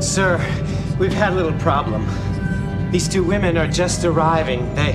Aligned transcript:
Sir, 0.00 0.38
we've 1.00 1.12
had 1.12 1.32
a 1.32 1.36
little 1.36 1.58
problem. 1.58 2.06
These 2.92 3.08
two 3.08 3.24
women 3.24 3.56
are 3.56 3.66
just 3.66 4.04
arriving. 4.04 4.72
They 4.76 4.94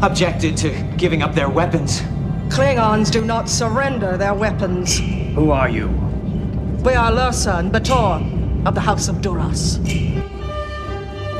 objected 0.00 0.56
to 0.58 0.70
giving 0.96 1.22
up 1.22 1.34
their 1.34 1.48
weapons. 1.48 2.02
Klingons 2.48 3.10
do 3.10 3.24
not 3.24 3.48
surrender 3.48 4.16
their 4.16 4.32
weapons. 4.32 4.98
Who 5.34 5.50
are 5.50 5.68
you? 5.68 5.88
We 6.84 6.94
are 6.94 7.10
Lursa 7.10 7.58
and 7.58 7.72
B'Etor 7.72 8.64
of 8.66 8.74
the 8.74 8.80
House 8.80 9.08
of 9.08 9.20
Duras. 9.20 9.78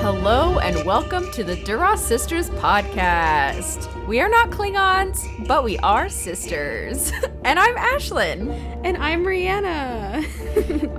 Hello 0.07 0.61
and 0.61 0.87
welcome 0.87 1.33
to 1.33 1.43
the 1.43 1.57
Duras 1.65 2.01
Sisters 2.01 2.49
podcast. 2.49 4.07
We 4.07 4.21
are 4.21 4.29
not 4.29 4.51
Klingons, 4.51 5.27
but 5.49 5.65
we 5.65 5.79
are 5.79 6.09
sisters. 6.09 7.11
and 7.45 7.59
I'm 7.59 7.75
Ashlyn. 7.75 8.53
And 8.85 8.97
I'm 8.99 9.25
Rhianna. 9.25 10.25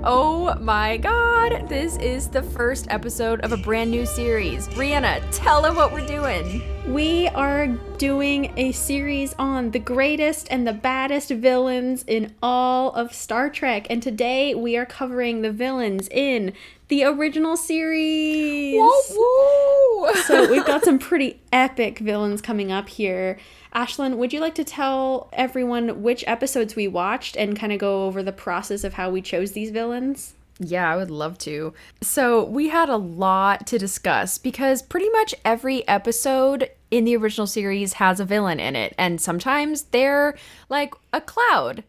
oh 0.04 0.54
my 0.60 0.98
god, 0.98 1.70
this 1.70 1.96
is 1.96 2.28
the 2.28 2.42
first 2.42 2.86
episode 2.90 3.40
of 3.40 3.52
a 3.52 3.56
brand 3.56 3.90
new 3.90 4.04
series. 4.04 4.68
Rhianna, 4.68 5.24
tell 5.32 5.62
them 5.62 5.74
what 5.74 5.90
we're 5.90 6.06
doing. 6.06 6.62
We 6.92 7.28
are 7.28 7.66
doing 7.96 8.52
a 8.58 8.72
series 8.72 9.34
on 9.38 9.70
the 9.70 9.78
greatest 9.78 10.48
and 10.50 10.66
the 10.66 10.74
baddest 10.74 11.30
villains 11.30 12.04
in 12.06 12.34
all 12.42 12.92
of 12.92 13.14
Star 13.14 13.48
Trek. 13.48 13.86
And 13.88 14.02
today 14.02 14.54
we 14.54 14.76
are 14.76 14.86
covering 14.86 15.40
the 15.40 15.50
villains 15.50 16.08
in 16.08 16.52
the 16.88 17.04
original 17.04 17.56
series. 17.56 18.76
Whoa, 18.76 19.02
whoa. 19.10 20.12
so 20.22 20.50
we've 20.50 20.66
got 20.66 20.84
some 20.84 20.98
pretty 20.98 21.40
epic 21.52 21.98
villains 21.98 22.40
coming 22.40 22.72
up 22.72 22.88
here. 22.88 23.38
Ashlyn, 23.74 24.16
would 24.16 24.32
you 24.32 24.40
like 24.40 24.54
to 24.56 24.64
tell 24.64 25.28
everyone 25.32 26.02
which 26.02 26.24
episodes 26.26 26.74
we 26.74 26.88
watched 26.88 27.36
and 27.36 27.58
kind 27.58 27.72
of 27.72 27.78
go 27.78 28.06
over 28.06 28.22
the 28.22 28.32
process 28.32 28.84
of 28.84 28.94
how 28.94 29.10
we 29.10 29.20
chose 29.20 29.52
these 29.52 29.70
villains? 29.70 30.34
Yeah, 30.60 30.92
I 30.92 30.96
would 30.96 31.10
love 31.10 31.38
to. 31.38 31.72
So, 32.02 32.42
we 32.44 32.68
had 32.68 32.88
a 32.88 32.96
lot 32.96 33.66
to 33.68 33.78
discuss 33.78 34.38
because 34.38 34.82
pretty 34.82 35.08
much 35.10 35.34
every 35.44 35.86
episode 35.86 36.70
in 36.90 37.04
the 37.04 37.16
original 37.16 37.46
series 37.46 37.94
has 37.94 38.18
a 38.18 38.24
villain 38.24 38.58
in 38.58 38.74
it, 38.74 38.94
and 38.98 39.20
sometimes 39.20 39.84
they're 39.84 40.36
like 40.68 40.94
a 41.12 41.20
cloud, 41.20 41.84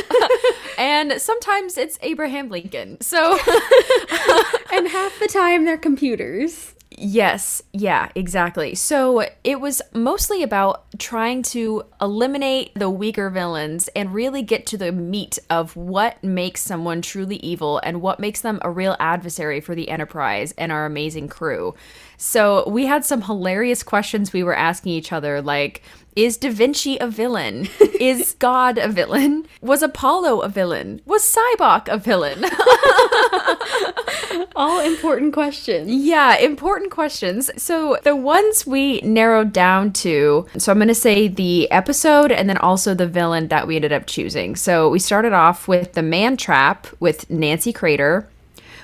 and 0.78 1.20
sometimes 1.20 1.76
it's 1.76 1.98
Abraham 2.02 2.48
Lincoln. 2.48 3.00
So, 3.00 3.32
and 4.72 4.88
half 4.88 5.18
the 5.20 5.28
time 5.30 5.64
they're 5.64 5.78
computers. 5.78 6.74
Yes, 6.98 7.62
yeah, 7.72 8.10
exactly. 8.14 8.74
So 8.74 9.26
it 9.44 9.60
was 9.60 9.80
mostly 9.94 10.42
about 10.42 10.84
trying 10.98 11.42
to 11.44 11.84
eliminate 12.00 12.72
the 12.74 12.90
weaker 12.90 13.30
villains 13.30 13.88
and 13.96 14.12
really 14.12 14.42
get 14.42 14.66
to 14.66 14.76
the 14.76 14.92
meat 14.92 15.38
of 15.48 15.74
what 15.74 16.22
makes 16.22 16.60
someone 16.60 17.00
truly 17.00 17.36
evil 17.36 17.80
and 17.82 18.02
what 18.02 18.20
makes 18.20 18.42
them 18.42 18.58
a 18.62 18.70
real 18.70 18.96
adversary 19.00 19.60
for 19.60 19.74
the 19.74 19.88
Enterprise 19.88 20.52
and 20.58 20.70
our 20.70 20.84
amazing 20.84 21.28
crew. 21.28 21.74
So 22.18 22.68
we 22.68 22.86
had 22.86 23.04
some 23.04 23.22
hilarious 23.22 23.82
questions 23.82 24.32
we 24.32 24.42
were 24.42 24.56
asking 24.56 24.92
each 24.92 25.12
other, 25.12 25.40
like, 25.40 25.82
is 26.14 26.36
Da 26.36 26.50
Vinci 26.50 26.98
a 26.98 27.08
villain? 27.08 27.68
is 28.00 28.36
God 28.38 28.78
a 28.78 28.88
villain? 28.88 29.46
Was 29.60 29.82
Apollo 29.82 30.40
a 30.40 30.48
villain? 30.48 31.00
Was 31.06 31.22
Sybok 31.22 31.88
a 31.88 31.96
villain? 31.96 32.44
All 34.56 34.80
important 34.80 35.32
questions. 35.32 35.90
Yeah, 35.90 36.36
important 36.36 36.90
questions. 36.90 37.50
So 37.56 37.96
the 38.02 38.16
ones 38.16 38.66
we 38.66 39.00
narrowed 39.00 39.52
down 39.52 39.92
to, 39.94 40.46
so 40.58 40.72
I'm 40.72 40.78
going 40.78 40.88
to 40.88 40.94
say 40.94 41.28
the 41.28 41.70
episode 41.70 42.30
and 42.30 42.48
then 42.48 42.58
also 42.58 42.94
the 42.94 43.06
villain 43.06 43.48
that 43.48 43.66
we 43.66 43.76
ended 43.76 43.92
up 43.92 44.06
choosing. 44.06 44.56
So 44.56 44.90
we 44.90 44.98
started 44.98 45.32
off 45.32 45.68
with 45.68 45.94
The 45.94 46.02
Man 46.02 46.36
Trap 46.36 46.86
with 47.00 47.28
Nancy 47.30 47.72
Crater, 47.72 48.28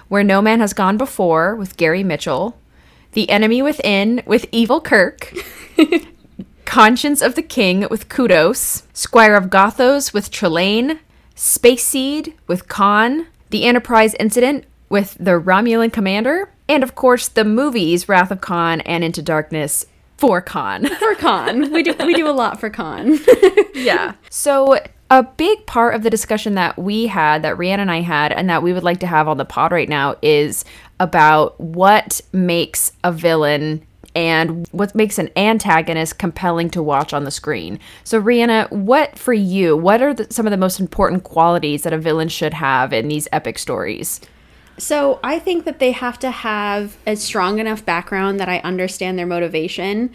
Where 0.09 0.25
No 0.25 0.41
Man 0.41 0.61
Has 0.61 0.73
Gone 0.73 0.97
Before 0.97 1.55
with 1.55 1.77
Gary 1.77 2.03
Mitchell, 2.03 2.59
The 3.13 3.29
Enemy 3.29 3.63
Within 3.63 4.23
with 4.27 4.47
Evil 4.51 4.81
Kirk. 4.81 5.33
Conscience 6.69 7.23
of 7.23 7.35
the 7.35 7.41
King 7.41 7.87
with 7.91 8.11
Kodos, 8.11 8.83
Squire 8.93 9.37
of 9.37 9.47
Gothos 9.47 10.13
with 10.13 10.31
Trelane, 10.31 10.99
Space 11.35 11.83
Seed 11.83 12.35
with 12.47 12.69
Khan, 12.69 13.27
The 13.49 13.65
Enterprise 13.65 14.15
Incident 14.21 14.67
with 14.91 15.17
the 15.19 15.41
Romulan 15.41 15.91
Commander, 15.91 16.53
and 16.69 16.83
of 16.83 16.95
course 16.95 17.27
the 17.27 17.43
movies 17.43 18.07
Wrath 18.07 18.31
of 18.31 18.43
Khan 18.43 18.83
and 18.83 19.03
Into 19.03 19.23
Darkness 19.23 19.87
for 20.19 20.43
Khan. 20.43 20.85
For 20.99 21.15
Khan. 21.15 21.73
We 21.73 21.83
do 21.83 21.95
we 22.05 22.13
do 22.13 22.29
a 22.29 22.37
lot 22.37 22.61
for 22.61 22.69
Khan. 22.69 23.19
yeah. 23.75 24.13
So 24.29 24.79
a 25.11 25.23
big 25.23 25.65
part 25.65 25.95
of 25.95 26.03
the 26.03 26.11
discussion 26.11 26.55
that 26.57 26.77
we 26.77 27.07
had, 27.07 27.43
that 27.45 27.57
Rhianna 27.57 27.79
and 27.79 27.91
I 27.91 28.03
had, 28.03 28.31
and 28.31 28.51
that 28.51 28.63
we 28.63 28.75
would 28.75 28.85
like 28.85 29.01
to 29.01 29.07
have 29.07 29.27
on 29.27 29.39
the 29.39 29.47
pod 29.47 29.73
right 29.73 29.89
now 29.89 30.17
is 30.21 30.67
about 31.01 31.59
what 31.59 32.21
makes 32.33 32.93
a 33.03 33.11
villain 33.11 33.87
and 34.15 34.67
what 34.73 34.95
makes 34.95 35.19
an 35.19 35.31
antagonist 35.37 36.19
compelling 36.19 36.71
to 36.71 36.83
watch 36.83 37.13
on 37.13 37.25
the 37.25 37.31
screen. 37.31 37.79
So, 38.05 38.21
Rhianna, 38.21 38.71
what 38.71 39.19
for 39.19 39.33
you? 39.33 39.77
What 39.77 40.03
are 40.03 40.15
the, 40.15 40.27
some 40.31 40.47
of 40.47 40.51
the 40.51 40.57
most 40.57 40.81
important 40.81 41.25
qualities 41.25 41.83
that 41.83 41.93
a 41.93 41.99
villain 41.99 42.29
should 42.29 42.55
have 42.55 42.93
in 42.93 43.09
these 43.09 43.29
epic 43.33 43.59
stories? 43.59 44.21
So, 44.79 45.19
I 45.23 45.39
think 45.39 45.65
that 45.65 45.79
they 45.79 45.93
have 45.93 46.19
to 46.21 46.31
have 46.31 46.97
a 47.07 47.17
strong 47.17 47.59
enough 47.59 47.85
background 47.85 48.41
that 48.41 48.49
I 48.49 48.59
understand 48.61 49.19
their 49.19 49.27
motivation 49.27 50.13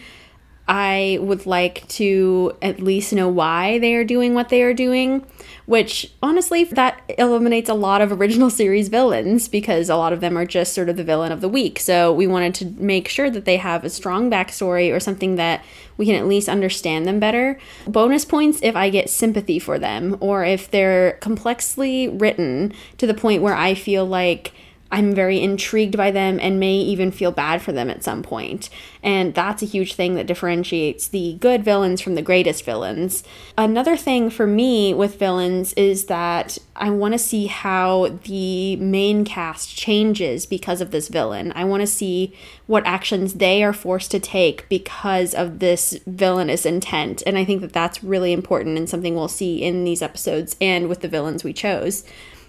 I 0.68 1.18
would 1.22 1.46
like 1.46 1.86
to 1.90 2.54
at 2.62 2.80
least 2.80 3.12
know 3.12 3.28
why 3.28 3.80
they 3.80 3.96
are 3.96 4.06
doing 4.06 4.34
what 4.34 4.48
they 4.48 4.64
are 4.64 4.74
doing, 4.74 5.26
which 5.66 6.14
honestly, 6.22 6.64
that 6.64 7.02
eliminates 7.18 7.70
a 7.70 7.74
lot 7.74 8.00
of 8.00 8.14
original 8.14 8.50
series 8.62 8.88
villains 8.88 9.50
because 9.50 9.90
a 9.90 9.98
lot 9.98 10.14
of 10.14 10.22
them 10.22 10.38
are 10.38 10.46
just 10.46 10.74
sort 10.74 10.88
of 10.88 10.96
the 10.96 11.04
villain 11.04 11.34
of 11.34 11.42
the 11.42 11.50
week. 11.50 11.80
So 11.80 12.14
we 12.14 12.28
wanted 12.28 12.56
to 12.56 12.66
make 12.82 13.10
sure 13.10 13.30
that 13.30 13.44
they 13.44 13.58
have 13.58 13.84
a 13.84 13.90
strong 13.90 14.32
backstory 14.32 14.94
or 14.96 15.02
something 15.02 15.36
that 15.36 15.66
we 15.98 16.06
can 16.06 16.16
at 16.16 16.28
least 16.28 16.48
understand 16.48 17.06
them 17.06 17.20
better. 17.20 17.60
Bonus 17.86 18.24
points 18.24 18.60
if 18.64 18.76
I 18.76 18.90
get 18.90 19.10
sympathy 19.10 19.60
for 19.60 19.78
them 19.78 20.18
or 20.22 20.46
if 20.46 20.72
they're 20.72 21.14
complexly 21.20 22.08
written 22.08 22.74
to 22.98 23.06
the 23.06 23.14
point 23.14 23.42
where 23.42 23.56
I 23.56 23.76
feel 23.76 24.06
like 24.06 24.54
I'm 24.94 25.16
very 25.16 25.42
intrigued 25.42 25.98
by 25.98 26.12
them 26.12 26.40
and 26.40 26.60
may 26.60 26.76
even 26.76 27.10
feel 27.10 27.32
bad 27.32 27.64
for 27.64 27.72
them 27.72 27.90
at 27.90 28.04
some 28.04 28.22
point. 28.22 28.70
And 29.02 29.34
that's 29.34 29.64
a 29.64 29.66
huge 29.66 29.96
thing 29.96 30.14
that 30.16 30.28
differentiates 30.28 31.08
the 31.08 31.34
good 31.40 31.66
villains 31.66 32.00
from 32.00 32.14
the 32.14 32.22
greatest 32.22 32.64
villains. 32.64 33.24
Another 33.58 33.98
thing 33.98 34.30
for 34.30 34.46
me 34.46 34.94
with 34.94 35.18
villains 35.18 35.74
is 35.74 36.06
that 36.06 36.60
I 36.76 36.92
want 36.92 37.16
to 37.16 37.18
see 37.18 37.48
how 37.48 38.20
the 38.24 38.76
main 38.76 39.26
cast 39.26 39.76
changes 39.76 40.46
because 40.46 40.80
of 40.80 40.92
this 40.92 41.08
villain. 41.08 41.52
I 41.56 41.64
want 41.64 41.82
to 41.82 41.88
see 41.88 42.36
what 42.68 42.86
actions 42.86 43.34
they 43.34 43.64
are 43.64 43.74
forced 43.74 44.12
to 44.12 44.20
take 44.20 44.70
because 44.70 45.34
of 45.34 45.58
this 45.58 45.98
villainous 46.06 46.68
intent. 46.68 47.24
And 47.26 47.36
I 47.36 47.46
think 47.46 47.62
that 47.62 47.74
that's 47.74 48.04
really 48.04 48.32
important 48.32 48.78
and 48.78 48.88
something 48.88 49.16
we'll 49.16 49.28
see 49.28 49.64
in 49.64 49.86
these 49.86 50.04
episodes 50.04 50.56
and 50.62 50.88
with 50.88 51.02
the 51.02 51.08
villains 51.08 51.44
we 51.44 51.52
chose. 51.52 52.04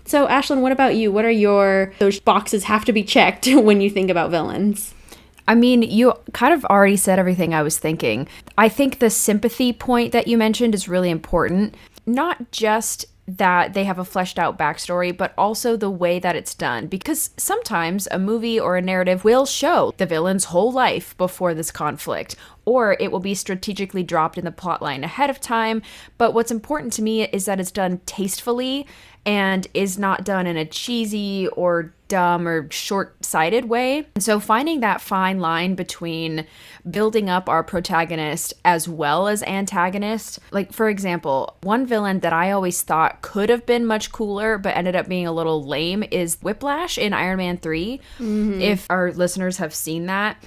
So, 0.05 0.27
Ashlyn, 0.27 0.61
what 0.61 0.73
about 0.73 0.97
you? 0.97 1.11
What 1.11 1.25
are 1.25 1.31
your 1.31 1.93
those 1.99 2.21
boxes 2.21 2.65
have 2.65 2.85
to 2.85 2.93
be 2.93 3.03
checked 3.03 3.47
when 3.53 3.81
you 3.81 3.91
think 3.91 4.11
about 4.11 4.31
villains? 4.31 4.95
I 5.47 5.55
mean, 5.55 5.83
you 5.83 6.15
kind 6.33 6.55
of 6.55 6.65
already 6.67 6.97
said 6.97 7.19
everything 7.19 7.53
I 7.53 7.63
was 7.63 7.79
thinking. 7.79 8.29
I 8.57 8.69
think 8.69 8.99
the 8.99 9.11
sympathy 9.11 9.73
point 9.73 10.13
that 10.13 10.27
you 10.27 10.39
mentioned 10.39 10.75
is 10.75 10.89
really 10.89 11.11
important. 11.11 11.77
Not 12.07 12.51
just 12.51 13.07
that 13.27 13.73
they 13.73 13.85
have 13.85 13.99
a 13.99 14.05
fleshed 14.05 14.39
out 14.39 14.59
backstory, 14.59 15.17
but 15.17 15.33
also 15.39 15.77
the 15.77 15.91
way 15.91 16.19
that 16.19 16.37
it's 16.37 16.55
done. 16.55 16.87
Because 16.87 17.31
sometimes 17.37 18.07
a 18.11 18.19
movie 18.19 18.61
or 18.61 18.77
a 18.77 18.83
narrative 18.83 19.25
will 19.25 19.47
show 19.47 19.95
the 19.97 20.07
villain's 20.07 20.47
whole 20.47 20.71
life 20.71 21.17
before 21.17 21.55
this 21.55 21.71
conflict, 21.71 22.37
or 22.67 22.97
it 23.01 23.11
will 23.11 23.21
be 23.21 23.35
strategically 23.35 24.03
dropped 24.03 24.37
in 24.37 24.45
the 24.45 24.51
plotline 24.51 25.03
ahead 25.03 25.31
of 25.31 25.41
time. 25.41 25.81
But 26.19 26.35
what's 26.35 26.51
important 26.51 26.93
to 26.95 27.03
me 27.03 27.25
is 27.29 27.47
that 27.47 27.61
it's 27.61 27.71
done 27.71 28.01
tastefully 28.05 28.87
and 29.27 29.67
is 29.75 29.99
not 29.99 30.25
done 30.25 30.47
in 30.47 30.57
a 30.57 30.65
cheesy 30.65 31.49
or 31.49 31.95
dumb 32.09 32.47
or 32.47 32.71
short 32.71 33.25
sighted 33.25 33.65
way. 33.65 34.07
So, 34.19 34.39
finding 34.39 34.81
that 34.81 35.01
fine 35.01 35.41
line 35.41 35.75
between 35.75 36.47
building 36.89 37.31
up 37.31 37.49
our 37.49 37.65
protagonist 37.65 38.55
as 38.65 38.89
well 38.89 39.27
as 39.27 39.43
antagonist. 39.43 40.39
Like, 40.51 40.73
for 40.73 40.89
example, 40.89 41.57
one 41.63 41.87
villain 41.87 42.21
that 42.21 42.33
I 42.33 42.51
always 42.51 42.83
thought 42.83 43.23
could 43.23 43.49
have 43.49 43.67
been 43.67 43.87
much 43.87 44.13
cooler 44.13 44.59
but 44.59 44.77
ended 44.77 44.95
up 44.95 45.09
being 45.09 45.27
a 45.27 45.33
little 45.33 45.65
lame 45.65 46.05
is 46.11 46.39
Whiplash 46.43 46.99
in 46.99 47.13
Iron 47.13 47.39
Man 47.39 47.57
3. 47.57 48.01
Mm-hmm. 48.19 48.61
If 48.61 48.87
our 48.91 49.13
listeners 49.13 49.57
have 49.59 49.75
seen 49.75 50.07
that, 50.07 50.43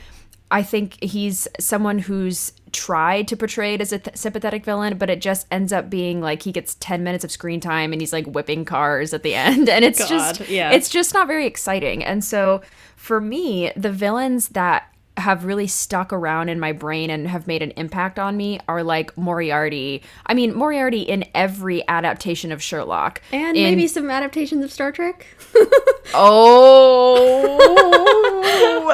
I 0.50 0.64
think 0.64 1.02
he's 1.04 1.48
someone 1.60 2.00
who's 2.00 2.54
tried 2.72 3.28
to 3.28 3.36
portray 3.36 3.74
it 3.74 3.82
as 3.82 3.92
a 3.92 4.00
th- 4.00 4.16
sympathetic 4.16 4.64
villain, 4.64 4.98
but 4.98 5.10
it 5.10 5.22
just 5.22 5.48
ends 5.52 5.74
up 5.74 5.90
being 5.90 6.22
like 6.22 6.44
he 6.44 6.52
gets 6.52 6.76
10 6.76 7.04
minutes 7.04 7.24
of 7.24 7.32
screen 7.32 7.60
time 7.60 7.92
and 7.92 8.02
he's 8.02 8.14
like 8.14 8.26
whipping 8.28 8.64
cars 8.66 9.14
at 9.14 9.24
the 9.24 9.36
end. 9.36 9.68
And 9.68 9.84
it's 9.84 10.00
God, 10.00 10.08
just, 10.08 10.50
yeah. 10.50 10.72
it's 10.72 10.90
just 10.90 11.14
not 11.14 11.28
very 11.28 11.46
exciting. 11.46 12.04
And 12.04 12.24
so 12.24 12.62
for 12.96 13.20
me, 13.20 13.72
the 13.76 13.92
villains 13.92 14.50
that 14.50 14.94
have 15.18 15.46
really 15.46 15.68
stuck 15.68 16.14
around 16.14 16.50
in 16.50 16.60
my 16.60 16.72
brain 16.72 17.10
and 17.10 17.28
have 17.28 17.48
made 17.48 17.62
an 17.62 17.72
impact 17.72 18.20
on 18.20 18.38
me 18.38 18.60
are 18.68 18.84
like 18.84 19.18
Moriarty. 19.18 20.04
I 20.26 20.34
mean, 20.34 20.54
Moriarty 20.54 21.02
in 21.02 21.26
every 21.34 21.88
adaptation 21.88 22.52
of 22.52 22.62
Sherlock. 22.62 23.22
And 23.32 23.58
in... 23.58 23.64
maybe 23.64 23.88
some 23.88 24.10
adaptations 24.10 24.64
of 24.64 24.72
Star 24.72 24.92
Trek. 24.92 25.26
oh, 26.14 27.58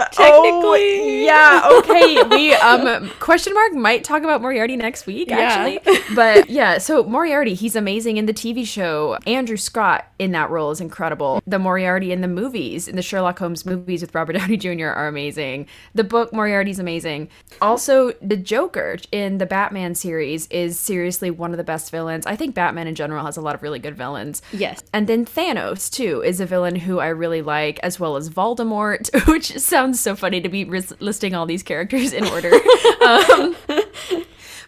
technically. 0.11 1.25
yeah, 1.25 1.69
okay. 1.79 2.23
We 2.23 2.53
um 2.55 3.09
question 3.19 3.53
mark 3.53 3.73
might 3.73 4.03
talk 4.03 4.23
about 4.23 4.41
Moriarty 4.41 4.75
next 4.75 5.05
week 5.05 5.31
actually. 5.31 5.79
But 6.15 6.49
yeah, 6.49 6.77
so 6.77 7.03
Moriarty, 7.03 7.53
he's 7.53 7.75
amazing 7.75 8.17
in 8.17 8.25
the 8.25 8.33
TV 8.33 8.65
show. 8.65 9.17
Andrew 9.27 9.57
Scott 9.57 10.07
in 10.19 10.31
that 10.31 10.49
role 10.49 10.71
is 10.71 10.81
incredible. 10.81 11.41
The 11.45 11.59
Moriarty 11.59 12.11
in 12.11 12.21
the 12.21 12.27
movies, 12.27 12.87
in 12.87 12.95
the 12.95 13.01
Sherlock 13.01 13.39
Holmes 13.39 13.65
movies 13.65 14.01
with 14.01 14.13
Robert 14.15 14.33
Downey 14.33 14.57
Jr. 14.57 14.87
are 14.87 15.07
amazing. 15.07 15.67
The 15.93 16.03
book 16.13 16.31
Moriarty's 16.31 16.79
amazing. 16.79 17.27
Also, 17.61 18.13
the 18.21 18.37
Joker 18.37 18.97
in 19.11 19.39
the 19.39 19.45
Batman 19.45 19.95
series 19.95 20.47
is 20.47 20.79
seriously 20.79 21.29
one 21.29 21.51
of 21.51 21.57
the 21.57 21.63
best 21.63 21.91
villains. 21.91 22.25
I 22.25 22.35
think 22.35 22.55
Batman 22.55 22.87
in 22.87 22.95
general 22.95 23.25
has 23.25 23.35
a 23.35 23.41
lot 23.41 23.55
of 23.55 23.63
really 23.63 23.79
good 23.79 23.97
villains. 23.97 24.41
Yes. 24.53 24.81
And 24.93 25.07
then 25.07 25.25
Thanos, 25.25 25.91
too, 25.91 26.21
is 26.23 26.39
a 26.39 26.45
villain 26.45 26.75
who 26.75 26.99
I 26.99 27.07
really 27.07 27.41
like, 27.41 27.79
as 27.83 27.99
well 27.99 28.15
as 28.15 28.29
Voldemort, 28.29 29.09
which 29.27 29.57
sounds 29.57 29.99
so 29.99 30.15
funny 30.15 30.39
to 30.39 30.49
be 30.49 30.63
listing 30.65 31.35
all 31.35 31.45
these 31.45 31.63
characters 31.63 32.13
in 32.13 32.25
order. 32.25 32.53
um, 33.05 33.55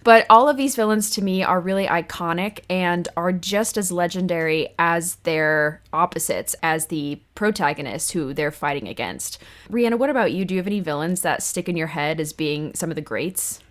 but 0.06 0.28
all 0.30 0.48
of 0.48 0.56
these 0.56 0.76
villains 0.76 1.10
to 1.10 1.22
me 1.24 1.44
are 1.44 1.60
really 1.60 1.88
iconic 1.88 2.60
and 2.70 3.10
are 3.18 3.34
just 3.34 3.76
as 3.76 3.92
legendary 3.92 4.70
as 4.78 5.16
their 5.24 5.82
opposites, 5.92 6.56
as 6.62 6.86
the 6.86 7.20
protagonists 7.34 8.12
who 8.12 8.32
they're 8.32 8.52
fighting 8.52 8.88
against. 8.88 9.42
Rhianna, 9.70 9.98
what 9.98 10.12
about 10.12 10.32
you? 10.32 10.46
Do 10.46 10.54
you 10.54 10.60
have 10.60 10.68
any 10.68 10.80
villains 10.80 11.22
that 11.22 11.42
stick 11.42 11.68
in 11.68 11.76
your 11.76 11.88
head 11.88 12.20
as 12.20 12.34
being 12.34 12.74
some 12.76 12.92
of 12.92 12.96
the 12.96 13.02
greats? 13.02 13.62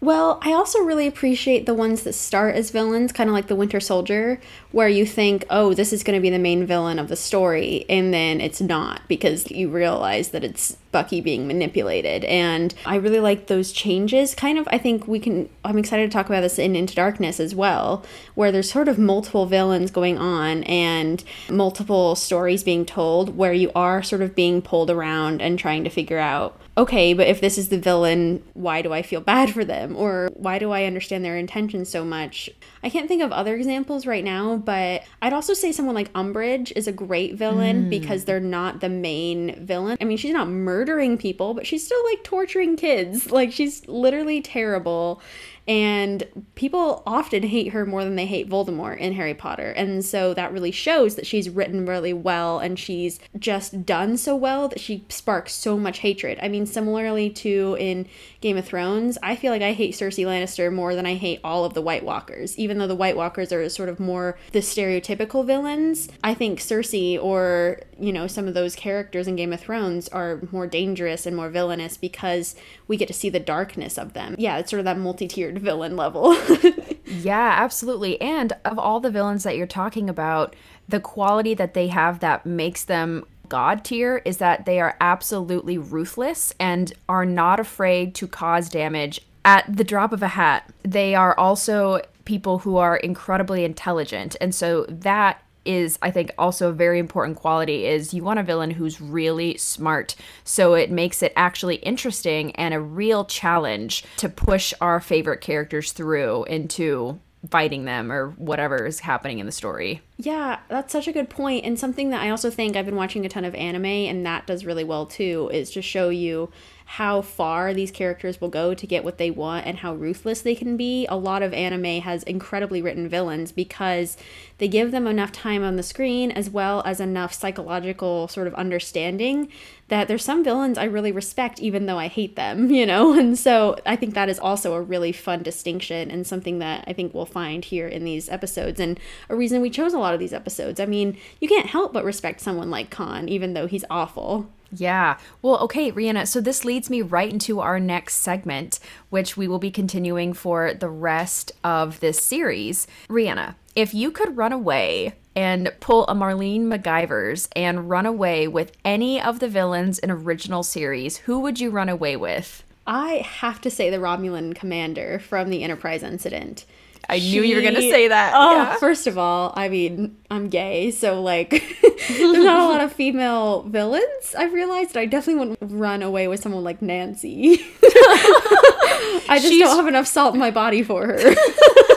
Well, 0.00 0.38
I 0.42 0.52
also 0.52 0.80
really 0.80 1.06
appreciate 1.06 1.64
the 1.64 1.72
ones 1.72 2.02
that 2.02 2.12
start 2.12 2.56
as 2.56 2.70
villains, 2.70 3.10
kind 3.10 3.30
of 3.30 3.32
like 3.32 3.46
the 3.46 3.56
Winter 3.56 3.80
Soldier, 3.80 4.38
where 4.70 4.88
you 4.88 5.06
think, 5.06 5.46
oh, 5.48 5.72
this 5.72 5.94
is 5.94 6.02
going 6.02 6.18
to 6.18 6.20
be 6.20 6.28
the 6.28 6.38
main 6.38 6.66
villain 6.66 6.98
of 6.98 7.08
the 7.08 7.16
story, 7.16 7.86
and 7.88 8.12
then 8.12 8.38
it's 8.38 8.60
not 8.60 9.00
because 9.08 9.50
you 9.50 9.70
realize 9.70 10.28
that 10.28 10.44
it's 10.44 10.76
Bucky 10.92 11.22
being 11.22 11.46
manipulated. 11.46 12.22
And 12.24 12.74
I 12.84 12.96
really 12.96 13.18
like 13.18 13.46
those 13.46 13.72
changes. 13.72 14.34
Kind 14.34 14.58
of, 14.58 14.68
I 14.70 14.76
think 14.76 15.08
we 15.08 15.18
can, 15.18 15.48
I'm 15.64 15.78
excited 15.78 16.10
to 16.10 16.12
talk 16.12 16.26
about 16.26 16.42
this 16.42 16.58
in 16.58 16.76
Into 16.76 16.94
Darkness 16.94 17.40
as 17.40 17.54
well, 17.54 18.04
where 18.34 18.52
there's 18.52 18.70
sort 18.70 18.88
of 18.88 18.98
multiple 18.98 19.46
villains 19.46 19.90
going 19.90 20.18
on 20.18 20.64
and 20.64 21.24
multiple 21.48 22.14
stories 22.14 22.62
being 22.62 22.84
told, 22.84 23.38
where 23.38 23.54
you 23.54 23.72
are 23.74 24.02
sort 24.02 24.20
of 24.20 24.34
being 24.34 24.60
pulled 24.60 24.90
around 24.90 25.40
and 25.40 25.58
trying 25.58 25.82
to 25.82 25.90
figure 25.90 26.18
out 26.18 26.60
okay, 26.76 27.14
but 27.14 27.28
if 27.28 27.40
this 27.40 27.56
is 27.56 27.68
the 27.68 27.78
villain, 27.78 28.42
why 28.54 28.82
do 28.82 28.92
I 28.92 29.02
feel 29.02 29.20
bad 29.20 29.52
for 29.52 29.64
them? 29.64 29.94
Or 29.96 30.30
why 30.34 30.58
do 30.58 30.72
I 30.72 30.84
understand 30.84 31.24
their 31.24 31.36
intentions 31.36 31.88
so 31.88 32.04
much? 32.04 32.50
I 32.82 32.90
can't 32.90 33.06
think 33.06 33.22
of 33.22 33.32
other 33.32 33.54
examples 33.54 34.06
right 34.06 34.24
now, 34.24 34.56
but 34.56 35.04
I'd 35.22 35.32
also 35.32 35.54
say 35.54 35.70
someone 35.70 35.94
like 35.94 36.12
Umbridge 36.14 36.72
is 36.74 36.88
a 36.88 36.92
great 36.92 37.34
villain 37.34 37.84
mm. 37.84 37.90
because 37.90 38.24
they're 38.24 38.40
not 38.40 38.80
the 38.80 38.88
main 38.88 39.64
villain. 39.64 39.96
I 40.00 40.04
mean, 40.04 40.16
she's 40.16 40.32
not 40.32 40.48
murdering 40.48 41.16
people, 41.16 41.54
but 41.54 41.66
she's 41.66 41.84
still 41.84 42.02
like 42.10 42.24
torturing 42.24 42.76
kids. 42.76 43.30
Like, 43.34 43.50
she's 43.50 43.88
literally 43.88 44.40
terrible. 44.40 45.20
And 45.66 46.44
people 46.56 47.02
often 47.06 47.42
hate 47.42 47.72
her 47.72 47.86
more 47.86 48.04
than 48.04 48.16
they 48.16 48.26
hate 48.26 48.50
Voldemort 48.50 48.98
in 48.98 49.14
Harry 49.14 49.32
Potter. 49.32 49.70
And 49.70 50.04
so 50.04 50.34
that 50.34 50.52
really 50.52 50.70
shows 50.70 51.14
that 51.16 51.26
she's 51.26 51.48
written 51.48 51.86
really 51.86 52.12
well 52.12 52.58
and 52.58 52.78
she's 52.78 53.18
just 53.38 53.86
done 53.86 54.18
so 54.18 54.36
well 54.36 54.68
that 54.68 54.80
she 54.80 55.06
sparks 55.08 55.54
so 55.54 55.78
much 55.78 56.00
hatred. 56.00 56.38
I 56.42 56.48
mean, 56.48 56.66
similarly 56.66 57.30
to 57.30 57.76
in 57.80 58.06
Game 58.44 58.58
of 58.58 58.66
Thrones, 58.66 59.16
I 59.22 59.36
feel 59.36 59.50
like 59.50 59.62
I 59.62 59.72
hate 59.72 59.94
Cersei 59.94 60.26
Lannister 60.26 60.70
more 60.70 60.94
than 60.94 61.06
I 61.06 61.14
hate 61.14 61.40
all 61.42 61.64
of 61.64 61.72
the 61.72 61.80
White 61.80 62.04
Walkers. 62.04 62.58
Even 62.58 62.76
though 62.76 62.86
the 62.86 62.94
White 62.94 63.16
Walkers 63.16 63.50
are 63.54 63.66
sort 63.70 63.88
of 63.88 63.98
more 63.98 64.36
the 64.52 64.58
stereotypical 64.58 65.46
villains, 65.46 66.10
I 66.22 66.34
think 66.34 66.60
Cersei 66.60 67.18
or, 67.18 67.80
you 67.98 68.12
know, 68.12 68.26
some 68.26 68.46
of 68.46 68.52
those 68.52 68.76
characters 68.76 69.26
in 69.26 69.36
Game 69.36 69.54
of 69.54 69.60
Thrones 69.60 70.08
are 70.08 70.40
more 70.52 70.66
dangerous 70.66 71.24
and 71.24 71.34
more 71.34 71.48
villainous 71.48 71.96
because 71.96 72.54
we 72.86 72.98
get 72.98 73.08
to 73.08 73.14
see 73.14 73.30
the 73.30 73.40
darkness 73.40 73.96
of 73.96 74.12
them. 74.12 74.34
Yeah, 74.36 74.58
it's 74.58 74.68
sort 74.68 74.80
of 74.80 74.84
that 74.84 74.98
multi 74.98 75.26
tiered 75.26 75.60
villain 75.60 75.96
level. 75.96 76.36
yeah, 77.06 77.56
absolutely. 77.56 78.20
And 78.20 78.52
of 78.66 78.78
all 78.78 79.00
the 79.00 79.10
villains 79.10 79.44
that 79.44 79.56
you're 79.56 79.66
talking 79.66 80.10
about, 80.10 80.54
the 80.86 81.00
quality 81.00 81.54
that 81.54 81.72
they 81.72 81.88
have 81.88 82.20
that 82.20 82.44
makes 82.44 82.84
them 82.84 83.24
god 83.48 83.84
tier 83.84 84.22
is 84.24 84.38
that 84.38 84.66
they 84.66 84.80
are 84.80 84.96
absolutely 85.00 85.78
ruthless 85.78 86.54
and 86.58 86.92
are 87.08 87.26
not 87.26 87.60
afraid 87.60 88.14
to 88.14 88.26
cause 88.26 88.68
damage 88.68 89.20
at 89.44 89.64
the 89.76 89.84
drop 89.84 90.12
of 90.12 90.22
a 90.22 90.28
hat. 90.28 90.72
They 90.82 91.14
are 91.14 91.38
also 91.38 92.00
people 92.24 92.60
who 92.60 92.76
are 92.78 92.96
incredibly 92.96 93.64
intelligent. 93.64 94.36
And 94.40 94.54
so 94.54 94.86
that 94.88 95.42
is 95.64 95.98
I 96.02 96.10
think 96.10 96.30
also 96.36 96.68
a 96.68 96.74
very 96.74 96.98
important 96.98 97.38
quality 97.38 97.86
is 97.86 98.12
you 98.12 98.22
want 98.22 98.38
a 98.38 98.42
villain 98.42 98.70
who's 98.70 99.00
really 99.00 99.56
smart 99.56 100.14
so 100.44 100.74
it 100.74 100.90
makes 100.90 101.22
it 101.22 101.32
actually 101.36 101.76
interesting 101.76 102.54
and 102.56 102.74
a 102.74 102.80
real 102.80 103.24
challenge 103.24 104.04
to 104.18 104.28
push 104.28 104.74
our 104.82 105.00
favorite 105.00 105.40
characters 105.40 105.92
through 105.92 106.44
into 106.44 107.18
fighting 107.50 107.84
them 107.84 108.10
or 108.10 108.30
whatever 108.30 108.86
is 108.86 109.00
happening 109.00 109.38
in 109.38 109.46
the 109.46 109.52
story. 109.52 110.00
Yeah, 110.16 110.60
that's 110.68 110.92
such 110.92 111.08
a 111.08 111.12
good 111.12 111.28
point 111.28 111.64
and 111.64 111.78
something 111.78 112.10
that 112.10 112.22
I 112.22 112.30
also 112.30 112.50
think 112.50 112.76
I've 112.76 112.86
been 112.86 112.96
watching 112.96 113.26
a 113.26 113.28
ton 113.28 113.44
of 113.44 113.54
anime 113.54 113.84
and 113.84 114.24
that 114.26 114.46
does 114.46 114.64
really 114.64 114.84
well 114.84 115.06
too 115.06 115.50
is 115.52 115.70
to 115.72 115.82
show 115.82 116.08
you 116.08 116.50
how 116.86 117.22
far 117.22 117.72
these 117.72 117.90
characters 117.90 118.40
will 118.40 118.48
go 118.48 118.74
to 118.74 118.86
get 118.86 119.04
what 119.04 119.18
they 119.18 119.30
want 119.30 119.66
and 119.66 119.78
how 119.78 119.94
ruthless 119.94 120.42
they 120.42 120.54
can 120.54 120.76
be. 120.76 121.06
A 121.06 121.16
lot 121.16 121.42
of 121.42 121.52
anime 121.54 122.02
has 122.02 122.22
incredibly 122.24 122.82
written 122.82 123.08
villains 123.08 123.52
because 123.52 124.16
they 124.58 124.68
give 124.68 124.90
them 124.90 125.06
enough 125.06 125.32
time 125.32 125.64
on 125.64 125.76
the 125.76 125.82
screen 125.82 126.30
as 126.30 126.50
well 126.50 126.82
as 126.84 127.00
enough 127.00 127.32
psychological 127.32 128.28
sort 128.28 128.46
of 128.46 128.54
understanding 128.54 129.48
that 129.88 130.08
there's 130.08 130.24
some 130.24 130.44
villains 130.44 130.78
I 130.78 130.84
really 130.84 131.12
respect 131.12 131.58
even 131.60 131.86
though 131.86 131.98
I 131.98 132.08
hate 132.08 132.36
them, 132.36 132.70
you 132.70 132.84
know? 132.84 133.18
And 133.18 133.38
so 133.38 133.76
I 133.86 133.96
think 133.96 134.14
that 134.14 134.28
is 134.28 134.38
also 134.38 134.74
a 134.74 134.82
really 134.82 135.12
fun 135.12 135.42
distinction 135.42 136.10
and 136.10 136.26
something 136.26 136.58
that 136.58 136.84
I 136.86 136.92
think 136.92 137.14
we'll 137.14 137.26
find 137.26 137.64
here 137.64 137.88
in 137.88 138.04
these 138.04 138.28
episodes 138.28 138.78
and 138.78 139.00
a 139.28 139.36
reason 139.36 139.62
we 139.62 139.70
chose 139.70 139.94
a 139.94 139.98
lot 139.98 140.14
of 140.14 140.20
these 140.20 140.34
episodes. 140.34 140.78
I 140.78 140.86
mean, 140.86 141.16
you 141.40 141.48
can't 141.48 141.66
help 141.66 141.94
but 141.94 142.04
respect 142.04 142.40
someone 142.40 142.70
like 142.70 142.90
Khan 142.90 143.28
even 143.28 143.54
though 143.54 143.66
he's 143.66 143.84
awful. 143.88 144.50
Yeah. 144.72 145.18
Well, 145.42 145.58
okay, 145.60 145.92
Rhianna. 145.92 146.26
So 146.26 146.40
this 146.40 146.64
leads 146.64 146.90
me 146.90 147.02
right 147.02 147.32
into 147.32 147.60
our 147.60 147.78
next 147.78 148.16
segment, 148.16 148.80
which 149.10 149.36
we 149.36 149.46
will 149.48 149.58
be 149.58 149.70
continuing 149.70 150.32
for 150.32 150.74
the 150.74 150.88
rest 150.88 151.52
of 151.62 152.00
this 152.00 152.22
series. 152.22 152.86
Rhianna, 153.08 153.54
if 153.76 153.94
you 153.94 154.10
could 154.10 154.36
run 154.36 154.52
away 154.52 155.14
and 155.36 155.72
pull 155.80 156.06
a 156.06 156.14
Marlene 156.14 156.66
McGivers 156.66 157.48
and 157.56 157.90
run 157.90 158.06
away 158.06 158.46
with 158.46 158.72
any 158.84 159.20
of 159.20 159.40
the 159.40 159.48
villains 159.48 159.98
in 159.98 160.10
original 160.10 160.62
series, 160.62 161.18
who 161.18 161.40
would 161.40 161.60
you 161.60 161.70
run 161.70 161.88
away 161.88 162.16
with? 162.16 162.62
I 162.86 163.24
have 163.26 163.60
to 163.62 163.70
say 163.70 163.90
the 163.90 163.96
Romulan 163.96 164.54
commander 164.54 165.18
from 165.18 165.50
the 165.50 165.62
Enterprise 165.62 166.02
incident. 166.02 166.66
I 167.08 167.18
she, 167.18 167.32
knew 167.32 167.42
you 167.42 167.56
were 167.56 167.62
going 167.62 167.74
to 167.74 167.80
say 167.80 168.08
that. 168.08 168.32
Oh, 168.34 168.56
yeah. 168.56 168.76
first 168.76 169.06
of 169.06 169.18
all, 169.18 169.52
I 169.56 169.68
mean, 169.68 170.16
I'm 170.30 170.48
gay, 170.48 170.90
so 170.90 171.20
like, 171.22 171.50
there's 172.08 172.38
not 172.38 172.60
a 172.60 172.72
lot 172.72 172.80
of 172.80 172.92
female 172.92 173.62
villains. 173.62 174.34
I've 174.36 174.52
realized 174.52 174.96
I 174.96 175.06
definitely 175.06 175.46
wouldn't 175.46 175.72
run 175.72 176.02
away 176.02 176.28
with 176.28 176.40
someone 176.40 176.64
like 176.64 176.82
Nancy. 176.82 177.64
I 177.82 179.38
just 179.40 179.48
She's... 179.48 179.62
don't 179.62 179.76
have 179.76 179.86
enough 179.86 180.06
salt 180.06 180.34
in 180.34 180.40
my 180.40 180.50
body 180.50 180.82
for 180.82 181.06
her. 181.06 181.18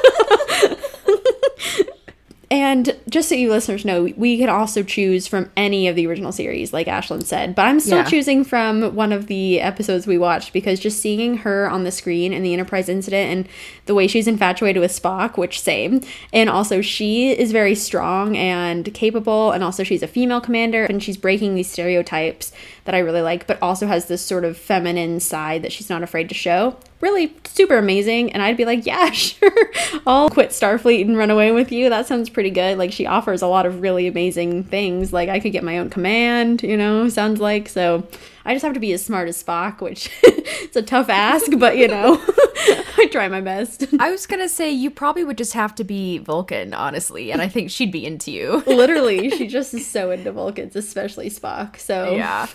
And 2.49 2.95
just 3.09 3.27
so 3.27 3.35
you 3.35 3.49
listeners 3.49 3.83
know, 3.83 4.03
we 4.15 4.37
can 4.37 4.47
also 4.47 4.81
choose 4.81 5.27
from 5.27 5.51
any 5.57 5.89
of 5.89 5.97
the 5.97 6.07
original 6.07 6.31
series, 6.31 6.71
like 6.71 6.87
Ashlyn 6.87 7.23
said. 7.23 7.53
But 7.53 7.65
I'm 7.65 7.81
still 7.81 7.97
yeah. 7.97 8.05
choosing 8.05 8.45
from 8.45 8.95
one 8.95 9.11
of 9.11 9.27
the 9.27 9.59
episodes 9.59 10.07
we 10.07 10.17
watched 10.17 10.53
because 10.53 10.79
just 10.79 11.01
seeing 11.01 11.37
her 11.39 11.69
on 11.69 11.83
the 11.83 11.91
screen 11.91 12.31
in 12.31 12.43
the 12.43 12.53
Enterprise 12.53 12.87
incident 12.87 13.31
and 13.31 13.49
the 13.85 13.93
way 13.93 14.07
she's 14.07 14.27
infatuated 14.27 14.79
with 14.79 14.91
Spock, 14.91 15.37
which 15.37 15.59
same. 15.59 16.01
And 16.31 16.49
also, 16.49 16.81
she 16.81 17.31
is 17.31 17.51
very 17.51 17.75
strong 17.75 18.37
and 18.37 18.93
capable. 18.93 19.51
And 19.51 19.61
also, 19.61 19.83
she's 19.83 20.01
a 20.01 20.07
female 20.07 20.39
commander 20.39 20.85
and 20.85 21.03
she's 21.03 21.17
breaking 21.17 21.55
these 21.55 21.69
stereotypes 21.69 22.53
that 22.87 22.95
I 22.95 22.99
really 22.99 23.21
like, 23.21 23.47
but 23.47 23.61
also 23.61 23.85
has 23.85 24.07
this 24.07 24.21
sort 24.21 24.45
of 24.45 24.57
feminine 24.57 25.19
side 25.19 25.61
that 25.61 25.73
she's 25.73 25.89
not 25.89 26.03
afraid 26.03 26.29
to 26.29 26.35
show 26.35 26.77
really 27.01 27.35
super 27.45 27.77
amazing. 27.77 28.31
And 28.33 28.41
I'd 28.41 28.57
be 28.57 28.65
like, 28.65 28.85
yeah, 28.85 29.11
sure, 29.11 29.51
I'll 30.05 30.29
quit 30.29 30.49
Starfleet 30.49 31.01
and 31.01 31.17
run 31.17 31.29
away 31.29 31.51
with 31.51 31.71
you. 31.71 31.89
That 31.89 32.07
sounds 32.07 32.29
pretty 32.29 32.49
good. 32.49 32.77
Like, 32.77 32.91
she 32.91 33.05
offers 33.05 33.41
a 33.41 33.47
lot 33.47 33.65
of 33.65 33.81
really 33.81 34.07
amazing 34.07 34.63
things. 34.63 35.13
Like, 35.13 35.29
I 35.29 35.39
could 35.39 35.51
get 35.51 35.63
my 35.63 35.77
own 35.77 35.89
command, 35.89 36.63
you 36.63 36.77
know, 36.77 37.09
sounds 37.09 37.39
like. 37.39 37.69
So 37.69 38.07
I 38.47 38.53
just 38.53 38.63
have 38.63 38.73
to 38.75 38.79
be 38.79 38.93
as 38.93 39.03
smart 39.03 39.27
as 39.27 39.43
Spock, 39.43 39.81
which 39.81 40.09
it's 40.23 40.77
a 40.77 40.81
tough 40.81 41.09
ask, 41.09 41.51
but 41.57 41.75
you 41.75 41.89
know, 41.89 42.17
I 42.97 43.09
try 43.11 43.27
my 43.27 43.41
best. 43.41 43.85
I 43.99 44.09
was 44.09 44.25
going 44.25 44.39
to 44.39 44.47
say, 44.47 44.71
you 44.71 44.89
probably 44.89 45.25
would 45.25 45.37
just 45.37 45.51
have 45.51 45.75
to 45.75 45.83
be 45.83 46.19
Vulcan, 46.19 46.73
honestly. 46.73 47.33
And 47.33 47.41
I 47.41 47.49
think 47.49 47.69
she'd 47.69 47.91
be 47.91 48.05
into 48.05 48.31
you. 48.31 48.63
Literally, 48.65 49.29
she 49.31 49.47
just 49.47 49.73
is 49.73 49.85
so 49.85 50.11
into 50.11 50.31
Vulcans, 50.31 50.77
especially 50.77 51.29
Spock. 51.29 51.77
So, 51.77 52.15
yeah. 52.15 52.47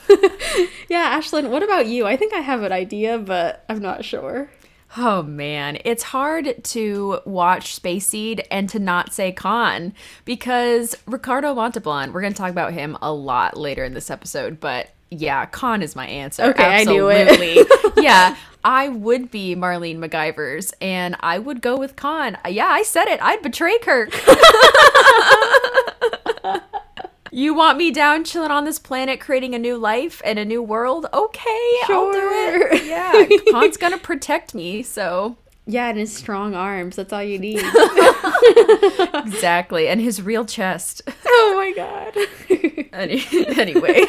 yeah, 0.89 1.19
Ashlyn, 1.21 1.51
what 1.51 1.63
about 1.63 1.87
you? 1.87 2.07
I 2.07 2.17
think 2.17 2.33
I 2.33 2.41
have 2.41 2.63
an 2.63 2.73
idea, 2.73 3.19
but 3.19 3.63
I'm 3.69 3.81
not 3.81 4.03
sure. 4.03 4.49
Oh 4.97 5.23
man, 5.23 5.79
it's 5.85 6.03
hard 6.03 6.65
to 6.65 7.21
watch 7.27 7.75
Space 7.75 8.07
Seed 8.07 8.47
and 8.51 8.69
to 8.71 8.79
not 8.79 9.13
say 9.13 9.31
Khan 9.31 9.93
because 10.25 10.95
Ricardo 11.07 11.55
Montalban, 11.55 12.13
we're 12.13 12.21
going 12.21 12.33
to 12.33 12.39
talk 12.39 12.51
about 12.51 12.73
him 12.75 12.97
a 13.01 13.13
lot 13.13 13.57
later 13.57 13.85
in 13.85 13.95
this 13.95 14.11
episode, 14.11 14.61
but 14.61 14.91
yeah, 15.13 15.47
Khan 15.47 15.83
is 15.83 15.95
my 15.95 16.07
answer. 16.07 16.45
Okay, 16.45 16.65
I 16.65 16.85
knew 16.85 17.09
it. 17.11 17.69
Yeah, 18.03 18.37
I 18.65 18.89
would 18.89 19.31
be 19.31 19.55
Marlene 19.55 19.99
McGivers 19.99 20.73
and 20.81 21.15
I 21.21 21.39
would 21.39 21.61
go 21.61 21.77
with 21.77 21.95
Khan. 21.95 22.37
Yeah, 22.49 22.67
I 22.67 22.83
said 22.83 23.07
it. 23.07 23.23
I'd 23.23 23.43
betray 23.43 23.79
Kirk. 23.79 24.11
you 27.31 27.55
want 27.55 27.79
me 27.79 27.93
down 27.93 28.25
chilling 28.25 28.51
on 28.51 28.65
this 28.65 28.81
planet 28.81 29.21
creating 29.21 29.55
a 29.55 29.59
new 29.59 29.77
life 29.77 30.21
and 30.25 30.39
a 30.39 30.45
new 30.45 30.63
world? 30.63 31.07
Okay, 31.13 31.79
I'll 31.85 32.11
do 32.11 32.19
it. 32.19 32.87
Yeah, 32.87 33.25
Khan's 33.53 33.77
going 33.77 33.93
to 33.93 34.01
protect 34.01 34.53
me, 34.53 34.83
so 34.83 35.37
Yeah, 35.67 35.89
and 35.89 35.99
his 35.99 36.13
strong 36.13 36.55
arms. 36.55 36.97
That's 36.97 37.13
all 37.13 37.23
you 37.23 37.39
need. 37.39 37.59
exactly. 39.15 39.89
And 39.89 40.01
his 40.01 40.21
real 40.21 40.45
chest. 40.45 41.03
oh 41.27 41.55
my 41.57 41.73
god. 41.73 42.89
Any- 42.93 43.25
anyway. 43.59 44.05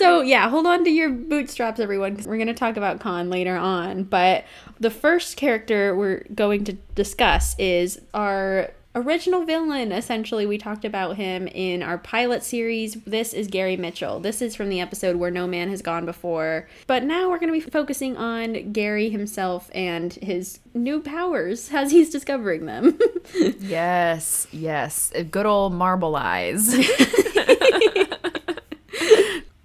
So 0.00 0.22
yeah, 0.22 0.48
hold 0.48 0.66
on 0.66 0.84
to 0.84 0.90
your 0.90 1.10
bootstraps, 1.10 1.78
everyone, 1.78 2.12
because 2.12 2.26
we're 2.26 2.36
going 2.36 2.46
to 2.46 2.54
talk 2.54 2.78
about 2.78 3.00
Khan 3.00 3.28
later 3.28 3.54
on. 3.54 4.04
But 4.04 4.46
the 4.78 4.90
first 4.90 5.36
character 5.36 5.94
we're 5.94 6.24
going 6.34 6.64
to 6.64 6.72
discuss 6.94 7.54
is 7.58 8.00
our 8.14 8.70
original 8.94 9.44
villain. 9.44 9.92
Essentially, 9.92 10.46
we 10.46 10.58
talked 10.58 10.84
about 10.84 11.16
him 11.16 11.46
in 11.48 11.82
our 11.82 11.98
pilot 11.98 12.42
series. 12.42 12.94
This 13.04 13.32
is 13.32 13.46
Gary 13.46 13.76
Mitchell. 13.76 14.20
This 14.20 14.42
is 14.42 14.56
from 14.56 14.68
the 14.68 14.80
episode 14.80 15.16
where 15.16 15.30
no 15.30 15.46
man 15.46 15.68
has 15.70 15.82
gone 15.82 16.04
before. 16.04 16.68
But 16.86 17.04
now 17.04 17.28
we're 17.30 17.38
going 17.38 17.52
to 17.52 17.64
be 17.64 17.70
focusing 17.70 18.16
on 18.16 18.72
Gary 18.72 19.10
himself 19.10 19.70
and 19.74 20.12
his 20.14 20.60
new 20.74 21.00
powers 21.00 21.70
as 21.74 21.92
he's 21.92 22.10
discovering 22.10 22.66
them. 22.66 22.98
yes, 23.58 24.46
yes. 24.50 25.12
Good 25.30 25.46
old 25.46 25.72
marble 25.72 26.16
eyes. 26.16 26.74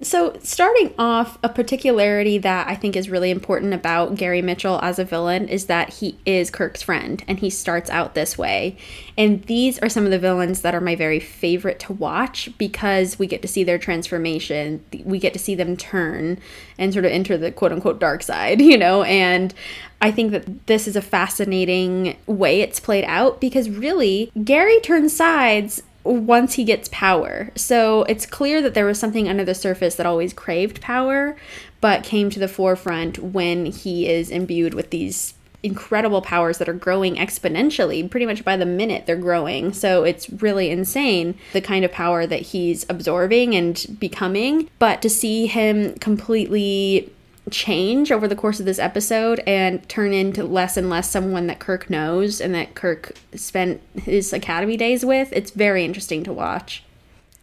So, 0.05 0.37
starting 0.43 0.93
off, 0.99 1.39
a 1.41 1.49
particularity 1.49 2.37
that 2.37 2.67
I 2.67 2.75
think 2.75 2.95
is 2.95 3.09
really 3.09 3.31
important 3.31 3.73
about 3.73 4.13
Gary 4.13 4.43
Mitchell 4.43 4.79
as 4.83 4.99
a 4.99 5.03
villain 5.03 5.49
is 5.49 5.65
that 5.65 5.95
he 5.95 6.19
is 6.27 6.51
Kirk's 6.51 6.83
friend 6.83 7.23
and 7.27 7.39
he 7.39 7.49
starts 7.49 7.89
out 7.89 8.13
this 8.13 8.37
way. 8.37 8.77
And 9.17 9.41
these 9.45 9.79
are 9.79 9.89
some 9.89 10.05
of 10.05 10.11
the 10.11 10.19
villains 10.19 10.61
that 10.61 10.75
are 10.75 10.79
my 10.79 10.93
very 10.93 11.19
favorite 11.19 11.79
to 11.79 11.93
watch 11.93 12.55
because 12.59 13.17
we 13.17 13.25
get 13.25 13.41
to 13.41 13.47
see 13.47 13.63
their 13.63 13.79
transformation. 13.79 14.85
We 15.03 15.17
get 15.17 15.33
to 15.33 15.39
see 15.39 15.55
them 15.55 15.75
turn 15.75 16.37
and 16.77 16.93
sort 16.93 17.05
of 17.05 17.11
enter 17.11 17.35
the 17.35 17.51
quote 17.51 17.71
unquote 17.71 17.99
dark 17.99 18.21
side, 18.21 18.61
you 18.61 18.77
know? 18.77 19.01
And 19.01 19.55
I 20.01 20.11
think 20.11 20.33
that 20.33 20.67
this 20.67 20.87
is 20.87 20.95
a 20.95 21.01
fascinating 21.01 22.15
way 22.27 22.61
it's 22.61 22.79
played 22.79 23.05
out 23.05 23.41
because 23.41 23.71
really, 23.71 24.31
Gary 24.43 24.79
turns 24.81 25.15
sides 25.15 25.81
once 26.05 26.53
he 26.53 26.63
gets 26.63 26.87
power. 26.91 27.49
So 27.55 28.03
it's 28.03 28.25
clear 28.25 28.61
that 28.61 28.73
there 28.73 28.85
was 28.85 28.99
something 28.99 29.27
under 29.27 29.43
the 29.43 29.55
surface 29.55 29.95
that 29.95 30.05
always 30.05 30.33
craved 30.33 30.81
power, 30.81 31.35
but 31.81 32.03
came 32.03 32.29
to 32.29 32.39
the 32.39 32.47
forefront 32.47 33.19
when 33.19 33.65
he 33.65 34.07
is 34.07 34.29
imbued 34.29 34.73
with 34.73 34.91
these 34.91 35.33
incredible 35.63 36.21
powers 36.21 36.59
that 36.59 36.69
are 36.69 36.73
growing 36.73 37.15
exponentially. 37.15 38.09
Pretty 38.09 38.27
much 38.27 38.45
by 38.45 38.55
the 38.55 38.67
minute 38.67 39.07
they're 39.07 39.15
growing. 39.15 39.73
So 39.73 40.03
it's 40.03 40.29
really 40.29 40.69
insane 40.69 41.35
the 41.53 41.61
kind 41.61 41.83
of 41.83 41.91
power 41.91 42.27
that 42.27 42.41
he's 42.41 42.85
absorbing 42.87 43.55
and 43.55 43.97
becoming. 43.99 44.69
But 44.77 45.01
to 45.01 45.09
see 45.09 45.47
him 45.47 45.95
completely 45.95 47.11
change 47.51 48.11
over 48.11 48.27
the 48.27 48.35
course 48.35 48.59
of 48.59 48.65
this 48.65 48.79
episode 48.79 49.41
and 49.45 49.87
turn 49.87 50.13
into 50.13 50.43
less 50.43 50.77
and 50.77 50.89
less 50.89 51.09
someone 51.09 51.47
that 51.47 51.59
Kirk 51.59 51.89
knows 51.89 52.41
and 52.41 52.55
that 52.55 52.75
Kirk 52.75 53.13
spent 53.35 53.81
his 53.95 54.33
academy 54.33 54.77
days 54.77 55.05
with. 55.05 55.29
It's 55.31 55.51
very 55.51 55.85
interesting 55.85 56.23
to 56.23 56.33
watch. 56.33 56.83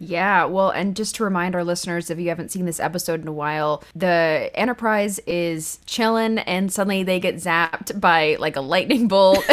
Yeah, 0.04 0.46
well, 0.46 0.70
and 0.70 0.96
just 0.96 1.14
to 1.16 1.24
remind 1.24 1.54
our 1.54 1.62
listeners, 1.62 2.10
if 2.10 2.18
you 2.18 2.28
haven't 2.28 2.50
seen 2.50 2.64
this 2.64 2.80
episode 2.80 3.22
in 3.22 3.28
a 3.28 3.32
while, 3.32 3.84
the 3.94 4.50
Enterprise 4.52 5.20
is 5.28 5.78
chilling 5.86 6.38
and 6.38 6.72
suddenly 6.72 7.04
they 7.04 7.20
get 7.20 7.36
zapped 7.36 8.00
by 8.00 8.34
like 8.40 8.56
a 8.56 8.60
lightning 8.60 9.06
bolt 9.06 9.44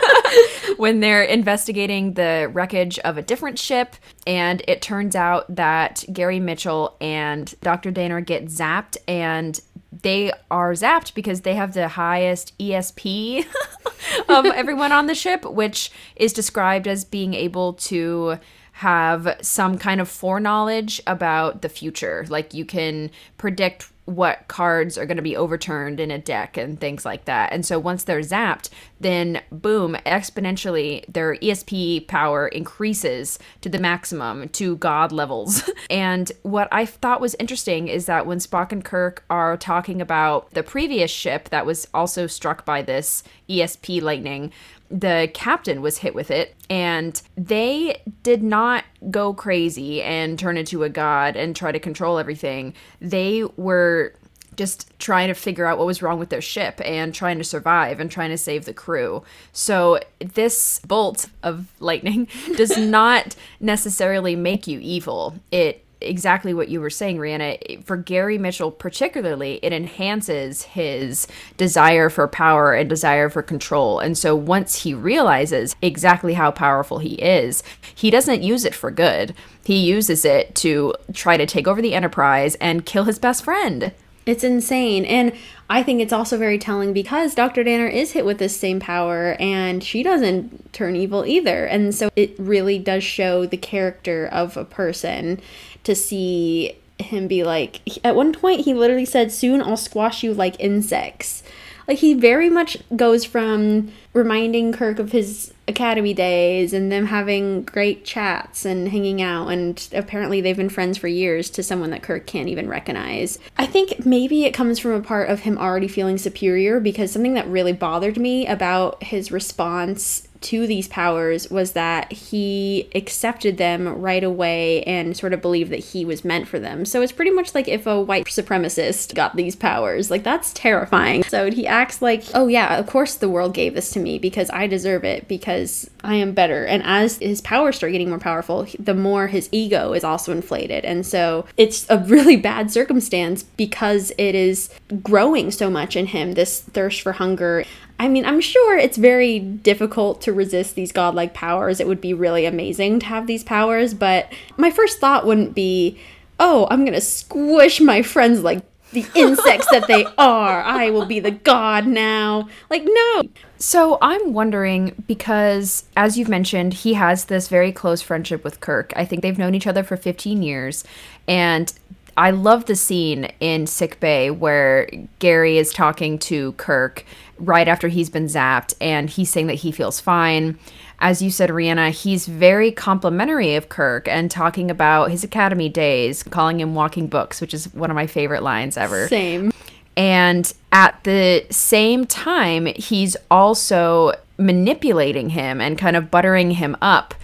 when 0.78 0.98
they're 0.98 1.22
investigating 1.22 2.14
the 2.14 2.50
wreckage 2.52 2.98
of 3.00 3.18
a 3.18 3.22
different 3.22 3.56
ship. 3.56 3.94
And 4.26 4.62
it 4.66 4.82
turns 4.82 5.14
out 5.14 5.54
that 5.54 6.04
Gary 6.12 6.40
Mitchell 6.40 6.96
and 7.00 7.54
Dr. 7.60 7.92
Dehner 7.92 8.24
get 8.26 8.46
zapped 8.46 8.96
and 9.06 9.60
they 10.02 10.32
are 10.50 10.72
zapped 10.72 11.14
because 11.14 11.42
they 11.42 11.54
have 11.54 11.74
the 11.74 11.88
highest 11.88 12.56
ESP 12.58 13.46
of 14.28 14.46
everyone 14.46 14.92
on 14.92 15.06
the 15.06 15.14
ship, 15.14 15.44
which 15.44 15.90
is 16.16 16.32
described 16.32 16.88
as 16.88 17.04
being 17.04 17.34
able 17.34 17.74
to 17.74 18.38
have 18.78 19.36
some 19.40 19.78
kind 19.78 20.00
of 20.00 20.08
foreknowledge 20.08 21.00
about 21.06 21.62
the 21.62 21.68
future. 21.68 22.26
Like 22.28 22.52
you 22.52 22.64
can 22.64 23.10
predict 23.38 23.92
what 24.06 24.46
cards 24.48 24.98
are 24.98 25.06
going 25.06 25.16
to 25.16 25.22
be 25.22 25.36
overturned 25.36 25.98
in 25.98 26.10
a 26.10 26.18
deck 26.18 26.56
and 26.56 26.78
things 26.78 27.04
like 27.04 27.24
that. 27.24 27.52
And 27.52 27.64
so 27.64 27.78
once 27.78 28.04
they're 28.04 28.20
zapped, 28.20 28.68
then 29.00 29.40
boom, 29.50 29.96
exponentially 30.04 31.04
their 31.10 31.36
ESP 31.36 32.06
power 32.06 32.48
increases 32.48 33.38
to 33.62 33.68
the 33.68 33.78
maximum 33.78 34.48
to 34.50 34.76
god 34.76 35.10
levels. 35.10 35.68
and 35.90 36.30
what 36.42 36.68
I 36.70 36.84
thought 36.84 37.20
was 37.20 37.34
interesting 37.38 37.88
is 37.88 38.06
that 38.06 38.26
when 38.26 38.38
Spock 38.38 38.72
and 38.72 38.84
Kirk 38.84 39.24
are 39.30 39.56
talking 39.56 40.02
about 40.02 40.50
the 40.50 40.62
previous 40.62 41.10
ship 41.10 41.48
that 41.48 41.66
was 41.66 41.88
also 41.94 42.26
struck 42.26 42.64
by 42.64 42.82
this 42.82 43.22
ESP 43.48 44.02
lightning, 44.02 44.52
the 44.94 45.28
captain 45.34 45.82
was 45.82 45.98
hit 45.98 46.14
with 46.14 46.30
it 46.30 46.54
and 46.70 47.20
they 47.36 48.00
did 48.22 48.44
not 48.44 48.84
go 49.10 49.34
crazy 49.34 50.00
and 50.00 50.38
turn 50.38 50.56
into 50.56 50.84
a 50.84 50.88
god 50.88 51.34
and 51.34 51.56
try 51.56 51.72
to 51.72 51.80
control 51.80 52.16
everything. 52.16 52.72
They 53.00 53.42
were 53.56 54.14
just 54.54 54.96
trying 55.00 55.26
to 55.26 55.34
figure 55.34 55.66
out 55.66 55.78
what 55.78 55.86
was 55.88 56.00
wrong 56.00 56.20
with 56.20 56.28
their 56.28 56.40
ship 56.40 56.80
and 56.84 57.12
trying 57.12 57.38
to 57.38 57.44
survive 57.44 57.98
and 57.98 58.08
trying 58.08 58.30
to 58.30 58.38
save 58.38 58.66
the 58.66 58.72
crew. 58.72 59.24
So, 59.52 59.98
this 60.20 60.78
bolt 60.86 61.28
of 61.42 61.72
lightning 61.80 62.28
does 62.56 62.78
not 62.78 63.34
necessarily 63.58 64.36
make 64.36 64.68
you 64.68 64.78
evil. 64.78 65.34
It 65.50 65.83
exactly 66.04 66.54
what 66.54 66.68
you 66.68 66.80
were 66.80 66.90
saying, 66.90 67.18
Rhianna. 67.18 67.84
For 67.84 67.96
Gary 67.96 68.38
Mitchell, 68.38 68.70
particularly, 68.70 69.58
it 69.62 69.72
enhances 69.72 70.62
his 70.62 71.26
desire 71.56 72.08
for 72.08 72.28
power 72.28 72.74
and 72.74 72.88
desire 72.88 73.28
for 73.28 73.42
control. 73.42 73.98
And 73.98 74.16
so 74.16 74.36
once 74.36 74.82
he 74.82 74.94
realizes 74.94 75.74
exactly 75.82 76.34
how 76.34 76.50
powerful 76.50 76.98
he 76.98 77.14
is, 77.14 77.62
he 77.94 78.10
doesn't 78.10 78.42
use 78.42 78.64
it 78.64 78.74
for 78.74 78.90
good. 78.90 79.34
He 79.64 79.78
uses 79.78 80.24
it 80.24 80.54
to 80.56 80.94
try 81.12 81.36
to 81.36 81.46
take 81.46 81.66
over 81.66 81.80
the 81.80 81.94
Enterprise 81.94 82.54
and 82.56 82.86
kill 82.86 83.04
his 83.04 83.18
best 83.18 83.44
friend. 83.44 83.92
It's 84.26 84.44
insane. 84.44 85.04
And 85.04 85.32
I 85.68 85.82
think 85.82 86.00
it's 86.00 86.12
also 86.12 86.38
very 86.38 86.58
telling 86.58 86.92
because 86.92 87.34
Dr. 87.34 87.62
Dehner 87.64 87.92
is 87.92 88.12
hit 88.12 88.24
with 88.24 88.38
this 88.38 88.56
same 88.56 88.80
power 88.80 89.36
and 89.38 89.82
she 89.82 90.02
doesn't 90.02 90.72
turn 90.72 90.96
evil 90.96 91.24
either. 91.26 91.64
And 91.66 91.94
so 91.94 92.10
it 92.16 92.34
really 92.38 92.78
does 92.78 93.04
show 93.04 93.46
the 93.46 93.56
character 93.56 94.26
of 94.26 94.56
a 94.56 94.64
person 94.64 95.40
to 95.84 95.94
see 95.94 96.76
him 96.98 97.28
be 97.28 97.44
like, 97.44 97.80
at 98.04 98.16
one 98.16 98.32
point, 98.32 98.62
he 98.62 98.74
literally 98.74 99.04
said, 99.04 99.32
Soon 99.32 99.60
I'll 99.62 99.76
squash 99.76 100.22
you 100.22 100.34
like 100.34 100.58
insects. 100.58 101.42
Like, 101.86 101.98
he 101.98 102.14
very 102.14 102.48
much 102.48 102.78
goes 102.96 103.24
from 103.24 103.92
reminding 104.12 104.72
Kirk 104.72 104.98
of 104.98 105.12
his 105.12 105.52
academy 105.66 106.14
days 106.14 106.72
and 106.72 106.92
them 106.92 107.06
having 107.06 107.62
great 107.62 108.04
chats 108.04 108.64
and 108.64 108.88
hanging 108.88 109.20
out, 109.20 109.48
and 109.48 109.88
apparently 109.92 110.40
they've 110.40 110.56
been 110.56 110.68
friends 110.68 110.98
for 110.98 111.08
years 111.08 111.50
to 111.50 111.62
someone 111.62 111.90
that 111.90 112.02
Kirk 112.02 112.26
can't 112.26 112.48
even 112.48 112.68
recognize. 112.68 113.38
I 113.56 113.66
think 113.66 114.04
maybe 114.04 114.44
it 114.44 114.52
comes 114.52 114.78
from 114.78 114.92
a 114.92 115.00
part 115.00 115.30
of 115.30 115.40
him 115.40 115.58
already 115.58 115.88
feeling 115.88 116.18
superior 116.18 116.80
because 116.80 117.12
something 117.12 117.34
that 117.34 117.48
really 117.48 117.72
bothered 117.72 118.18
me 118.18 118.46
about 118.46 119.02
his 119.02 119.32
response 119.32 120.28
to 120.44 120.66
these 120.66 120.88
powers 120.88 121.50
was 121.50 121.72
that 121.72 122.12
he 122.12 122.90
accepted 122.94 123.56
them 123.56 123.88
right 123.88 124.22
away 124.22 124.82
and 124.82 125.16
sort 125.16 125.32
of 125.32 125.40
believed 125.40 125.70
that 125.72 125.78
he 125.78 126.04
was 126.04 126.24
meant 126.24 126.46
for 126.46 126.58
them. 126.58 126.84
So 126.84 127.00
it's 127.00 127.12
pretty 127.12 127.30
much 127.30 127.54
like 127.54 127.66
if 127.66 127.86
a 127.86 128.00
white 128.00 128.26
supremacist 128.26 129.14
got 129.14 129.36
these 129.36 129.56
powers. 129.56 130.10
Like 130.10 130.22
that's 130.22 130.52
terrifying. 130.52 131.24
So 131.24 131.50
he 131.50 131.66
acts 131.66 132.02
like, 132.02 132.24
"Oh 132.34 132.46
yeah, 132.46 132.78
of 132.78 132.86
course 132.86 133.14
the 133.14 133.28
world 133.28 133.54
gave 133.54 133.74
this 133.74 133.90
to 133.92 134.00
me 134.00 134.18
because 134.18 134.50
I 134.50 134.66
deserve 134.66 135.02
it 135.04 135.28
because 135.28 135.88
I 136.02 136.16
am 136.16 136.32
better." 136.32 136.64
And 136.66 136.82
as 136.84 137.18
his 137.18 137.40
powers 137.40 137.76
start 137.76 137.92
getting 137.92 138.10
more 138.10 138.18
powerful, 138.18 138.66
the 138.78 138.94
more 138.94 139.28
his 139.28 139.48
ego 139.50 139.94
is 139.94 140.04
also 140.04 140.30
inflated. 140.30 140.84
And 140.84 141.06
so 141.06 141.46
it's 141.56 141.86
a 141.88 141.98
really 141.98 142.36
bad 142.36 142.70
circumstance 142.70 143.42
because 143.42 144.12
it 144.18 144.34
is 144.34 144.68
growing 145.02 145.50
so 145.50 145.70
much 145.70 145.96
in 145.96 146.06
him 146.06 146.32
this 146.32 146.60
thirst 146.60 147.00
for 147.00 147.12
hunger. 147.12 147.64
I 147.98 148.08
mean, 148.08 148.24
I'm 148.24 148.40
sure 148.40 148.76
it's 148.76 148.96
very 148.96 149.38
difficult 149.38 150.20
to 150.22 150.32
resist 150.32 150.74
these 150.74 150.92
godlike 150.92 151.32
powers. 151.32 151.80
It 151.80 151.86
would 151.86 152.00
be 152.00 152.12
really 152.12 152.44
amazing 152.44 153.00
to 153.00 153.06
have 153.06 153.26
these 153.26 153.44
powers, 153.44 153.94
but 153.94 154.32
my 154.56 154.70
first 154.70 154.98
thought 154.98 155.26
wouldn't 155.26 155.54
be, 155.54 155.98
oh, 156.40 156.66
I'm 156.70 156.84
gonna 156.84 157.00
squish 157.00 157.80
my 157.80 158.02
friends 158.02 158.42
like 158.42 158.62
the 158.92 159.06
insects 159.14 159.68
that 159.70 159.86
they 159.86 160.04
are. 160.18 160.62
I 160.62 160.90
will 160.90 161.06
be 161.06 161.20
the 161.20 161.30
god 161.30 161.86
now. 161.86 162.48
Like, 162.70 162.82
no. 162.84 163.22
So 163.58 163.98
I'm 164.02 164.32
wondering 164.32 165.04
because, 165.06 165.84
as 165.96 166.18
you've 166.18 166.28
mentioned, 166.28 166.74
he 166.74 166.94
has 166.94 167.26
this 167.26 167.48
very 167.48 167.72
close 167.72 168.02
friendship 168.02 168.42
with 168.42 168.60
Kirk. 168.60 168.92
I 168.96 169.04
think 169.04 169.22
they've 169.22 169.38
known 169.38 169.54
each 169.54 169.66
other 169.66 169.82
for 169.82 169.96
15 169.96 170.42
years. 170.42 170.84
And 171.28 171.72
I 172.16 172.30
love 172.30 172.66
the 172.66 172.76
scene 172.76 173.30
in 173.40 173.66
Sick 173.66 174.00
Bay 174.00 174.30
where 174.30 174.88
Gary 175.18 175.58
is 175.58 175.72
talking 175.72 176.18
to 176.20 176.52
Kirk 176.52 177.04
right 177.38 177.66
after 177.66 177.88
he's 177.88 178.10
been 178.10 178.26
zapped 178.26 178.74
and 178.80 179.10
he's 179.10 179.30
saying 179.30 179.48
that 179.48 179.54
he 179.54 179.72
feels 179.72 180.00
fine. 180.00 180.58
As 181.00 181.20
you 181.20 181.30
said, 181.30 181.50
Rhianna, 181.50 181.90
he's 181.90 182.26
very 182.26 182.70
complimentary 182.70 183.56
of 183.56 183.68
Kirk 183.68 184.06
and 184.08 184.30
talking 184.30 184.70
about 184.70 185.10
his 185.10 185.24
academy 185.24 185.68
days, 185.68 186.22
calling 186.22 186.60
him 186.60 186.74
walking 186.74 187.08
books, 187.08 187.40
which 187.40 187.52
is 187.52 187.72
one 187.74 187.90
of 187.90 187.94
my 187.94 188.06
favorite 188.06 188.42
lines 188.42 188.76
ever. 188.76 189.08
Same. 189.08 189.52
And 189.96 190.52
at 190.72 191.02
the 191.04 191.46
same 191.50 192.06
time, 192.06 192.66
he's 192.66 193.16
also 193.30 194.12
manipulating 194.38 195.30
him 195.30 195.60
and 195.60 195.78
kind 195.78 195.96
of 195.96 196.10
buttering 196.10 196.52
him 196.52 196.76
up 196.80 197.14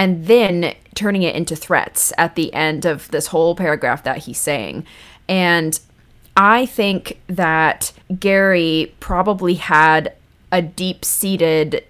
and 0.00 0.28
then 0.28 0.74
turning 0.94 1.20
it 1.20 1.36
into 1.36 1.54
threats 1.54 2.10
at 2.16 2.34
the 2.34 2.52
end 2.54 2.86
of 2.86 3.10
this 3.10 3.26
whole 3.26 3.54
paragraph 3.54 4.02
that 4.02 4.16
he's 4.16 4.40
saying. 4.40 4.86
And 5.28 5.78
I 6.38 6.64
think 6.64 7.20
that 7.26 7.92
Gary 8.18 8.94
probably 8.98 9.56
had 9.56 10.14
a 10.50 10.62
deep 10.62 11.04
seated 11.04 11.84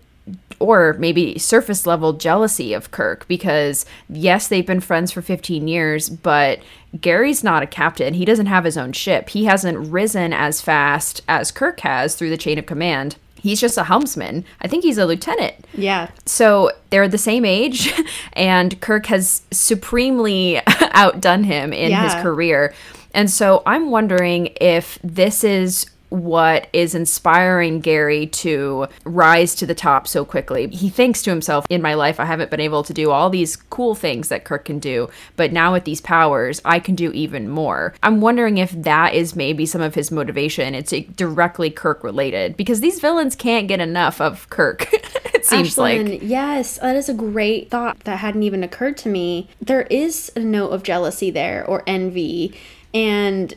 or 0.59 0.95
maybe 0.95 1.39
surface 1.39 1.87
level 1.87 2.13
jealousy 2.13 2.73
of 2.73 2.91
Kirk 2.91 3.29
because 3.29 3.87
yes, 4.09 4.49
they've 4.49 4.67
been 4.67 4.81
friends 4.81 5.13
for 5.13 5.23
15 5.23 5.69
years, 5.69 6.11
but 6.11 6.59
Gary's 7.01 7.45
not 7.45 7.63
a 7.63 7.67
captain. 7.67 8.15
He 8.15 8.25
doesn't 8.25 8.47
have 8.47 8.65
his 8.65 8.77
own 8.77 8.91
ship. 8.91 9.29
He 9.29 9.45
hasn't 9.45 9.79
risen 9.89 10.33
as 10.33 10.61
fast 10.61 11.23
as 11.29 11.53
Kirk 11.53 11.79
has 11.81 12.17
through 12.17 12.31
the 12.31 12.37
chain 12.37 12.59
of 12.59 12.67
command. 12.67 13.15
He's 13.41 13.61
just 13.61 13.77
a 13.79 13.85
helmsman. 13.85 14.45
I 14.61 14.69
think 14.69 14.85
he's 14.85 14.99
a 14.99 15.07
lieutenant. 15.07 15.55
Yeah. 15.75 16.11
So 16.27 16.71
they're 16.91 17.09
the 17.09 17.19
same 17.19 17.45
age, 17.45 17.93
and 18.35 18.81
Kirk 18.81 19.07
has 19.07 19.43
supremely 19.51 20.61
outdone 20.93 21.45
him 21.45 21.73
in 21.73 21.91
Yeah. 21.91 22.05
his 22.15 22.23
career. 22.23 22.75
And 23.15 23.31
so 23.31 23.63
I'm 23.67 23.91
wondering 23.91 24.51
if 24.61 24.99
this 25.03 25.43
is 25.43 25.87
what 26.11 26.69
is 26.73 26.95
inspiring 26.95 27.81
Gary 27.81 28.27
to 28.27 28.87
rise 29.05 29.55
to 29.57 29.67
the 29.67 29.75
top 29.75 30.07
so 30.07 30.25
quickly. 30.25 30.69
He 30.69 30.91
thinks 30.91 31.23
to 31.23 31.31
himself, 31.31 31.67
in 31.71 31.81
my 31.81 31.95
life, 31.95 32.21
I 32.21 32.25
haven't 32.25 32.51
been 32.51 32.61
able 32.61 32.83
to 32.85 32.93
do 32.93 33.11
all 33.11 33.31
these 33.31 33.57
cool 33.57 33.95
things 33.95 34.29
that 34.29 34.45
Kirk 34.45 34.67
can 34.67 34.79
do, 34.79 35.09
but 35.37 35.53
now 35.53 35.73
with 35.73 35.85
these 35.85 36.01
powers, 36.01 36.61
I 36.65 36.81
can 36.81 36.95
do 36.95 37.13
even 37.13 37.49
more. 37.49 37.95
I'm 38.03 38.21
wondering 38.21 38.59
if 38.59 38.73
that 38.73 39.15
is 39.15 39.35
maybe 39.37 39.67
some 39.67 39.81
of 39.81 39.95
his 39.95 40.11
motivation. 40.11 40.75
It's 40.75 40.93
directly 41.15 41.71
Kirk 41.71 42.05
related 42.05 42.57
because 42.57 42.81
these 42.81 43.01
villains 43.01 43.37
can't 43.37 43.69
get 43.69 43.81
enough 43.81 44.21
of 44.21 44.51
Kirk, 44.51 44.93
it 45.35 45.47
seems 45.47 45.79
like. 45.79 46.21
Yes, 46.23 46.79
that 46.79 46.97
is 46.97 47.09
a 47.09 47.15
great 47.15 47.71
thought 47.71 48.01
that 48.01 48.19
hadn't 48.19 48.43
even 48.43 48.65
occurred 48.65 48.97
to 48.99 49.09
me. 49.09 49.49
There 49.61 49.83
is 49.83 50.33
a 50.35 50.41
note 50.41 50.71
of 50.71 50.83
jealousy 50.83 51.31
there 51.31 51.65
or 51.65 51.85
envy. 51.87 52.59
And 52.93 53.55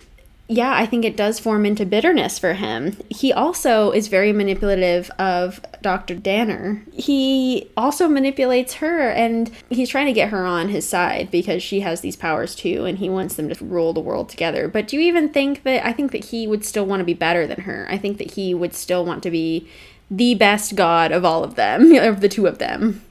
yeah, 0.50 0.74
I 0.76 0.86
think 0.86 1.06
it 1.06 1.16
does 1.16 1.40
form 1.40 1.66
into 1.66 1.86
bitterness 1.86 2.38
for 2.38 2.54
him. 2.54 2.98
He 3.10 3.32
also 3.32 3.92
is 3.92 4.10
very 4.10 4.34
manipulative 4.34 5.10
of 5.18 5.62
Dr. 5.82 6.16
Dehner. 6.16 6.82
He 6.94 7.72
also 7.78 8.10
manipulates 8.10 8.76
her 8.76 9.10
and 9.10 9.50
he's 9.70 9.88
trying 9.88 10.08
to 10.08 10.14
get 10.14 10.30
her 10.30 10.46
on 10.46 10.68
his 10.68 10.88
side 10.88 11.32
because 11.32 11.64
she 11.64 11.80
has 11.80 12.02
these 12.02 12.18
powers 12.18 12.56
too 12.56 12.84
and 12.84 12.98
he 12.98 13.10
wants 13.10 13.36
them 13.36 13.48
to 13.50 13.66
rule 13.66 13.94
the 13.94 14.02
world 14.02 14.28
together. 14.28 14.68
But 14.68 14.88
do 14.88 14.98
you 14.98 15.04
even 15.04 15.30
think 15.30 15.64
that 15.64 15.86
I 15.86 15.94
think 15.94 16.12
that 16.12 16.26
he 16.26 16.46
would 16.46 16.66
still 16.66 16.86
want 16.86 17.00
to 17.00 17.06
be 17.06 17.14
better 17.14 17.48
than 17.48 17.62
her? 17.62 17.88
I 17.90 17.98
think 17.98 18.18
that 18.18 18.32
he 18.32 18.54
would 18.54 18.74
still 18.74 19.06
want 19.06 19.24
to 19.24 19.32
be 19.32 19.70
the 20.12 20.36
best 20.36 20.76
god 20.76 21.14
of 21.14 21.24
all 21.24 21.46
of 21.46 21.56
them, 21.56 21.94
of 21.96 22.20
the 22.20 22.30
two 22.30 22.48
of 22.48 22.58
them. 22.58 23.02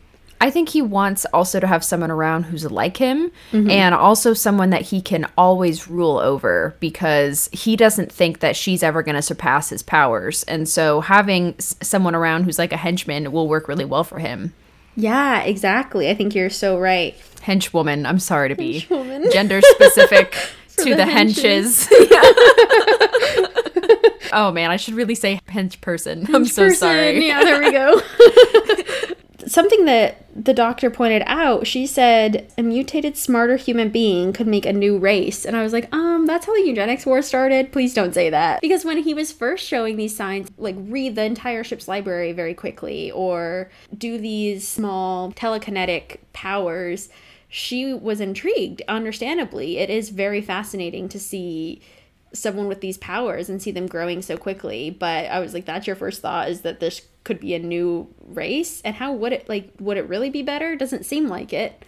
I 0.42 0.50
think 0.50 0.68
he 0.70 0.82
wants 0.82 1.25
also 1.26 1.61
to 1.61 1.68
have 1.68 1.84
someone 1.84 2.11
around 2.11 2.42
who's 2.42 2.68
like 2.68 2.96
him 2.96 3.30
mm-hmm. 3.52 3.70
and 3.70 3.94
also 3.94 4.34
someone 4.34 4.70
that 4.70 4.82
he 4.82 5.00
can 5.00 5.25
always 5.38 5.87
rule 5.87 6.18
over 6.18 6.75
because 6.80 7.49
he 7.52 7.76
doesn't 7.76 8.11
think 8.11 8.40
that 8.40 8.56
she's 8.56 8.82
ever 8.82 9.04
going 9.04 9.14
to 9.14 9.23
surpass 9.23 9.71
his 9.71 9.84
powers. 9.84 10.43
And 10.45 10.69
so 10.69 11.00
having 11.00 11.54
s- 11.60 11.76
someone 11.80 12.17
around 12.17 12.43
who's 12.43 12.58
like 12.58 12.73
a 12.73 12.76
henchman 12.76 13.30
will 13.30 13.47
work 13.47 13.69
really 13.69 13.84
well 13.84 14.02
for 14.02 14.19
him. 14.19 14.52
Yeah, 14.97 15.43
exactly. 15.43 16.10
I 16.10 16.14
think 16.14 16.34
you're 16.34 16.50
so 16.50 16.76
right. 16.76 17.17
Henchwoman, 17.36 18.04
I'm 18.04 18.19
sorry 18.19 18.49
to 18.49 18.56
be 18.56 18.80
gender 19.32 19.60
specific 19.62 20.32
to 20.78 20.90
the 20.90 20.97
the, 20.97 21.04
henches. 21.04 21.88
oh 24.32 24.50
man, 24.50 24.73
I 24.73 24.76
should 24.76 24.95
really 24.95 25.14
say 25.14 25.38
hench 25.49 25.80
person. 25.80 26.26
I'm 26.34 26.47
so 26.47 26.64
person. 26.64 26.78
sorry. 26.78 27.28
Yeah, 27.28 27.45
there 27.45 27.60
we 27.60 27.71
go. 27.71 28.02
Something 29.52 29.84
that 29.84 30.25
the 30.34 30.54
doctor 30.54 30.88
pointed 30.88 31.23
out, 31.26 31.67
she 31.67 31.86
said 31.86 32.50
a 32.56 32.62
mutated, 32.62 33.19
smarter 33.19 33.56
human 33.56 33.91
being 33.91 34.32
could 34.32 34.47
make 34.47 34.65
a 34.65 34.73
new 34.73 34.97
race. 34.97 35.45
And 35.45 35.54
I 35.54 35.62
was 35.62 35.75
like, 35.75 35.95
um, 35.95 36.25
that's 36.25 36.47
how 36.47 36.54
the 36.54 36.67
eugenics 36.67 37.04
war 37.04 37.21
started. 37.21 37.71
Please 37.71 37.93
don't 37.93 38.15
say 38.15 38.30
that. 38.30 38.62
Because 38.62 38.86
when 38.86 39.02
he 39.02 39.12
was 39.12 39.30
first 39.30 39.67
showing 39.67 39.99
these 39.99 40.17
signs, 40.17 40.49
like 40.56 40.76
read 40.78 41.17
the 41.17 41.25
entire 41.25 41.62
ship's 41.65 41.86
library 41.86 42.32
very 42.32 42.54
quickly 42.54 43.10
or 43.10 43.71
do 43.95 44.17
these 44.17 44.67
small 44.67 45.32
telekinetic 45.32 46.21
powers, 46.32 47.10
she 47.47 47.93
was 47.93 48.23
intrigued, 48.23 48.80
understandably. 48.88 49.76
It 49.76 49.91
is 49.91 50.08
very 50.08 50.41
fascinating 50.41 51.10
to 51.10 51.21
see 51.21 51.82
someone 52.34 52.66
with 52.68 52.80
these 52.80 52.99
powers 52.99 53.49
and 53.49 53.60
see 53.62 53.71
them 53.71 53.86
growing 53.86 54.23
so 54.23 54.36
quickly 54.36 54.90
but 54.90 55.26
i 55.26 55.38
was 55.38 55.52
like 55.54 55.64
that's 55.66 55.86
your 55.86 55.97
first 55.97 56.23
thought 56.23 56.49
is 56.49 56.62
that 56.62 56.80
this 56.80 57.02
could 57.25 57.38
be 57.38 57.54
a 57.54 57.58
new 57.58 58.12
race 58.26 58.80
and 58.84 58.97
how 58.97 59.12
would 59.12 59.32
it 59.32 59.49
like 59.49 59.71
would 59.78 59.97
it 59.97 60.08
really 60.08 60.30
be 60.30 60.42
better 60.42 60.75
doesn't 60.76 61.04
seem 61.04 61.28
like 61.28 61.52
it 61.52 61.84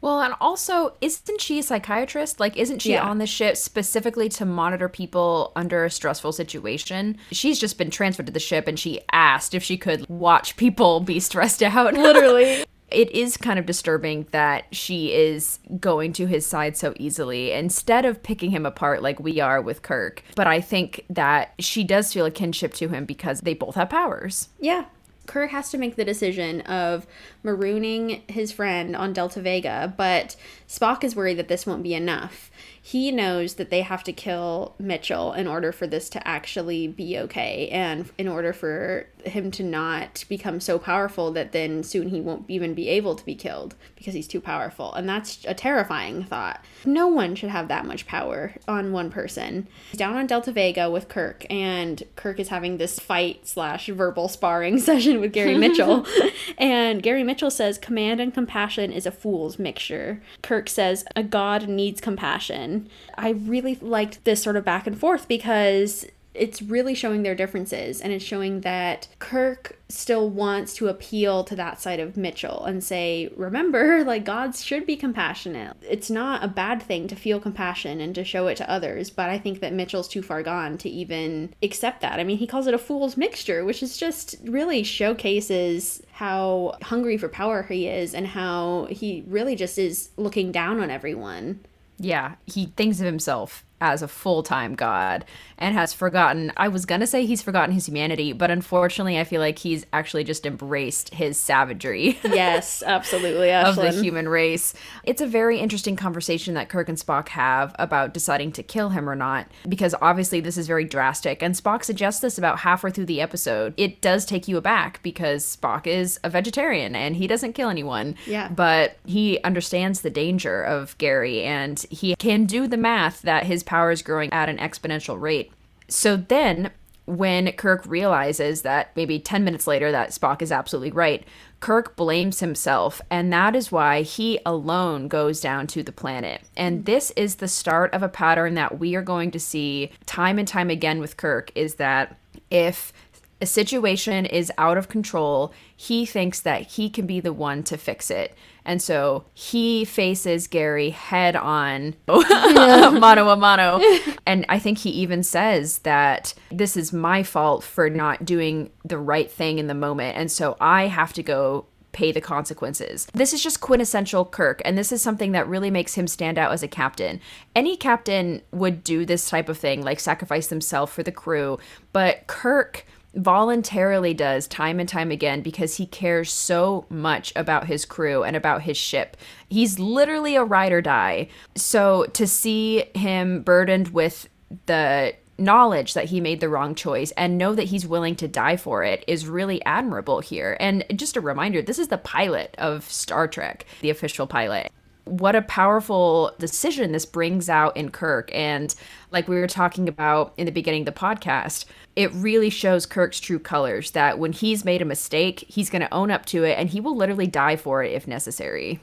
Well, 0.00 0.20
and 0.20 0.34
also, 0.38 0.92
isn't 1.00 1.40
she 1.40 1.60
a 1.60 1.62
psychiatrist? 1.62 2.38
Like, 2.38 2.58
isn't 2.58 2.82
she 2.82 2.92
Yeah. 2.92 3.08
on 3.08 3.16
the 3.16 3.26
ship 3.26 3.56
specifically 3.56 4.28
to 4.30 4.44
monitor 4.44 4.86
people 4.86 5.50
under 5.56 5.86
a 5.86 5.90
stressful 5.90 6.32
situation? 6.32 7.16
She's 7.32 7.58
just 7.58 7.78
been 7.78 7.88
transferred 7.90 8.26
to 8.26 8.32
the 8.32 8.38
ship 8.38 8.68
and 8.68 8.78
she 8.78 9.00
asked 9.12 9.54
if 9.54 9.64
she 9.64 9.78
could 9.78 10.06
watch 10.10 10.58
people 10.58 11.00
be 11.00 11.20
stressed 11.20 11.62
out. 11.62 11.94
literally 12.08 12.63
it 12.94 13.10
is 13.10 13.36
kind 13.36 13.58
of 13.58 13.66
disturbing 13.66 14.26
that 14.30 14.74
she 14.74 15.12
is 15.12 15.58
going 15.80 16.12
to 16.14 16.26
his 16.26 16.46
side 16.46 16.76
so 16.76 16.94
easily 16.96 17.52
instead 17.52 18.04
of 18.04 18.22
picking 18.22 18.50
him 18.50 18.64
apart 18.64 19.02
like 19.02 19.18
we 19.20 19.40
are 19.40 19.60
with 19.60 19.82
Kirk. 19.82 20.22
But 20.36 20.46
I 20.46 20.60
think 20.60 21.04
that 21.10 21.54
she 21.58 21.84
does 21.84 22.12
feel 22.12 22.26
a 22.26 22.30
kinship 22.30 22.74
to 22.74 22.88
him 22.88 23.04
because 23.04 23.40
they 23.40 23.54
both 23.54 23.74
have 23.74 23.90
powers. 23.90 24.48
yeah 24.60 24.86
Kirk 25.26 25.50
has 25.50 25.70
to 25.70 25.78
make 25.78 25.96
the 25.96 26.04
decision 26.04 26.60
of 26.62 27.06
marooning 27.44 28.28
his 28.30 28.52
friend 28.52 28.94
on 28.94 29.12
Delta 29.12 29.40
Vega, 29.40 29.92
but 29.96 30.36
Spock 30.68 31.02
is 31.02 31.16
worried 31.16 31.38
that 31.38 31.48
this 31.48 31.66
won't 31.66 31.82
be 31.82 31.94
enough. 31.94 32.50
He 32.86 33.10
knows 33.10 33.54
that 33.54 33.70
they 33.70 33.80
have 33.80 34.04
to 34.04 34.12
kill 34.12 34.74
Mitchell 34.78 35.32
in 35.32 35.46
order 35.46 35.72
for 35.72 35.86
this 35.86 36.10
to 36.10 36.28
actually 36.28 36.86
be 36.86 37.16
okay, 37.16 37.70
and 37.70 38.10
in 38.18 38.28
order 38.28 38.52
for 38.52 39.06
him 39.24 39.50
to 39.52 39.62
not 39.62 40.26
become 40.28 40.60
so 40.60 40.78
powerful 40.78 41.30
that 41.32 41.52
then 41.52 41.82
soon 41.82 42.08
he 42.08 42.20
won't 42.20 42.44
even 42.46 42.74
be 42.74 42.88
able 42.88 43.16
to 43.16 43.24
be 43.24 43.34
killed 43.34 43.74
because 43.96 44.12
he's 44.12 44.28
too 44.28 44.40
powerful. 44.40 44.92
And 44.92 45.08
that's 45.08 45.46
a 45.46 45.54
terrifying 45.54 46.24
thought. 46.24 46.62
No 46.84 47.08
one 47.08 47.34
should 47.36 47.48
have 47.48 47.68
that 47.68 47.86
much 47.86 48.06
power 48.06 48.52
on 48.68 48.92
one 48.92 49.08
person. 49.08 49.66
He's 49.90 49.98
down 49.98 50.16
on 50.16 50.26
Delta 50.26 50.52
Vega 50.52 50.90
with 50.90 51.08
Kirk, 51.08 51.46
and 51.48 52.02
Kirk 52.16 52.38
is 52.38 52.48
having 52.48 52.76
this 52.76 52.98
fight 52.98 53.48
slash 53.48 53.86
verbal 53.86 54.28
sparring 54.28 54.78
session 54.78 55.20
with 55.20 55.32
Gary 55.32 55.56
Mitchell. 55.56 56.06
and 56.58 57.02
Gary 57.02 57.24
Mitchell 57.24 57.50
says, 57.50 57.78
Command 57.78 58.20
and 58.20 58.34
compassion 58.34 58.92
is 58.92 59.06
a 59.06 59.10
fool's 59.10 59.58
mixture. 59.58 60.20
Kirk 60.42 60.68
says, 60.68 61.06
A 61.16 61.22
god 61.22 61.66
needs 61.66 62.02
compassion. 62.02 62.73
I 63.16 63.30
really 63.30 63.76
liked 63.76 64.24
this 64.24 64.42
sort 64.42 64.56
of 64.56 64.64
back 64.64 64.86
and 64.86 64.98
forth 64.98 65.28
because 65.28 66.06
it's 66.34 66.60
really 66.60 66.94
showing 66.94 67.22
their 67.22 67.34
differences 67.34 68.00
and 68.00 68.12
it's 68.12 68.24
showing 68.24 68.60
that 68.62 69.06
Kirk 69.20 69.78
still 69.88 70.28
wants 70.28 70.74
to 70.74 70.88
appeal 70.88 71.44
to 71.44 71.54
that 71.54 71.80
side 71.80 72.00
of 72.00 72.16
Mitchell 72.16 72.64
and 72.64 72.82
say, 72.82 73.30
remember, 73.36 74.02
like 74.06 74.24
gods 74.24 74.64
should 74.64 74.84
be 74.84 74.96
compassionate. 74.96 75.76
It's 75.82 76.10
not 76.10 76.42
a 76.42 76.48
bad 76.48 76.82
thing 76.82 77.06
to 77.08 77.16
feel 77.16 77.38
compassion 77.38 78.00
and 78.00 78.14
to 78.16 78.24
show 78.24 78.48
it 78.48 78.56
to 78.56 78.70
others, 78.70 79.10
but 79.10 79.30
I 79.30 79.38
think 79.38 79.60
that 79.60 79.72
Mitchell's 79.72 80.08
too 80.08 80.22
far 80.22 80.42
gone 80.42 80.76
to 80.78 80.88
even 80.88 81.54
accept 81.62 82.00
that. 82.00 82.18
I 82.18 82.24
mean, 82.24 82.38
he 82.38 82.46
calls 82.46 82.66
it 82.66 82.74
a 82.74 82.78
fool's 82.78 83.16
mixture, 83.16 83.64
which 83.64 83.82
is 83.82 83.96
just 83.96 84.34
really 84.44 84.82
showcases 84.82 86.02
how 86.12 86.76
hungry 86.82 87.16
for 87.16 87.28
power 87.28 87.62
he 87.62 87.86
is 87.86 88.14
and 88.14 88.26
how 88.26 88.86
he 88.90 89.22
really 89.28 89.54
just 89.54 89.78
is 89.78 90.10
looking 90.16 90.50
down 90.50 90.80
on 90.80 90.90
everyone. 90.90 91.60
Yeah, 91.98 92.34
he 92.46 92.66
thinks 92.76 93.00
of 93.00 93.06
himself 93.06 93.64
as 93.92 94.02
a 94.02 94.08
full 94.08 94.42
time 94.42 94.74
god 94.74 95.24
and 95.58 95.74
has 95.74 95.92
forgotten. 95.92 96.52
I 96.56 96.68
was 96.68 96.84
to 97.00 97.06
say 97.06 97.26
he's 97.26 97.42
forgotten 97.42 97.74
his 97.74 97.86
humanity, 97.86 98.32
but 98.32 98.50
unfortunately, 98.50 99.18
I 99.18 99.24
feel 99.24 99.40
like 99.40 99.58
he's 99.58 99.86
actually 99.92 100.24
just 100.24 100.46
embraced 100.46 101.14
his 101.14 101.38
savagery. 101.38 102.18
yes, 102.24 102.82
absolutely. 102.84 103.52
of 103.52 103.76
the 103.76 103.92
human 103.92 104.28
race. 104.28 104.74
It's 105.04 105.20
a 105.20 105.26
very 105.26 105.58
interesting 105.58 105.96
conversation 105.96 106.54
that 106.54 106.68
Kirk 106.68 106.88
and 106.88 106.98
Spock 106.98 107.28
have 107.28 107.74
about 107.78 108.14
deciding 108.14 108.52
to 108.52 108.62
kill 108.62 108.90
him 108.90 109.08
or 109.08 109.14
not, 109.14 109.46
because 109.68 109.94
obviously 110.00 110.40
this 110.40 110.56
is 110.56 110.66
very 110.66 110.84
drastic. 110.84 111.42
And 111.42 111.54
Spock 111.54 111.84
suggests 111.84 112.20
this 112.20 112.38
about 112.38 112.60
halfway 112.60 112.90
through 112.90 113.06
the 113.06 113.20
episode. 113.20 113.74
It 113.76 114.00
does 114.00 114.24
take 114.24 114.48
you 114.48 114.56
aback 114.56 115.02
because 115.02 115.56
Spock 115.56 115.86
is 115.86 116.18
a 116.24 116.30
vegetarian 116.30 116.96
and 116.96 117.16
he 117.16 117.26
doesn't 117.26 117.52
kill 117.52 117.68
anyone. 117.68 118.16
Yeah. 118.26 118.48
But 118.48 118.96
he 119.04 119.40
understands 119.42 120.00
the 120.00 120.10
danger 120.10 120.62
of 120.62 120.96
Gary 120.98 121.42
and 121.42 121.84
he 121.90 122.16
can 122.16 122.46
do 122.46 122.66
the 122.66 122.76
math 122.76 123.22
that 123.22 123.44
his 123.44 123.62
power 123.74 123.90
is 123.90 124.02
growing 124.02 124.32
at 124.32 124.48
an 124.48 124.58
exponential 124.58 125.20
rate. 125.20 125.50
So 125.88 126.16
then 126.16 126.70
when 127.06 127.50
Kirk 127.54 127.84
realizes 127.86 128.62
that 128.62 128.92
maybe 128.94 129.18
10 129.18 129.42
minutes 129.42 129.66
later 129.66 129.90
that 129.90 130.10
Spock 130.10 130.42
is 130.42 130.52
absolutely 130.52 130.92
right, 130.92 131.26
Kirk 131.58 131.96
blames 131.96 132.38
himself, 132.38 133.02
and 133.10 133.32
that 133.32 133.56
is 133.56 133.72
why 133.72 134.02
he 134.02 134.38
alone 134.46 135.08
goes 135.08 135.40
down 135.40 135.66
to 135.66 135.82
the 135.82 135.90
planet. 135.90 136.42
And 136.56 136.84
this 136.84 137.10
is 137.16 137.36
the 137.36 137.48
start 137.48 137.92
of 137.92 138.04
a 138.04 138.08
pattern 138.08 138.54
that 138.54 138.78
we 138.78 138.94
are 138.94 139.02
going 139.02 139.32
to 139.32 139.40
see 139.40 139.90
time 140.06 140.38
and 140.38 140.46
time 140.46 140.70
again 140.70 141.00
with 141.00 141.16
Kirk 141.16 141.50
is 141.56 141.74
that 141.74 142.16
if 142.52 142.92
a 143.40 143.46
situation 143.46 144.24
is 144.24 144.52
out 144.56 144.78
of 144.78 144.88
control, 144.88 145.52
he 145.76 146.06
thinks 146.06 146.38
that 146.42 146.62
he 146.62 146.88
can 146.88 147.06
be 147.08 147.18
the 147.18 147.32
one 147.32 147.64
to 147.64 147.76
fix 147.76 148.08
it. 148.08 148.36
And 148.64 148.80
so 148.80 149.24
he 149.34 149.84
faces 149.84 150.46
Gary 150.46 150.90
head 150.90 151.36
on, 151.36 151.94
mano 152.08 153.28
a 153.28 153.36
mano. 153.36 153.80
And 154.26 154.46
I 154.48 154.58
think 154.58 154.78
he 154.78 154.90
even 154.90 155.22
says 155.22 155.78
that 155.80 156.34
this 156.50 156.76
is 156.76 156.92
my 156.92 157.22
fault 157.22 157.62
for 157.62 157.90
not 157.90 158.24
doing 158.24 158.70
the 158.84 158.98
right 158.98 159.30
thing 159.30 159.58
in 159.58 159.66
the 159.66 159.74
moment. 159.74 160.16
And 160.16 160.30
so 160.30 160.56
I 160.60 160.86
have 160.86 161.12
to 161.14 161.22
go 161.22 161.66
pay 161.94 162.12
the 162.12 162.20
consequences. 162.20 163.06
This 163.14 163.32
is 163.32 163.42
just 163.42 163.60
quintessential 163.60 164.26
Kirk, 164.26 164.60
and 164.64 164.76
this 164.76 164.92
is 164.92 165.00
something 165.00 165.32
that 165.32 165.48
really 165.48 165.70
makes 165.70 165.94
him 165.94 166.06
stand 166.06 166.36
out 166.36 166.52
as 166.52 166.62
a 166.62 166.68
captain. 166.68 167.20
Any 167.56 167.76
captain 167.76 168.42
would 168.50 168.84
do 168.84 169.06
this 169.06 169.30
type 169.30 169.48
of 169.48 169.56
thing, 169.56 169.82
like 169.82 170.00
sacrifice 170.00 170.48
themselves 170.48 170.92
for 170.92 171.02
the 171.02 171.12
crew, 171.12 171.58
but 171.92 172.26
Kirk 172.26 172.84
voluntarily 173.16 174.14
does 174.14 174.46
time 174.46 174.80
and 174.80 174.88
time 174.88 175.10
again 175.10 175.40
because 175.40 175.76
he 175.76 175.86
cares 175.86 176.32
so 176.32 176.86
much 176.88 177.32
about 177.36 177.66
his 177.66 177.84
crew 177.84 178.22
and 178.22 178.36
about 178.36 178.62
his 178.62 178.76
ship. 178.76 179.16
He's 179.48 179.78
literally 179.78 180.36
a 180.36 180.44
ride 180.44 180.72
or 180.72 180.82
die. 180.82 181.28
So 181.54 182.04
to 182.14 182.26
see 182.26 182.84
him 182.94 183.42
burdened 183.42 183.88
with 183.88 184.28
the 184.66 185.14
knowledge 185.36 185.94
that 185.94 186.06
he 186.06 186.20
made 186.20 186.40
the 186.40 186.48
wrong 186.48 186.74
choice 186.74 187.10
and 187.12 187.36
know 187.36 187.54
that 187.54 187.64
he's 187.64 187.86
willing 187.86 188.14
to 188.14 188.28
die 188.28 188.56
for 188.56 188.84
it 188.84 189.04
is 189.08 189.26
really 189.26 189.64
admirable 189.64 190.20
here. 190.20 190.56
And 190.60 190.84
just 190.94 191.16
a 191.16 191.20
reminder 191.20 191.60
this 191.60 191.78
is 191.78 191.88
the 191.88 191.98
pilot 191.98 192.54
of 192.58 192.88
Star 192.90 193.26
Trek, 193.26 193.66
the 193.80 193.90
official 193.90 194.26
pilot 194.26 194.72
what 195.04 195.36
a 195.36 195.42
powerful 195.42 196.32
decision 196.38 196.92
this 196.92 197.06
brings 197.06 197.48
out 197.48 197.76
in 197.76 197.90
Kirk. 197.90 198.30
And 198.34 198.74
like 199.10 199.28
we 199.28 199.36
were 199.36 199.46
talking 199.46 199.88
about 199.88 200.32
in 200.36 200.46
the 200.46 200.52
beginning 200.52 200.82
of 200.82 200.94
the 200.94 201.00
podcast, 201.00 201.66
it 201.96 202.12
really 202.14 202.50
shows 202.50 202.86
Kirk's 202.86 203.20
true 203.20 203.38
colors 203.38 203.92
that 203.92 204.18
when 204.18 204.32
he's 204.32 204.64
made 204.64 204.82
a 204.82 204.86
mistake, 204.86 205.44
he's 205.48 205.70
going 205.70 205.82
to 205.82 205.94
own 205.94 206.10
up 206.10 206.26
to 206.26 206.44
it 206.44 206.58
and 206.58 206.70
he 206.70 206.80
will 206.80 206.96
literally 206.96 207.26
die 207.26 207.56
for 207.56 207.82
it 207.82 207.92
if 207.92 208.06
necessary. 208.06 208.80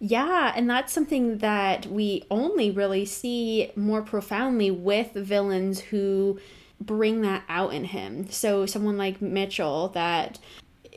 Yeah, 0.00 0.52
and 0.54 0.70
that's 0.70 0.92
something 0.92 1.38
that 1.38 1.86
we 1.86 2.24
only 2.30 2.70
really 2.70 3.04
see 3.04 3.72
more 3.74 4.02
profoundly 4.02 4.70
with 4.70 5.12
villains 5.12 5.80
who 5.80 6.38
bring 6.80 7.22
that 7.22 7.42
out 7.48 7.74
in 7.74 7.84
him. 7.84 8.30
So, 8.30 8.64
someone 8.64 8.96
like 8.96 9.20
Mitchell, 9.20 9.88
that 9.88 10.38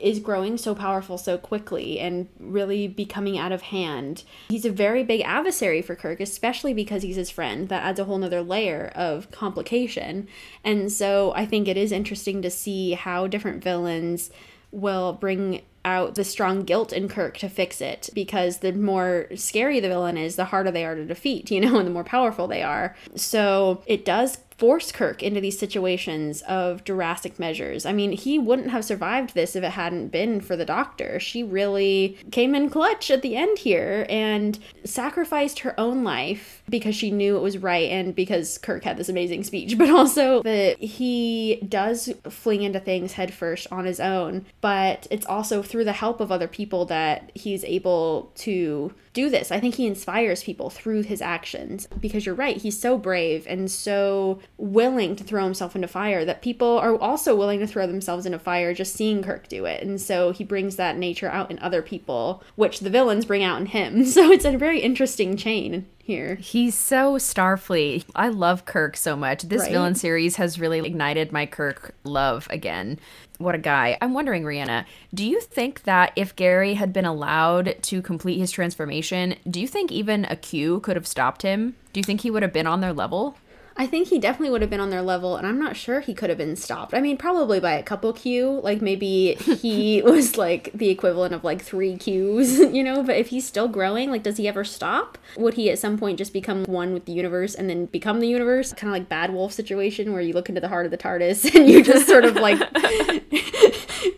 is 0.02 0.18
growing 0.18 0.58
so 0.58 0.74
powerful 0.74 1.16
so 1.16 1.38
quickly 1.38 1.98
and 1.98 2.28
really 2.38 2.88
becoming 2.88 3.38
out 3.38 3.52
of 3.52 3.62
hand. 3.62 4.24
He's 4.48 4.64
a 4.64 4.70
very 4.70 5.04
big 5.04 5.22
adversary 5.22 5.80
for 5.80 5.94
Kirk, 5.94 6.20
especially 6.20 6.74
because 6.74 7.02
he's 7.02 7.16
his 7.16 7.30
friend. 7.30 7.68
That 7.68 7.84
adds 7.84 8.00
a 8.00 8.04
whole 8.04 8.18
nother 8.18 8.42
layer 8.42 8.92
of 8.94 9.30
complication. 9.30 10.28
And 10.64 10.90
so 10.90 11.32
I 11.34 11.46
think 11.46 11.68
it 11.68 11.76
is 11.76 11.92
interesting 11.92 12.42
to 12.42 12.50
see 12.50 12.92
how 12.92 13.26
different 13.26 13.62
villains 13.62 14.30
will 14.72 15.12
bring 15.12 15.62
out 15.84 16.14
the 16.14 16.24
strong 16.24 16.62
guilt 16.62 16.92
in 16.92 17.08
Kirk 17.08 17.38
to 17.38 17.48
fix 17.48 17.80
it 17.80 18.08
because 18.14 18.58
the 18.58 18.72
more 18.72 19.26
scary 19.34 19.80
the 19.80 19.88
villain 19.88 20.16
is, 20.16 20.36
the 20.36 20.46
harder 20.46 20.70
they 20.70 20.84
are 20.84 20.94
to 20.94 21.04
defeat, 21.04 21.50
you 21.52 21.60
know, 21.60 21.78
and 21.78 21.86
the 21.86 21.92
more 21.92 22.04
powerful 22.04 22.46
they 22.46 22.62
are. 22.62 22.96
So 23.14 23.82
it 23.86 24.04
does 24.04 24.38
force 24.62 24.92
Kirk 24.92 25.24
into 25.24 25.40
these 25.40 25.58
situations 25.58 26.40
of 26.42 26.84
drastic 26.84 27.36
measures. 27.36 27.84
I 27.84 27.92
mean, 27.92 28.12
he 28.12 28.38
wouldn't 28.38 28.70
have 28.70 28.84
survived 28.84 29.34
this 29.34 29.56
if 29.56 29.64
it 29.64 29.72
hadn't 29.72 30.12
been 30.12 30.40
for 30.40 30.54
the 30.54 30.64
doctor. 30.64 31.18
She 31.18 31.42
really 31.42 32.16
came 32.30 32.54
in 32.54 32.70
clutch 32.70 33.10
at 33.10 33.22
the 33.22 33.34
end 33.34 33.58
here 33.58 34.06
and 34.08 34.60
sacrificed 34.84 35.58
her 35.58 35.74
own 35.80 36.04
life 36.04 36.62
because 36.68 36.94
she 36.94 37.10
knew 37.10 37.36
it 37.36 37.42
was 37.42 37.58
right 37.58 37.90
and 37.90 38.14
because 38.14 38.56
Kirk 38.56 38.84
had 38.84 38.98
this 38.98 39.08
amazing 39.08 39.42
speech, 39.42 39.76
but 39.78 39.90
also 39.90 40.44
that 40.44 40.78
he 40.78 41.60
does 41.68 42.12
fling 42.28 42.62
into 42.62 42.78
things 42.78 43.14
headfirst 43.14 43.66
on 43.72 43.84
his 43.84 43.98
own, 43.98 44.46
but 44.60 45.08
it's 45.10 45.26
also 45.26 45.60
through 45.60 45.86
the 45.86 45.92
help 45.92 46.20
of 46.20 46.30
other 46.30 46.46
people 46.46 46.84
that 46.84 47.32
he's 47.34 47.64
able 47.64 48.30
to 48.36 48.94
do 49.12 49.28
this. 49.28 49.52
I 49.52 49.60
think 49.60 49.74
he 49.74 49.86
inspires 49.86 50.42
people 50.42 50.70
through 50.70 51.02
his 51.02 51.20
actions 51.20 51.86
because 52.00 52.24
you're 52.24 52.34
right, 52.34 52.56
he's 52.56 52.78
so 52.78 52.96
brave 52.96 53.46
and 53.46 53.70
so 53.70 54.40
willing 54.56 55.16
to 55.16 55.24
throw 55.24 55.44
himself 55.44 55.76
into 55.76 55.88
fire 55.88 56.24
that 56.24 56.42
people 56.42 56.78
are 56.78 56.96
also 56.96 57.36
willing 57.36 57.60
to 57.60 57.66
throw 57.66 57.86
themselves 57.86 58.24
into 58.24 58.38
fire 58.38 58.72
just 58.72 58.94
seeing 58.94 59.22
Kirk 59.22 59.48
do 59.48 59.66
it. 59.66 59.82
And 59.82 60.00
so 60.00 60.32
he 60.32 60.44
brings 60.44 60.76
that 60.76 60.96
nature 60.96 61.28
out 61.28 61.50
in 61.50 61.58
other 61.58 61.82
people, 61.82 62.42
which 62.56 62.80
the 62.80 62.90
villains 62.90 63.26
bring 63.26 63.42
out 63.42 63.60
in 63.60 63.66
him. 63.66 64.04
So 64.12 64.30
it's 64.30 64.44
a 64.44 64.58
very 64.58 64.80
interesting 64.80 65.38
chain 65.38 65.86
here. 66.02 66.34
He's 66.34 66.74
so 66.74 67.14
Starfleet. 67.14 68.04
I 68.14 68.28
love 68.28 68.64
Kirk 68.64 68.96
so 68.96 69.16
much. 69.16 69.42
This 69.42 69.62
right? 69.62 69.70
villain 69.70 69.94
series 69.94 70.36
has 70.36 70.58
really 70.58 70.80
ignited 70.80 71.32
my 71.32 71.46
Kirk 71.46 71.94
love 72.04 72.46
again. 72.50 72.98
What 73.38 73.54
a 73.54 73.58
guy. 73.58 73.96
I'm 74.00 74.12
wondering, 74.12 74.44
Rhianna, 74.44 74.84
do 75.14 75.24
you 75.24 75.40
think 75.40 75.84
that 75.84 76.12
if 76.16 76.36
Gary 76.36 76.74
had 76.74 76.92
been 76.92 77.04
allowed 77.04 77.76
to 77.82 78.02
complete 78.02 78.38
his 78.38 78.50
transformation, 78.50 79.36
do 79.48 79.60
you 79.60 79.66
think 79.66 79.90
even 79.90 80.24
a 80.26 80.36
Q 80.36 80.80
could 80.80 80.96
have 80.96 81.06
stopped 81.06 81.42
him? 81.42 81.74
Do 81.92 82.00
you 82.00 82.04
think 82.04 82.20
he 82.20 82.30
would 82.30 82.42
have 82.42 82.52
been 82.52 82.66
on 82.66 82.80
their 82.80 82.92
level? 82.92 83.36
I 83.76 83.86
think 83.86 84.08
he 84.08 84.18
definitely 84.18 84.50
would 84.50 84.60
have 84.60 84.70
been 84.70 84.80
on 84.80 84.90
their 84.90 85.02
level, 85.02 85.36
and 85.36 85.46
I'm 85.46 85.58
not 85.58 85.76
sure 85.76 86.00
he 86.00 86.14
could 86.14 86.28
have 86.28 86.38
been 86.38 86.56
stopped. 86.56 86.94
I 86.94 87.00
mean, 87.00 87.16
probably 87.16 87.58
by 87.58 87.72
a 87.72 87.82
couple 87.82 88.12
Q. 88.12 88.60
Like 88.62 88.82
maybe 88.82 89.34
he 89.34 90.02
was 90.04 90.36
like 90.36 90.70
the 90.74 90.90
equivalent 90.90 91.34
of 91.34 91.44
like 91.44 91.62
three 91.62 91.96
Qs, 91.96 92.74
you 92.74 92.84
know. 92.84 93.02
But 93.02 93.16
if 93.16 93.28
he's 93.28 93.46
still 93.46 93.68
growing, 93.68 94.10
like, 94.10 94.22
does 94.22 94.36
he 94.36 94.46
ever 94.46 94.64
stop? 94.64 95.18
Would 95.36 95.54
he 95.54 95.70
at 95.70 95.78
some 95.78 95.98
point 95.98 96.18
just 96.18 96.32
become 96.32 96.64
one 96.64 96.92
with 96.92 97.06
the 97.06 97.12
universe 97.12 97.54
and 97.54 97.68
then 97.68 97.86
become 97.86 98.20
the 98.20 98.28
universe? 98.28 98.72
Kind 98.74 98.94
of 98.94 98.98
like 98.98 99.08
Bad 99.08 99.32
Wolf 99.32 99.52
situation 99.52 100.12
where 100.12 100.22
you 100.22 100.34
look 100.34 100.48
into 100.48 100.60
the 100.60 100.68
heart 100.68 100.84
of 100.84 100.90
the 100.90 100.98
TARDIS 100.98 101.54
and 101.54 101.68
you 101.68 101.82
just 101.82 102.06
sort 102.06 102.24
of 102.24 102.36
like 102.36 102.58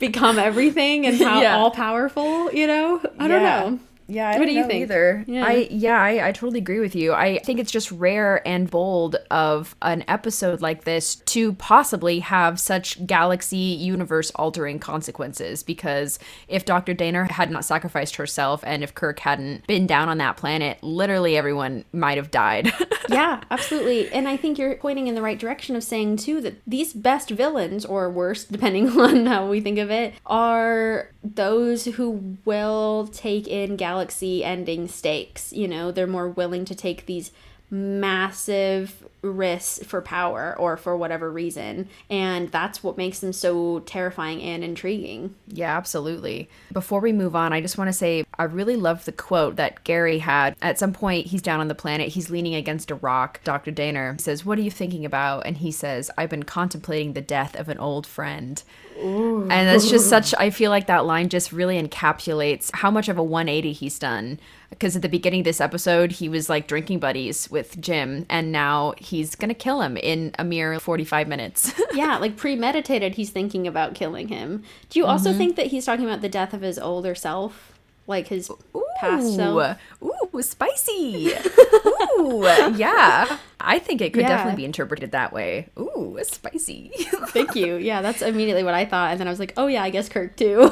become 0.00 0.38
everything 0.38 1.06
and 1.06 1.16
how 1.16 1.40
yeah. 1.40 1.56
all 1.56 1.70
powerful, 1.70 2.52
you 2.52 2.66
know? 2.66 3.00
I 3.18 3.28
don't 3.28 3.42
know. 3.42 3.78
Yeah, 4.06 4.30
I 4.30 4.38
what 4.38 4.46
do 4.46 4.52
you 4.52 4.66
think? 4.66 4.82
Either. 4.82 5.24
Yeah. 5.26 5.46
I 5.46 5.68
yeah, 5.70 6.00
I, 6.00 6.28
I 6.28 6.32
totally 6.32 6.58
agree 6.58 6.80
with 6.80 6.94
you. 6.94 7.12
I 7.12 7.38
think 7.38 7.58
it's 7.58 7.70
just 7.70 7.90
rare 7.90 8.46
and 8.46 8.70
bold 8.70 9.16
of 9.30 9.74
an 9.82 10.04
episode 10.08 10.60
like 10.60 10.84
this 10.84 11.16
to 11.16 11.54
possibly 11.54 12.20
have 12.20 12.60
such 12.60 13.04
galaxy 13.06 13.56
universe 13.56 14.30
altering 14.32 14.78
consequences. 14.78 15.62
Because 15.62 16.18
if 16.48 16.64
Dr. 16.64 16.94
Dehner 16.94 17.30
had 17.30 17.50
not 17.50 17.64
sacrificed 17.64 18.16
herself 18.16 18.62
and 18.66 18.82
if 18.82 18.94
Kirk 18.94 19.20
hadn't 19.20 19.66
been 19.66 19.86
down 19.86 20.08
on 20.08 20.18
that 20.18 20.36
planet, 20.36 20.82
literally 20.82 21.36
everyone 21.36 21.84
might 21.92 22.18
have 22.18 22.30
died. 22.30 22.72
yeah, 23.08 23.42
absolutely. 23.50 24.10
And 24.12 24.28
I 24.28 24.36
think 24.36 24.58
you're 24.58 24.76
pointing 24.76 25.06
in 25.06 25.14
the 25.14 25.22
right 25.22 25.38
direction 25.38 25.76
of 25.76 25.84
saying 25.84 26.18
too 26.18 26.40
that 26.42 26.60
these 26.66 26.92
best 26.92 27.30
villains, 27.30 27.84
or 27.84 28.10
worst, 28.10 28.52
depending 28.52 28.90
on 29.00 29.26
how 29.26 29.48
we 29.48 29.60
think 29.60 29.78
of 29.78 29.90
it, 29.90 30.14
are 30.26 31.10
those 31.22 31.86
who 31.86 32.36
will 32.44 33.08
take 33.12 33.48
in 33.48 33.76
galaxy 33.76 33.93
galaxy 33.94 34.42
ending 34.42 34.88
stakes. 34.88 35.52
You 35.52 35.68
know, 35.68 35.92
they're 35.92 36.08
more 36.08 36.28
willing 36.28 36.64
to 36.64 36.74
take 36.74 37.06
these 37.06 37.30
massive 37.70 39.06
risks 39.24 39.84
for 39.86 40.00
power 40.00 40.54
or 40.58 40.76
for 40.76 40.96
whatever 40.96 41.30
reason. 41.30 41.88
And 42.10 42.50
that's 42.50 42.82
what 42.82 42.96
makes 42.96 43.20
them 43.20 43.32
so 43.32 43.80
terrifying 43.80 44.42
and 44.42 44.62
intriguing. 44.62 45.34
Yeah, 45.48 45.76
absolutely. 45.76 46.48
Before 46.72 47.00
we 47.00 47.12
move 47.12 47.34
on, 47.34 47.52
I 47.52 47.60
just 47.60 47.78
want 47.78 47.88
to 47.88 47.92
say 47.92 48.24
I 48.38 48.44
really 48.44 48.76
love 48.76 49.04
the 49.04 49.12
quote 49.12 49.56
that 49.56 49.84
Gary 49.84 50.18
had. 50.18 50.56
At 50.60 50.78
some 50.78 50.92
point, 50.92 51.26
he's 51.26 51.42
down 51.42 51.60
on 51.60 51.68
the 51.68 51.74
planet, 51.74 52.08
he's 52.08 52.30
leaning 52.30 52.54
against 52.54 52.90
a 52.90 52.96
rock. 52.96 53.40
Dr. 53.44 53.72
Dehner 53.72 54.20
says, 54.20 54.44
What 54.44 54.58
are 54.58 54.62
you 54.62 54.70
thinking 54.70 55.04
about? 55.04 55.46
And 55.46 55.58
he 55.58 55.70
says, 55.70 56.10
I've 56.16 56.30
been 56.30 56.42
contemplating 56.42 57.12
the 57.12 57.20
death 57.20 57.54
of 57.56 57.68
an 57.68 57.78
old 57.78 58.06
friend. 58.06 58.62
Ooh. 58.98 59.42
And 59.42 59.68
that's 59.68 59.88
just 59.88 60.08
such, 60.08 60.34
I 60.38 60.50
feel 60.50 60.70
like 60.70 60.86
that 60.86 61.04
line 61.04 61.28
just 61.28 61.52
really 61.52 61.80
encapsulates 61.80 62.70
how 62.74 62.90
much 62.90 63.08
of 63.08 63.18
a 63.18 63.22
180 63.22 63.72
he's 63.72 63.98
done. 63.98 64.38
Because 64.70 64.96
at 64.96 65.02
the 65.02 65.08
beginning 65.08 65.40
of 65.40 65.44
this 65.44 65.60
episode, 65.60 66.12
he 66.12 66.28
was 66.28 66.48
like 66.48 66.66
drinking 66.66 66.98
buddies 66.98 67.48
with 67.48 67.80
Jim, 67.80 68.26
and 68.28 68.50
now 68.50 68.94
he's 69.14 69.36
gonna 69.36 69.54
kill 69.54 69.80
him 69.80 69.96
in 69.96 70.34
a 70.38 70.44
mere 70.44 70.78
45 70.80 71.28
minutes. 71.28 71.72
yeah, 71.94 72.18
like 72.18 72.36
premeditated, 72.36 73.14
he's 73.14 73.30
thinking 73.30 73.66
about 73.66 73.94
killing 73.94 74.28
him. 74.28 74.64
Do 74.90 74.98
you 74.98 75.06
also 75.06 75.30
mm-hmm. 75.30 75.38
think 75.38 75.56
that 75.56 75.68
he's 75.68 75.84
talking 75.84 76.04
about 76.04 76.20
the 76.20 76.28
death 76.28 76.52
of 76.52 76.62
his 76.62 76.78
older 76.78 77.14
self? 77.14 77.70
Like 78.06 78.26
his 78.26 78.50
past 78.98 79.34
self? 79.34 79.78
Ooh, 80.02 80.42
spicy. 80.42 81.32
Ooh, 82.18 82.42
yeah. 82.76 83.38
I 83.60 83.78
think 83.78 84.02
it 84.02 84.12
could 84.12 84.22
Yeah. 84.22 84.28
definitely 84.28 84.56
be 84.56 84.64
interpreted 84.66 85.12
that 85.12 85.32
way. 85.32 85.68
Ooh, 85.78 86.18
spicy. 86.22 86.90
Thank 87.28 87.54
you. 87.54 87.76
Yeah, 87.76 88.02
that's 88.02 88.20
immediately 88.20 88.62
what 88.62 88.74
I 88.74 88.84
thought. 88.84 89.12
And 89.12 89.20
then 89.20 89.26
I 89.26 89.30
was 89.30 89.38
like, 89.40 89.54
oh, 89.56 89.68
yeah, 89.68 89.82
I 89.82 89.88
guess 89.88 90.10
Kirk 90.10 90.36
too. 90.36 90.70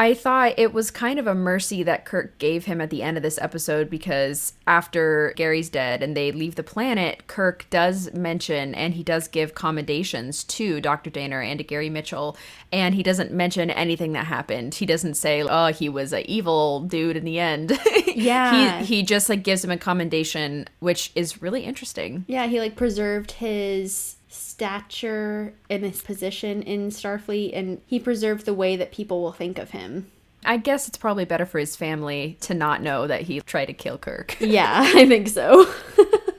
I 0.00 0.14
thought 0.14 0.54
it 0.56 0.72
was 0.72 0.90
kind 0.90 1.18
of 1.18 1.26
a 1.26 1.34
mercy 1.34 1.82
that 1.82 2.06
Kirk 2.06 2.38
gave 2.38 2.64
him 2.64 2.80
at 2.80 2.88
the 2.88 3.02
end 3.02 3.18
of 3.18 3.22
this 3.22 3.36
episode 3.36 3.90
because 3.90 4.54
after 4.66 5.34
Gary's 5.36 5.68
dead 5.68 6.02
and 6.02 6.16
they 6.16 6.32
leave 6.32 6.54
the 6.54 6.62
planet, 6.62 7.26
Kirk 7.26 7.66
does 7.68 8.10
mention 8.14 8.74
and 8.74 8.94
he 8.94 9.02
does 9.02 9.28
give 9.28 9.54
commendations 9.54 10.42
to 10.44 10.80
Dr. 10.80 11.10
Dehner 11.10 11.44
and 11.44 11.58
to 11.58 11.64
Gary 11.64 11.90
Mitchell, 11.90 12.38
and 12.72 12.94
he 12.94 13.02
doesn't 13.02 13.30
mention 13.30 13.68
anything 13.70 14.14
that 14.14 14.24
happened. 14.24 14.72
He 14.72 14.86
doesn't 14.86 15.18
say, 15.18 15.42
"Oh, 15.42 15.66
he 15.66 15.90
was 15.90 16.14
an 16.14 16.22
evil 16.24 16.80
dude 16.80 17.18
in 17.18 17.26
the 17.26 17.38
end." 17.38 17.78
Yeah. 18.10 18.80
he 18.80 18.96
he 18.96 19.02
just 19.02 19.28
like 19.28 19.44
gives 19.44 19.64
him 19.64 19.70
a 19.70 19.76
commendation, 19.78 20.66
which 20.80 21.12
is 21.14 21.40
really 21.40 21.62
interesting. 21.62 22.24
yeah, 22.26 22.46
he 22.48 22.58
like 22.58 22.74
preserved 22.74 23.32
his 23.32 24.16
stature 24.30 25.52
and 25.68 25.84
his 25.84 26.00
position 26.00 26.62
in 26.62 26.88
Starfleet, 26.88 27.50
and 27.52 27.80
he 27.86 27.98
preserved 27.98 28.46
the 28.46 28.54
way 28.54 28.76
that 28.76 28.92
people 28.92 29.20
will 29.20 29.32
think 29.32 29.58
of 29.58 29.70
him. 29.70 30.10
I 30.44 30.56
guess 30.56 30.88
it's 30.88 30.96
probably 30.96 31.24
better 31.26 31.44
for 31.44 31.58
his 31.58 31.76
family 31.76 32.38
to 32.42 32.54
not 32.54 32.82
know 32.82 33.06
that 33.06 33.22
he 33.22 33.40
tried 33.40 33.66
to 33.66 33.72
kill 33.74 33.98
Kirk. 33.98 34.36
Yeah, 34.40 34.80
I 34.94 35.06
think 35.06 35.28
so. 35.28 35.70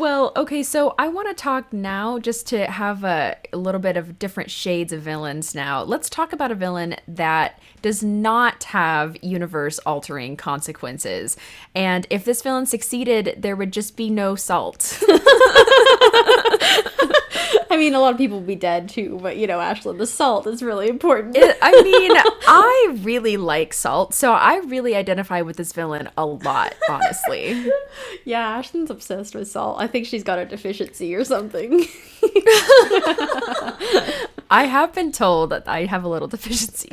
Well, 0.00 0.32
okay, 0.34 0.62
so 0.62 0.94
I 0.98 1.08
want 1.08 1.28
to 1.28 1.34
talk 1.34 1.74
now 1.74 2.18
just 2.18 2.46
to 2.46 2.70
have 2.70 3.04
a, 3.04 3.36
a 3.52 3.58
little 3.58 3.82
bit 3.82 3.98
of 3.98 4.18
different 4.18 4.50
shades 4.50 4.94
of 4.94 5.02
villains 5.02 5.54
now. 5.54 5.82
Let's 5.82 6.08
talk 6.08 6.32
about 6.32 6.50
a 6.50 6.54
villain 6.54 6.96
that 7.06 7.60
does 7.82 8.02
not 8.02 8.64
have 8.64 9.18
universe 9.20 9.78
altering 9.80 10.38
consequences. 10.38 11.36
And 11.74 12.06
if 12.08 12.24
this 12.24 12.40
villain 12.40 12.64
succeeded, 12.64 13.34
there 13.36 13.54
would 13.54 13.74
just 13.74 13.94
be 13.94 14.08
no 14.08 14.36
salt. 14.36 15.02
I 17.70 17.76
mean, 17.76 17.94
a 17.94 18.00
lot 18.00 18.12
of 18.12 18.18
people 18.18 18.38
would 18.38 18.48
be 18.48 18.56
dead 18.56 18.88
too, 18.88 19.20
but 19.22 19.36
you 19.36 19.46
know, 19.46 19.58
Ashlyn, 19.58 19.96
the 19.96 20.06
salt 20.06 20.46
is 20.48 20.60
really 20.60 20.88
important. 20.88 21.36
I 21.38 21.82
mean, 21.82 22.10
I 22.46 22.96
really 23.02 23.36
like 23.36 23.72
salt, 23.72 24.12
so 24.12 24.32
I 24.32 24.56
really 24.58 24.96
identify 24.96 25.40
with 25.42 25.56
this 25.56 25.72
villain 25.72 26.10
a 26.16 26.26
lot, 26.26 26.74
honestly. 26.88 27.70
yeah, 28.24 28.60
Ashlyn's 28.60 28.90
obsessed 28.90 29.36
with 29.36 29.48
salt. 29.48 29.80
I 29.80 29.86
think 29.90 30.06
she's 30.06 30.24
got 30.24 30.38
a 30.38 30.46
deficiency 30.46 31.14
or 31.14 31.24
something. 31.24 31.84
I 34.50 34.64
have 34.64 34.92
been 34.94 35.12
told 35.12 35.50
that 35.50 35.68
I 35.68 35.84
have 35.84 36.04
a 36.04 36.08
little 36.08 36.28
deficiency. 36.28 36.88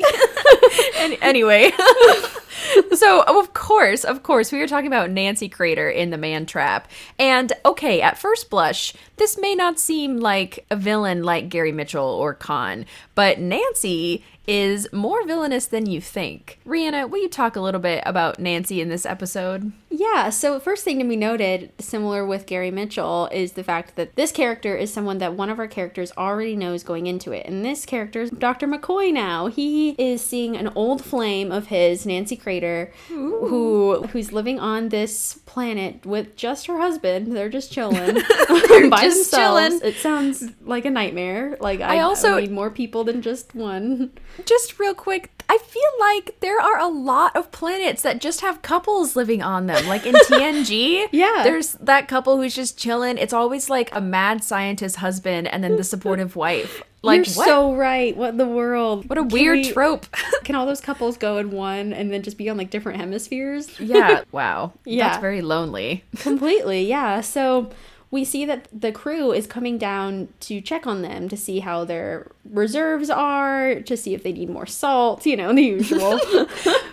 and 0.98 1.18
anyway, 1.22 1.72
so 2.94 3.24
oh, 3.28 3.40
of 3.40 3.54
course, 3.54 4.04
of 4.04 4.24
course, 4.24 4.52
we 4.52 4.60
were 4.60 4.68
talking 4.68 4.88
about 4.88 5.10
Nancy 5.10 5.50
Crater 5.50 5.90
in 5.90 6.10
The 6.10 6.18
Man 6.18 6.46
Trap. 6.46 6.90
And 7.20 7.54
okay, 7.66 8.02
at 8.02 8.18
first 8.18 8.50
blush, 8.50 8.94
this 9.18 9.38
may 9.38 9.56
not 9.56 9.80
seem 9.80 10.18
like 10.18 10.66
a 10.70 10.76
villain 10.76 11.24
like 11.24 11.50
Gary 11.50 11.72
Mitchell 11.72 12.06
or 12.06 12.34
Khan, 12.34 12.86
but 13.16 13.40
Nancy 13.40 14.24
is 14.48 14.88
more 14.94 15.28
villainous 15.28 15.66
than 15.66 15.86
you 15.86 16.00
think. 16.00 16.58
Rhianna, 16.66 17.10
will 17.10 17.22
you 17.22 17.28
talk 17.28 17.58
a 17.58 17.62
little 17.62 17.82
bit 17.82 18.02
about 18.06 18.40
Nancy 18.40 18.80
in 18.80 18.88
this 18.88 19.06
episode? 19.06 19.74
Yeah, 19.90 20.30
so 20.30 20.60
first 20.60 20.86
thing 20.86 21.00
to 21.00 21.06
be 21.06 21.18
noted, 21.18 21.72
similar 21.80 22.26
with 22.26 22.46
Gary 22.46 22.72
Mitchell, 22.72 23.28
is 23.34 23.54
the 23.54 23.64
fact 23.64 23.98
that 23.98 24.16
this 24.16 24.32
character 24.32 24.76
is 24.76 24.94
someone 24.94 25.18
that 25.18 25.34
one 25.34 25.50
of 25.50 25.60
our 25.60 25.68
characters 25.68 26.14
already 26.18 26.56
knows 26.56 26.84
going 26.84 27.08
into 27.08 27.34
it. 27.34 27.46
And 27.46 27.66
this 27.66 27.86
character 27.86 28.22
is 28.22 28.30
Dr. 28.30 28.68
McCoy 28.68 29.12
now. 29.12 29.48
He 29.48 29.90
is 29.92 30.24
seeing 30.24 30.56
an 30.56 30.70
old 30.76 31.04
flame 31.04 31.52
of 31.52 31.68
his, 31.68 32.06
Nancy 32.06 32.38
Crater, 32.48 32.94
who 33.10 34.04
who's 34.14 34.32
living 34.32 34.58
on 34.58 34.88
this 34.88 35.34
planet 35.46 36.06
with 36.06 36.38
just 36.38 36.68
her 36.68 36.78
husband. 36.80 37.36
They're 37.36 37.50
just 37.50 37.74
chilling. 37.74 38.16
by 38.90 39.02
just 39.02 39.32
themselves. 39.32 39.34
chilling. 39.34 39.80
It 39.84 39.96
sounds 39.98 40.46
like 40.62 40.86
a 40.86 40.90
nightmare. 40.90 41.58
Like 41.60 41.82
I, 41.82 41.98
I 41.98 42.00
also- 42.00 42.30
also 42.30 42.40
need 42.40 42.52
more 42.52 42.70
people 42.72 43.04
than 43.04 43.22
just 43.22 43.54
one. 43.54 44.12
Just 44.46 44.80
real 44.80 44.94
quick, 44.94 45.32
I 45.50 45.58
feel 45.58 45.92
like 46.00 46.40
there 46.42 46.60
are 46.62 46.78
a 46.80 46.88
lot 46.88 47.36
of 47.36 47.52
planets 47.52 48.04
that 48.04 48.22
just 48.22 48.42
have 48.42 48.62
couples 48.62 49.16
living 49.16 49.42
on 49.42 49.66
them. 49.66 49.88
Like 49.88 50.06
in 50.06 50.14
TNG, 50.14 51.08
Yeah. 51.12 51.42
there's 51.44 51.74
that 51.74 52.08
couple 52.08 52.38
who's 52.38 52.54
just 52.54 52.78
chilling. 52.78 53.18
It's 53.18 53.34
always 53.34 53.68
like 53.70 53.90
a 53.96 54.00
mad 54.02 54.44
scientist 54.44 54.98
husband 54.98 55.48
and 55.48 55.64
then 55.64 55.76
the 55.76 55.84
supportive 55.84 56.36
wife. 56.36 56.84
Like 57.04 57.26
You're 57.28 57.36
what? 57.36 57.46
so 57.48 57.76
right. 57.76 58.16
What 58.18 58.30
in 58.32 58.38
the 58.38 58.48
world? 58.48 59.08
what 59.10 59.18
a 59.18 59.22
Can 59.22 59.30
weird 59.30 59.58
we- 59.60 59.72
trope. 59.72 60.08
Can 60.44 60.56
all 60.56 60.66
those 60.66 60.82
couples 60.82 61.18
go 61.18 61.38
in 61.38 61.52
one 61.52 61.94
and 61.94 62.12
then 62.12 62.24
just 62.24 62.38
be 62.38 62.50
on 62.50 62.58
like 62.58 62.70
different 62.70 63.00
hemispheres? 63.00 63.80
yeah. 63.80 64.24
Wow. 64.32 64.74
Yeah. 64.86 65.10
That's 65.10 65.22
very 65.22 65.42
lonely. 65.42 66.04
Completely, 66.18 66.84
yeah. 66.88 67.22
So 67.22 67.70
we 68.10 68.24
see 68.24 68.46
that 68.46 68.68
the 68.74 68.92
crew 68.92 69.32
is 69.34 69.46
coming 69.46 69.78
down 69.78 70.30
to 70.40 70.62
check 70.62 70.88
on 70.88 71.02
them 71.02 71.28
to 71.30 71.36
see 71.38 71.60
how 71.60 71.84
their 71.84 72.32
reserves 72.50 73.10
are, 73.10 73.82
to 73.82 73.98
see 73.98 74.14
if 74.14 74.24
they 74.24 74.32
need 74.32 74.50
more 74.50 74.66
salt, 74.66 75.26
you 75.26 75.36
know, 75.36 75.54
the 75.54 75.62
usual. 75.62 76.18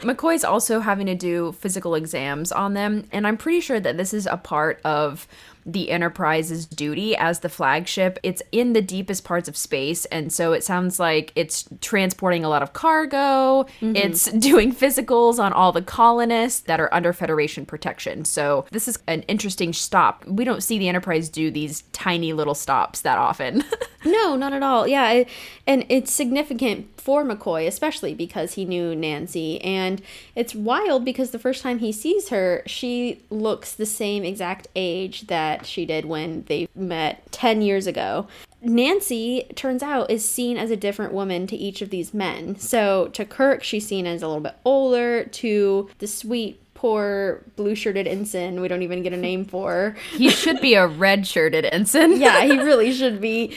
McCoy's 0.02 0.42
also 0.44 0.80
having 0.80 1.06
to 1.06 1.14
do 1.14 1.52
physical 1.52 1.94
exams 1.94 2.50
on 2.50 2.74
them, 2.74 3.06
and 3.12 3.26
I'm 3.28 3.36
pretty 3.36 3.60
sure 3.60 3.78
that 3.78 3.96
this 3.96 4.12
is 4.12 4.26
a 4.26 4.36
part 4.36 4.80
of 4.84 5.28
the 5.66 5.90
Enterprise's 5.90 6.66
duty 6.66 7.16
as 7.16 7.40
the 7.40 7.48
flagship. 7.48 8.18
It's 8.22 8.42
in 8.52 8.72
the 8.72 8.82
deepest 8.82 9.24
parts 9.24 9.48
of 9.48 9.56
space, 9.56 10.04
and 10.06 10.32
so 10.32 10.52
it 10.52 10.62
sounds 10.62 10.98
like 10.98 11.32
it's 11.34 11.64
transporting 11.80 12.44
a 12.44 12.48
lot 12.48 12.62
of 12.62 12.72
cargo. 12.72 13.64
Mm-hmm. 13.80 13.96
It's 13.96 14.24
doing 14.32 14.74
physicals 14.74 15.38
on 15.38 15.52
all 15.52 15.72
the 15.72 15.82
colonists 15.82 16.60
that 16.60 16.80
are 16.80 16.92
under 16.92 17.12
Federation 17.12 17.64
protection. 17.66 18.24
So 18.24 18.66
this 18.70 18.88
is 18.88 18.98
an 19.06 19.22
interesting 19.22 19.72
stop. 19.72 20.24
We 20.26 20.44
don't 20.44 20.62
see 20.62 20.78
the 20.78 20.88
Enterprise 20.88 21.28
do 21.28 21.50
these 21.50 21.82
tiny 21.92 22.32
little 22.32 22.54
stops 22.54 23.00
that 23.02 23.18
often. 23.18 23.64
no, 24.04 24.36
not 24.36 24.52
at 24.52 24.62
all. 24.62 24.86
Yeah, 24.86 25.24
and 25.66 25.86
it's 25.88 26.12
significant 26.12 26.93
for 27.04 27.22
McCoy, 27.22 27.66
especially 27.66 28.14
because 28.14 28.54
he 28.54 28.64
knew 28.64 28.96
Nancy. 28.96 29.60
And 29.60 30.00
it's 30.34 30.54
wild 30.54 31.04
because 31.04 31.32
the 31.32 31.38
first 31.38 31.62
time 31.62 31.80
he 31.80 31.92
sees 31.92 32.30
her, 32.30 32.62
she 32.64 33.20
looks 33.28 33.74
the 33.74 33.84
same 33.84 34.24
exact 34.24 34.68
age 34.74 35.26
that 35.26 35.66
she 35.66 35.84
did 35.84 36.06
when 36.06 36.44
they 36.44 36.66
met 36.74 37.30
10 37.30 37.60
years 37.60 37.86
ago. 37.86 38.26
Nancy, 38.62 39.46
turns 39.54 39.82
out, 39.82 40.10
is 40.10 40.26
seen 40.26 40.56
as 40.56 40.70
a 40.70 40.76
different 40.76 41.12
woman 41.12 41.46
to 41.48 41.56
each 41.56 41.82
of 41.82 41.90
these 41.90 42.14
men. 42.14 42.58
So 42.58 43.08
to 43.08 43.26
Kirk, 43.26 43.62
she's 43.62 43.86
seen 43.86 44.06
as 44.06 44.22
a 44.22 44.26
little 44.26 44.42
bit 44.42 44.56
older. 44.64 45.24
To 45.24 45.90
the 45.98 46.06
sweet, 46.06 46.62
poor 46.84 47.42
blue 47.56 47.74
shirted 47.74 48.06
ensign, 48.06 48.60
we 48.60 48.68
don't 48.68 48.82
even 48.82 49.02
get 49.02 49.14
a 49.14 49.16
name 49.16 49.46
for. 49.46 49.96
he 50.10 50.28
should 50.28 50.60
be 50.60 50.74
a 50.74 50.86
red 50.86 51.26
shirted 51.26 51.64
ensign. 51.64 52.20
Yeah, 52.20 52.44
he 52.44 52.58
really 52.58 52.92
should 53.00 53.22
be. 53.22 53.56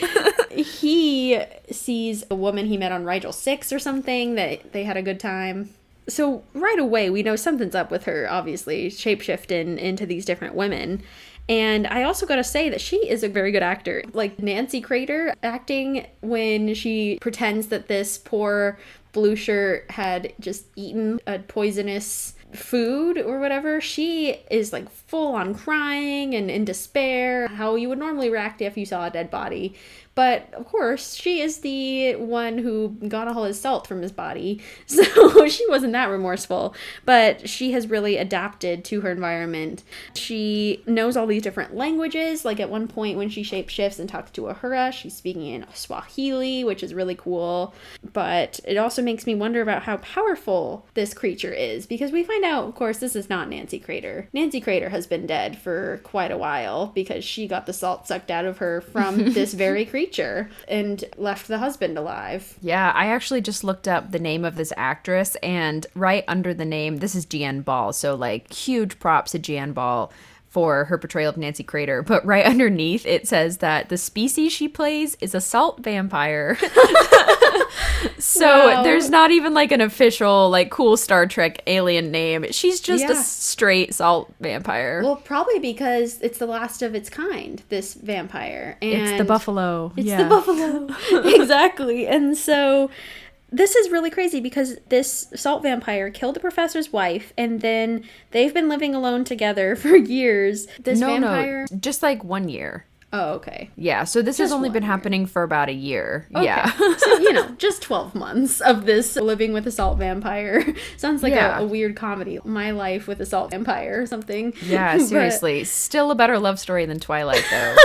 He 0.49 1.37
sees 1.69 2.23
a 2.31 2.35
woman 2.35 2.67
he 2.67 2.77
met 2.77 2.93
on 2.93 3.03
Rigel 3.03 3.33
6 3.33 3.73
or 3.73 3.79
something 3.79 4.35
that 4.35 4.71
they 4.71 4.85
had 4.85 4.95
a 4.95 5.01
good 5.01 5.19
time. 5.19 5.71
So 6.07 6.45
right 6.53 6.79
away, 6.79 7.09
we 7.09 7.21
know 7.21 7.35
something's 7.35 7.75
up 7.75 7.91
with 7.91 8.05
her, 8.05 8.27
obviously, 8.31 8.89
shapeshifting 8.89 9.77
into 9.77 10.05
these 10.05 10.23
different 10.23 10.55
women. 10.55 11.03
And 11.49 11.85
I 11.85 12.03
also 12.03 12.25
gotta 12.25 12.45
say 12.45 12.69
that 12.69 12.79
she 12.79 13.09
is 13.09 13.23
a 13.23 13.29
very 13.29 13.51
good 13.51 13.63
actor. 13.63 14.03
Like 14.13 14.39
Nancy 14.39 14.79
Crater 14.79 15.33
acting 15.43 16.07
when 16.21 16.73
she 16.75 17.17
pretends 17.19 17.67
that 17.67 17.89
this 17.89 18.17
poor 18.17 18.79
blue 19.11 19.35
shirt 19.35 19.91
had 19.91 20.31
just 20.39 20.67
eaten 20.77 21.19
a 21.27 21.39
poisonous 21.39 22.35
food 22.53 23.17
or 23.17 23.39
whatever, 23.39 23.81
she 23.81 24.39
is 24.49 24.71
like 24.71 24.89
full 24.89 25.35
on 25.35 25.53
crying 25.53 26.33
and 26.33 26.49
in 26.49 26.65
despair, 26.65 27.47
how 27.47 27.75
you 27.75 27.89
would 27.89 27.99
normally 27.99 28.29
react 28.29 28.61
if 28.61 28.77
you 28.77 28.85
saw 28.85 29.05
a 29.05 29.09
dead 29.09 29.29
body. 29.29 29.75
But 30.17 30.51
of 30.55 30.65
course, 30.65 31.13
she 31.13 31.41
is 31.41 31.59
the 31.59 32.15
one 32.15 32.57
who 32.57 32.97
got 33.07 33.27
all 33.27 33.43
his 33.43 33.61
salt 33.61 33.85
from 33.85 34.01
his 34.01 34.11
body. 34.11 34.59
So 34.87 35.47
she 35.47 35.67
wasn't 35.69 35.93
that 35.93 36.09
remorseful. 36.09 36.73
But 37.05 37.47
she 37.47 37.73
has 37.73 37.87
really 37.87 38.17
adapted 38.17 38.83
to 38.85 39.01
her 39.01 39.11
environment. 39.11 39.83
She 40.15 40.81
knows 40.87 41.15
all 41.15 41.27
these 41.27 41.43
different 41.43 41.75
languages. 41.75 42.43
Like 42.43 42.59
at 42.59 42.69
one 42.69 42.87
point, 42.87 43.17
when 43.17 43.29
she 43.29 43.43
shapeshifts 43.43 43.99
and 43.99 44.09
talks 44.09 44.31
to 44.31 44.41
Uhura, 44.43 44.91
she's 44.91 45.15
speaking 45.15 45.45
in 45.45 45.65
Swahili, 45.73 46.63
which 46.63 46.81
is 46.81 46.95
really 46.95 47.13
cool. 47.13 47.75
But 48.13 48.59
it 48.65 48.77
also 48.77 49.03
makes 49.03 49.27
me 49.27 49.35
wonder 49.35 49.61
about 49.61 49.83
how 49.83 49.97
powerful 49.97 50.87
this 50.95 51.13
creature 51.13 51.53
is 51.53 51.85
because 51.85 52.11
we 52.11 52.23
find 52.23 52.43
out, 52.43 52.67
of 52.67 52.73
course, 52.73 52.97
this 52.97 53.15
is 53.15 53.29
not 53.29 53.49
Nancy 53.49 53.77
Crater. 53.77 54.29
Nancy 54.33 54.61
Crater 54.61 54.89
has 54.89 55.05
been 55.05 55.27
dead 55.27 55.59
for 55.59 55.99
quite 56.03 56.31
a 56.31 56.37
while 56.37 56.87
because 56.87 57.23
she 57.23 57.47
got 57.47 57.67
the 57.67 57.73
salt 57.73 58.07
sucked 58.07 58.31
out 58.31 58.45
of 58.45 58.57
her 58.57 58.81
from 58.81 59.17
this 59.33 59.53
very 59.53 59.85
creature 59.85 60.06
and 60.67 61.03
left 61.17 61.47
the 61.47 61.57
husband 61.57 61.97
alive. 61.97 62.55
Yeah, 62.61 62.91
I 62.95 63.07
actually 63.07 63.41
just 63.41 63.63
looked 63.63 63.87
up 63.87 64.11
the 64.11 64.19
name 64.19 64.45
of 64.45 64.55
this 64.55 64.73
actress, 64.77 65.35
and 65.37 65.85
right 65.95 66.23
under 66.27 66.53
the 66.53 66.65
name, 66.65 66.97
this 66.97 67.15
is 67.15 67.25
Jeanne 67.25 67.61
Bal. 67.61 67.93
So, 67.93 68.15
like, 68.15 68.51
huge 68.53 68.99
props 68.99 69.31
to 69.31 69.39
Jeanne 69.39 69.73
Bal 69.73 70.11
for 70.49 70.85
her 70.85 70.97
portrayal 70.97 71.29
of 71.29 71.37
Nancy 71.37 71.63
Crater. 71.63 72.01
But 72.01 72.25
right 72.25 72.45
underneath, 72.53 73.05
it 73.05 73.27
says 73.27 73.57
that 73.57 73.89
the 73.89 73.97
species 73.97 74.51
she 74.51 74.67
plays 74.67 75.17
is 75.21 75.35
a 75.35 75.41
salt 75.41 75.83
vampire. 75.83 76.57
so 78.19 78.69
Wow. 78.69 78.83
there's 78.83 79.09
not 79.09 79.31
even 79.31 79.53
like 79.53 79.71
an 79.71 79.81
official, 79.81 80.49
like, 80.49 80.71
cool 80.71 80.97
Star 80.97 81.25
Trek 81.25 81.61
alien 81.67 82.11
name. 82.11 82.45
She's 82.51 82.79
just 82.79 83.05
a 83.05 83.15
straight 83.15 83.93
salt 83.93 84.33
vampire. 84.39 85.01
Well, 85.03 85.17
probably 85.17 85.59
because 85.59 86.19
it's 86.21 86.37
the 86.37 86.45
last 86.45 86.81
of 86.81 86.95
its 86.95 87.09
kind, 87.09 87.61
this 87.69 87.93
vampire. 87.93 88.77
And 88.81 88.91
it's 88.91 89.17
the 89.17 89.25
buffalo. 89.25 89.91
It's 89.97 90.07
yeah. 90.07 90.23
the 90.23 90.29
buffalo. 90.29 90.87
exactly. 91.41 92.07
And 92.07 92.37
so 92.37 92.89
this 93.51 93.75
is 93.75 93.89
really 93.91 94.09
crazy 94.09 94.39
because 94.39 94.77
this 94.89 95.27
salt 95.35 95.63
vampire 95.63 96.09
killed 96.09 96.35
the 96.35 96.39
professor's 96.39 96.91
wife 96.91 97.31
and 97.37 97.61
then 97.61 98.03
they've 98.31 98.53
been 98.53 98.67
living 98.69 98.93
alone 98.93 99.23
together 99.23 99.75
for 99.77 99.95
years. 99.95 100.67
This 100.79 100.99
No, 100.99 101.07
vampire 101.07 101.65
no, 101.71 101.77
just 101.77 102.03
like 102.03 102.23
one 102.23 102.49
year. 102.49 102.85
Oh, 103.13 103.35
okay. 103.35 103.69
Yeah, 103.77 104.03
so 104.03 104.21
this 104.21 104.37
has 104.39 104.51
only 104.51 104.69
been 104.69 104.83
year. 104.83 104.91
happening 104.91 105.25
for 105.27 105.43
about 105.43 105.69
a 105.69 105.73
year. 105.73 106.27
Okay. 106.35 106.43
Yeah. 106.43 106.69
so, 106.97 107.17
you 107.19 107.31
know, 107.31 107.47
just 107.57 107.81
12 107.81 108.13
months 108.15 108.59
of 108.59 108.85
this 108.85 109.15
living 109.15 109.53
with 109.53 109.65
a 109.65 109.71
salt 109.71 109.97
vampire. 109.97 110.75
Sounds 110.97 111.23
like 111.23 111.31
Yeah. 111.31 111.57
a, 111.57 111.63
a 111.63 111.65
weird 111.65 111.95
comedy. 111.95 112.37
My 112.43 112.71
life 112.71 113.07
with 113.07 113.21
a 113.21 113.25
salt 113.25 113.51
vampire 113.51 114.01
or 114.01 114.05
something. 114.07 114.53
Yeah, 114.61 114.97
But- 114.97 115.05
seriously. 115.05 115.63
Still 115.63 116.11
a 116.11 116.15
better 116.15 116.37
love 116.37 116.59
story 116.59 116.85
than 116.85 116.99
Twilight, 116.99 117.45
though. 117.49 117.75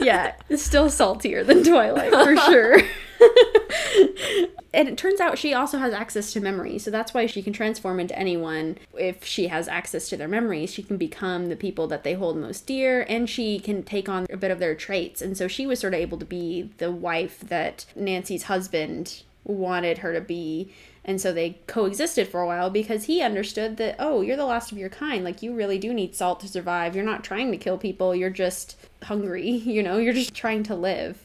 yeah, 0.00 0.34
it's 0.50 0.62
still 0.62 0.90
saltier 0.90 1.42
than 1.42 1.64
Twilight 1.64 2.10
for 2.12 2.36
sure. 2.36 2.80
and 4.74 4.88
it 4.88 4.96
turns 4.96 5.20
out 5.20 5.38
she 5.38 5.54
also 5.54 5.78
has 5.78 5.92
access 5.92 6.32
to 6.32 6.40
memory, 6.40 6.78
so 6.78 6.90
that's 6.90 7.14
why 7.14 7.26
she 7.26 7.42
can 7.42 7.52
transform 7.52 8.00
into 8.00 8.18
anyone. 8.18 8.78
If 8.98 9.24
she 9.24 9.48
has 9.48 9.68
access 9.68 10.08
to 10.08 10.16
their 10.16 10.28
memories, 10.28 10.72
she 10.72 10.82
can 10.82 10.96
become 10.96 11.48
the 11.48 11.56
people 11.56 11.86
that 11.88 12.04
they 12.04 12.14
hold 12.14 12.36
most 12.36 12.66
dear, 12.66 13.04
and 13.08 13.28
she 13.28 13.58
can 13.58 13.82
take 13.82 14.08
on 14.08 14.26
a 14.30 14.36
bit 14.36 14.50
of 14.50 14.58
their 14.58 14.74
traits. 14.74 15.22
And 15.22 15.36
so 15.36 15.48
she 15.48 15.66
was 15.66 15.80
sort 15.80 15.94
of 15.94 16.00
able 16.00 16.18
to 16.18 16.24
be 16.24 16.70
the 16.78 16.90
wife 16.90 17.40
that 17.40 17.86
Nancy's 17.94 18.44
husband 18.44 19.22
wanted 19.44 19.98
her 19.98 20.12
to 20.12 20.20
be. 20.20 20.72
And 21.04 21.20
so 21.20 21.32
they 21.32 21.58
coexisted 21.66 22.28
for 22.28 22.40
a 22.40 22.46
while 22.46 22.70
because 22.70 23.04
he 23.04 23.22
understood 23.22 23.76
that, 23.78 23.96
oh, 23.98 24.20
you're 24.20 24.36
the 24.36 24.46
last 24.46 24.70
of 24.70 24.78
your 24.78 24.88
kind. 24.88 25.24
Like, 25.24 25.42
you 25.42 25.52
really 25.52 25.78
do 25.78 25.92
need 25.92 26.14
salt 26.14 26.38
to 26.40 26.48
survive. 26.48 26.94
You're 26.94 27.04
not 27.04 27.24
trying 27.24 27.50
to 27.50 27.58
kill 27.58 27.76
people. 27.76 28.14
You're 28.14 28.30
just 28.30 28.76
hungry. 29.02 29.50
You 29.72 29.82
know, 29.82 29.96
you're 29.96 30.12
just 30.12 30.34
trying 30.34 30.62
to 30.64 30.74
live. 30.74 31.18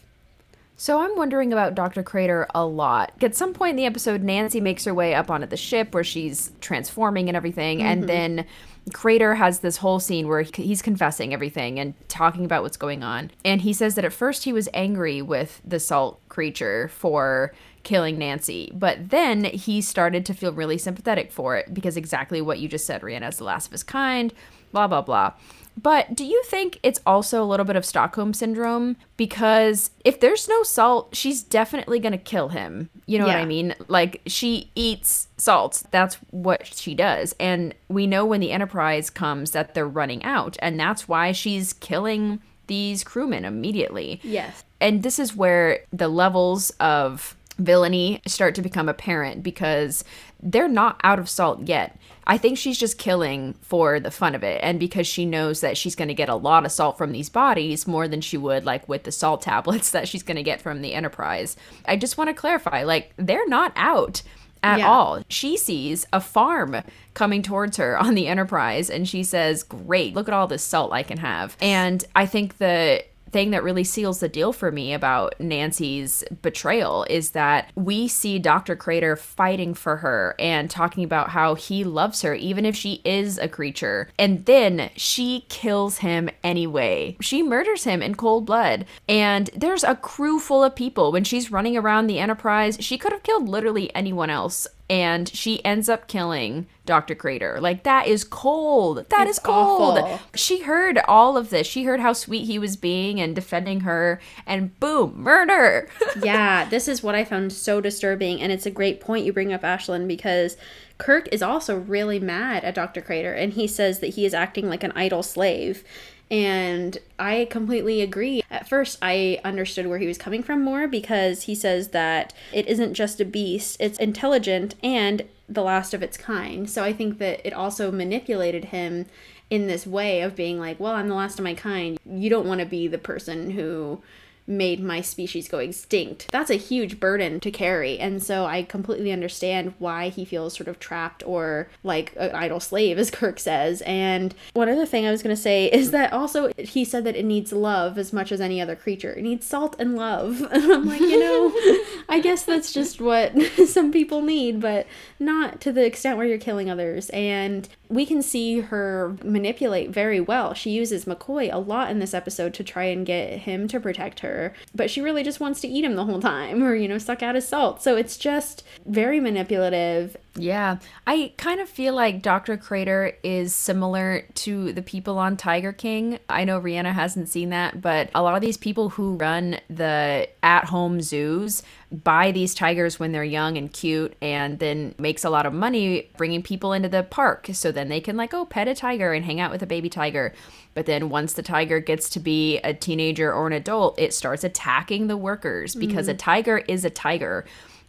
So 0.79 0.99
I'm 1.01 1.15
wondering 1.17 1.51
about 1.51 1.73
Dr. 1.73 2.03
Crater 2.03 2.47
a 2.53 2.63
lot. 2.63 3.11
At 3.21 3.35
some 3.35 3.51
point 3.51 3.71
in 3.71 3.75
the 3.77 3.85
episode, 3.85 4.21
Nancy 4.21 4.61
makes 4.61 4.85
her 4.85 4.93
way 4.93 5.15
up 5.15 5.31
onto 5.31 5.47
the 5.47 5.57
ship 5.57 5.91
where 5.93 6.03
she's 6.03 6.51
transforming 6.61 7.29
and 7.29 7.35
everything, 7.35 7.81
and 7.81 8.01
mm-hmm. 8.01 8.07
then 8.07 8.45
Crater 8.93 9.35
has 9.35 9.59
this 9.59 9.77
whole 9.77 9.99
scene 9.99 10.27
where 10.27 10.43
he's 10.43 10.83
confessing 10.83 11.33
everything 11.33 11.79
and 11.79 11.95
talking 12.07 12.45
about 12.45 12.61
what's 12.61 12.77
going 12.77 13.03
on. 13.03 13.31
And 13.43 13.61
he 13.61 13.73
says 13.73 13.95
that 13.95 14.05
at 14.05 14.13
first 14.13 14.43
he 14.43 14.53
was 14.53 14.69
angry 14.71 15.19
with 15.19 15.61
the 15.65 15.79
salt 15.79 16.19
creature 16.29 16.89
for 16.89 17.53
killing 17.81 18.19
Nancy, 18.19 18.71
but 18.75 19.09
then 19.09 19.45
he 19.45 19.81
started 19.81 20.27
to 20.27 20.33
feel 20.33 20.53
really 20.53 20.77
sympathetic 20.77 21.31
for 21.31 21.57
it 21.57 21.73
because 21.73 21.97
exactly 21.97 22.39
what 22.39 22.59
you 22.59 22.67
just 22.67 22.85
said, 22.85 23.01
Rhianna's 23.01 23.37
the 23.37 23.45
last 23.45 23.65
of 23.65 23.71
his 23.71 23.83
kind, 23.83 24.31
blah, 24.71 24.87
blah, 24.87 25.01
blah. 25.01 25.33
But 25.81 26.15
do 26.15 26.25
you 26.25 26.41
think 26.43 26.79
it's 26.81 26.99
also 27.05 27.43
a 27.43 27.45
little 27.45 27.65
bit 27.65 27.75
of 27.75 27.85
Stockholm 27.85 28.33
syndrome? 28.33 28.97
Because 29.15 29.91
if 30.03 30.19
there's 30.19 30.49
no 30.49 30.63
salt, 30.63 31.15
she's 31.15 31.43
definitely 31.43 31.99
going 31.99 32.13
to 32.13 32.17
kill 32.17 32.49
him. 32.49 32.89
You 33.05 33.19
know 33.19 33.27
what 33.27 33.35
I 33.35 33.45
mean? 33.45 33.75
Like, 33.87 34.21
she 34.25 34.71
eats 34.73 35.27
salt. 35.37 35.83
That's 35.91 36.15
what 36.31 36.65
she 36.65 36.95
does. 36.95 37.35
And 37.39 37.75
we 37.87 38.07
know 38.07 38.25
when 38.25 38.41
the 38.41 38.51
Enterprise 38.51 39.11
comes 39.11 39.51
that 39.51 39.75
they're 39.75 39.87
running 39.87 40.23
out. 40.23 40.57
And 40.59 40.79
that's 40.79 41.07
why 41.07 41.31
she's 41.31 41.73
killing 41.73 42.41
these 42.65 43.03
crewmen 43.03 43.45
immediately. 43.45 44.19
Yes. 44.23 44.65
And 44.81 45.03
this 45.03 45.19
is 45.19 45.35
where 45.35 45.81
the 45.93 46.09
levels 46.09 46.71
of 46.79 47.36
villainy 47.57 48.21
start 48.27 48.55
to 48.55 48.61
become 48.61 48.87
apparent 48.89 49.43
because 49.43 50.03
they're 50.41 50.67
not 50.67 50.99
out 51.03 51.19
of 51.19 51.29
salt 51.29 51.61
yet. 51.67 51.99
I 52.25 52.37
think 52.37 52.57
she's 52.57 52.77
just 52.77 52.97
killing 52.97 53.55
for 53.61 53.99
the 53.99 54.11
fun 54.11 54.35
of 54.35 54.43
it 54.43 54.59
and 54.61 54.79
because 54.79 55.07
she 55.07 55.25
knows 55.25 55.61
that 55.61 55.77
she's 55.77 55.95
going 55.95 56.09
to 56.09 56.13
get 56.13 56.29
a 56.29 56.35
lot 56.35 56.65
of 56.65 56.71
salt 56.71 56.97
from 56.97 57.11
these 57.13 57.29
bodies 57.29 57.87
more 57.87 58.07
than 58.07 58.21
she 58.21 58.37
would 58.37 58.65
like 58.65 58.87
with 58.89 59.03
the 59.03 59.11
salt 59.11 59.41
tablets 59.43 59.91
that 59.91 60.07
she's 60.07 60.23
going 60.23 60.35
to 60.37 60.43
get 60.43 60.61
from 60.61 60.81
the 60.81 60.93
Enterprise. 60.93 61.55
I 61.85 61.95
just 61.95 62.17
want 62.17 62.29
to 62.29 62.33
clarify 62.33 62.83
like 62.83 63.13
they're 63.17 63.47
not 63.47 63.71
out 63.75 64.21
at 64.63 64.79
Yeah. 64.79 64.87
all. 64.89 65.23
She 65.29 65.55
sees 65.55 66.05
a 66.11 66.19
farm 66.19 66.77
coming 67.13 67.41
towards 67.43 67.77
her 67.77 67.97
on 67.97 68.13
the 68.15 68.27
Enterprise 68.27 68.89
and 68.89 69.07
she 69.07 69.23
says, 69.23 69.63
Great, 69.63 70.13
look 70.13 70.27
at 70.27 70.33
all 70.33 70.47
this 70.47 70.63
salt 70.63 70.91
I 70.91 71.03
can 71.03 71.19
have. 71.19 71.55
And 71.61 72.03
I 72.15 72.25
think 72.25 72.57
the 72.57 73.03
thing 73.31 73.51
that 73.51 73.63
really 73.63 73.83
seals 73.83 74.19
the 74.19 74.29
deal 74.29 74.53
for 74.53 74.71
me 74.71 74.93
about 74.93 75.35
Nancy's 75.39 76.23
betrayal 76.41 77.05
is 77.09 77.31
that 77.31 77.71
we 77.75 78.07
see 78.07 78.39
Dr. 78.39 78.75
Crater 78.75 79.15
fighting 79.15 79.73
for 79.73 79.97
her 79.97 80.35
and 80.39 80.69
talking 80.69 81.03
about 81.03 81.29
how 81.29 81.55
he 81.55 81.83
loves 81.83 82.21
her, 82.21 82.33
even 82.33 82.65
if 82.65 82.75
she 82.75 83.01
is 83.03 83.37
a 83.37 83.47
creature. 83.47 84.09
And 84.17 84.45
then 84.45 84.89
she 84.95 85.45
kills 85.49 85.99
him 85.99 86.29
anyway. 86.43 87.17
She 87.21 87.43
murders 87.43 87.83
him 87.83 88.01
in 88.01 88.15
cold 88.15 88.45
blood. 88.45 88.85
And 89.07 89.49
there's 89.55 89.83
a 89.83 89.95
crew 89.95 90.39
full 90.39 90.63
of 90.63 90.75
people. 90.75 91.11
When 91.11 91.23
she's 91.23 91.51
running 91.51 91.77
around 91.77 92.07
the 92.07 92.19
Enterprise, 92.19 92.77
she 92.79 92.97
could 92.97 93.11
have 93.11 93.23
killed 93.23 93.49
literally 93.49 93.93
anyone 93.95 94.29
else. 94.29 94.67
And 94.89 95.27
she 95.27 95.63
ends 95.65 95.89
up 95.89 96.07
killing 96.07 96.65
Dr. 96.85 97.13
Crater. 97.13 97.59
Like, 97.59 97.83
that 97.83 98.07
is 98.07 98.23
cold. 98.23 99.05
That 99.09 99.27
is 99.27 99.37
It's 99.37 99.45
cold. 99.45 99.97
awful. 99.97 100.19
She 100.33 100.61
heard 100.61 100.99
all 101.09 101.35
of 101.35 101.49
this. 101.49 101.67
She 101.67 101.83
heard 101.83 101.99
how 101.99 102.13
sweet 102.13 102.45
he 102.45 102.57
was 102.57 102.77
being 102.77 103.19
and 103.19 103.35
defending 103.35 103.81
her, 103.81 104.21
and 104.45 104.79
boom, 104.79 105.13
murder. 105.21 105.89
yeah, 106.23 106.63
this 106.69 106.87
is 106.87 107.03
what 107.03 107.15
I 107.15 107.25
found 107.25 107.51
so 107.51 107.81
disturbing, 107.81 108.41
and 108.41 108.51
it's 108.51 108.65
a 108.65 108.71
great 108.71 109.01
point 109.01 109.25
you 109.25 109.33
bring 109.33 109.51
up, 109.51 109.63
Ashlyn, 109.63 110.07
because 110.07 110.55
Kirk 110.97 111.27
is 111.33 111.41
also 111.41 111.77
really 111.77 112.19
mad 112.19 112.63
at 112.63 112.73
Dr. 112.75 113.01
Crater, 113.01 113.33
and 113.33 113.53
he 113.53 113.67
says 113.67 113.99
that 113.99 114.15
he 114.15 114.25
is 114.25 114.33
acting 114.33 114.69
like 114.69 114.83
an 114.83 114.93
idle 114.95 115.21
slave. 115.21 115.83
And 116.29 116.97
I 117.17 117.47
completely 117.49 118.01
agree. 118.01 118.43
At 118.51 118.67
first, 118.67 118.97
I 119.01 119.39
understood 119.45 119.87
where 119.87 119.99
he 119.99 120.07
was 120.07 120.17
coming 120.17 120.43
from 120.43 120.61
more 120.61 120.87
because 120.87 121.43
he 121.43 121.55
says 121.55 121.89
that 121.89 122.33
it 122.51 122.67
isn't 122.67 122.93
just 122.93 123.21
a 123.21 123.25
beast, 123.25 123.77
it's 123.79 123.97
intelligent 123.99 124.75
and 124.83 125.23
the 125.47 125.63
last 125.63 125.93
of 125.93 126.03
its 126.03 126.17
kind. 126.17 126.69
So 126.69 126.83
I 126.83 126.91
think 126.91 127.19
that 127.19 127.45
it 127.47 127.53
also 127.53 127.91
manipulated 127.91 128.65
him 128.65 129.05
in 129.49 129.67
this 129.67 129.87
way 129.87 130.21
of 130.21 130.35
being 130.35 130.59
like, 130.59 130.79
well, 130.79 130.93
I'm 130.93 131.07
the 131.07 131.15
last 131.15 131.39
of 131.39 131.43
my 131.43 131.53
kind. 131.53 131.97
You 132.05 132.29
don't 132.29 132.47
want 132.47 132.59
to 132.59 132.65
be 132.65 132.87
the 132.87 132.97
person 132.97 133.51
who 133.51 134.01
made 134.47 134.81
my 134.81 135.01
species 135.01 135.47
go 135.47 135.59
extinct. 135.59 136.27
That's 136.31 136.49
a 136.49 136.55
huge 136.55 136.99
burden 136.99 137.39
to 137.41 137.51
carry. 137.51 137.99
And 137.99 138.23
so 138.23 138.45
I 138.45 138.63
completely 138.63 139.11
understand 139.11 139.73
why 139.77 140.09
he 140.09 140.23
feels 140.25 140.53
sort 140.53 140.69
of 140.69 140.79
trapped 140.79 141.21
or 141.25 141.69
like 141.83 142.13
an 142.17 142.31
idle 142.33 142.59
slave, 142.59 142.97
as 142.97 143.11
Kirk 143.11 143.39
says. 143.39 143.81
And 143.85 144.33
one 144.53 144.69
other 144.69 144.85
thing 144.85 145.05
I 145.05 145.11
was 145.11 145.21
going 145.21 145.35
to 145.35 145.41
say 145.41 145.65
is 145.67 145.91
that 145.91 146.13
also 146.13 146.51
he 146.57 146.85
said 146.85 147.03
that 147.03 147.15
it 147.15 147.25
needs 147.25 147.51
love 147.51 147.97
as 147.97 148.13
much 148.13 148.31
as 148.31 148.41
any 148.41 148.61
other 148.61 148.75
creature. 148.75 149.13
It 149.13 149.23
needs 149.23 149.45
salt 149.45 149.75
and 149.79 149.95
love. 149.95 150.45
And 150.57 150.71
I'm 150.71 150.85
like, 150.85 151.01
you 151.01 151.19
know, 151.19 151.51
I 152.09 152.19
guess 152.19 152.43
that's 152.43 152.71
just 152.71 152.99
what 152.99 153.33
some 153.67 153.91
people 153.91 154.21
need, 154.21 154.59
but 154.59 154.87
not 155.19 155.61
to 155.61 155.71
the 155.71 155.85
extent 155.85 156.17
where 156.17 156.25
you're 156.25 156.39
killing 156.39 156.69
others. 156.69 157.09
And 157.11 157.69
we 157.89 158.05
can 158.05 158.21
see 158.21 158.59
her 158.61 159.15
manipulate 159.23 159.91
very 159.91 160.19
well. 160.19 160.53
She 160.53 160.71
uses 160.71 161.05
McCoy 161.05 161.53
a 161.53 161.57
lot 161.57 161.89
in 161.91 161.99
this 161.99 162.13
episode 162.13 162.53
to 162.55 162.63
try 162.63 162.85
and 162.85 163.05
get 163.05 163.39
him 163.39 163.67
to 163.69 163.79
protect 163.79 164.19
her, 164.21 164.36
but 164.73 164.89
she 164.89 165.01
really 165.01 165.23
just 165.23 165.39
wants 165.39 165.61
to 165.61 165.67
eat 165.67 165.83
him 165.83 165.95
the 165.95 166.05
whole 166.05 166.19
time 166.19 166.63
or, 166.63 166.75
you 166.75 166.87
know, 166.87 166.97
suck 166.97 167.23
out 167.23 167.35
his 167.35 167.47
salt. 167.47 167.81
So 167.81 167.95
it's 167.95 168.17
just 168.17 168.63
very 168.85 169.19
manipulative. 169.19 170.17
Yeah, 170.35 170.77
I 171.05 171.33
kind 171.37 171.59
of 171.59 171.67
feel 171.67 171.95
like 171.95 172.21
Dr. 172.21 172.57
Crater 172.57 173.17
is 173.23 173.55
similar 173.55 174.25
to 174.35 174.71
the 174.71 174.83
people 174.83 175.17
on 175.17 175.35
Tiger 175.35 175.73
King. 175.73 176.19
I 176.29 176.43
know 176.43 176.61
Rhianna 176.61 176.93
hasn't 176.93 177.29
seen 177.29 177.49
that, 177.49 177.81
but 177.81 178.09
a 178.13 178.21
lot 178.21 178.35
of 178.35 178.41
these 178.41 178.57
people 178.57 178.89
who 178.89 179.15
run 179.15 179.59
the 179.69 180.29
at 180.43 180.65
home 180.65 181.01
zoos 181.01 181.63
buy 181.91 182.31
these 182.31 182.53
tigers 182.53 182.99
when 182.99 183.13
they're 183.13 183.23
young 183.23 183.57
and 183.57 183.71
cute 183.71 184.15
and 184.21 184.59
then 184.59 184.93
makes 184.97 185.23
a 185.23 185.29
lot 185.29 185.45
of 185.45 185.53
money 185.53 186.09
bringing 186.17 186.43
people 186.43 186.73
into 186.73 186.89
the 186.89 187.03
park. 187.03 187.47
So 187.53 187.71
then 187.71 187.87
they 187.87 188.01
can, 188.01 188.17
like, 188.17 188.33
oh, 188.33 188.45
pet 188.45 188.67
a 188.67 188.75
tiger 188.75 189.13
and 189.13 189.23
hang 189.23 189.39
out 189.39 189.51
with 189.51 189.63
a 189.63 189.67
baby 189.67 189.89
tiger. 189.89 190.33
But 190.73 190.85
then 190.85 191.09
once 191.09 191.33
the 191.33 191.43
tiger 191.43 191.79
gets 191.79 192.09
to 192.11 192.19
be 192.19 192.57
a 192.59 192.73
teenager 192.73 193.33
or 193.33 193.47
an 193.47 193.53
adult, 193.53 193.97
it 193.97 194.13
starts 194.13 194.43
attacking 194.43 195.07
the 195.07 195.17
workers 195.17 195.75
because 195.75 196.07
a 196.07 196.11
mm-hmm. 196.11 196.17
tiger 196.17 196.57
is 196.57 196.83
a 196.83 196.89
tiger. 196.89 197.45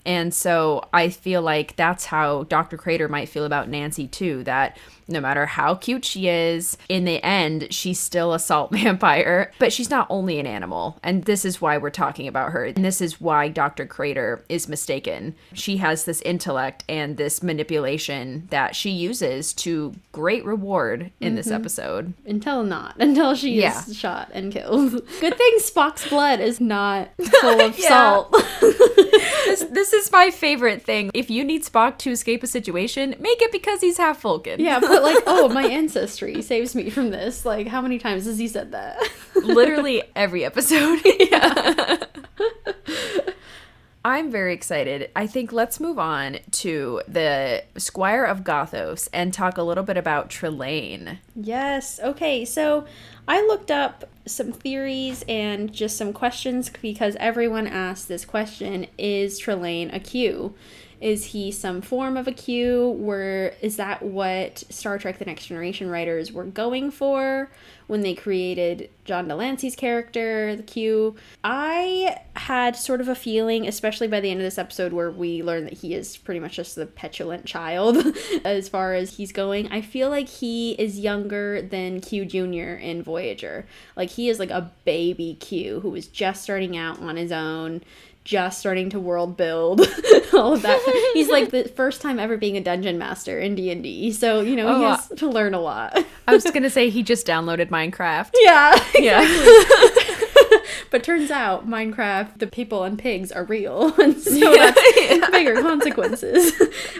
And 0.06 0.33
so 0.33 0.88
I 0.92 1.10
feel 1.10 1.42
like 1.42 1.77
that's 1.77 2.06
how 2.06 2.44
Dr. 2.44 2.79
Crater 2.79 3.08
might 3.08 3.29
feel 3.29 3.44
about 3.44 3.68
Nancy 3.68 4.06
too, 4.06 4.44
that 4.44 4.79
no 5.09 5.21
matter 5.21 5.46
how 5.46 5.75
cute 5.75 6.04
she 6.04 6.29
is, 6.29 6.77
in 6.88 7.04
the 7.04 7.23
end, 7.25 7.69
she's 7.73 7.98
still 7.98 8.33
a 8.33 8.38
salt 8.38 8.71
vampire. 8.73 9.52
But 9.59 9.73
she's 9.73 9.90
not 9.90 10.06
only 10.11 10.38
an 10.38 10.46
animal. 10.46 10.98
And 11.02 11.25
this 11.25 11.44
is 11.44 11.61
why 11.61 11.79
we're 11.79 11.90
talking 11.90 12.29
about 12.29 12.52
her. 12.52 12.65
And 12.65 12.85
this 12.85 13.00
is 13.00 13.21
why 13.21 13.48
Dr. 13.48 13.87
Crater 13.87 14.44
is 14.48 14.69
mistaken. 14.69 15.35
She 15.52 15.79
has 15.79 16.04
this 16.04 16.21
intellect 16.23 16.85
and 16.88 17.17
this 17.17 17.42
manipulation 17.42 18.46
that 18.50 18.77
she 18.77 18.90
uses 18.90 19.52
to 19.54 19.94
great 20.13 20.44
reward 20.44 21.11
in 21.21 21.35
this 21.35 21.46
mm-hmm. 21.46 21.56
episode. 21.56 22.15
Until 22.27 22.63
not. 22.63 22.96
Until 23.00 23.35
she 23.35 23.61
Yeah. 23.61 23.83
is 23.87 23.96
shot 23.96 24.31
and 24.33 24.52
killed. 24.52 24.92
Good 25.21 25.37
thing 25.37 25.59
Spock's 25.59 26.09
blood 26.09 26.40
is 26.40 26.61
not 26.61 27.11
full 27.40 27.61
of 27.61 27.75
salt. 27.75 28.33
This, 28.61 29.65
this 29.65 29.92
is 29.92 30.13
my 30.13 30.31
favorite 30.31 30.83
thing. 30.83 31.11
If 31.15 31.31
you 31.31 31.42
need 31.44 31.65
Spock 31.65 31.98
to 31.98 32.11
escape 32.11 32.42
a 32.42 32.46
situation, 32.46 33.15
make 33.19 33.40
it 33.40 33.50
because 33.50 33.81
he's 33.81 33.96
half 33.96 34.21
Vulcan. 34.21 34.61
yeah, 34.61 34.79
but 34.99 35.15
like, 35.15 35.25
oh, 35.27 35.49
my 35.49 35.65
ancestry 35.65 36.42
saves 36.42 36.75
me 36.75 36.90
from 36.90 37.11
this. 37.11 37.44
Like, 37.44 37.67
how 37.69 37.81
many 37.81 37.99
times 37.99 38.25
has 38.27 38.38
he 38.38 38.49
said 38.49 38.73
that? 38.73 38.99
literally 39.35 40.03
every 40.17 40.44
episode. 40.44 41.01
yeah. 41.21 41.99
I'm 44.05 44.31
very 44.31 44.55
excited. 44.55 45.11
I 45.15 45.27
think 45.27 45.53
let's 45.53 45.81
move 45.81 45.99
on 45.99 46.38
to 46.53 47.03
the 47.07 47.65
Squire 47.77 48.25
of 48.25 48.42
Gothos 48.42 49.09
and 49.13 49.35
talk 49.35 49.59
a 49.59 49.63
little 49.63 49.85
bit 49.85 49.96
about 49.96 50.31
Trelane. 50.31 51.19
Yes. 51.37 52.01
Okay. 52.01 52.44
So 52.44 52.87
I 53.27 53.42
looked 53.42 53.71
up 53.71 54.09
some 54.25 54.53
theories 54.53 55.25
and 55.29 55.73
just 55.73 55.96
some 55.96 56.13
questions 56.13 56.71
because 56.71 57.17
everyone 57.21 57.67
asked 57.67 58.09
this 58.09 58.25
question 58.25 58.87
Is 58.96 59.40
Trelane 59.40 59.94
a 59.94 60.01
Q? 60.01 60.55
Is 61.01 61.27
he 61.27 61.53
some 61.53 61.81
form 61.81 62.17
of 62.17 62.27
a 62.27 62.33
Q? 62.33 62.96
Were 62.99 63.55
is 63.63 63.77
that 63.77 64.03
what 64.03 64.65
Star 64.69 64.99
Trek 64.99 65.19
The 65.19 65.25
Next 65.25 65.46
Generation 65.46 65.88
writers 65.88 66.33
were 66.33 66.44
going 66.44 66.90
for 66.90 67.51
when 67.87 68.03
they 68.03 68.15
created 68.15 68.90
John 69.05 69.29
de 69.29 69.37
Lancie's 69.37 69.77
character, 69.77 70.57
the 70.57 70.63
Q? 70.63 71.15
I 71.44 72.19
had 72.35 72.75
sort 72.75 73.01
of 73.01 73.09
a 73.09 73.15
feeling, 73.15 73.67
especially 73.67 74.09
by 74.09 74.21
the 74.21 74.31
end 74.31 74.40
of 74.40 74.44
this 74.44 74.59
episode 74.59 74.92
where 74.92 75.11
we 75.11 75.42
learn 75.42 75.65
that 75.65 75.75
he 75.75 75.94
is 75.94 76.17
pretty 76.17 76.40
much 76.40 76.57
just 76.57 76.75
the 76.75 76.87
petulant 76.87 77.44
child 77.44 78.05
as 78.44 78.69
far 78.69 78.94
as 78.94 79.17
he's 79.17 79.31
going. 79.31 79.71
I 79.71 79.83
feel 79.83 80.11
like 80.11 80.29
he 80.29 80.73
is 80.73 80.99
younger 80.99 81.63
than 81.63 82.01
Q 82.01 82.25
Jr. 82.25 82.75
in 82.75 83.05
Voyager. 83.05 83.67
Like 83.96 84.11
he 84.11 84.29
is 84.29 84.40
like 84.40 84.51
a 84.51 84.73
baby 84.85 85.37
Q 85.38 85.79
who 85.81 85.90
was 85.90 86.09
just 86.09 86.42
starting 86.42 86.77
out 86.77 87.01
on 87.01 87.17
his 87.17 87.31
own 87.31 87.83
just 88.29 88.58
starting 88.60 88.90
to 88.90 89.00
world 89.00 89.38
build 89.38 89.81
all 90.35 90.52
of 90.52 90.60
that. 90.60 91.10
He's 91.14 91.31
like 91.31 91.50
the 91.50 91.64
first 91.64 92.02
time 92.02 92.18
ever 92.18 92.37
being 92.37 92.58
a 92.58 92.60
dungeon 92.60 92.98
master 92.98 93.40
in 93.40 93.54
d&d 93.54 94.12
so 94.12 94.42
you 94.42 94.54
know 94.54 94.68
he 94.79 94.85
Oh, 94.85 94.88
has 94.90 95.08
to 95.16 95.26
learn 95.26 95.54
a 95.54 95.60
lot. 95.60 95.96
I 96.26 96.35
was 96.35 96.44
gonna 96.44 96.68
say 96.68 96.90
he 96.90 97.02
just 97.02 97.26
downloaded 97.26 97.70
Minecraft. 97.70 98.33
yeah 98.42 98.79
Yeah. 98.96 99.22
but 100.90 101.02
turns 101.02 101.31
out 101.31 101.66
minecraft 101.66 102.38
the 102.38 102.46
people 102.46 102.85
and 102.85 102.98
pigs 102.98 103.33
are 103.33 103.44
real. 103.44 103.94
And 103.98 104.20
so 104.20 104.38
that's 104.38 105.31
bigger 105.31 105.62
consequences. 105.62 106.52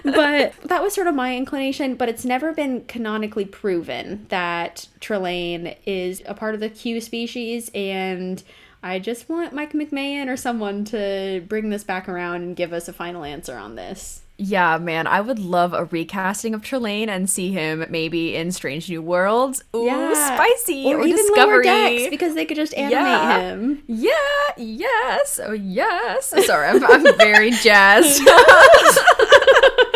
But 0.05 0.55
that 0.64 0.83
was 0.83 0.95
sort 0.95 1.09
of 1.09 1.14
my 1.14 1.37
inclination 1.37 1.95
but 1.95 2.09
it's 2.09 2.24
never 2.24 2.55
been 2.55 2.85
canonically 2.87 3.45
proven 3.45 4.24
that 4.31 4.89
trelane 5.01 5.76
is 5.85 6.22
a 6.24 6.33
part 6.33 6.55
of 6.55 6.61
the 6.61 6.70
q 6.70 7.03
species 7.03 7.70
and 7.74 8.43
I 8.89 8.99
just 8.99 9.28
want 9.28 9.53
Mike 9.53 9.72
McMahan 9.72 10.28
or 10.28 10.36
someone 10.36 10.84
to 10.86 11.45
bring 11.49 11.70
this 11.70 11.84
back 11.84 12.09
around 12.09 12.43
and 12.43 12.57
give 12.57 12.72
us 12.72 12.89
a 12.89 12.93
final 12.93 13.24
answer 13.24 13.57
on 13.57 13.74
this. 13.76 14.22
Yeah, 14.41 14.78
man, 14.78 15.09
I 15.09 15.20
would 15.20 15.41
love 15.41 15.72
a 15.74 15.84
recasting 15.86 16.55
of 16.55 16.62
Trelane 16.62 17.09
and 17.09 17.28
see 17.28 17.51
him 17.51 17.84
maybe 17.91 18.36
in 18.36 18.53
Strange 18.53 18.89
New 18.89 19.03
Worlds. 19.03 19.64
Ooh, 19.74 20.14
spicy 20.14 20.84
or, 20.86 21.01
even 21.05 21.16
Discovery. 21.16 21.45
lower 21.45 21.62
decks 21.64 22.09
because 22.09 22.36
they 22.36 22.45
could 22.45 22.57
just 22.57 22.72
animate 22.74 22.93
Yeah. 23.03 23.41
him. 23.41 23.82
Yeah, 23.89 24.12
yes, 24.57 25.41
oh 25.45 25.53
yes. 25.53 26.32
Sorry, 26.47 26.68
I'm, 26.68 26.84
I'm 26.84 27.16
very 27.18 27.51
jazzed. 27.62 28.22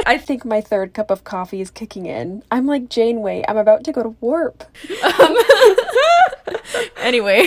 I 0.05 0.18
think 0.20 0.45
my 0.45 0.61
third 0.61 0.93
cup 0.93 1.12
of 1.12 1.22
coffee 1.22 1.61
is 1.61 1.70
kicking 1.70 2.07
in. 2.07 2.43
I'm 2.51 2.66
like 2.66 2.88
Janeway. 2.88 3.45
I'm 3.47 3.57
about 3.57 3.84
to 3.84 3.93
go 3.93 4.03
to 4.03 4.16
warp. 4.20 4.64
Um, 5.20 5.36
anyway. 6.97 7.47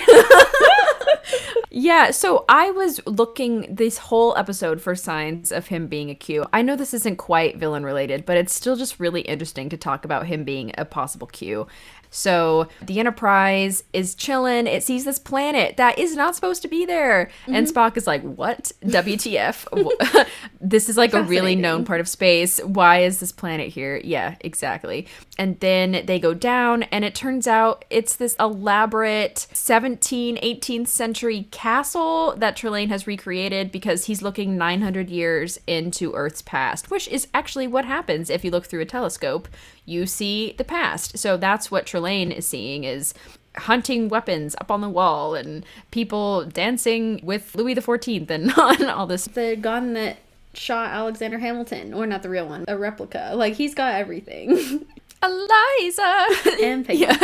Yeah, 1.70 2.12
so 2.12 2.46
I 2.48 2.72
was 2.72 3.02
looking 3.06 3.74
this 3.74 3.98
whole 3.98 4.36
episode 4.38 4.82
for 4.82 4.96
signs 4.96 5.52
of 5.52 5.68
him 5.68 5.88
being 5.88 6.10
a 6.10 6.16
Q. 6.16 6.46
I 6.54 6.62
know 6.62 6.76
this 6.76 6.94
isn't 6.94 7.18
quite 7.18 7.58
villain 7.58 7.84
related, 7.84 8.26
but 8.26 8.38
it's 8.38 8.54
still 8.54 8.76
just 8.76 9.00
really 9.00 9.22
interesting 9.22 9.70
to 9.70 9.78
talk 9.78 10.06
about 10.06 10.28
him 10.28 10.44
being 10.44 10.72
a 10.78 10.86
possible 10.86 11.28
Q. 11.28 11.68
So 12.16 12.70
the 12.82 13.00
Enterprise 13.00 13.84
is 13.92 14.16
chilling. 14.16 14.68
It 14.68 14.84
sees 14.84 15.04
this 15.04 15.20
planet 15.20 15.76
that 15.78 16.00
is 16.00 16.16
not 16.16 16.34
supposed 16.34 16.62
to 16.62 16.68
be 16.68 16.86
there. 16.86 17.30
And 17.46 17.68
mm-hmm. 17.68 17.78
Spock 17.78 17.98
is 17.98 18.08
like, 18.08 18.22
What? 18.22 18.72
WTF? 18.86 20.26
This 20.62 20.90
is 20.90 20.98
like 20.98 21.14
a 21.14 21.22
really 21.22 21.56
known 21.56 21.86
part 21.86 22.00
of 22.00 22.10
space. 22.10 22.60
Why 22.60 23.00
is 23.04 23.20
this 23.20 23.32
planet 23.32 23.68
here? 23.70 24.02
Yeah, 24.04 24.36
exactly. 24.42 25.06
And 25.38 25.60
then 25.60 26.04
they 26.06 26.20
go 26.20 26.34
down, 26.34 26.84
and 26.84 27.06
it 27.06 27.14
turns 27.14 27.48
out 27.48 27.86
it's 27.92 28.16
this 28.16 28.36
elaborate 28.40 29.46
17, 29.54 30.38
18th 30.38 30.88
century 30.88 31.48
castle 31.52 32.36
that 32.38 32.58
Trelane 32.58 32.88
has 32.90 33.06
recreated 33.06 33.72
because 33.72 34.06
he's 34.06 34.24
looking 34.24 34.58
900 34.58 35.10
years 35.10 35.60
into 35.68 36.14
Earth's 36.14 36.42
past, 36.42 36.90
which 36.90 37.08
is 37.10 37.28
actually 37.32 37.68
what 37.68 37.86
happens 37.86 38.32
if 38.32 38.44
you 38.44 38.50
look 38.50 38.66
through 38.66 38.82
a 38.82 38.86
telescope. 38.86 39.48
You 39.86 40.06
see 40.06 40.56
the 40.58 40.64
past. 40.64 41.18
So 41.18 41.38
that's 41.38 41.70
what 41.70 41.86
Trelane 41.86 42.32
is 42.36 42.48
seeing 42.48 42.84
is 42.84 43.14
hunting 43.58 44.10
weapons 44.10 44.56
up 44.60 44.70
on 44.70 44.82
the 44.82 44.90
wall 44.90 45.36
and 45.36 45.66
people 45.92 46.46
dancing 46.46 47.20
with 47.24 47.56
Louis 47.56 47.76
XIV 47.76 48.30
and 48.30 48.52
all 48.90 49.08
this 49.08 49.26
The 49.26 49.56
gun 49.56 49.94
that 49.94 50.18
shot 50.54 50.92
Alexander 50.92 51.38
Hamilton, 51.38 51.94
or 51.94 52.08
not 52.08 52.24
the 52.24 52.30
real 52.30 52.48
one, 52.48 52.66
a 52.68 52.78
replica. 52.78 53.32
Like 53.36 53.56
he's 53.56 53.76
got 53.76 53.96
everything. 53.96 54.86
Eliza. 55.26 56.26
and 56.64 56.86
Peggy. 56.88 57.00
yeah. 57.00 57.18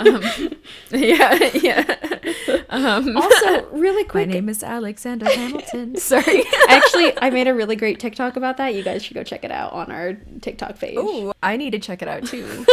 Um, 0.00 0.22
yeah, 0.90 1.50
yeah. 1.54 2.62
Um, 2.68 3.16
Also, 3.16 3.66
really 3.70 4.04
quick, 4.04 4.28
my 4.28 4.34
name 4.34 4.48
is 4.48 4.62
Alexander 4.62 5.26
Hamilton. 5.26 5.96
Sorry. 5.96 6.44
actually, 6.68 7.12
I 7.20 7.30
made 7.30 7.48
a 7.48 7.54
really 7.54 7.76
great 7.76 8.00
TikTok 8.00 8.36
about 8.36 8.56
that. 8.58 8.74
You 8.74 8.82
guys 8.82 9.04
should 9.04 9.14
go 9.14 9.22
check 9.22 9.44
it 9.44 9.50
out 9.50 9.72
on 9.72 9.90
our 9.90 10.14
TikTok 10.40 10.78
page. 10.78 10.96
Ooh, 10.98 11.32
I 11.42 11.56
need 11.56 11.70
to 11.70 11.78
check 11.78 12.02
it 12.02 12.08
out 12.08 12.26
too. 12.26 12.66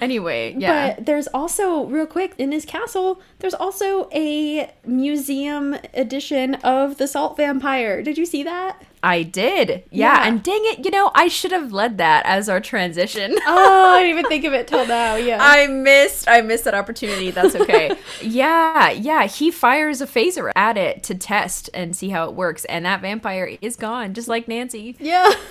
anyway, 0.00 0.54
yeah. 0.58 0.94
But 0.94 1.06
there's 1.06 1.26
also, 1.28 1.84
real 1.86 2.06
quick, 2.06 2.34
in 2.38 2.52
his 2.52 2.64
castle, 2.64 3.20
there's 3.38 3.54
also 3.54 4.08
a 4.12 4.70
museum 4.86 5.76
edition 5.94 6.56
of 6.56 6.98
the 6.98 7.06
Salt 7.08 7.36
Vampire. 7.36 8.02
Did 8.02 8.18
you 8.18 8.26
see 8.26 8.42
that? 8.44 8.82
I 9.06 9.22
did. 9.22 9.84
Yeah, 9.90 10.22
Yeah. 10.22 10.26
and 10.28 10.42
dang 10.42 10.60
it, 10.64 10.84
you 10.84 10.90
know, 10.90 11.10
I 11.14 11.28
should 11.28 11.52
have 11.52 11.72
led 11.72 11.98
that 11.98 12.24
as 12.24 12.48
our 12.48 12.58
transition. 12.60 13.36
Oh, 13.46 13.92
I 13.96 14.02
didn't 14.02 14.18
even 14.18 14.28
think 14.30 14.44
of 14.44 14.54
it 14.54 14.66
till 14.66 14.86
now. 14.86 15.16
Yeah. 15.16 15.38
I 15.40 15.66
missed 15.66 16.26
I 16.28 16.40
missed 16.40 16.64
that 16.64 16.74
opportunity. 16.74 17.30
That's 17.30 17.54
okay. 17.54 17.92
yeah, 18.22 18.90
yeah, 18.90 19.26
he 19.26 19.50
fires 19.50 20.00
a 20.00 20.06
phaser 20.06 20.50
at 20.56 20.76
it 20.78 21.02
to 21.04 21.14
test 21.14 21.68
and 21.74 21.94
see 21.94 22.08
how 22.08 22.24
it 22.28 22.34
works 22.34 22.64
and 22.64 22.86
that 22.86 23.02
vampire 23.02 23.56
is 23.60 23.76
gone 23.76 24.14
just 24.14 24.26
like 24.28 24.48
Nancy. 24.48 24.96
yeah. 24.98 25.30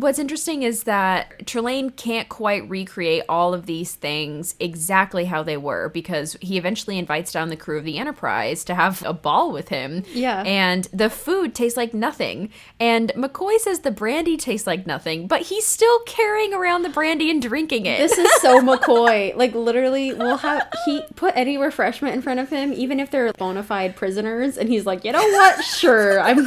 What's 0.00 0.18
interesting 0.18 0.62
is 0.62 0.84
that 0.84 1.40
Trelane 1.40 1.94
can't 1.94 2.26
quite 2.30 2.66
recreate 2.70 3.22
all 3.28 3.52
of 3.52 3.66
these 3.66 3.94
things 3.94 4.54
exactly 4.58 5.26
how 5.26 5.42
they 5.42 5.58
were 5.58 5.90
because 5.90 6.38
he 6.40 6.56
eventually 6.56 6.98
invites 6.98 7.32
down 7.32 7.50
the 7.50 7.56
crew 7.56 7.76
of 7.76 7.84
the 7.84 7.98
Enterprise 7.98 8.64
to 8.64 8.74
have 8.74 9.04
a 9.04 9.12
ball 9.12 9.52
with 9.52 9.68
him. 9.68 10.04
Yeah. 10.14 10.42
And 10.46 10.84
the 10.90 11.10
food 11.10 11.54
tastes 11.54 11.76
like 11.76 11.92
nothing. 11.92 12.48
And 12.78 13.12
McCoy 13.14 13.58
says 13.58 13.80
the 13.80 13.90
brandy 13.90 14.38
tastes 14.38 14.66
like 14.66 14.86
nothing, 14.86 15.26
but 15.26 15.42
he's 15.42 15.66
still 15.66 16.00
carrying 16.06 16.54
around 16.54 16.80
the 16.80 16.88
brandy 16.88 17.30
and 17.30 17.42
drinking 17.42 17.84
it. 17.84 17.98
This 17.98 18.16
is 18.16 18.40
so 18.40 18.58
McCoy. 18.62 19.36
Like 19.36 19.54
literally, 19.54 20.14
we'll 20.14 20.38
have 20.38 20.66
he 20.86 21.02
put 21.14 21.36
any 21.36 21.58
refreshment 21.58 22.14
in 22.14 22.22
front 22.22 22.40
of 22.40 22.48
him, 22.48 22.72
even 22.72 23.00
if 23.00 23.10
they're 23.10 23.34
bona 23.34 23.62
fide 23.62 23.96
prisoners, 23.96 24.56
and 24.56 24.70
he's 24.70 24.86
like, 24.86 25.04
you 25.04 25.12
know 25.12 25.18
what? 25.18 25.62
Sure, 25.62 26.22
I'm 26.22 26.38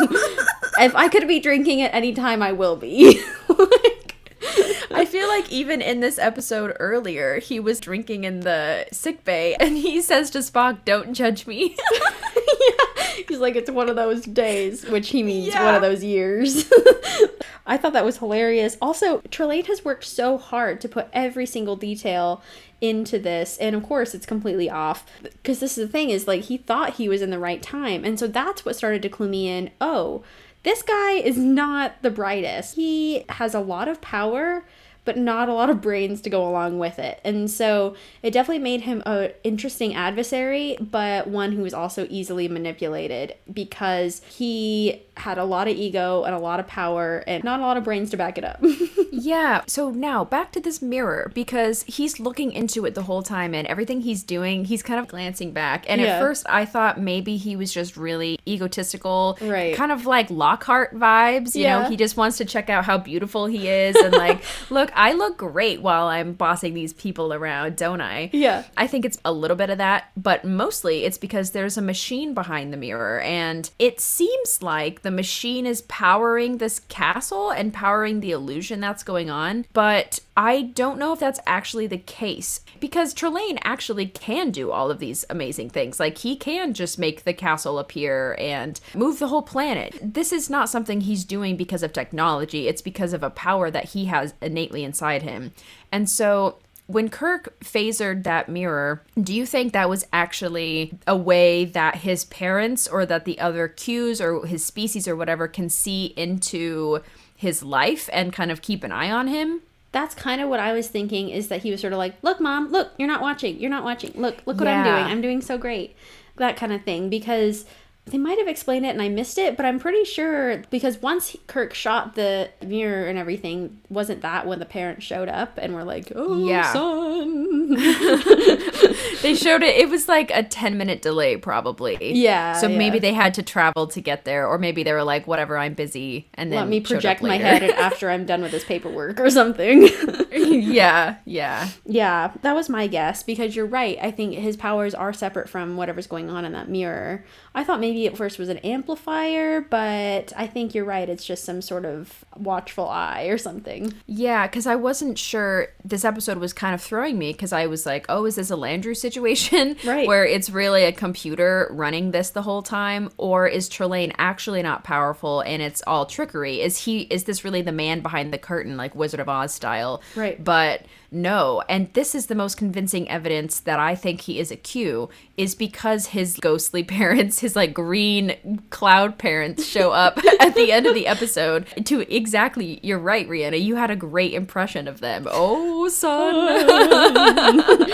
if 0.79 0.95
I 0.95 1.07
could 1.07 1.27
be 1.27 1.39
drinking 1.39 1.81
at 1.81 1.93
any 1.93 2.13
time, 2.13 2.41
I 2.41 2.51
will 2.51 2.75
be. 2.75 3.21
I 4.91 5.05
feel 5.05 5.27
like 5.27 5.51
even 5.51 5.81
in 5.81 5.99
this 6.01 6.19
episode 6.19 6.75
earlier, 6.79 7.39
he 7.39 7.59
was 7.59 7.79
drinking 7.79 8.25
in 8.25 8.41
the 8.41 8.85
sick 8.91 9.23
bay 9.23 9.55
and 9.59 9.77
he 9.77 10.01
says 10.01 10.29
to 10.31 10.39
Spock, 10.39 10.85
Don't 10.85 11.13
judge 11.13 11.47
me. 11.47 11.75
He's 13.27 13.39
like, 13.39 13.55
it's 13.55 13.69
one 13.71 13.89
of 13.89 13.95
those 13.95 14.23
days, 14.23 14.85
which 14.85 15.09
he 15.09 15.23
means 15.23 15.53
Yeah. 15.53 15.65
one 15.65 15.75
of 15.75 15.81
those 15.81 16.03
years. 16.03 16.69
I 17.65 17.77
thought 17.77 17.93
that 17.93 18.03
was 18.05 18.17
hilarious. 18.17 18.75
Also, 18.81 19.19
Trelane 19.21 19.67
has 19.67 19.85
worked 19.85 20.03
so 20.03 20.37
hard 20.37 20.81
to 20.81 20.89
put 20.89 21.07
every 21.13 21.45
single 21.45 21.75
detail 21.75 22.41
into 22.81 23.17
this, 23.17 23.57
and 23.59 23.75
of 23.75 23.83
course, 23.83 24.13
it's 24.13 24.25
completely 24.25 24.69
off. 24.69 25.05
Because 25.21 25.59
this 25.61 25.77
is 25.77 25.87
the 25.87 25.91
thing 25.91 26.09
is, 26.09 26.27
like, 26.27 26.41
he 26.43 26.57
thought 26.57 26.95
he 26.95 27.07
was 27.07 27.21
in 27.21 27.29
the 27.29 27.39
right 27.39 27.61
time, 27.61 28.03
and 28.03 28.19
so 28.19 28.27
that's 28.27 28.65
what 28.65 28.75
started 28.75 29.01
to 29.03 29.09
clue 29.09 29.29
me 29.29 29.47
in. 29.47 29.71
Oh, 29.79 30.23
this 30.63 30.81
guy 30.81 31.11
is 31.13 31.37
not 31.37 32.01
the 32.01 32.09
brightest. 32.09 32.75
He 32.75 33.25
has 33.29 33.53
a 33.53 33.59
lot 33.59 33.87
of 33.87 34.01
power, 34.01 34.65
but 35.05 35.17
not 35.17 35.49
a 35.49 35.53
lot 35.53 35.69
of 35.69 35.81
brains 35.81 36.21
to 36.21 36.29
go 36.29 36.47
along 36.47 36.79
with 36.79 36.97
it. 36.99 37.19
And 37.23 37.51
so 37.51 37.95
it 38.21 38.31
definitely 38.31 38.63
made 38.63 38.81
him 38.81 39.03
an 39.05 39.31
interesting 39.43 39.93
adversary, 39.93 40.77
but 40.79 41.27
one 41.27 41.51
who 41.51 41.63
was 41.63 41.73
also 41.73 42.07
easily 42.09 42.47
manipulated 42.47 43.35
because 43.51 44.21
he 44.23 45.01
had 45.17 45.37
a 45.37 45.43
lot 45.43 45.67
of 45.67 45.75
ego 45.75 46.23
and 46.23 46.33
a 46.33 46.39
lot 46.39 46.59
of 46.59 46.67
power 46.67 47.23
and 47.27 47.43
not 47.43 47.59
a 47.59 47.63
lot 47.63 47.77
of 47.77 47.83
brains 47.83 48.09
to 48.11 48.17
back 48.17 48.37
it 48.37 48.43
up. 48.43 48.61
Yeah. 49.15 49.61
So 49.67 49.91
now 49.91 50.25
back 50.25 50.51
to 50.53 50.59
this 50.59 50.81
mirror 50.81 51.31
because 51.35 51.83
he's 51.83 52.19
looking 52.19 52.51
into 52.51 52.83
it 52.85 52.95
the 52.95 53.03
whole 53.03 53.21
time 53.21 53.53
and 53.53 53.65
everything 53.67 54.01
he's 54.01 54.23
doing, 54.23 54.65
he's 54.65 54.81
kind 54.81 54.99
of 54.99 55.07
glancing 55.07 55.51
back. 55.51 55.85
And 55.87 56.01
Yeah. 56.01 56.07
at 56.15 56.19
first 56.19 56.45
I 56.49 56.65
thought 56.65 56.99
maybe 56.99 57.37
he 57.37 57.55
was 57.55 57.71
just 57.71 57.95
really 57.95 58.39
egotistical. 58.47 59.37
Right. 59.39 59.75
Kind 59.75 59.91
of 59.91 60.07
like 60.07 60.29
Lockhart 60.31 60.95
vibes. 60.95 61.55
You 61.55 61.65
know, 61.65 61.79
Yeah. 61.81 61.89
he 61.89 61.95
just 61.95 62.17
wants 62.17 62.37
to 62.37 62.45
check 62.45 62.69
out 62.71 62.85
how 62.85 62.97
beautiful 62.97 63.45
he 63.45 63.69
is 63.69 63.95
and 63.95 64.13
like, 64.13 64.41
look, 64.71 64.91
I 64.95 65.13
look 65.13 65.37
great 65.37 65.81
while 65.81 66.07
I'm 66.07 66.33
bossing 66.33 66.73
these 66.73 66.91
people 66.91 67.33
around, 67.33 67.75
don't 67.77 68.01
I? 68.01 68.31
Yeah. 68.33 68.63
I 68.75 68.87
think 68.87 69.05
it's 69.05 69.19
a 69.23 69.31
little 69.31 69.55
bit 69.55 69.69
of 69.69 69.77
that, 69.77 70.05
but 70.17 70.43
mostly 70.43 71.05
it's 71.05 71.19
because 71.19 71.51
there's 71.51 71.77
a 71.77 71.81
machine 71.83 72.33
behind 72.33 72.73
the 72.73 72.77
mirror, 72.77 73.19
and 73.21 73.69
it 73.77 73.99
seems 74.01 74.63
like 74.63 75.02
the 75.03 75.11
machine 75.11 75.65
is 75.65 75.83
powering 75.83 76.57
this 76.57 76.79
castle 76.79 77.51
and 77.51 77.73
powering 77.73 78.19
the 78.19 78.31
illusion 78.31 78.79
that's 78.79 79.03
going 79.03 79.29
on. 79.29 79.65
But 79.73 80.19
I 80.35 80.63
don't 80.63 80.97
know 80.97 81.13
if 81.13 81.19
that's 81.19 81.39
actually 81.45 81.87
the 81.87 81.97
case 81.97 82.61
because 82.79 83.13
Trelane 83.13 83.59
actually 83.63 84.07
can 84.07 84.49
do 84.49 84.71
all 84.71 84.89
of 84.89 84.99
these 84.99 85.23
amazing 85.29 85.69
things. 85.69 85.99
Like, 85.99 86.17
he 86.17 86.35
can 86.35 86.73
just 86.73 86.97
make 86.97 87.23
the 87.23 87.33
castle 87.33 87.77
appear 87.79 88.35
and 88.39 88.79
move 88.95 89.19
the 89.19 89.27
whole 89.27 89.43
planet. 89.43 89.97
This 90.01 90.31
is 90.31 90.49
not 90.49 90.69
something 90.69 91.01
he's 91.01 91.23
doing 91.23 91.55
because 91.55 91.83
of 91.83 91.93
technology, 91.93 92.67
it's 92.67 92.81
because 92.81 93.13
of 93.13 93.23
a 93.23 93.29
power 93.29 93.69
that 93.69 93.89
he 93.89 94.05
has 94.05 94.33
innately 94.41 94.83
inside 94.83 95.21
him. 95.21 95.53
And 95.91 96.09
so 96.09 96.57
when 96.87 97.09
Kirk 97.09 97.57
phasered 97.61 98.23
that 98.23 98.49
mirror, 98.49 99.03
do 99.19 99.33
you 99.33 99.45
think 99.45 99.73
that 99.73 99.89
was 99.89 100.05
actually 100.11 100.97
a 101.07 101.15
way 101.15 101.65
that 101.65 101.97
his 101.97 102.25
parents 102.25 102.87
or 102.87 103.05
that 103.05 103.25
the 103.25 103.39
other 103.39 103.69
Qs 103.69 104.19
or 104.19 104.45
his 104.45 104.65
species 104.65 105.07
or 105.07 105.15
whatever 105.15 105.47
can 105.47 105.69
see 105.69 106.07
into 106.17 107.01
his 107.35 107.63
life 107.63 108.09
and 108.11 108.33
kind 108.33 108.51
of 108.51 108.61
keep 108.61 108.83
an 108.83 108.91
eye 108.91 109.11
on 109.11 109.27
him? 109.27 109.61
That's 109.93 110.15
kind 110.15 110.41
of 110.41 110.49
what 110.49 110.59
I 110.59 110.73
was 110.73 110.87
thinking 110.87 111.29
is 111.29 111.47
that 111.49 111.61
he 111.61 111.71
was 111.71 111.79
sort 111.79 111.93
of 111.93 111.99
like, 111.99 112.15
"Look, 112.21 112.41
mom, 112.41 112.71
look, 112.71 112.91
you're 112.97 113.07
not 113.07 113.21
watching. 113.21 113.59
You're 113.59 113.69
not 113.69 113.83
watching. 113.83 114.11
Look, 114.15 114.41
look 114.45 114.57
what 114.59 114.67
I'm 114.67 114.83
doing. 114.83 115.05
I'm 115.05 115.21
doing 115.21 115.41
so 115.41 115.57
great." 115.57 115.95
That 116.37 116.57
kind 116.57 116.73
of 116.73 116.83
thing 116.83 117.09
because 117.09 117.65
they 118.05 118.17
might 118.17 118.37
have 118.37 118.47
explained 118.49 118.85
it 118.85 118.89
and 118.89 119.01
I 119.01 119.07
missed 119.07 119.37
it, 119.37 119.55
but 119.55 119.65
I'm 119.65 119.79
pretty 119.79 120.03
sure 120.03 120.57
because 120.69 121.01
once 121.01 121.37
Kirk 121.47 121.73
shot 121.73 122.15
the 122.15 122.49
mirror 122.65 123.07
and 123.07 123.17
everything, 123.17 123.79
wasn't 123.89 124.21
that 124.21 124.45
when 124.45 124.59
the 124.59 124.65
parents 124.65 125.05
showed 125.05 125.29
up 125.29 125.57
and 125.57 125.73
were 125.73 125.85
like, 125.85 126.11
"Oh, 126.15 126.45
Yeah. 126.47 126.73
son." 126.73 127.77
They 129.23 129.35
showed 129.35 129.63
it, 129.63 129.77
it 129.77 129.89
was 129.89 130.09
like 130.09 130.31
a 130.31 130.43
10 130.43 130.77
minute 130.77 131.01
delay, 131.01 131.37
probably. 131.37 132.13
Yeah, 132.13 132.53
So 132.59 132.67
maybe 132.67 132.99
they 132.99 133.13
had 133.13 133.33
to 133.35 133.41
travel 133.43 133.87
to 133.87 134.01
get 134.01 134.25
there, 134.25 134.45
or 134.45 134.57
maybe 134.57 134.83
they 134.83 134.91
were 134.91 135.03
like, 135.05 135.25
whatever, 135.27 135.57
I'm 135.57 135.75
busy. 135.75 136.27
And 136.33 136.51
then 136.51 136.59
Let 136.59 136.67
me 136.67 136.81
project 136.81 137.21
my 137.21 137.37
head 137.37 137.63
after 137.63 138.09
I'm 138.09 138.25
done 138.25 138.41
with 138.41 138.51
this 138.51 138.65
paperwork 138.65 139.21
or 139.21 139.29
something. 139.29 139.83
yeah, 140.37 141.17
yeah. 141.25 141.69
Yeah, 141.85 142.31
that 142.41 142.55
was 142.55 142.69
my 142.69 142.87
guess 142.87 143.23
because 143.23 143.55
you're 143.55 143.65
right. 143.65 143.97
I 144.01 144.11
think 144.11 144.33
his 144.35 144.57
powers 144.57 144.93
are 144.93 145.13
separate 145.13 145.49
from 145.49 145.77
whatever's 145.77 146.07
going 146.07 146.29
on 146.29 146.45
in 146.45 146.53
that 146.53 146.69
mirror. 146.69 147.25
I 147.55 147.63
thought 147.63 147.79
maybe 147.79 148.07
at 148.07 148.17
first 148.17 148.39
was 148.39 148.49
an 148.49 148.57
amplifier, 148.59 149.61
but 149.61 150.33
I 150.35 150.47
think 150.47 150.73
you're 150.73 150.85
right. 150.85 151.07
It's 151.07 151.25
just 151.25 151.43
some 151.43 151.61
sort 151.61 151.85
of 151.85 152.25
watchful 152.35 152.87
eye 152.87 153.25
or 153.25 153.37
something. 153.37 153.93
Yeah, 154.07 154.47
because 154.47 154.65
I 154.65 154.75
wasn't 154.75 155.17
sure. 155.17 155.67
This 155.83 156.05
episode 156.05 156.37
was 156.37 156.53
kind 156.53 156.73
of 156.73 156.81
throwing 156.81 157.17
me 157.17 157.31
because 157.31 157.53
I 157.53 157.67
was 157.67 157.85
like, 157.85 158.05
oh, 158.09 158.25
is 158.25 158.35
this 158.35 158.49
a 158.51 158.55
Landru 158.55 158.95
situation? 158.95 159.75
Right. 159.85 160.07
Where 160.07 160.25
it's 160.25 160.49
really 160.49 160.83
a 160.85 160.93
computer 160.93 161.67
running 161.71 162.11
this 162.11 162.29
the 162.29 162.41
whole 162.41 162.61
time? 162.61 163.09
Or 163.17 163.47
is 163.47 163.69
Trelane 163.69 164.13
actually 164.17 164.63
not 164.63 164.83
powerful 164.83 165.41
and 165.41 165.61
it's 165.61 165.83
all 165.85 166.05
trickery? 166.05 166.61
Is 166.61 166.85
he, 166.85 167.01
is 167.01 167.25
this 167.25 167.43
really 167.43 167.61
the 167.61 167.73
man 167.73 167.99
behind 167.99 168.31
the 168.31 168.37
curtain, 168.37 168.77
like 168.77 168.95
Wizard 168.95 169.19
of 169.19 169.27
Oz 169.27 169.53
style? 169.53 170.01
Right. 170.15 170.22
But 170.43 170.85
no. 171.13 171.63
And 171.69 171.93
this 171.93 172.15
is 172.15 172.27
the 172.27 172.35
most 172.35 172.57
convincing 172.57 173.09
evidence 173.09 173.59
that 173.61 173.79
I 173.79 173.95
think 173.95 174.21
he 174.21 174.39
is 174.39 174.51
a 174.51 174.55
Q, 174.55 175.09
is 175.37 175.55
because 175.55 176.07
his 176.07 176.37
ghostly 176.37 176.83
parents, 176.83 177.39
his 177.39 177.55
like 177.55 177.73
green 177.73 178.61
cloud 178.69 179.17
parents, 179.17 179.65
show 179.65 179.91
up 179.91 180.17
at 180.39 180.55
the 180.55 180.71
end 180.71 180.85
of 180.85 180.93
the 180.93 181.07
episode 181.07 181.67
to 181.85 182.01
exactly, 182.13 182.79
you're 182.83 182.99
right, 182.99 183.27
Rhianna. 183.27 183.63
You 183.63 183.75
had 183.75 183.91
a 183.91 183.95
great 183.95 184.33
impression 184.33 184.87
of 184.87 184.99
them. 184.99 185.27
Oh, 185.29 185.87
son. 185.89 186.33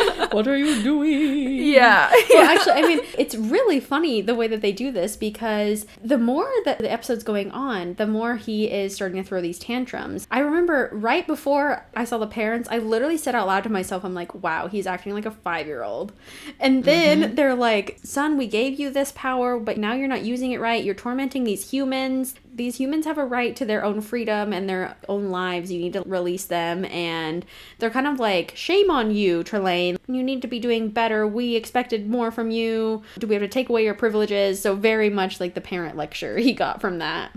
What 0.32 0.48
are 0.48 0.58
you 0.58 0.82
doing? 0.84 1.64
yeah. 1.64 2.12
well, 2.30 2.48
actually, 2.48 2.74
I 2.74 2.82
mean, 2.84 3.00
it's 3.18 3.34
really 3.34 3.80
funny 3.80 4.22
the 4.22 4.36
way 4.36 4.48
that 4.48 4.62
they 4.62 4.72
do 4.72 4.92
this 4.92 5.16
because 5.18 5.88
the 6.04 6.20
more 6.20 6.50
that 6.66 6.78
the 6.78 6.92
episode's 6.92 7.24
going 7.24 7.50
on, 7.52 7.96
the 7.96 8.06
more 8.06 8.36
he 8.36 8.70
is 8.70 8.94
starting 8.94 9.22
to 9.22 9.28
throw 9.28 9.42
these 9.42 9.58
tantrums. 9.58 10.28
I 10.30 10.40
remember 10.40 10.90
right 10.94 11.26
before 11.26 11.86
I 11.96 12.04
saw 12.06 12.20
the 12.20 12.28
parents, 12.28 12.70
I 12.72 12.78
literally 12.78 13.09
said 13.18 13.36
out 13.36 13.48
loud 13.48 13.64
to 13.64 13.70
myself, 13.70 14.04
I'm 14.04 14.14
like, 14.14 14.34
wow, 14.36 14.68
he's 14.68 14.88
acting 14.88 15.14
like 15.14 15.26
a 15.26 15.32
five 15.32 15.68
year 15.68 15.84
old. 15.84 16.12
And 16.60 16.84
then 16.84 17.22
mm-hmm. 17.22 17.36
they're 17.36 17.56
like, 17.56 18.00
son, 18.04 18.38
we 18.38 18.48
gave 18.48 18.80
you 18.80 18.90
this 18.90 19.12
power, 19.14 19.60
but 19.60 19.78
now 19.78 19.94
you're 19.94 20.08
not 20.08 20.24
using 20.24 20.52
it 20.52 20.60
right. 20.60 20.84
You're 20.84 20.96
tormenting 20.96 21.44
these 21.44 21.72
humans. 21.72 22.36
These 22.54 22.78
humans 22.78 23.06
have 23.06 23.18
a 23.18 23.26
right 23.26 23.56
to 23.56 23.66
their 23.66 23.84
own 23.84 24.02
freedom 24.02 24.52
and 24.52 24.68
their 24.68 24.98
own 25.08 25.30
lives. 25.30 25.72
You 25.72 25.80
need 25.80 25.94
to 25.94 26.02
release 26.02 26.46
them. 26.46 26.86
And 26.86 27.46
they're 27.78 27.90
kind 27.90 28.08
of 28.08 28.20
like, 28.20 28.54
shame 28.56 28.90
on 28.92 29.12
you, 29.12 29.44
Trelane. 29.44 29.98
You 30.08 30.24
need 30.24 30.42
to 30.42 30.48
be 30.48 30.60
doing 30.60 30.90
better. 30.90 31.28
We 31.28 31.56
expected 31.56 32.10
more 32.10 32.32
from 32.32 32.52
you. 32.52 33.04
Do 33.18 33.28
we 33.28 33.36
have 33.36 33.44
to 33.44 33.48
take 33.48 33.70
away 33.70 33.84
your 33.86 33.94
privileges? 33.94 34.62
So, 34.62 34.76
very 34.76 35.10
much 35.10 35.40
like 35.40 35.54
the 35.54 35.62
parent 35.62 35.96
lecture 35.96 36.38
he 36.38 36.54
got 36.54 36.82
from 36.82 37.00
that. 37.00 37.32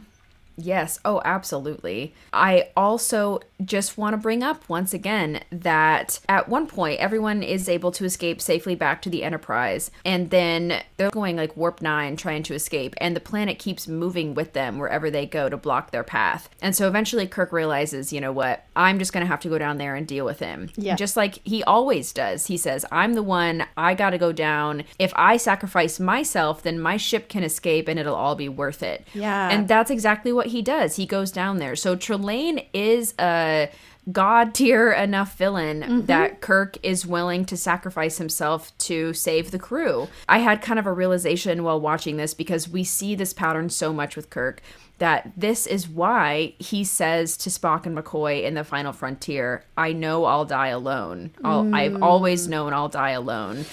Yes. 0.57 0.99
Oh, 1.05 1.21
absolutely. 1.25 2.15
I 2.33 2.69
also 2.77 3.41
just 3.65 3.97
want 3.97 4.15
to 4.15 4.19
bring 4.19 4.43
up 4.43 4.69
once 4.69 4.93
again 4.93 5.43
that 5.51 6.21
at 6.29 6.49
one 6.49 6.67
point 6.67 7.01
everyone 7.01 7.43
is 7.43 7.69
able 7.69 7.93
to 7.93 8.05
escape 8.05 8.41
safely 8.41 8.75
back 8.75 9.03
to 9.03 9.11
the 9.11 9.23
Enterprise, 9.23 9.91
and 10.05 10.31
then 10.31 10.83
they're 10.97 11.11
going 11.11 11.37
like 11.37 11.57
warp 11.57 11.81
nine 11.81 12.17
trying 12.17 12.43
to 12.45 12.55
escape, 12.55 12.95
and 12.99 13.15
the 13.15 13.21
planet 13.21 13.59
keeps 13.59 13.87
moving 13.89 14.35
with 14.35 14.53
them 14.53 14.79
wherever 14.79 15.11
they 15.11 15.27
go 15.27 15.49
to 15.49 15.57
block 15.57 15.91
their 15.91 16.05
path. 16.05 16.49
And 16.61 16.75
so 16.75 16.89
eventually 16.89 17.27
Kirk 17.27 17.53
realizes, 17.53 18.13
you 18.13 18.21
know 18.21 18.33
what, 18.33 18.65
I'm 18.77 18.99
just 18.99 19.13
going 19.13 19.25
to 19.25 19.29
have 19.29 19.41
to 19.41 19.49
go 19.49 19.59
down 19.59 19.79
there 19.79 19.95
and 19.95 20.07
deal 20.07 20.25
with 20.25 20.41
him. 20.41 20.71
Yeah. 20.77 20.97
Just 20.97 21.17
like 21.17 21.41
he 21.45 21.63
always 21.65 22.13
does. 22.13 22.47
He 22.47 22.57
says, 22.57 22.85
I'm 22.91 23.15
the 23.15 23.23
one, 23.23 23.65
I 23.77 23.95
got 23.95 24.11
to 24.11 24.19
go 24.19 24.33
down. 24.33 24.85
If 24.99 25.13
I 25.17 25.37
sacrifice 25.37 26.01
myself, 26.01 26.63
then 26.63 26.81
my 26.81 26.97
ship 26.97 27.29
can 27.29 27.43
escape 27.43 27.89
and 27.89 27.99
it'll 27.99 28.15
all 28.15 28.35
be 28.35 28.49
worth 28.49 28.83
it. 28.83 29.07
Yeah. 29.15 29.51
And 29.51 29.69
that's 29.69 29.91
exactly 29.91 30.33
what 30.33 30.42
he 30.47 30.63
does. 30.63 30.97
He 30.97 31.07
goes 31.07 31.31
down 31.31 31.59
there. 31.59 31.77
So 31.77 31.97
Trelane 31.97 32.67
is 32.73 33.15
a 33.19 33.71
god 34.11 34.53
tier 34.53 34.91
enough 34.91 35.39
villain 35.39 35.81
mm-hmm. 35.81 36.07
that 36.07 36.41
Kirk 36.41 36.77
is 36.83 37.07
willing 37.07 37.45
to 37.45 37.57
sacrifice 37.57 38.19
himself 38.19 38.77
to 38.79 39.13
save 39.13 39.51
the 39.53 39.59
crew. 39.59 40.09
I 40.29 40.39
had 40.39 40.61
kind 40.61 40.79
of 40.79 40.87
a 40.87 40.93
realization 40.93 41.63
while 41.63 41.81
watching 41.81 42.17
this 42.17 42.35
because 42.35 42.69
we 42.69 42.83
see 42.83 43.15
this 43.15 43.33
pattern 43.33 43.71
so 43.71 43.93
much 43.93 44.17
with 44.17 44.31
Kirk 44.31 44.61
that 44.99 45.33
this 45.37 45.67
is 45.67 45.89
why 45.89 46.55
he 46.59 46.85
says 46.85 47.37
to 47.37 47.51
Spock 47.51 47.87
and 47.87 47.97
McCoy 47.97 48.45
in 48.45 48.55
the 48.55 48.65
final 48.65 48.93
frontier, 48.93 49.65
I 49.77 49.93
know 49.93 50.25
I'll 50.25 50.45
die 50.45 50.69
alone. 50.69 51.31
I'll, 51.43 51.75
I've 51.75 51.93
mm. 51.93 52.03
always 52.03 52.47
known 52.47 52.73
I'll 52.73 52.89
die 52.89 53.11
alone 53.11 53.65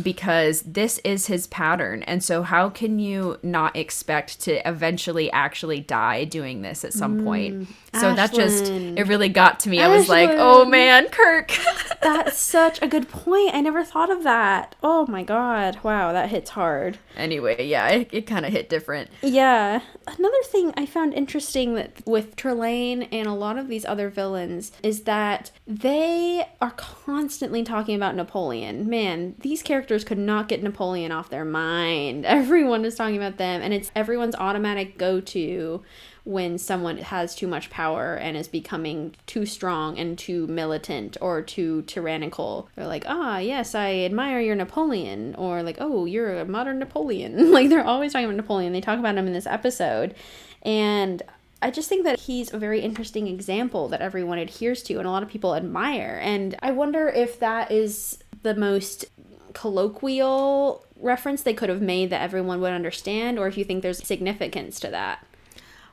because 0.00 0.62
this 0.62 0.98
is 1.04 1.26
his 1.26 1.46
pattern. 1.48 2.02
And 2.04 2.22
so, 2.22 2.42
how 2.42 2.70
can 2.70 2.98
you 2.98 3.38
not 3.42 3.76
expect 3.76 4.40
to 4.42 4.66
eventually 4.68 5.30
actually 5.32 5.80
die 5.80 6.24
doing 6.24 6.62
this 6.62 6.84
at 6.84 6.92
some 6.92 7.24
point? 7.24 7.54
Mm. 7.54 7.66
So, 7.94 8.14
that 8.14 8.32
just, 8.32 8.68
it 8.70 9.06
really 9.06 9.28
got 9.28 9.60
to 9.60 9.68
me. 9.68 9.80
I 9.80 9.88
was 9.88 10.08
like, 10.08 10.30
oh 10.32 10.64
man, 10.64 11.08
Kirk. 11.10 11.52
That's 12.02 12.38
such 12.38 12.80
a 12.80 12.88
good 12.88 13.08
point. 13.08 13.54
I 13.54 13.60
never 13.60 13.84
thought 13.84 14.10
of 14.10 14.22
that. 14.24 14.74
Oh 14.82 15.06
my 15.06 15.22
god. 15.22 15.78
Wow, 15.82 16.12
that 16.12 16.30
hits 16.30 16.50
hard. 16.50 16.98
anyway, 17.16 17.66
yeah, 17.66 17.88
it, 17.88 18.08
it 18.10 18.26
kind 18.26 18.46
of 18.46 18.52
hit 18.52 18.68
different. 18.70 19.10
Yeah. 19.22 19.82
Another 20.06 20.42
thing 20.46 20.72
I 20.76 20.86
found 20.86 21.12
interesting 21.14 21.74
that 21.74 22.02
with 22.06 22.34
Trelane 22.34 23.08
and 23.12 23.26
a 23.26 23.34
lot 23.34 23.58
of 23.58 23.68
these 23.68 23.84
other 23.84 24.08
villains 24.08 24.72
is 24.82 25.02
that 25.02 25.50
they 25.66 26.46
are 26.60 26.72
constantly 26.72 27.62
talking 27.62 27.94
about 27.94 28.16
Napoleon. 28.16 28.88
Man, 28.88 29.34
these 29.40 29.62
characters 29.62 30.02
could 30.02 30.18
not 30.18 30.48
get 30.48 30.62
Napoleon 30.62 31.12
off 31.12 31.28
their 31.30 31.44
mind. 31.44 32.24
Everyone 32.42 32.84
is 32.84 32.94
talking 32.94 33.16
about 33.16 33.36
them, 33.36 33.60
and 33.62 33.72
it's 33.74 33.92
everyone's 33.94 34.34
automatic 34.34 34.96
go 34.98 35.20
to 35.20 35.82
when 36.24 36.56
someone 36.56 36.98
has 36.98 37.34
too 37.34 37.48
much 37.48 37.68
power 37.68 38.14
and 38.14 38.36
is 38.36 38.46
becoming 38.46 39.14
too 39.26 39.44
strong 39.44 39.98
and 39.98 40.16
too 40.16 40.46
militant 40.46 41.16
or 41.20 41.42
too 41.42 41.82
tyrannical. 41.82 42.68
They're 42.76 42.86
like, 42.86 43.04
ah, 43.08 43.38
yes, 43.38 43.74
I 43.74 43.94
admire 43.94 44.40
your 44.40 44.54
Napoleon, 44.54 45.34
or 45.36 45.62
like, 45.62 45.78
oh, 45.80 46.04
you're 46.04 46.38
a 46.38 46.44
modern 46.44 46.78
Napoleon. 46.78 47.50
like, 47.52 47.68
they're 47.68 47.84
always 47.84 48.12
talking 48.12 48.26
about 48.26 48.36
Napoleon. 48.36 48.72
They 48.72 48.80
talk 48.80 48.98
about 48.98 49.16
him 49.16 49.26
in 49.26 49.32
this 49.32 49.46
episode. 49.46 50.14
And 50.62 51.22
I 51.60 51.70
just 51.70 51.88
think 51.88 52.04
that 52.04 52.20
he's 52.20 52.52
a 52.52 52.58
very 52.58 52.80
interesting 52.80 53.26
example 53.26 53.88
that 53.88 54.00
everyone 54.00 54.38
adheres 54.38 54.82
to 54.84 54.98
and 54.98 55.06
a 55.06 55.10
lot 55.10 55.22
of 55.22 55.28
people 55.28 55.54
admire. 55.54 56.20
And 56.22 56.56
I 56.60 56.70
wonder 56.70 57.08
if 57.08 57.40
that 57.40 57.70
is 57.72 58.18
the 58.42 58.54
most 58.54 59.06
colloquial 59.54 60.84
reference 60.96 61.42
they 61.42 61.54
could 61.54 61.68
have 61.68 61.82
made 61.82 62.10
that 62.10 62.22
everyone 62.22 62.60
would 62.60 62.72
understand, 62.72 63.38
or 63.38 63.48
if 63.48 63.58
you 63.58 63.64
think 63.64 63.82
there's 63.82 64.04
significance 64.04 64.78
to 64.80 64.88
that. 64.88 65.24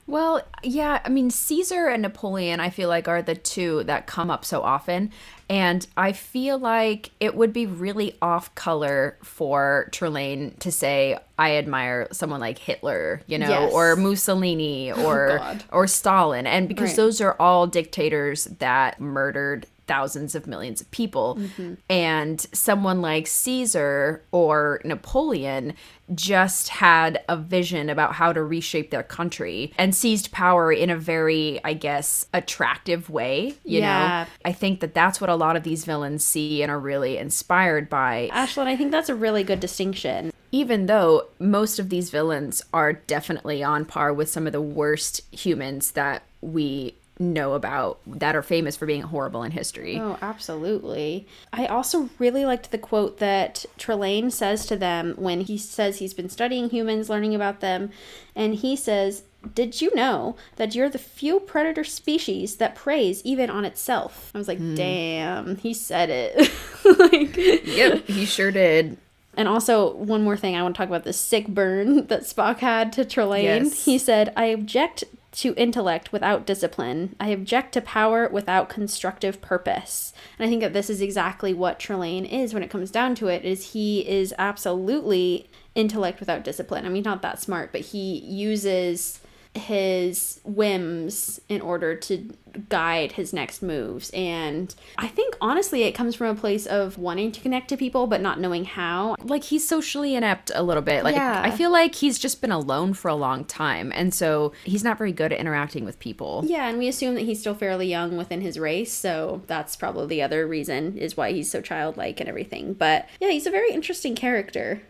Well, 0.10 0.42
yeah, 0.64 1.02
I 1.06 1.10
mean, 1.10 1.30
Caesar 1.30 1.88
and 1.88 2.02
Napoleon, 2.02 2.60
I 2.60 2.72
feel 2.72 2.90
like, 2.90 3.08
are 3.08 3.22
the 3.22 3.36
two 3.36 3.84
that 3.84 4.08
come 4.08 4.32
up 4.32 4.44
so 4.44 4.62
often. 4.62 5.12
And 5.48 5.86
I 5.96 6.14
feel 6.14 6.58
like 6.58 7.12
it 7.20 7.36
would 7.36 7.54
be 7.54 7.68
really 7.68 8.16
off 8.22 8.54
color 8.56 9.18
for 9.24 9.88
Trelane 9.92 10.58
to 10.60 10.72
say, 10.72 11.18
I 11.38 11.58
admire 11.58 12.08
someone 12.12 12.40
like 12.40 12.58
Hitler, 12.58 13.22
you 13.28 13.38
know, 13.38 13.50
Yes. 13.50 13.72
or 13.74 13.96
Mussolini 13.96 14.92
oh, 14.92 15.06
or 15.06 15.38
God. 15.38 15.64
or 15.72 15.86
Stalin. 15.88 16.48
And 16.48 16.68
because 16.68 16.90
Right. 16.90 16.98
those 16.98 17.22
are 17.22 17.36
all 17.40 17.68
dictators 17.68 18.46
that 18.60 19.00
murdered 19.00 19.68
thousands 19.90 20.36
of 20.36 20.48
millions 20.48 20.80
of 20.80 20.90
people. 20.92 21.36
Mm-hmm. 21.40 21.74
And 21.90 22.40
someone 22.54 23.02
like 23.02 23.26
Caesar 23.28 24.24
or 24.32 24.80
Napoleon 24.86 25.74
just 26.14 26.70
had 26.70 27.22
a 27.28 27.36
vision 27.36 27.90
about 27.90 28.14
how 28.14 28.32
to 28.32 28.44
reshape 28.44 28.92
their 28.92 29.04
country 29.04 29.74
and 29.78 29.96
seized 29.96 30.32
power 30.32 30.72
in 30.72 30.90
a 30.90 30.96
very, 30.96 31.60
I 31.64 31.74
guess, 31.74 32.26
attractive 32.34 33.10
way. 33.10 33.56
You 33.66 33.80
Yeah. 33.80 34.26
know, 34.26 34.32
I 34.46 34.54
think 34.54 34.80
that 34.82 34.94
that's 34.94 35.20
what 35.20 35.30
a 35.30 35.36
lot 35.36 35.56
of 35.56 35.64
these 35.64 35.86
villains 35.86 36.24
see 36.24 36.62
and 36.62 36.72
are 36.72 36.80
really 36.80 37.18
inspired 37.18 37.90
by. 37.90 38.30
Ashlyn, 38.32 38.68
I 38.68 38.76
think 38.76 38.92
that's 38.92 39.10
a 39.10 39.16
really 39.16 39.44
good 39.44 39.60
distinction. 39.60 40.32
Even 40.52 40.86
though 40.88 41.28
most 41.40 41.78
of 41.80 41.90
these 41.90 42.10
villains 42.10 42.64
are 42.74 42.94
definitely 42.94 43.64
on 43.64 43.86
par 43.86 44.14
with 44.14 44.30
some 44.30 44.48
of 44.48 44.54
the 44.54 44.62
worst 44.62 45.22
humans 45.32 45.92
that 45.92 46.24
we 46.42 46.96
know 47.20 47.54
about 47.54 48.00
that 48.08 48.36
are 48.36 48.42
famous 48.42 48.78
for 48.78 48.86
being 48.86 49.02
horrible 49.02 49.44
in 49.44 49.52
history. 49.52 50.00
Oh, 50.00 50.18
absolutely. 50.22 51.28
I 51.52 51.66
also 51.66 52.10
really 52.18 52.46
liked 52.46 52.72
the 52.72 52.78
quote 52.78 53.18
that 53.18 53.66
Trelane 53.78 54.32
says 54.32 54.66
to 54.68 54.78
them 54.78 55.16
when 55.18 55.42
he 55.42 55.58
says 55.58 56.00
he's 56.00 56.14
been 56.14 56.30
studying 56.30 56.70
humans, 56.70 57.10
learning 57.10 57.36
about 57.36 57.60
them, 57.60 57.92
and 58.36 58.56
he 58.56 58.76
says, 58.78 59.24
Did 59.54 59.82
you 59.82 59.94
know 59.94 60.38
that 60.56 60.76
you're 60.76 60.90
the 60.90 60.98
few 60.98 61.42
predator 61.42 61.84
species 61.84 62.56
that 62.56 62.76
preys 62.76 63.22
even 63.26 63.50
on 63.50 63.66
itself? 63.66 64.32
I 64.34 64.38
was 64.38 64.48
like, 64.48 64.58
hmm. 64.58 64.76
damn, 64.76 65.58
he 65.58 65.74
said 65.74 66.10
it. 66.10 66.38
like, 67.00 67.36
Yep, 67.36 68.08
he 68.08 68.26
sure 68.26 68.52
did. 68.52 68.98
and 69.36 69.50
also, 69.50 69.94
one 69.94 70.24
more 70.24 70.38
thing, 70.38 70.56
I 70.56 70.64
want 70.64 70.76
to 70.76 70.78
talk 70.78 70.88
about 70.88 71.04
the 71.04 71.14
sick 71.14 71.50
burn 71.50 72.08
that 72.08 72.22
Spock 72.22 72.60
had 72.60 72.94
to 72.94 73.04
Trelane. 73.04 73.44
Yes. 73.44 73.84
He 73.84 73.98
said, 73.98 74.32
I 74.38 74.46
object 74.46 75.04
to 75.32 75.54
intellect 75.56 76.12
without 76.12 76.46
discipline. 76.46 77.16
I 77.20 77.30
object 77.30 77.74
to 77.74 77.82
power 77.82 78.28
without 78.30 78.70
constructive 78.70 79.42
purpose. 79.42 80.14
And 80.38 80.46
I 80.46 80.50
think 80.50 80.62
that 80.62 80.74
this 80.74 80.90
is 80.90 81.02
exactly 81.02 81.54
what 81.54 81.80
Trelane 81.80 82.28
is 82.30 82.54
when 82.54 82.64
it 82.64 82.70
comes 82.70 82.92
down 82.92 83.16
to 83.16 83.28
it, 83.28 83.46
is 83.46 83.74
he 83.74 84.08
is 84.08 84.34
absolutely 84.38 85.50
intellect 85.76 86.20
without 86.20 86.44
discipline. 86.44 86.86
I 86.86 86.90
mean, 86.90 87.04
not 87.04 87.22
that 87.22 87.40
smart, 87.40 87.72
but 87.72 87.82
he 87.82 88.20
uses 88.20 89.20
his 89.60 90.42
whims 90.44 91.40
in 91.50 91.62
order 91.62 91.96
to 91.96 92.34
guide 92.68 93.12
his 93.14 93.32
next 93.32 93.62
moves. 93.62 94.10
And 94.12 94.74
I 94.98 95.08
think 95.08 95.38
honestly, 95.40 95.84
it 95.84 95.92
comes 95.92 96.16
from 96.16 96.28
a 96.28 96.36
place 96.36 96.66
of 96.66 96.98
wanting 96.98 97.32
to 97.34 97.42
connect 97.42 97.70
to 97.70 97.78
people 97.78 98.08
but 98.08 98.22
not 98.22 98.40
knowing 98.40 98.66
how. 98.66 99.16
Like 99.24 99.44
he's 99.44 99.68
socially 99.68 100.16
inept 100.16 100.52
a 100.56 100.64
little 100.64 100.82
bit. 100.82 101.04
Like 101.04 101.16
Yeah. 101.16 101.42
I 101.44 101.52
feel 101.52 101.72
like 101.72 101.96
he's 101.96 102.18
just 102.18 102.42
been 102.42 102.52
alone 102.52 102.94
for 102.94 103.08
a 103.08 103.16
long 103.16 103.46
time 103.46 103.92
and 103.94 104.14
so 104.14 104.54
he's 104.64 104.84
not 104.84 104.98
very 104.98 105.12
good 105.12 105.32
at 105.32 105.40
interacting 105.40 105.86
with 105.86 106.00
people. 106.00 106.44
Yeah, 106.48 106.68
and 106.68 106.80
we 106.80 106.88
assume 106.88 107.16
that 107.16 107.22
he's 107.22 107.40
still 107.40 107.56
fairly 107.56 107.88
young 107.88 108.18
within 108.18 108.42
his 108.42 108.58
race, 108.58 108.92
so 108.92 109.44
that's 109.48 109.76
probably 109.76 110.08
the 110.08 110.22
other 110.22 110.48
reason 110.48 110.98
is 110.98 111.16
why 111.16 111.32
he's 111.32 111.52
so 111.52 111.62
childlike 111.62 112.20
and 112.20 112.28
everything. 112.28 112.74
But 112.74 113.08
yeah, 113.20 113.30
he's 113.30 113.46
a 113.46 113.52
very 113.52 113.72
interesting 113.72 114.16
character. 114.16 114.82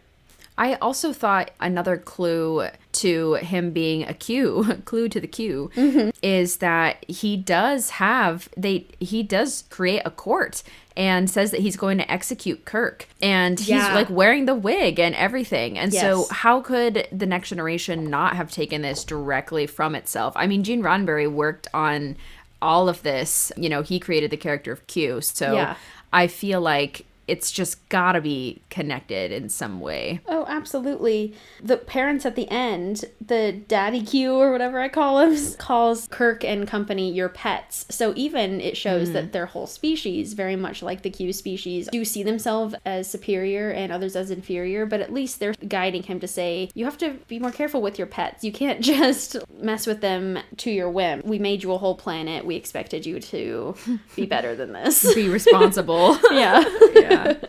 I 0.59 0.75
also 0.75 1.13
thought 1.13 1.51
another 1.61 1.97
clue 1.97 2.67
to 2.91 3.35
him 3.35 3.71
being 3.71 4.03
a 4.03 4.13
Q, 4.13 4.81
clue 4.85 5.07
to 5.07 5.19
the 5.21 5.27
Q, 5.27 5.71
mm-hmm. 5.73 6.09
is 6.21 6.57
that 6.57 7.05
he 7.09 7.37
does 7.37 7.91
have 7.91 8.49
they 8.57 8.85
he 8.99 9.23
does 9.23 9.63
create 9.69 10.01
a 10.05 10.11
court 10.11 10.61
and 10.97 11.29
says 11.29 11.51
that 11.51 11.61
he's 11.61 11.77
going 11.77 11.97
to 11.97 12.11
execute 12.11 12.65
Kirk 12.65 13.07
and 13.21 13.57
he's 13.57 13.69
Yeah. 13.69 13.93
like 13.95 14.09
wearing 14.09 14.45
the 14.47 14.53
wig 14.55 14.99
and 14.99 15.15
everything. 15.15 15.79
And 15.79 15.93
so 15.93 16.25
how 16.29 16.59
could 16.59 17.07
the 17.09 17.25
next 17.25 17.49
generation 17.49 18.09
not 18.09 18.35
have 18.35 18.51
taken 18.51 18.81
this 18.81 19.05
directly 19.05 19.65
from 19.65 19.95
itself? 19.95 20.33
I 20.35 20.45
mean, 20.45 20.63
Gene 20.65 20.83
Roddenberry 20.83 21.31
worked 21.31 21.69
on 21.73 22.17
all 22.61 22.89
of 22.89 23.01
this, 23.03 23.53
you 23.55 23.69
know, 23.69 23.81
he 23.81 23.97
created 23.97 24.29
the 24.29 24.35
character 24.37 24.73
of 24.73 24.85
Q. 24.87 25.21
So 25.21 25.53
Yeah. 25.53 25.75
I 26.11 26.27
feel 26.27 26.59
like 26.59 27.05
it's 27.29 27.51
just 27.51 27.87
got 27.89 28.13
to 28.13 28.21
be 28.21 28.61
connected 28.69 29.31
in 29.31 29.49
some 29.49 29.79
way. 29.79 30.19
Oh, 30.27 30.45
absolutely. 30.47 31.35
The 31.61 31.77
parents 31.77 32.25
at 32.25 32.35
the 32.35 32.49
end, 32.49 33.05
the 33.25 33.51
daddy 33.51 34.01
Q 34.05 34.33
or 34.33 34.51
whatever 34.51 34.79
I 34.79 34.89
call 34.89 35.19
him, 35.19 35.37
calls 35.57 36.07
Kirk 36.09 36.43
and 36.43 36.67
company 36.67 37.11
your 37.11 37.29
pets. 37.29 37.85
So 37.89 38.13
even 38.15 38.59
it 38.59 38.75
shows 38.75 39.11
that 39.11 39.25
mm. 39.25 39.31
their 39.31 39.45
whole 39.45 39.67
species, 39.67 40.33
very 40.33 40.55
much 40.55 40.81
like 40.81 41.03
the 41.03 41.09
Q 41.09 41.31
species, 41.33 41.87
do 41.91 42.03
see 42.03 42.23
themselves 42.23 42.73
as 42.85 43.09
superior 43.09 43.69
and 43.69 43.91
others 43.91 44.15
as 44.15 44.31
inferior, 44.31 44.85
but 44.85 44.99
at 44.99 45.13
least 45.13 45.39
they're 45.39 45.53
guiding 45.67 46.03
him 46.03 46.19
to 46.19 46.27
say, 46.27 46.69
you 46.73 46.85
have 46.85 46.97
to 46.97 47.11
be 47.27 47.37
more 47.39 47.51
careful 47.51 47.81
with 47.81 47.97
your 47.97 48.07
pets. 48.07 48.43
You 48.43 48.51
can't 48.51 48.81
just 48.83 49.37
mess 49.61 49.85
with 49.85 50.01
them 50.01 50.39
to 50.57 50.71
your 50.71 50.89
whim. 50.89 51.21
We 51.23 51.37
made 51.37 51.61
you 51.61 51.73
a 51.73 51.77
whole 51.77 51.95
planet. 51.95 52.45
We 52.45 52.55
expected 52.55 53.05
you 53.05 53.19
to 53.19 53.75
be 54.15 54.25
better 54.25 54.55
than 54.55 54.73
this. 54.73 55.13
Be 55.13 55.29
responsible. 55.29 56.17
yeah. 56.31 56.63
yeah. 56.93 57.18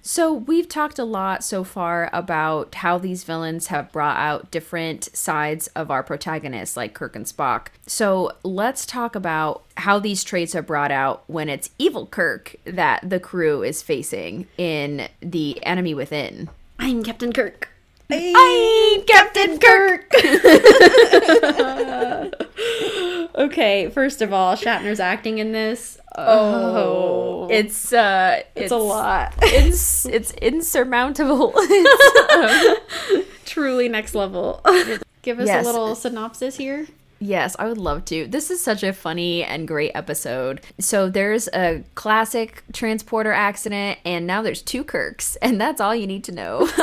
So, 0.00 0.32
we've 0.32 0.68
talked 0.68 0.98
a 0.98 1.04
lot 1.04 1.44
so 1.44 1.64
far 1.64 2.08
about 2.14 2.76
how 2.76 2.96
these 2.96 3.24
villains 3.24 3.66
have 3.66 3.92
brought 3.92 4.16
out 4.16 4.50
different 4.50 5.14
sides 5.14 5.66
of 5.68 5.90
our 5.90 6.02
protagonists, 6.02 6.78
like 6.78 6.94
Kirk 6.94 7.14
and 7.14 7.26
Spock. 7.26 7.66
So, 7.86 8.32
let's 8.42 8.86
talk 8.86 9.14
about 9.14 9.64
how 9.76 9.98
these 9.98 10.24
traits 10.24 10.54
are 10.54 10.62
brought 10.62 10.92
out 10.92 11.24
when 11.26 11.50
it's 11.50 11.68
evil 11.78 12.06
Kirk 12.06 12.56
that 12.64 13.10
the 13.10 13.20
crew 13.20 13.62
is 13.62 13.82
facing 13.82 14.46
in 14.56 15.08
The 15.20 15.62
Enemy 15.62 15.94
Within. 15.94 16.48
I'm 16.78 17.02
Captain 17.02 17.32
Kirk. 17.32 17.68
I'm 18.10 19.02
Captain 19.02 19.58
Kirk! 19.58 20.10
Okay, 23.34 23.88
first 23.90 24.20
of 24.22 24.32
all, 24.32 24.54
Shatner's 24.56 25.00
acting 25.00 25.38
in 25.38 25.52
this. 25.52 25.98
Oh, 26.16 27.46
It's, 27.50 27.92
uh, 27.92 28.42
it's 28.56 28.72
a 28.72 28.76
lot. 28.76 29.34
It's, 29.42 30.06
it's 30.06 30.32
insurmountable. 30.32 31.52
Truly 33.44 33.88
next 33.88 34.14
level. 34.14 34.60
Give 35.22 35.40
us 35.40 35.46
Yes. 35.46 35.64
a 35.64 35.68
little 35.70 35.94
synopsis 35.94 36.56
here. 36.56 36.86
Yes, 37.20 37.56
I 37.58 37.66
would 37.66 37.78
love 37.78 38.04
to. 38.06 38.26
This 38.28 38.50
is 38.50 38.60
such 38.60 38.82
a 38.82 38.92
funny 38.92 39.42
and 39.42 39.66
great 39.66 39.90
episode. 39.94 40.60
So 40.78 41.08
there's 41.10 41.48
a 41.48 41.82
classic 41.96 42.62
transporter 42.72 43.32
accident, 43.32 43.98
and 44.04 44.26
now 44.26 44.42
there's 44.42 44.62
two 44.62 44.84
Kirks, 44.84 45.36
and 45.36 45.60
that's 45.60 45.80
all 45.80 45.94
you 45.94 46.06
need 46.06 46.22
to 46.24 46.32
know. 46.32 46.58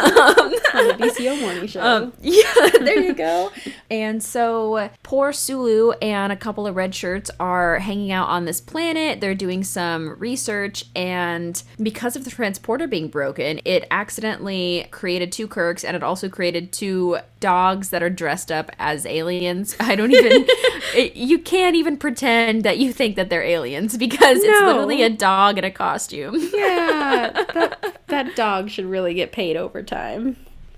On 0.76 0.88
the 0.90 0.96
BCO 1.00 1.40
morning 1.40 1.68
show. 1.68 1.82
Um, 1.82 2.14
yeah, 2.22 2.44
there 2.80 3.00
you 3.00 3.14
go. 3.14 3.52
and 3.90 4.22
so 4.22 4.90
poor 5.04 5.32
Sulu 5.32 5.92
and 6.02 6.34
a 6.34 6.36
couple 6.36 6.68
of 6.68 6.76
red 6.76 6.94
shirts 6.94 7.32
are 7.40 7.80
hanging 7.80 8.12
out 8.12 8.28
on 8.28 8.44
this 8.44 8.60
planet. 8.60 9.22
They're 9.22 9.36
doing 9.36 9.64
some 9.64 10.18
research, 10.20 10.84
and 10.96 11.62
because 11.82 12.18
of 12.18 12.26
the 12.26 12.30
transporter 12.32 12.88
being 12.88 13.08
broken, 13.08 13.62
it 13.64 13.88
accidentally 13.90 14.88
created 14.92 15.32
two 15.32 15.48
Kirks, 15.48 15.86
and 15.86 15.96
it 15.96 16.04
also 16.04 16.28
created 16.28 16.74
two 16.74 17.20
dogs 17.40 17.90
that 17.92 18.04
are 18.04 18.10
dressed 18.10 18.52
up 18.52 18.70
as 18.80 19.06
aliens. 19.06 19.76
I 19.80 19.96
don't 19.96 20.12
even. 20.12 20.25
it, 20.96 21.16
you 21.16 21.40
can't 21.40 21.76
even 21.76 21.98
pretend 21.98 22.64
that 22.64 22.78
you 22.78 22.92
think 22.94 23.16
that 23.16 23.30
they're 23.30 23.44
aliens 23.44 23.98
because 23.98 24.40
it's 24.40 24.62
literally 24.62 25.02
a 25.04 25.10
dog 25.10 25.58
in 25.58 25.64
a 25.64 25.72
costume. 25.72 26.36
yeah, 26.54 27.32
that, 27.54 28.02
that 28.08 28.36
dog 28.36 28.70
should 28.70 28.86
really 28.86 29.14
get 29.14 29.32
paid 29.32 29.58
overtime. 29.58 30.38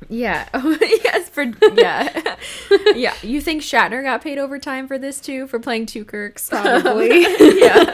Yeah. 0.10 0.48
Oh, 0.54 0.78
yes. 0.82 1.30
For 1.30 1.44
yeah, 1.76 2.36
yeah. 2.96 3.14
You 3.22 3.42
think 3.42 3.62
Shatner 3.62 4.04
got 4.04 4.22
paid 4.22 4.38
overtime 4.38 4.88
for 4.88 4.98
this 4.98 5.20
too 5.20 5.48
for 5.48 5.60
playing 5.60 5.86
two 5.88 6.06
Kirks? 6.06 6.50
Probably. 6.50 7.22
yeah. 7.60 7.92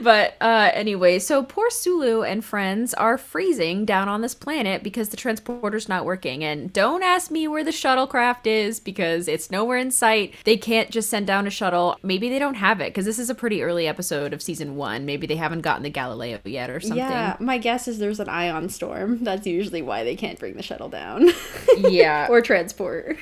But 0.00 0.36
uh, 0.40 0.70
anyway, 0.72 1.18
so 1.18 1.42
poor 1.42 1.70
Sulu 1.70 2.22
and 2.22 2.44
friends 2.44 2.94
are 2.94 3.18
freezing 3.18 3.84
down 3.84 4.08
on 4.08 4.20
this 4.20 4.34
planet 4.34 4.82
because 4.82 5.10
the 5.10 5.16
transporter's 5.16 5.88
not 5.88 6.04
working. 6.04 6.44
And 6.44 6.72
don't 6.72 7.02
ask 7.02 7.30
me 7.30 7.48
where 7.48 7.64
the 7.64 7.70
shuttlecraft 7.70 8.46
is 8.46 8.80
because 8.80 9.28
it's 9.28 9.50
nowhere 9.50 9.78
in 9.78 9.90
sight. 9.90 10.34
They 10.44 10.56
can't 10.56 10.90
just 10.90 11.10
send 11.10 11.26
down 11.26 11.46
a 11.46 11.50
shuttle. 11.50 11.96
Maybe 12.02 12.28
they 12.28 12.38
don't 12.38 12.54
have 12.54 12.80
it 12.80 12.90
because 12.90 13.04
this 13.04 13.18
is 13.18 13.30
a 13.30 13.34
pretty 13.34 13.62
early 13.62 13.86
episode 13.86 14.32
of 14.32 14.42
season 14.42 14.76
one. 14.76 15.04
Maybe 15.04 15.26
they 15.26 15.36
haven't 15.36 15.60
gotten 15.62 15.82
the 15.82 15.90
Galileo 15.90 16.38
yet 16.44 16.70
or 16.70 16.80
something. 16.80 16.98
Yeah, 16.98 17.36
my 17.40 17.58
guess 17.58 17.88
is 17.88 17.98
there's 17.98 18.20
an 18.20 18.28
ion 18.28 18.68
storm. 18.68 19.22
That's 19.24 19.46
usually 19.46 19.82
why 19.82 20.04
they 20.04 20.16
can't 20.16 20.38
bring 20.38 20.54
the 20.54 20.62
shuttle 20.62 20.88
down. 20.88 21.29
Yeah. 21.78 22.26
or 22.28 22.40
transport. 22.40 23.18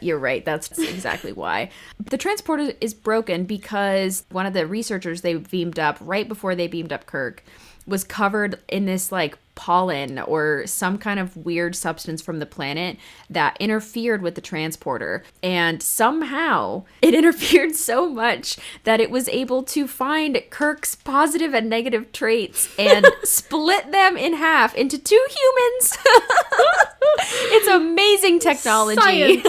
You're 0.00 0.18
right. 0.18 0.44
That's 0.44 0.78
exactly 0.78 1.32
why. 1.32 1.70
The 1.98 2.16
transporter 2.16 2.72
is 2.80 2.94
broken 2.94 3.44
because 3.44 4.24
one 4.30 4.46
of 4.46 4.52
the 4.52 4.66
researchers 4.66 5.22
they 5.22 5.34
beamed 5.34 5.78
up 5.78 5.98
right 6.00 6.28
before 6.28 6.54
they 6.54 6.66
beamed 6.66 6.92
up 6.92 7.06
Kirk 7.06 7.42
was 7.86 8.04
covered 8.04 8.60
in 8.68 8.86
this 8.86 9.10
like 9.10 9.36
pollen 9.60 10.18
or 10.18 10.66
some 10.66 10.96
kind 10.96 11.20
of 11.20 11.36
weird 11.36 11.76
substance 11.76 12.22
from 12.22 12.38
the 12.38 12.46
planet 12.46 12.96
that 13.28 13.58
interfered 13.60 14.22
with 14.22 14.34
the 14.34 14.40
transporter. 14.40 15.22
And 15.42 15.82
somehow 15.82 16.84
it 17.02 17.12
interfered 17.12 17.76
so 17.76 18.08
much 18.08 18.56
that 18.84 19.00
it 19.00 19.10
was 19.10 19.28
able 19.28 19.62
to 19.64 19.86
find 19.86 20.42
Kirk's 20.48 20.94
positive 20.94 21.52
and 21.52 21.68
negative 21.68 22.10
traits 22.10 22.70
and 22.78 23.06
split 23.22 23.92
them 23.92 24.16
in 24.16 24.32
half 24.32 24.74
into 24.74 24.96
two 24.96 25.26
humans. 25.28 25.98
it's 27.52 27.68
amazing 27.68 28.38
technology. 28.38 29.42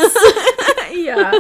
yeah, 0.92 1.40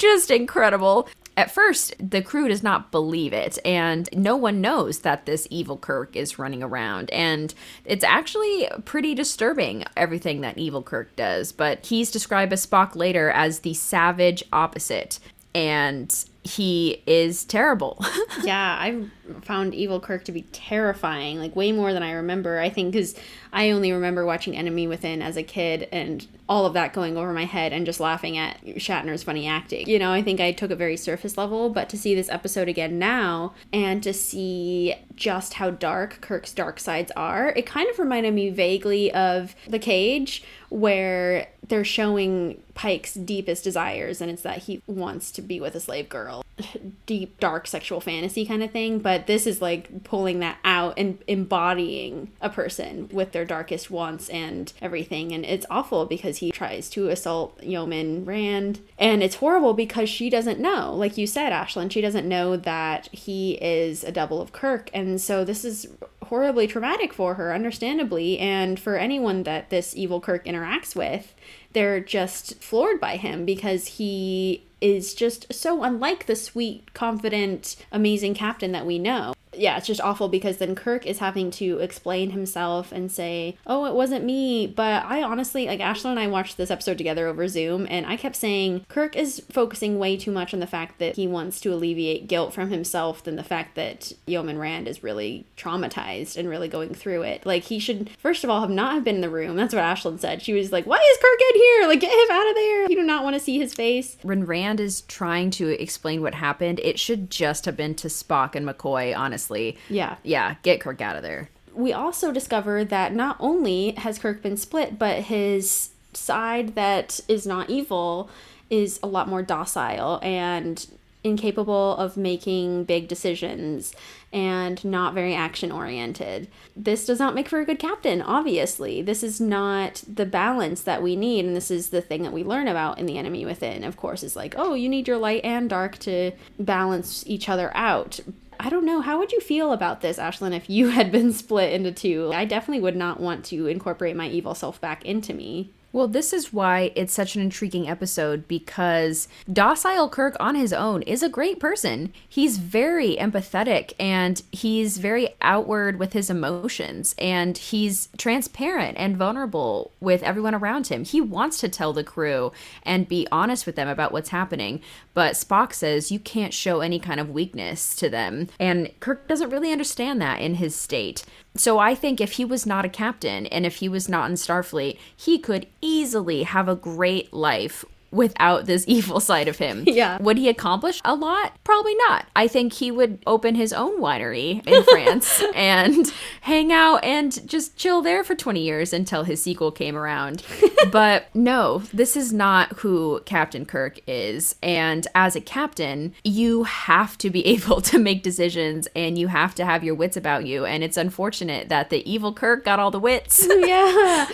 just 0.00 0.32
incredible. 0.32 1.08
At 1.38 1.52
first, 1.52 1.94
the 2.00 2.20
crew 2.20 2.48
does 2.48 2.64
not 2.64 2.90
believe 2.90 3.32
it, 3.32 3.60
and 3.64 4.08
no 4.12 4.34
one 4.34 4.60
knows 4.60 4.98
that 4.98 5.24
this 5.24 5.46
evil 5.50 5.76
Kirk 5.76 6.16
is 6.16 6.36
running 6.36 6.64
around. 6.64 7.10
And 7.12 7.54
it's 7.84 8.02
actually 8.02 8.68
pretty 8.84 9.14
disturbing, 9.14 9.84
everything 9.96 10.40
that 10.40 10.58
evil 10.58 10.82
Kirk 10.82 11.14
does. 11.14 11.52
But 11.52 11.86
he's 11.86 12.10
described 12.10 12.52
as 12.52 12.66
Spock 12.66 12.96
later 12.96 13.30
as 13.30 13.60
the 13.60 13.74
savage 13.74 14.42
opposite, 14.52 15.20
and 15.54 16.12
he 16.44 17.02
is 17.06 17.44
terrible. 17.44 18.02
yeah, 18.42 18.76
I 18.80 19.04
found 19.42 19.74
Evil 19.74 20.00
Kirk 20.00 20.24
to 20.24 20.32
be 20.32 20.42
terrifying, 20.42 21.38
like 21.38 21.54
way 21.54 21.72
more 21.72 21.92
than 21.92 22.02
I 22.02 22.12
remember. 22.12 22.58
I 22.58 22.70
think 22.70 22.92
because 22.92 23.14
I 23.52 23.70
only 23.70 23.92
remember 23.92 24.24
watching 24.24 24.56
Enemy 24.56 24.86
Within 24.86 25.20
as 25.20 25.36
a 25.36 25.42
kid 25.42 25.88
and 25.92 26.26
all 26.48 26.64
of 26.64 26.72
that 26.72 26.92
going 26.94 27.16
over 27.16 27.32
my 27.32 27.44
head 27.44 27.72
and 27.72 27.84
just 27.84 28.00
laughing 28.00 28.38
at 28.38 28.64
Shatner's 28.64 29.22
funny 29.22 29.46
acting. 29.46 29.88
You 29.88 29.98
know, 29.98 30.12
I 30.12 30.22
think 30.22 30.40
I 30.40 30.52
took 30.52 30.70
it 30.70 30.76
very 30.76 30.96
surface 30.96 31.36
level, 31.36 31.68
but 31.68 31.88
to 31.90 31.98
see 31.98 32.14
this 32.14 32.30
episode 32.30 32.68
again 32.68 32.98
now 32.98 33.54
and 33.72 34.02
to 34.02 34.14
see 34.14 34.94
just 35.14 35.54
how 35.54 35.70
dark 35.70 36.20
Kirk's 36.20 36.52
dark 36.52 36.80
sides 36.80 37.12
are, 37.16 37.50
it 37.50 37.66
kind 37.66 37.90
of 37.90 37.98
reminded 37.98 38.32
me 38.32 38.48
vaguely 38.50 39.12
of 39.12 39.54
The 39.68 39.78
Cage, 39.78 40.42
where 40.70 41.48
they're 41.68 41.84
showing 41.84 42.62
Pike's 42.74 43.14
deepest 43.14 43.64
desires, 43.64 44.20
and 44.20 44.30
it's 44.30 44.42
that 44.42 44.64
he 44.64 44.82
wants 44.86 45.30
to 45.32 45.42
be 45.42 45.60
with 45.60 45.74
a 45.74 45.80
slave 45.80 46.08
girl. 46.08 46.44
Deep, 47.06 47.38
dark 47.40 47.66
sexual 47.66 48.00
fantasy 48.00 48.44
kind 48.44 48.62
of 48.62 48.70
thing, 48.70 48.98
but 48.98 49.26
this 49.26 49.46
is 49.46 49.62
like 49.62 50.04
pulling 50.04 50.40
that 50.40 50.58
out 50.64 50.94
and 50.96 51.18
embodying 51.26 52.30
a 52.40 52.50
person 52.50 53.08
with 53.12 53.32
their 53.32 53.44
darkest 53.44 53.90
wants 53.90 54.28
and 54.28 54.72
everything. 54.80 55.32
And 55.32 55.44
it's 55.44 55.66
awful 55.70 56.06
because 56.06 56.38
he 56.38 56.50
tries 56.50 56.88
to 56.90 57.08
assault 57.08 57.62
Yeoman 57.62 58.24
Rand, 58.24 58.80
and 58.98 59.22
it's 59.22 59.36
horrible 59.36 59.74
because 59.74 60.08
she 60.08 60.30
doesn't 60.30 60.60
know. 60.60 60.94
Like 60.94 61.16
you 61.16 61.26
said, 61.26 61.52
Ashlyn, 61.52 61.90
she 61.90 62.00
doesn't 62.00 62.28
know 62.28 62.56
that 62.56 63.08
he 63.12 63.52
is 63.54 64.04
a 64.04 64.12
double 64.12 64.40
of 64.40 64.52
Kirk, 64.52 64.90
and 64.94 65.20
so 65.20 65.44
this 65.44 65.64
is 65.64 65.88
horribly 66.28 66.66
traumatic 66.66 67.12
for 67.12 67.34
her, 67.34 67.52
understandably, 67.52 68.38
and 68.38 68.78
for 68.78 68.96
anyone 68.96 69.42
that 69.44 69.70
this 69.70 69.96
evil 69.96 70.20
Kirk 70.20 70.44
interacts 70.44 70.94
with, 70.94 71.34
they're 71.72 72.00
just 72.00 72.62
floored 72.62 73.00
by 73.00 73.16
him 73.16 73.44
because 73.44 73.86
he 73.98 74.64
is 74.80 75.14
just 75.14 75.52
so 75.52 75.82
unlike 75.82 76.26
the 76.26 76.36
sweet, 76.36 76.94
confident, 76.94 77.76
amazing 77.90 78.34
captain 78.34 78.72
that 78.72 78.86
we 78.86 78.98
know. 78.98 79.34
Yeah, 79.58 79.76
it's 79.76 79.86
just 79.86 80.00
awful 80.00 80.28
because 80.28 80.58
then 80.58 80.74
Kirk 80.74 81.06
is 81.06 81.18
having 81.18 81.50
to 81.52 81.78
explain 81.78 82.30
himself 82.30 82.92
and 82.92 83.10
say, 83.10 83.56
Oh, 83.66 83.84
it 83.86 83.94
wasn't 83.94 84.24
me. 84.24 84.66
But 84.66 85.04
I 85.04 85.22
honestly, 85.22 85.66
like, 85.66 85.80
Ashley 85.80 86.10
and 86.10 86.20
I 86.20 86.26
watched 86.26 86.56
this 86.56 86.70
episode 86.70 86.98
together 86.98 87.26
over 87.26 87.48
Zoom, 87.48 87.86
and 87.90 88.06
I 88.06 88.16
kept 88.16 88.36
saying, 88.36 88.86
Kirk 88.88 89.16
is 89.16 89.42
focusing 89.50 89.98
way 89.98 90.16
too 90.16 90.30
much 90.30 90.54
on 90.54 90.60
the 90.60 90.66
fact 90.66 90.98
that 90.98 91.16
he 91.16 91.26
wants 91.26 91.60
to 91.60 91.72
alleviate 91.72 92.28
guilt 92.28 92.52
from 92.54 92.70
himself 92.70 93.22
than 93.24 93.36
the 93.36 93.42
fact 93.42 93.74
that 93.74 94.12
Yeoman 94.26 94.58
Rand 94.58 94.88
is 94.88 95.02
really 95.02 95.46
traumatized 95.56 96.36
and 96.36 96.48
really 96.48 96.68
going 96.68 96.94
through 96.94 97.22
it. 97.22 97.44
Like, 97.44 97.64
he 97.64 97.78
should, 97.78 98.10
first 98.18 98.44
of 98.44 98.50
all, 98.50 98.60
have 98.60 98.70
not 98.70 98.94
have 98.94 99.04
been 99.04 99.16
in 99.16 99.20
the 99.20 99.30
room. 99.30 99.56
That's 99.56 99.74
what 99.74 99.82
Ashlyn 99.84 100.20
said. 100.20 100.42
She 100.42 100.52
was 100.52 100.72
like, 100.72 100.86
Why 100.86 100.96
is 100.96 101.18
Kirk 101.18 101.40
in 101.54 101.60
here? 101.60 101.88
Like, 101.88 102.00
get 102.00 102.12
him 102.12 102.36
out 102.36 102.48
of 102.48 102.54
there. 102.54 102.82
You 102.90 102.96
do 102.96 103.02
not 103.02 103.24
want 103.24 103.34
to 103.34 103.40
see 103.40 103.58
his 103.58 103.74
face. 103.74 104.16
when 104.22 104.44
Rand 104.44 104.80
is 104.80 105.02
trying 105.02 105.50
to 105.52 105.68
explain 105.82 106.22
what 106.22 106.34
happened, 106.34 106.80
it 106.80 106.98
should 106.98 107.30
just 107.30 107.64
have 107.64 107.76
been 107.76 107.94
to 107.96 108.08
Spock 108.08 108.54
and 108.54 108.66
McCoy, 108.66 109.16
honestly. 109.16 109.47
Yeah. 109.88 110.16
Yeah, 110.22 110.56
get 110.62 110.80
Kirk 110.80 111.00
out 111.00 111.16
of 111.16 111.22
there. 111.22 111.48
we 111.74 111.92
also 111.92 112.32
discover 112.32 112.84
that 112.84 113.14
not 113.14 113.36
only 113.38 113.92
has 113.92 114.18
Kirk 114.18 114.42
been 114.42 114.56
split, 114.56 114.98
but 114.98 115.24
his 115.24 115.90
side 116.12 116.74
that 116.74 117.20
is 117.28 117.46
not 117.46 117.70
evil 117.70 118.28
is 118.70 118.98
a 119.02 119.06
lot 119.06 119.28
more 119.28 119.42
docile 119.42 120.18
and 120.22 120.86
incapable 121.24 121.96
of 121.96 122.16
making 122.16 122.84
big 122.84 123.06
decisions 123.08 123.94
and 124.32 124.84
not 124.84 125.14
very 125.14 125.34
action 125.34 125.70
oriented. 125.72 126.48
This 126.76 127.06
does 127.06 127.18
not 127.18 127.34
make 127.34 127.48
for 127.48 127.60
a 127.60 127.64
good 127.64 127.78
captain, 127.78 128.22
obviously. 128.22 129.02
This 129.02 129.22
is 129.22 129.40
not 129.40 130.02
the 130.12 130.26
balance 130.26 130.82
that 130.82 131.02
we 131.02 131.16
need, 131.16 131.44
and 131.44 131.56
this 131.56 131.70
is 131.70 131.90
the 131.90 132.00
thing 132.02 132.22
that 132.22 132.32
we 132.32 132.44
learn 132.44 132.68
about 132.68 132.98
in 132.98 133.06
The 133.06 133.18
Enemy 133.18 133.46
Within, 133.46 133.84
of 133.84 133.96
course, 133.96 134.22
is 134.22 134.36
like, 134.36 134.54
oh, 134.56 134.74
you 134.74 134.88
need 134.88 135.08
your 135.08 135.18
light 135.18 135.44
and 135.44 135.68
dark 135.68 135.98
to 136.00 136.32
balance 136.58 137.24
each 137.26 137.48
other 137.48 137.70
out. 137.74 138.20
I 138.60 138.70
don't 138.70 138.84
know. 138.84 139.00
How 139.00 139.18
would 139.18 139.32
you 139.32 139.40
feel 139.40 139.72
about 139.72 140.00
this, 140.00 140.18
Ashlyn, 140.18 140.54
if 140.54 140.68
you 140.68 140.88
had 140.90 141.12
been 141.12 141.32
split 141.32 141.72
into 141.72 141.92
two? 141.92 142.32
I 142.34 142.44
definitely 142.44 142.82
would 142.82 142.96
not 142.96 143.20
want 143.20 143.44
to 143.46 143.66
incorporate 143.66 144.16
my 144.16 144.28
evil 144.28 144.54
self 144.54 144.80
back 144.80 145.04
into 145.04 145.32
me. 145.32 145.72
Well, 145.90 146.06
this 146.06 146.34
is 146.34 146.52
why 146.52 146.92
it's 146.96 147.14
such 147.14 147.34
an 147.34 147.40
intriguing 147.40 147.88
episode 147.88 148.46
because 148.46 149.26
Docile 149.50 150.10
Kirk 150.10 150.36
on 150.38 150.54
his 150.54 150.72
own 150.72 151.00
is 151.02 151.22
a 151.22 151.30
great 151.30 151.58
person. 151.58 152.12
He's 152.28 152.58
very 152.58 153.16
empathetic 153.16 153.94
and 153.98 154.42
he's 154.52 154.98
very 154.98 155.30
outward 155.40 155.98
with 155.98 156.12
his 156.12 156.28
emotions 156.28 157.14
and 157.18 157.56
he's 157.56 158.10
transparent 158.18 158.98
and 158.98 159.16
vulnerable 159.16 159.92
with 159.98 160.22
everyone 160.22 160.54
around 160.54 160.88
him. 160.88 161.04
He 161.04 161.22
wants 161.22 161.58
to 161.60 161.70
tell 161.70 161.94
the 161.94 162.04
crew 162.04 162.52
and 162.82 163.08
be 163.08 163.26
honest 163.32 163.64
with 163.64 163.76
them 163.76 163.88
about 163.88 164.12
what's 164.12 164.28
happening, 164.28 164.82
but 165.14 165.34
Spock 165.34 165.72
says 165.72 166.12
you 166.12 166.18
can't 166.18 166.52
show 166.52 166.80
any 166.80 166.98
kind 166.98 167.18
of 167.18 167.30
weakness 167.30 167.96
to 167.96 168.10
them. 168.10 168.48
And 168.60 168.92
Kirk 169.00 169.26
doesn't 169.26 169.50
really 169.50 169.72
understand 169.72 170.20
that 170.20 170.40
in 170.40 170.56
his 170.56 170.76
state. 170.76 171.24
So 171.56 171.78
I 171.78 171.94
think 171.94 172.20
if 172.20 172.32
he 172.32 172.44
was 172.44 172.66
not 172.66 172.84
a 172.84 172.88
captain 172.88 173.46
and 173.46 173.66
if 173.66 173.76
he 173.76 173.88
was 173.88 174.08
not 174.08 174.30
in 174.30 174.36
Starfleet, 174.36 174.98
he 175.16 175.38
could 175.38 175.66
easily 175.80 176.44
have 176.44 176.68
a 176.68 176.76
great 176.76 177.32
life 177.32 177.84
without 178.10 178.66
this 178.66 178.84
evil 178.88 179.20
side 179.20 179.48
of 179.48 179.58
him. 179.58 179.84
Yeah. 179.86 180.18
Would 180.20 180.38
he 180.38 180.48
accomplish 180.48 181.00
a 181.04 181.14
lot? 181.14 181.52
Probably 181.64 181.94
not. 182.08 182.26
I 182.34 182.48
think 182.48 182.72
he 182.72 182.90
would 182.90 183.22
open 183.26 183.54
his 183.54 183.72
own 183.72 184.00
winery 184.00 184.66
in 184.66 184.82
France 184.90 185.42
and 185.54 186.12
hang 186.42 186.72
out 186.72 187.04
and 187.04 187.46
just 187.48 187.76
chill 187.76 188.02
there 188.02 188.24
for 188.24 188.34
20 188.34 188.60
years 188.60 188.92
until 188.92 189.24
his 189.24 189.42
sequel 189.42 189.70
came 189.70 189.96
around. 189.96 190.42
but 190.92 191.26
no, 191.34 191.82
this 191.92 192.16
is 192.16 192.32
not 192.32 192.72
who 192.78 193.20
Captain 193.24 193.64
Kirk 193.64 193.98
is. 194.06 194.54
And 194.62 195.06
as 195.14 195.36
a 195.36 195.40
captain, 195.40 196.14
you 196.24 196.64
have 196.64 197.18
to 197.18 197.30
be 197.30 197.46
able 197.46 197.80
to 197.82 197.98
make 197.98 198.22
decisions 198.22 198.88
and 198.94 199.18
you 199.18 199.28
have 199.28 199.54
to 199.56 199.64
have 199.64 199.84
your 199.84 199.94
wits 199.94 200.16
about 200.16 200.46
you. 200.46 200.64
And 200.64 200.82
it's 200.82 200.96
unfortunate 200.96 201.68
that 201.68 201.90
the 201.90 202.08
evil 202.10 202.32
Kirk 202.32 202.64
got 202.64 202.78
all 202.78 202.90
the 202.90 202.98
wits. 202.98 203.46
yeah. 203.48 204.26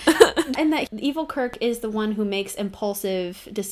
and 0.56 0.72
that 0.72 0.88
evil 0.92 1.26
Kirk 1.26 1.56
is 1.60 1.80
the 1.80 1.90
one 1.90 2.12
who 2.12 2.24
makes 2.24 2.54
impulsive 2.54 3.48
decisions, 3.52 3.63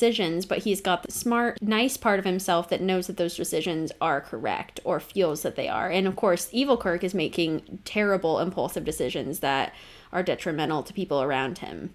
but 0.45 0.59
he's 0.59 0.81
got 0.81 1.03
the 1.03 1.11
smart, 1.11 1.61
nice 1.61 1.97
part 1.97 2.19
of 2.19 2.25
himself 2.25 2.69
that 2.69 2.81
knows 2.81 3.07
that 3.07 3.17
those 3.17 3.35
decisions 3.35 3.91
are 4.01 4.21
correct 4.21 4.79
or 4.83 4.99
feels 4.99 5.41
that 5.41 5.55
they 5.55 5.67
are. 5.67 5.89
And 5.89 6.07
of 6.07 6.15
course, 6.15 6.49
evil 6.51 6.77
Kirk 6.77 7.03
is 7.03 7.13
making 7.13 7.79
terrible, 7.85 8.39
impulsive 8.39 8.83
decisions 8.83 9.39
that 9.39 9.73
are 10.11 10.23
detrimental 10.23 10.83
to 10.83 10.93
people 10.93 11.21
around 11.21 11.59
him. 11.59 11.93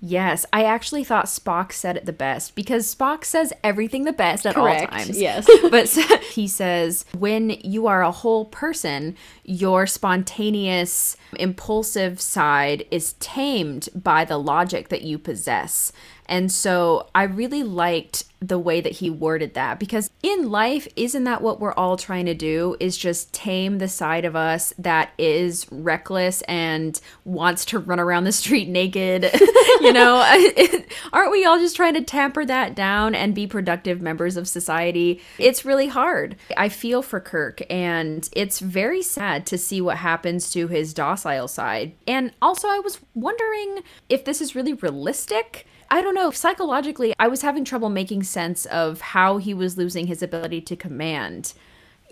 Yes, 0.00 0.44
I 0.52 0.64
actually 0.64 1.04
thought 1.04 1.24
Spock 1.24 1.72
said 1.72 1.96
it 1.96 2.04
the 2.04 2.12
best 2.12 2.54
because 2.54 2.94
Spock 2.94 3.24
says 3.24 3.52
everything 3.64 4.04
the 4.04 4.12
best 4.12 4.44
at 4.44 4.54
Correct, 4.54 4.92
all 4.92 4.98
times. 4.98 5.18
yes. 5.18 5.48
but 5.70 5.88
he 6.32 6.46
says, 6.46 7.06
when 7.16 7.50
you 7.64 7.86
are 7.86 8.02
a 8.02 8.10
whole 8.10 8.44
person, 8.44 9.16
your 9.42 9.86
spontaneous, 9.86 11.16
impulsive 11.38 12.20
side 12.20 12.86
is 12.90 13.14
tamed 13.14 13.88
by 13.94 14.26
the 14.26 14.36
logic 14.36 14.90
that 14.90 15.02
you 15.02 15.18
possess. 15.18 15.92
And 16.26 16.50
so 16.50 17.08
I 17.14 17.24
really 17.24 17.62
liked 17.62 18.24
the 18.40 18.58
way 18.58 18.80
that 18.80 18.92
he 18.92 19.08
worded 19.08 19.54
that 19.54 19.78
because 19.78 20.10
in 20.22 20.50
life, 20.50 20.86
isn't 20.94 21.24
that 21.24 21.40
what 21.40 21.58
we're 21.58 21.72
all 21.72 21.96
trying 21.96 22.26
to 22.26 22.34
do? 22.34 22.76
Is 22.80 22.96
just 22.96 23.32
tame 23.32 23.78
the 23.78 23.88
side 23.88 24.24
of 24.24 24.36
us 24.36 24.74
that 24.78 25.10
is 25.16 25.66
reckless 25.70 26.42
and 26.42 27.00
wants 27.24 27.64
to 27.66 27.78
run 27.78 27.98
around 27.98 28.24
the 28.24 28.32
street 28.32 28.68
naked. 28.68 29.30
you 29.80 29.92
know, 29.92 30.16
aren't 31.12 31.32
we 31.32 31.44
all 31.44 31.58
just 31.58 31.76
trying 31.76 31.94
to 31.94 32.02
tamper 32.02 32.44
that 32.44 32.74
down 32.74 33.14
and 33.14 33.34
be 33.34 33.46
productive 33.46 34.02
members 34.02 34.36
of 34.36 34.46
society? 34.48 35.20
It's 35.38 35.64
really 35.64 35.88
hard. 35.88 36.36
I 36.56 36.68
feel 36.68 37.02
for 37.02 37.20
Kirk, 37.20 37.62
and 37.70 38.28
it's 38.32 38.60
very 38.60 39.02
sad 39.02 39.46
to 39.46 39.58
see 39.58 39.80
what 39.80 39.96
happens 39.98 40.50
to 40.52 40.68
his 40.68 40.92
docile 40.92 41.48
side. 41.48 41.92
And 42.06 42.32
also, 42.42 42.68
I 42.68 42.80
was 42.80 43.00
wondering 43.14 43.82
if 44.08 44.24
this 44.24 44.40
is 44.40 44.54
really 44.54 44.74
realistic. 44.74 45.66
I 45.90 46.00
don't 46.02 46.14
know. 46.14 46.30
Psychologically, 46.30 47.14
I 47.18 47.28
was 47.28 47.42
having 47.42 47.64
trouble 47.64 47.88
making 47.88 48.24
sense 48.24 48.66
of 48.66 49.00
how 49.00 49.38
he 49.38 49.54
was 49.54 49.78
losing 49.78 50.06
his 50.06 50.22
ability 50.22 50.60
to 50.62 50.76
command 50.76 51.52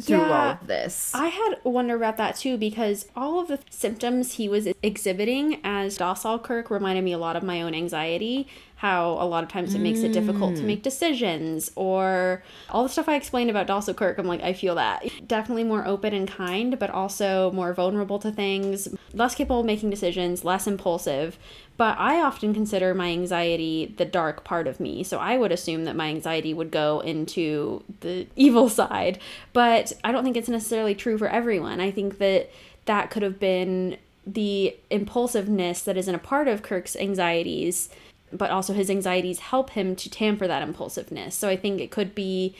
through 0.03 0.23
all 0.23 0.51
of 0.51 0.67
this. 0.67 1.13
I 1.15 1.29
had 1.29 1.59
wonder 1.63 1.95
about 1.95 2.17
that 2.17 2.37
too 2.37 2.57
because 2.57 3.07
all 3.15 3.41
of 3.41 3.49
the 3.49 3.61
symptoms 3.71 4.35
he 4.35 4.49
was 4.49 4.69
exhibiting 4.83 5.61
as 5.63 5.97
docile 5.97 6.39
Kirk 6.39 6.71
reminded 6.71 7.05
me 7.05 7.13
a 7.13 7.19
lot 7.19 7.37
of 7.37 7.43
my 7.43 7.63
own 7.63 7.75
anxiety. 7.75 8.49
How 8.77 9.13
a 9.13 9.25
lot 9.25 9.45
of 9.45 9.49
times 9.49 9.75
it 9.75 9.79
makes 9.79 10.01
it 10.01 10.13
difficult 10.13 10.57
to 10.57 10.63
mm. 10.63 10.67
make 10.67 10.83
decisions, 10.83 11.71
or 11.75 12.43
all 12.69 12.83
the 12.83 12.89
stuff 12.91 13.09
I 13.09 13.15
explained 13.15 13.49
about 13.49 13.67
docile 13.67 13.95
Kirk. 13.95 14.19
I'm 14.19 14.27
like, 14.27 14.43
I 14.43 14.53
feel 14.53 14.75
that. 14.75 15.09
Definitely 15.27 15.65
more 15.65 15.87
open 15.87 16.13
and 16.13 16.29
kind, 16.29 16.79
but 16.79 16.91
also 16.91 17.51
more 17.53 17.73
vulnerable 17.73 18.19
to 18.19 18.31
things, 18.31 18.89
less 19.15 19.35
capable 19.35 19.61
of 19.61 19.67
making 19.67 19.89
decisions, 19.89 20.45
less 20.45 20.67
impulsive. 20.67 21.39
But 21.77 21.99
I 21.99 22.21
often 22.21 22.55
consider 22.55 22.95
my 22.95 23.11
anxiety 23.11 23.93
the 23.97 24.05
dark 24.05 24.45
part 24.45 24.69
of 24.69 24.79
me. 24.79 25.03
So 25.03 25.19
I 25.19 25.37
would 25.37 25.51
assume 25.51 25.85
that 25.85 25.97
my 25.97 26.09
anxiety 26.09 26.55
would 26.55 26.71
go 26.71 27.01
into 27.01 27.83
the 28.01 28.29
evil 28.37 28.69
side. 28.69 29.19
But 29.53 29.93
I 30.05 30.13
don't 30.13 30.23
think 30.23 30.37
it's 30.37 30.49
necessarily 30.49 30.95
true 30.95 31.19
for 31.19 31.29
everyone. 31.29 31.81
I 31.81 31.91
think 31.91 32.19
that 32.19 32.51
that 32.85 33.11
could 33.11 33.23
have 33.23 33.41
been 33.41 33.97
the 34.27 34.77
impulsiveness 34.91 35.83
that 35.83 35.97
isn't 35.97 36.15
a 36.15 36.19
part 36.19 36.49
of 36.49 36.63
Kirk's 36.63 36.97
anxieties, 36.97 37.89
but 38.33 38.51
also 38.51 38.73
his 38.73 38.89
anxieties 38.91 39.41
help 39.41 39.71
him 39.71 39.97
to 39.97 40.09
tamper 40.09 40.47
that 40.47 40.63
impulsiveness. 40.63 41.35
So 41.35 41.49
I 41.49 41.57
think 41.57 41.81
it 41.81 41.91
could 41.91 42.15
be 42.15 42.55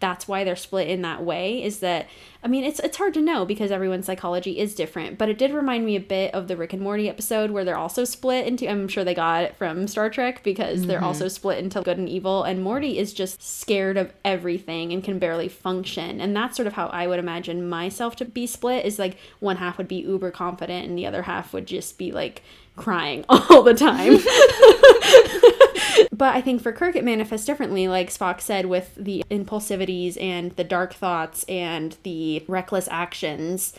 that's 0.00 0.26
why 0.26 0.44
they're 0.44 0.56
split 0.56 0.88
in 0.88 1.02
that 1.02 1.22
way 1.22 1.62
is 1.62 1.80
that 1.80 2.08
I 2.42 2.48
mean 2.48 2.64
it's 2.64 2.80
it's 2.80 2.96
hard 2.96 3.14
to 3.14 3.20
know 3.20 3.44
because 3.44 3.70
everyone's 3.70 4.06
psychology 4.06 4.58
is 4.58 4.74
different, 4.74 5.18
but 5.18 5.28
it 5.28 5.38
did 5.38 5.52
remind 5.52 5.84
me 5.84 5.94
a 5.94 6.00
bit 6.00 6.34
of 6.34 6.48
the 6.48 6.56
Rick 6.56 6.72
and 6.72 6.82
Morty 6.82 7.08
episode 7.08 7.50
where 7.50 7.64
they're 7.64 7.76
also 7.76 8.04
split 8.04 8.46
into 8.46 8.68
I'm 8.68 8.88
sure 8.88 9.04
they 9.04 9.14
got 9.14 9.44
it 9.44 9.56
from 9.56 9.86
Star 9.86 10.10
Trek 10.10 10.42
because 10.42 10.86
they're 10.86 11.04
also 11.04 11.26
mm-hmm. 11.26 11.30
split 11.30 11.58
into 11.58 11.82
good 11.82 11.98
and 11.98 12.08
evil 12.08 12.42
and 12.42 12.62
Morty 12.62 12.98
is 12.98 13.12
just 13.12 13.42
scared 13.42 13.96
of 13.96 14.12
everything 14.24 14.92
and 14.92 15.04
can 15.04 15.18
barely 15.18 15.48
function. 15.48 16.20
And 16.20 16.34
that's 16.34 16.56
sort 16.56 16.66
of 16.66 16.72
how 16.72 16.86
I 16.86 17.06
would 17.06 17.18
imagine 17.18 17.68
myself 17.68 18.16
to 18.16 18.24
be 18.24 18.46
split 18.46 18.86
is 18.86 18.98
like 18.98 19.18
one 19.38 19.56
half 19.56 19.76
would 19.76 19.88
be 19.88 19.96
uber 19.96 20.30
confident 20.30 20.88
and 20.88 20.96
the 20.96 21.06
other 21.06 21.22
half 21.22 21.52
would 21.52 21.66
just 21.66 21.98
be 21.98 22.10
like 22.10 22.42
crying 22.76 23.24
all 23.28 23.62
the 23.62 23.74
time. 23.74 24.18
But 26.12 26.34
I 26.34 26.40
think 26.42 26.60
for 26.62 26.72
Kirk, 26.72 26.96
it 26.96 27.04
manifests 27.04 27.46
differently, 27.46 27.88
like 27.88 28.10
Spock 28.10 28.40
said, 28.40 28.66
with 28.66 28.94
the 28.96 29.24
impulsivities 29.30 30.16
and 30.18 30.52
the 30.52 30.64
dark 30.64 30.92
thoughts 30.92 31.44
and 31.44 31.96
the 32.02 32.44
reckless 32.46 32.88
actions 32.90 33.72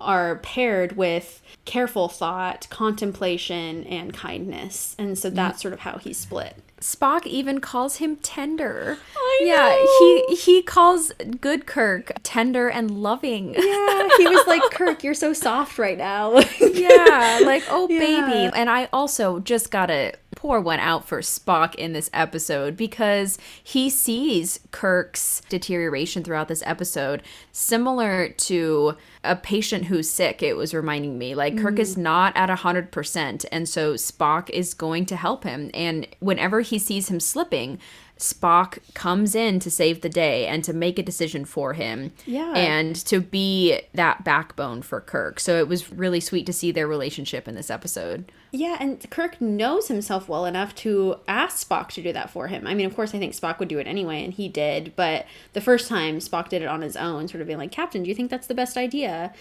are 0.00 0.36
paired 0.36 0.96
with 0.96 1.42
careful 1.64 2.08
thought, 2.08 2.66
contemplation, 2.70 3.84
and 3.84 4.12
kindness. 4.14 4.96
And 4.98 5.18
so 5.18 5.30
that's 5.30 5.60
sort 5.62 5.74
of 5.74 5.80
how 5.80 5.98
he's 5.98 6.18
split. 6.18 6.56
Spock 6.80 7.24
even 7.26 7.60
calls 7.60 7.96
him 7.96 8.16
tender. 8.16 8.98
Yeah, 9.40 9.76
he 10.00 10.24
he 10.34 10.62
calls 10.62 11.12
good 11.40 11.66
Kirk 11.66 12.10
tender 12.24 12.68
and 12.68 12.90
loving. 12.90 13.54
Yeah, 13.54 14.08
he 14.18 14.26
was 14.26 14.44
like, 14.48 14.62
Kirk, 14.72 15.04
you're 15.04 15.14
so 15.14 15.32
soft 15.32 15.78
right 15.78 15.96
now. 15.98 16.38
yeah, 16.60 17.40
like 17.44 17.62
oh 17.70 17.86
Yeah. 17.90 17.98
baby. 18.00 18.56
And 18.56 18.68
I 18.68 18.88
also 18.92 19.38
just 19.38 19.70
gotta 19.70 20.14
pour 20.34 20.60
one 20.60 20.80
out 20.80 21.06
for 21.06 21.20
Spock 21.20 21.74
in 21.74 21.92
this 21.92 22.10
episode 22.12 22.76
because 22.76 23.38
he 23.62 23.88
sees 23.88 24.60
Kirk's 24.70 25.42
deterioration 25.48 26.22
throughout 26.22 26.48
this 26.48 26.62
episode, 26.66 27.22
similar 27.52 28.28
to 28.28 28.96
a 29.24 29.36
patient 29.36 29.86
who's 29.86 30.10
sick. 30.10 30.42
It 30.42 30.56
was 30.56 30.74
reminding 30.74 31.18
me 31.18 31.34
like 31.34 31.58
Kirk 31.58 31.78
is 31.78 31.92
mm-hmm. 31.92 32.02
not 32.02 32.36
at 32.36 32.50
a 32.50 32.56
hundred 32.56 32.90
percent, 32.90 33.44
and 33.52 33.68
so 33.68 33.94
Spock 33.94 34.50
is 34.50 34.74
going 34.74 35.06
to 35.06 35.16
help 35.16 35.44
him. 35.44 35.70
And 35.74 36.06
whenever 36.20 36.60
he 36.60 36.78
sees 36.78 37.08
him 37.08 37.20
slipping. 37.20 37.78
Spock 38.22 38.78
comes 38.94 39.34
in 39.34 39.58
to 39.60 39.70
save 39.70 40.00
the 40.00 40.08
day 40.08 40.46
and 40.46 40.62
to 40.64 40.72
make 40.72 40.98
a 40.98 41.02
decision 41.02 41.44
for 41.44 41.74
him. 41.74 42.12
Yeah. 42.24 42.52
And 42.52 42.94
to 43.06 43.20
be 43.20 43.80
that 43.94 44.24
backbone 44.24 44.82
for 44.82 45.00
Kirk. 45.00 45.40
So 45.40 45.58
it 45.58 45.68
was 45.68 45.92
really 45.92 46.20
sweet 46.20 46.46
to 46.46 46.52
see 46.52 46.70
their 46.70 46.86
relationship 46.86 47.48
in 47.48 47.54
this 47.54 47.70
episode. 47.70 48.30
Yeah, 48.54 48.76
and 48.78 49.08
Kirk 49.10 49.40
knows 49.40 49.88
himself 49.88 50.28
well 50.28 50.44
enough 50.44 50.74
to 50.76 51.16
ask 51.26 51.66
Spock 51.66 51.88
to 51.92 52.02
do 52.02 52.12
that 52.12 52.30
for 52.30 52.48
him. 52.48 52.66
I 52.66 52.74
mean, 52.74 52.86
of 52.86 52.94
course, 52.94 53.14
I 53.14 53.18
think 53.18 53.32
Spock 53.32 53.58
would 53.58 53.68
do 53.68 53.78
it 53.78 53.86
anyway, 53.86 54.22
and 54.22 54.32
he 54.32 54.46
did. 54.48 54.94
But 54.94 55.26
the 55.54 55.62
first 55.62 55.88
time 55.88 56.18
Spock 56.18 56.48
did 56.50 56.60
it 56.60 56.68
on 56.68 56.82
his 56.82 56.94
own, 56.94 57.28
sort 57.28 57.40
of 57.40 57.46
being 57.46 57.58
like, 57.58 57.72
Captain, 57.72 58.02
do 58.02 58.10
you 58.10 58.14
think 58.14 58.30
that's 58.30 58.46
the 58.46 58.54
best 58.54 58.76
idea? 58.76 59.32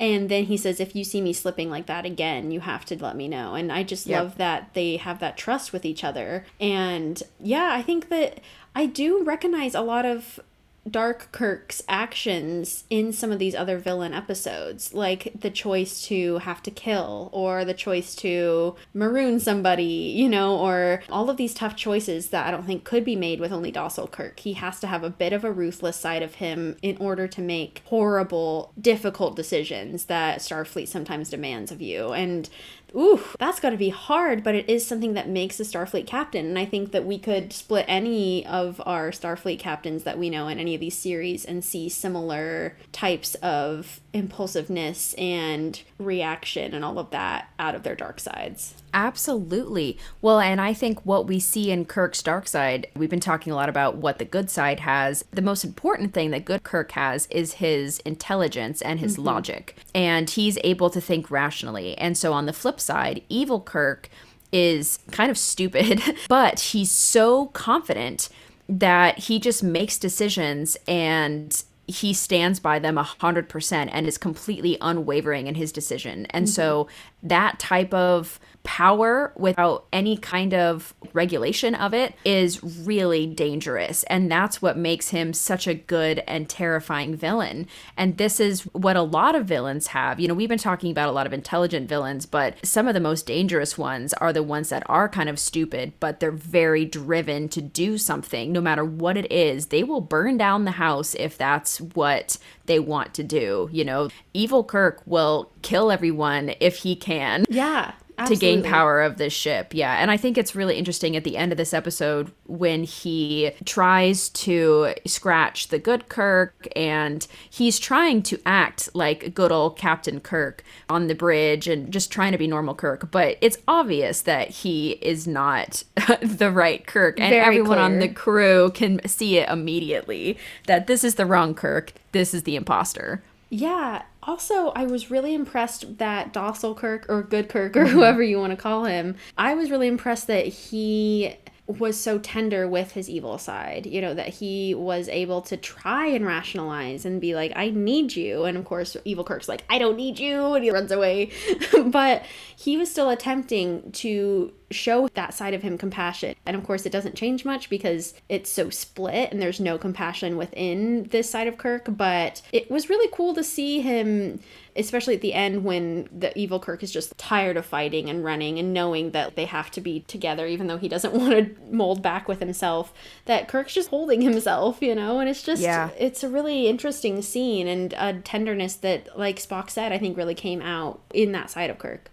And 0.00 0.30
then 0.30 0.44
he 0.44 0.56
says, 0.56 0.80
if 0.80 0.96
you 0.96 1.04
see 1.04 1.20
me 1.20 1.32
slipping 1.34 1.70
like 1.70 1.84
that 1.86 2.06
again, 2.06 2.50
you 2.50 2.60
have 2.60 2.86
to 2.86 2.96
let 3.00 3.14
me 3.16 3.28
know. 3.28 3.54
And 3.54 3.70
I 3.70 3.82
just 3.82 4.06
Yep. 4.06 4.22
love 4.22 4.38
that 4.38 4.70
they 4.72 4.96
have 4.96 5.20
that 5.20 5.36
trust 5.36 5.72
with 5.72 5.84
each 5.84 6.02
other. 6.02 6.46
And 6.58 7.22
yeah, 7.38 7.68
I 7.72 7.82
think 7.82 8.08
that 8.08 8.40
I 8.74 8.86
do 8.86 9.22
recognize 9.22 9.74
a 9.74 9.82
lot 9.82 10.06
of 10.06 10.40
Dark 10.88 11.30
Kirk's 11.32 11.82
actions 11.88 12.84
in 12.88 13.12
some 13.12 13.30
of 13.30 13.38
these 13.38 13.54
other 13.54 13.78
villain 13.78 14.14
episodes, 14.14 14.94
like 14.94 15.32
the 15.38 15.50
choice 15.50 16.02
to 16.06 16.38
have 16.38 16.62
to 16.62 16.70
kill, 16.70 17.28
or 17.32 17.64
the 17.64 17.74
choice 17.74 18.14
to 18.16 18.76
maroon 18.94 19.38
somebody, 19.38 19.84
you 19.84 20.28
know, 20.28 20.56
or 20.56 21.02
all 21.10 21.28
of 21.28 21.36
these 21.36 21.54
tough 21.54 21.76
choices 21.76 22.30
that 22.30 22.46
I 22.46 22.50
don't 22.50 22.66
think 22.66 22.84
could 22.84 23.04
be 23.04 23.16
made 23.16 23.40
with 23.40 23.52
only 23.52 23.70
docile 23.70 24.08
Kirk. 24.08 24.40
He 24.40 24.54
has 24.54 24.80
to 24.80 24.86
have 24.86 25.04
a 25.04 25.10
bit 25.10 25.32
of 25.32 25.44
a 25.44 25.52
ruthless 25.52 25.96
side 25.96 26.22
of 26.22 26.36
him 26.36 26.76
in 26.82 26.96
order 26.96 27.28
to 27.28 27.40
make 27.42 27.82
horrible, 27.86 28.72
difficult 28.80 29.36
decisions 29.36 30.06
that 30.06 30.38
Starfleet 30.38 30.88
sometimes 30.88 31.30
demands 31.30 31.70
of 31.70 31.82
you. 31.82 32.12
And 32.12 32.48
Ooh, 32.94 33.20
that's 33.38 33.60
got 33.60 33.70
to 33.70 33.76
be 33.76 33.90
hard, 33.90 34.42
but 34.42 34.54
it 34.54 34.68
is 34.68 34.86
something 34.86 35.14
that 35.14 35.28
makes 35.28 35.60
a 35.60 35.64
Starfleet 35.64 36.06
captain. 36.06 36.46
And 36.46 36.58
I 36.58 36.64
think 36.64 36.92
that 36.92 37.04
we 37.04 37.18
could 37.18 37.52
split 37.52 37.84
any 37.88 38.44
of 38.46 38.82
our 38.84 39.10
Starfleet 39.10 39.58
captains 39.58 40.02
that 40.04 40.18
we 40.18 40.30
know 40.30 40.48
in 40.48 40.58
any 40.58 40.74
of 40.74 40.80
these 40.80 40.96
series 40.96 41.44
and 41.44 41.64
see 41.64 41.88
similar 41.88 42.76
types 42.92 43.34
of 43.36 44.00
impulsiveness 44.12 45.14
and 45.14 45.80
reaction 45.98 46.74
and 46.74 46.84
all 46.84 46.98
of 46.98 47.10
that 47.10 47.48
out 47.58 47.74
of 47.74 47.82
their 47.82 47.94
dark 47.96 48.18
sides. 48.18 48.74
Absolutely. 48.92 49.98
Well, 50.20 50.40
and 50.40 50.60
I 50.60 50.74
think 50.74 51.04
what 51.04 51.26
we 51.26 51.38
see 51.40 51.70
in 51.70 51.84
Kirk's 51.84 52.22
dark 52.22 52.46
side, 52.48 52.88
we've 52.94 53.10
been 53.10 53.20
talking 53.20 53.52
a 53.52 53.56
lot 53.56 53.68
about 53.68 53.96
what 53.96 54.18
the 54.18 54.24
good 54.24 54.50
side 54.50 54.80
has. 54.80 55.24
The 55.30 55.42
most 55.42 55.64
important 55.64 56.12
thing 56.12 56.30
that 56.30 56.44
good 56.44 56.62
Kirk 56.62 56.92
has 56.92 57.26
is 57.30 57.54
his 57.54 58.00
intelligence 58.00 58.82
and 58.82 59.00
his 59.00 59.18
logic. 59.18 59.76
And 59.94 60.28
he's 60.28 60.58
able 60.64 60.90
to 60.90 61.00
think 61.00 61.30
rationally. 61.30 61.96
And 61.98 62.16
so 62.16 62.32
on 62.32 62.46
the 62.46 62.52
flip 62.52 62.80
side, 62.80 63.22
evil 63.28 63.60
Kirk 63.60 64.08
is 64.52 64.98
kind 65.10 65.30
of 65.30 65.38
stupid, 65.38 66.02
but 66.28 66.60
he's 66.60 66.90
so 66.90 67.46
confident 67.46 68.28
that 68.68 69.18
he 69.18 69.38
just 69.38 69.62
makes 69.62 69.98
decisions 69.98 70.76
and 70.86 71.64
he 71.90 72.14
stands 72.14 72.60
by 72.60 72.78
them 72.78 72.96
100% 72.96 73.90
and 73.92 74.06
is 74.06 74.16
completely 74.16 74.78
unwavering 74.80 75.48
in 75.48 75.56
his 75.56 75.72
decision. 75.72 76.26
And 76.26 76.46
mm-hmm. 76.46 76.52
so 76.52 76.88
that 77.22 77.58
type 77.58 77.92
of 77.92 78.38
power 78.62 79.32
without 79.36 79.86
any 79.92 80.16
kind 80.16 80.52
of 80.52 80.94
regulation 81.12 81.74
of 81.74 81.94
it 81.94 82.14
is 82.24 82.62
really 82.62 83.26
dangerous. 83.26 84.02
And 84.04 84.30
that's 84.30 84.60
what 84.60 84.76
makes 84.76 85.08
him 85.10 85.32
such 85.32 85.66
a 85.66 85.74
good 85.74 86.22
and 86.26 86.48
terrifying 86.48 87.16
villain. 87.16 87.66
And 87.96 88.18
this 88.18 88.38
is 88.38 88.62
what 88.72 88.96
a 88.96 89.02
lot 89.02 89.34
of 89.34 89.46
villains 89.46 89.88
have. 89.88 90.20
You 90.20 90.28
know, 90.28 90.34
we've 90.34 90.48
been 90.48 90.58
talking 90.58 90.90
about 90.90 91.08
a 91.08 91.12
lot 91.12 91.26
of 91.26 91.32
intelligent 91.32 91.88
villains, 91.88 92.26
but 92.26 92.54
some 92.64 92.86
of 92.86 92.94
the 92.94 93.00
most 93.00 93.26
dangerous 93.26 93.78
ones 93.78 94.12
are 94.14 94.32
the 94.32 94.42
ones 94.42 94.68
that 94.68 94.82
are 94.86 95.08
kind 95.08 95.28
of 95.28 95.38
stupid, 95.38 95.92
but 96.00 96.20
they're 96.20 96.30
very 96.30 96.84
driven 96.84 97.48
to 97.50 97.62
do 97.62 97.98
something. 97.98 98.52
No 98.52 98.60
matter 98.60 98.84
what 98.84 99.16
it 99.16 99.30
is, 99.32 99.66
they 99.66 99.82
will 99.82 100.00
burn 100.00 100.36
down 100.36 100.64
the 100.64 100.72
house 100.72 101.14
if 101.14 101.36
that's 101.36 101.80
what 101.80 102.36
they 102.66 102.78
want 102.78 103.14
to 103.14 103.24
do. 103.24 103.68
You 103.72 103.84
know, 103.84 104.10
Evil 104.34 104.64
Kirk 104.64 105.02
will 105.06 105.50
kill 105.62 105.90
everyone 105.90 106.54
if 106.60 106.76
he 106.76 106.94
can. 106.94 107.44
Yeah. 107.48 107.92
Absolutely. 108.20 108.36
to 108.36 108.62
gain 108.62 108.70
power 108.70 109.00
of 109.00 109.16
this 109.18 109.32
ship. 109.32 109.72
Yeah. 109.72 109.94
And 110.00 110.10
I 110.10 110.16
think 110.16 110.36
it's 110.38 110.54
really 110.54 110.76
interesting 110.76 111.16
at 111.16 111.24
the 111.24 111.36
end 111.36 111.52
of 111.52 111.58
this 111.58 111.72
episode 111.74 112.30
when 112.46 112.84
he 112.84 113.52
tries 113.64 114.28
to 114.30 114.94
scratch 115.06 115.68
the 115.68 115.78
good 115.78 116.08
Kirk 116.08 116.68
and 116.76 117.26
he's 117.48 117.78
trying 117.78 118.22
to 118.24 118.40
act 118.46 118.88
like 118.94 119.34
good 119.34 119.52
old 119.52 119.76
Captain 119.76 120.20
Kirk 120.20 120.62
on 120.88 121.06
the 121.08 121.14
bridge 121.14 121.68
and 121.68 121.92
just 121.92 122.10
trying 122.10 122.32
to 122.32 122.38
be 122.38 122.46
normal 122.46 122.74
Kirk. 122.74 123.10
But 123.10 123.38
it's 123.40 123.58
obvious 123.68 124.22
that 124.22 124.48
he 124.50 124.92
is 125.02 125.26
not 125.26 125.84
the 126.22 126.50
right 126.50 126.86
Kirk. 126.86 127.18
And 127.20 127.30
Very 127.30 127.44
everyone 127.44 127.68
clear. 127.76 127.78
on 127.80 127.98
the 127.98 128.08
crew 128.08 128.70
can 128.74 129.06
see 129.06 129.38
it 129.38 129.48
immediately 129.48 130.38
that 130.66 130.86
this 130.86 131.04
is 131.04 131.14
the 131.16 131.26
wrong 131.26 131.54
Kirk. 131.54 131.92
This 132.12 132.34
is 132.34 132.42
the 132.42 132.56
imposter. 132.56 133.22
Yeah. 133.50 134.02
Also, 134.22 134.68
I 134.70 134.84
was 134.84 135.10
really 135.10 135.34
impressed 135.34 135.98
that 135.98 136.32
Docile 136.32 136.74
Kirk 136.74 137.06
or 137.08 137.22
Goodkirk 137.22 137.74
or 137.74 137.84
mm-hmm. 137.84 137.94
whoever 137.94 138.22
you 138.22 138.38
want 138.38 138.52
to 138.52 138.56
call 138.56 138.84
him, 138.84 139.16
I 139.36 139.54
was 139.54 139.70
really 139.70 139.88
impressed 139.88 140.28
that 140.28 140.46
he 140.46 141.36
was 141.78 141.98
so 141.98 142.18
tender 142.18 142.68
with 142.68 142.92
his 142.92 143.08
evil 143.08 143.38
side, 143.38 143.86
you 143.86 144.00
know, 144.00 144.14
that 144.14 144.28
he 144.28 144.74
was 144.74 145.08
able 145.08 145.40
to 145.42 145.56
try 145.56 146.06
and 146.06 146.26
rationalize 146.26 147.04
and 147.04 147.20
be 147.20 147.34
like, 147.34 147.52
I 147.54 147.70
need 147.70 148.16
you. 148.16 148.44
And 148.44 148.56
of 148.56 148.64
course, 148.64 148.96
Evil 149.04 149.24
Kirk's 149.24 149.48
like, 149.48 149.64
I 149.70 149.78
don't 149.78 149.96
need 149.96 150.18
you. 150.18 150.54
And 150.54 150.64
he 150.64 150.70
runs 150.70 150.90
away. 150.90 151.30
but 151.86 152.24
he 152.56 152.76
was 152.76 152.90
still 152.90 153.10
attempting 153.10 153.92
to 153.92 154.52
show 154.70 155.08
that 155.14 155.34
side 155.34 155.54
of 155.54 155.62
him 155.62 155.76
compassion. 155.76 156.34
And 156.46 156.56
of 156.56 156.64
course, 156.64 156.86
it 156.86 156.92
doesn't 156.92 157.16
change 157.16 157.44
much 157.44 157.68
because 157.68 158.14
it's 158.28 158.50
so 158.50 158.70
split 158.70 159.32
and 159.32 159.40
there's 159.40 159.60
no 159.60 159.78
compassion 159.78 160.36
within 160.36 161.04
this 161.04 161.28
side 161.28 161.48
of 161.48 161.58
Kirk. 161.58 161.86
But 161.88 162.42
it 162.52 162.70
was 162.70 162.88
really 162.88 163.10
cool 163.12 163.34
to 163.34 163.44
see 163.44 163.80
him, 163.80 164.40
especially 164.76 165.14
at 165.14 165.20
the 165.20 165.32
end 165.32 165.64
when 165.64 166.08
the 166.16 166.36
evil 166.38 166.60
Kirk 166.60 166.82
is 166.82 166.92
just 166.92 167.16
tired 167.18 167.56
of 167.56 167.66
fighting 167.66 168.08
and 168.08 168.24
running 168.24 168.58
and 168.58 168.72
knowing 168.72 169.10
that 169.10 169.36
they 169.36 169.44
have 169.44 169.70
to 169.72 169.80
be 169.80 170.00
together, 170.00 170.46
even 170.46 170.66
though 170.66 170.78
he 170.78 170.88
doesn't 170.88 171.14
want 171.20 171.30
to 171.32 171.56
mold 171.70 172.02
back 172.02 172.28
with 172.28 172.40
himself. 172.40 172.92
That 173.26 173.48
Kirk's 173.48 173.74
just 173.74 173.90
holding 173.90 174.20
himself, 174.22 174.80
you 174.80 174.94
know? 174.94 175.18
And 175.20 175.28
it's 175.28 175.42
just, 175.42 175.62
yeah. 175.62 175.90
it's 175.98 176.22
a 176.22 176.28
really 176.28 176.68
interesting 176.68 177.22
scene 177.22 177.66
and 177.66 177.92
a 177.94 178.14
tenderness 178.20 178.74
that, 178.76 179.18
like 179.18 179.36
Spock 179.36 179.70
said, 179.70 179.92
I 179.92 179.98
think 179.98 180.16
really 180.16 180.34
came 180.34 180.62
out 180.62 181.00
in 181.12 181.32
that 181.32 181.50
side 181.50 181.70
of 181.70 181.78
Kirk. 181.78 182.10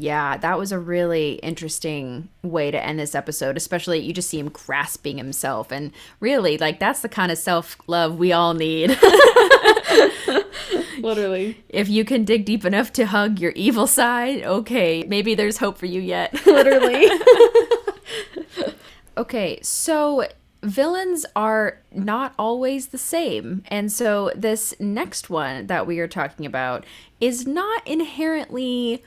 Yeah, 0.00 0.38
that 0.38 0.58
was 0.58 0.72
a 0.72 0.78
really 0.78 1.32
interesting 1.34 2.30
way 2.42 2.70
to 2.70 2.82
end 2.82 2.98
this 2.98 3.14
episode, 3.14 3.58
especially 3.58 3.98
you 3.98 4.14
just 4.14 4.30
see 4.30 4.38
him 4.38 4.48
grasping 4.48 5.18
himself. 5.18 5.70
And 5.70 5.92
really, 6.20 6.56
like, 6.56 6.80
that's 6.80 7.00
the 7.00 7.08
kind 7.10 7.30
of 7.30 7.36
self 7.36 7.76
love 7.86 8.18
we 8.18 8.32
all 8.32 8.54
need. 8.54 8.88
Literally. 11.00 11.62
If 11.68 11.90
you 11.90 12.06
can 12.06 12.24
dig 12.24 12.46
deep 12.46 12.64
enough 12.64 12.94
to 12.94 13.04
hug 13.04 13.40
your 13.40 13.50
evil 13.50 13.86
side, 13.86 14.42
okay, 14.42 15.04
maybe 15.06 15.34
there's 15.34 15.58
hope 15.58 15.76
for 15.76 15.84
you 15.84 16.00
yet. 16.00 16.32
Literally. 16.46 17.06
okay, 19.18 19.60
so 19.60 20.26
villains 20.62 21.26
are 21.36 21.82
not 21.92 22.32
always 22.38 22.86
the 22.86 22.96
same. 22.96 23.64
And 23.66 23.92
so 23.92 24.32
this 24.34 24.72
next 24.80 25.28
one 25.28 25.66
that 25.66 25.86
we 25.86 25.98
are 25.98 26.08
talking 26.08 26.46
about 26.46 26.86
is 27.20 27.46
not 27.46 27.86
inherently 27.86 29.02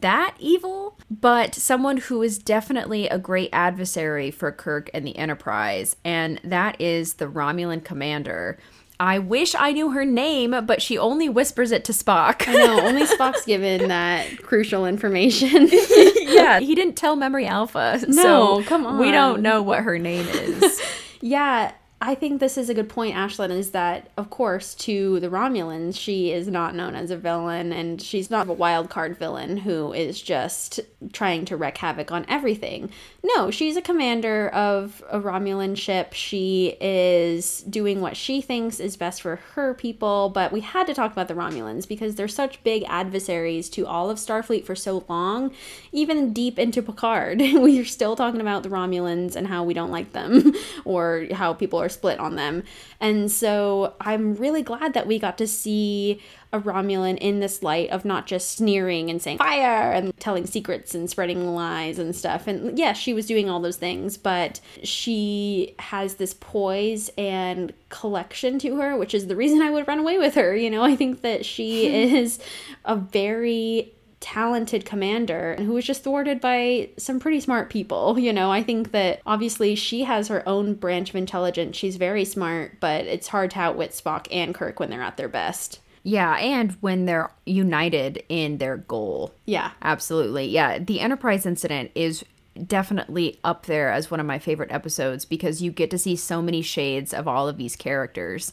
that 0.00 0.34
evil, 0.38 0.98
but 1.10 1.54
someone 1.54 1.96
who 1.96 2.22
is 2.22 2.38
definitely 2.38 3.08
a 3.08 3.18
great 3.18 3.48
adversary 3.52 4.30
for 4.30 4.52
Kirk 4.52 4.90
and 4.92 5.06
the 5.06 5.16
Enterprise, 5.16 5.96
and 6.04 6.40
that 6.44 6.80
is 6.80 7.14
the 7.14 7.26
Romulan 7.26 7.82
commander. 7.82 8.58
I 9.00 9.20
wish 9.20 9.54
I 9.54 9.72
knew 9.72 9.90
her 9.90 10.04
name, 10.04 10.54
but 10.66 10.82
she 10.82 10.98
only 10.98 11.28
whispers 11.28 11.70
it 11.70 11.84
to 11.84 11.92
Spock. 11.92 12.48
I 12.48 12.52
know, 12.52 12.80
only 12.80 13.02
Spock's 13.06 13.44
given 13.46 13.88
that 13.88 14.42
crucial 14.42 14.86
information. 14.86 15.68
yeah, 16.16 16.58
he 16.58 16.74
didn't 16.74 16.96
tell 16.96 17.14
Memory 17.14 17.46
Alpha. 17.46 18.00
No, 18.08 18.60
so 18.60 18.62
come 18.64 18.86
on. 18.86 18.98
We 18.98 19.12
don't 19.12 19.40
know 19.40 19.62
what 19.62 19.84
her 19.84 19.98
name 19.98 20.26
is. 20.28 20.82
yeah, 21.20 21.72
I 22.00 22.14
think 22.14 22.38
this 22.38 22.56
is 22.56 22.68
a 22.68 22.74
good 22.74 22.88
point, 22.88 23.16
Ashlyn, 23.16 23.50
is 23.50 23.72
that, 23.72 24.10
of 24.16 24.30
course, 24.30 24.74
to 24.76 25.18
the 25.18 25.28
Romulans, 25.28 25.98
she 25.98 26.30
is 26.30 26.46
not 26.46 26.76
known 26.76 26.94
as 26.94 27.10
a 27.10 27.16
villain, 27.16 27.72
and 27.72 28.00
she's 28.00 28.30
not 28.30 28.48
a 28.48 28.52
wild 28.52 28.88
card 28.88 29.18
villain 29.18 29.56
who 29.56 29.92
is 29.92 30.22
just 30.22 30.78
trying 31.12 31.44
to 31.46 31.56
wreak 31.56 31.78
havoc 31.78 32.12
on 32.12 32.24
everything. 32.28 32.90
No, 33.24 33.50
she's 33.50 33.76
a 33.76 33.82
commander 33.82 34.48
of 34.50 35.02
a 35.10 35.18
Romulan 35.18 35.76
ship. 35.76 36.12
She 36.12 36.76
is 36.80 37.62
doing 37.62 38.00
what 38.00 38.16
she 38.16 38.40
thinks 38.40 38.78
is 38.78 38.96
best 38.96 39.22
for 39.22 39.36
her 39.54 39.74
people, 39.74 40.28
but 40.28 40.52
we 40.52 40.60
had 40.60 40.86
to 40.86 40.94
talk 40.94 41.10
about 41.10 41.26
the 41.26 41.34
Romulans 41.34 41.88
because 41.88 42.14
they're 42.14 42.28
such 42.28 42.62
big 42.62 42.84
adversaries 42.86 43.68
to 43.70 43.88
all 43.88 44.08
of 44.08 44.18
Starfleet 44.18 44.64
for 44.64 44.76
so 44.76 45.04
long, 45.08 45.50
even 45.90 46.32
deep 46.32 46.60
into 46.60 46.80
Picard. 46.80 47.40
we 47.40 47.80
are 47.80 47.84
still 47.84 48.14
talking 48.14 48.40
about 48.40 48.62
the 48.62 48.68
Romulans 48.68 49.34
and 49.34 49.48
how 49.48 49.64
we 49.64 49.74
don't 49.74 49.90
like 49.90 50.12
them, 50.12 50.54
or 50.84 51.26
how 51.32 51.52
people 51.52 51.82
are 51.82 51.88
split 51.88 52.20
on 52.20 52.36
them. 52.36 52.62
And 53.00 53.32
so 53.32 53.94
I'm 54.00 54.36
really 54.36 54.62
glad 54.62 54.94
that 54.94 55.08
we 55.08 55.18
got 55.18 55.38
to 55.38 55.48
see 55.48 56.22
a 56.52 56.60
Romulan 56.60 57.18
in 57.18 57.40
this 57.40 57.62
light 57.62 57.90
of 57.90 58.04
not 58.04 58.26
just 58.26 58.56
sneering 58.56 59.10
and 59.10 59.20
saying 59.20 59.38
fire 59.38 59.92
and 59.92 60.18
telling 60.18 60.46
secrets 60.46 60.94
and 60.94 61.08
spreading 61.10 61.54
lies 61.54 61.98
and 61.98 62.16
stuff. 62.16 62.46
And 62.46 62.78
yes, 62.78 62.96
she 62.96 63.12
was 63.12 63.26
doing 63.26 63.50
all 63.50 63.60
those 63.60 63.76
things, 63.76 64.16
but 64.16 64.60
she 64.82 65.74
has 65.78 66.14
this 66.14 66.34
poise 66.34 67.10
and 67.18 67.72
collection 67.90 68.58
to 68.60 68.76
her, 68.76 68.96
which 68.96 69.14
is 69.14 69.26
the 69.26 69.36
reason 69.36 69.60
I 69.60 69.70
would 69.70 69.86
run 69.86 69.98
away 69.98 70.18
with 70.18 70.34
her. 70.36 70.56
You 70.56 70.70
know, 70.70 70.82
I 70.82 70.96
think 70.96 71.20
that 71.20 71.44
she 71.44 71.86
is 72.16 72.38
a 72.84 72.96
very 72.96 73.92
talented 74.20 74.84
commander 74.84 75.54
who 75.58 75.72
was 75.72 75.84
just 75.84 76.02
thwarted 76.02 76.40
by 76.40 76.88
some 76.96 77.20
pretty 77.20 77.40
smart 77.40 77.70
people. 77.70 78.18
You 78.18 78.32
know, 78.32 78.50
I 78.50 78.62
think 78.62 78.92
that 78.92 79.20
obviously 79.26 79.74
she 79.74 80.04
has 80.04 80.28
her 80.28 80.46
own 80.48 80.74
branch 80.74 81.10
of 81.10 81.16
intelligence. 81.16 81.76
She's 81.76 81.96
very 81.96 82.24
smart, 82.24 82.80
but 82.80 83.04
it's 83.04 83.28
hard 83.28 83.50
to 83.52 83.60
outwit 83.60 83.92
Spock 83.92 84.26
and 84.30 84.54
Kirk 84.54 84.80
when 84.80 84.90
they're 84.90 85.02
at 85.02 85.16
their 85.16 85.28
best. 85.28 85.80
Yeah, 86.08 86.36
and 86.36 86.72
when 86.80 87.04
they're 87.04 87.30
united 87.44 88.24
in 88.30 88.56
their 88.56 88.78
goal. 88.78 89.34
Yeah. 89.44 89.72
Absolutely. 89.82 90.46
Yeah, 90.46 90.78
the 90.78 91.00
Enterprise 91.00 91.44
incident 91.44 91.90
is 91.94 92.24
definitely 92.66 93.38
up 93.44 93.66
there 93.66 93.92
as 93.92 94.10
one 94.10 94.18
of 94.18 94.24
my 94.24 94.38
favorite 94.38 94.72
episodes 94.72 95.26
because 95.26 95.60
you 95.62 95.70
get 95.70 95.90
to 95.90 95.98
see 95.98 96.16
so 96.16 96.40
many 96.40 96.62
shades 96.62 97.12
of 97.12 97.28
all 97.28 97.46
of 97.46 97.58
these 97.58 97.76
characters. 97.76 98.52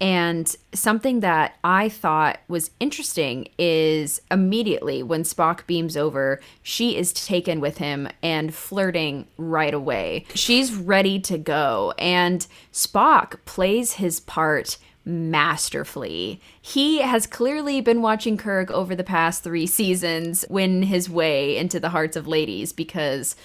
And 0.00 0.54
something 0.72 1.20
that 1.20 1.56
I 1.62 1.90
thought 1.90 2.40
was 2.48 2.70
interesting 2.80 3.48
is 3.58 4.22
immediately 4.30 5.02
when 5.02 5.24
Spock 5.24 5.66
beams 5.66 5.98
over, 5.98 6.40
she 6.62 6.96
is 6.96 7.12
taken 7.12 7.60
with 7.60 7.78
him 7.78 8.08
and 8.22 8.54
flirting 8.54 9.26
right 9.36 9.74
away. 9.74 10.24
She's 10.34 10.74
ready 10.74 11.20
to 11.20 11.36
go. 11.36 11.92
And 11.98 12.46
Spock 12.72 13.44
plays 13.44 13.92
his 13.94 14.20
part 14.20 14.78
masterfully. 15.04 16.40
He 16.60 17.02
has 17.02 17.26
clearly 17.26 17.80
been 17.80 18.02
watching 18.02 18.36
Kirk 18.36 18.70
over 18.70 18.94
the 18.94 19.04
past 19.04 19.42
three 19.42 19.66
seasons 19.66 20.44
win 20.48 20.84
his 20.84 21.10
way 21.10 21.56
into 21.56 21.78
the 21.78 21.90
hearts 21.90 22.16
of 22.16 22.26
ladies 22.26 22.72
because 22.72 23.36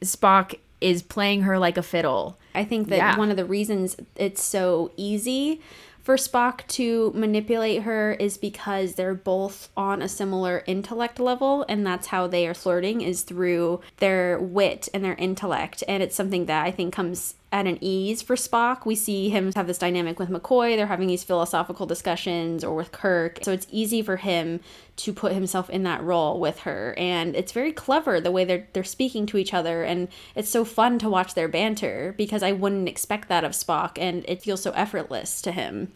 Spock 0.00 0.58
is 0.80 1.02
playing 1.02 1.42
her 1.42 1.58
like 1.58 1.76
a 1.76 1.82
fiddle. 1.82 2.38
I 2.54 2.64
think 2.64 2.88
that 2.88 2.96
yeah. 2.96 3.18
one 3.18 3.30
of 3.30 3.36
the 3.36 3.44
reasons 3.44 3.96
it's 4.16 4.42
so 4.42 4.90
easy 4.96 5.60
for 6.02 6.16
Spock 6.16 6.66
to 6.66 7.12
manipulate 7.14 7.82
her 7.82 8.14
is 8.14 8.36
because 8.36 8.94
they're 8.94 9.14
both 9.14 9.68
on 9.76 10.02
a 10.02 10.08
similar 10.08 10.64
intellect 10.66 11.20
level, 11.20 11.64
and 11.68 11.86
that's 11.86 12.08
how 12.08 12.26
they 12.26 12.46
are 12.46 12.54
flirting 12.54 13.00
is 13.00 13.22
through 13.22 13.80
their 13.98 14.38
wit 14.40 14.88
and 14.92 15.04
their 15.04 15.14
intellect. 15.14 15.84
And 15.86 16.02
it's 16.02 16.16
something 16.16 16.46
that 16.46 16.66
I 16.66 16.72
think 16.72 16.92
comes 16.92 17.34
at 17.52 17.66
an 17.66 17.78
ease 17.82 18.22
for 18.22 18.34
Spock. 18.34 18.86
We 18.86 18.94
see 18.94 19.28
him 19.28 19.52
have 19.52 19.66
this 19.66 19.78
dynamic 19.78 20.18
with 20.18 20.30
McCoy. 20.30 20.74
They're 20.74 20.86
having 20.86 21.06
these 21.06 21.22
philosophical 21.22 21.84
discussions 21.86 22.64
or 22.64 22.74
with 22.74 22.90
Kirk. 22.90 23.38
So 23.42 23.52
it's 23.52 23.66
easy 23.70 24.00
for 24.02 24.16
him 24.16 24.60
to 24.96 25.12
put 25.12 25.32
himself 25.32 25.68
in 25.70 25.82
that 25.84 26.02
role 26.02 26.40
with 26.40 26.60
her. 26.60 26.94
And 26.96 27.36
it's 27.36 27.52
very 27.52 27.72
clever 27.72 28.20
the 28.20 28.30
way 28.30 28.44
they're 28.44 28.66
they're 28.72 28.82
speaking 28.84 29.26
to 29.26 29.36
each 29.36 29.52
other 29.54 29.84
and 29.84 30.08
it's 30.34 30.48
so 30.50 30.64
fun 30.64 30.98
to 31.00 31.08
watch 31.10 31.34
their 31.34 31.48
banter 31.48 32.14
because 32.16 32.42
I 32.42 32.52
wouldn't 32.52 32.88
expect 32.88 33.28
that 33.28 33.44
of 33.44 33.52
Spock 33.52 33.92
and 33.98 34.24
it 34.26 34.42
feels 34.42 34.62
so 34.62 34.70
effortless 34.72 35.40
to 35.42 35.52
him. 35.52 35.92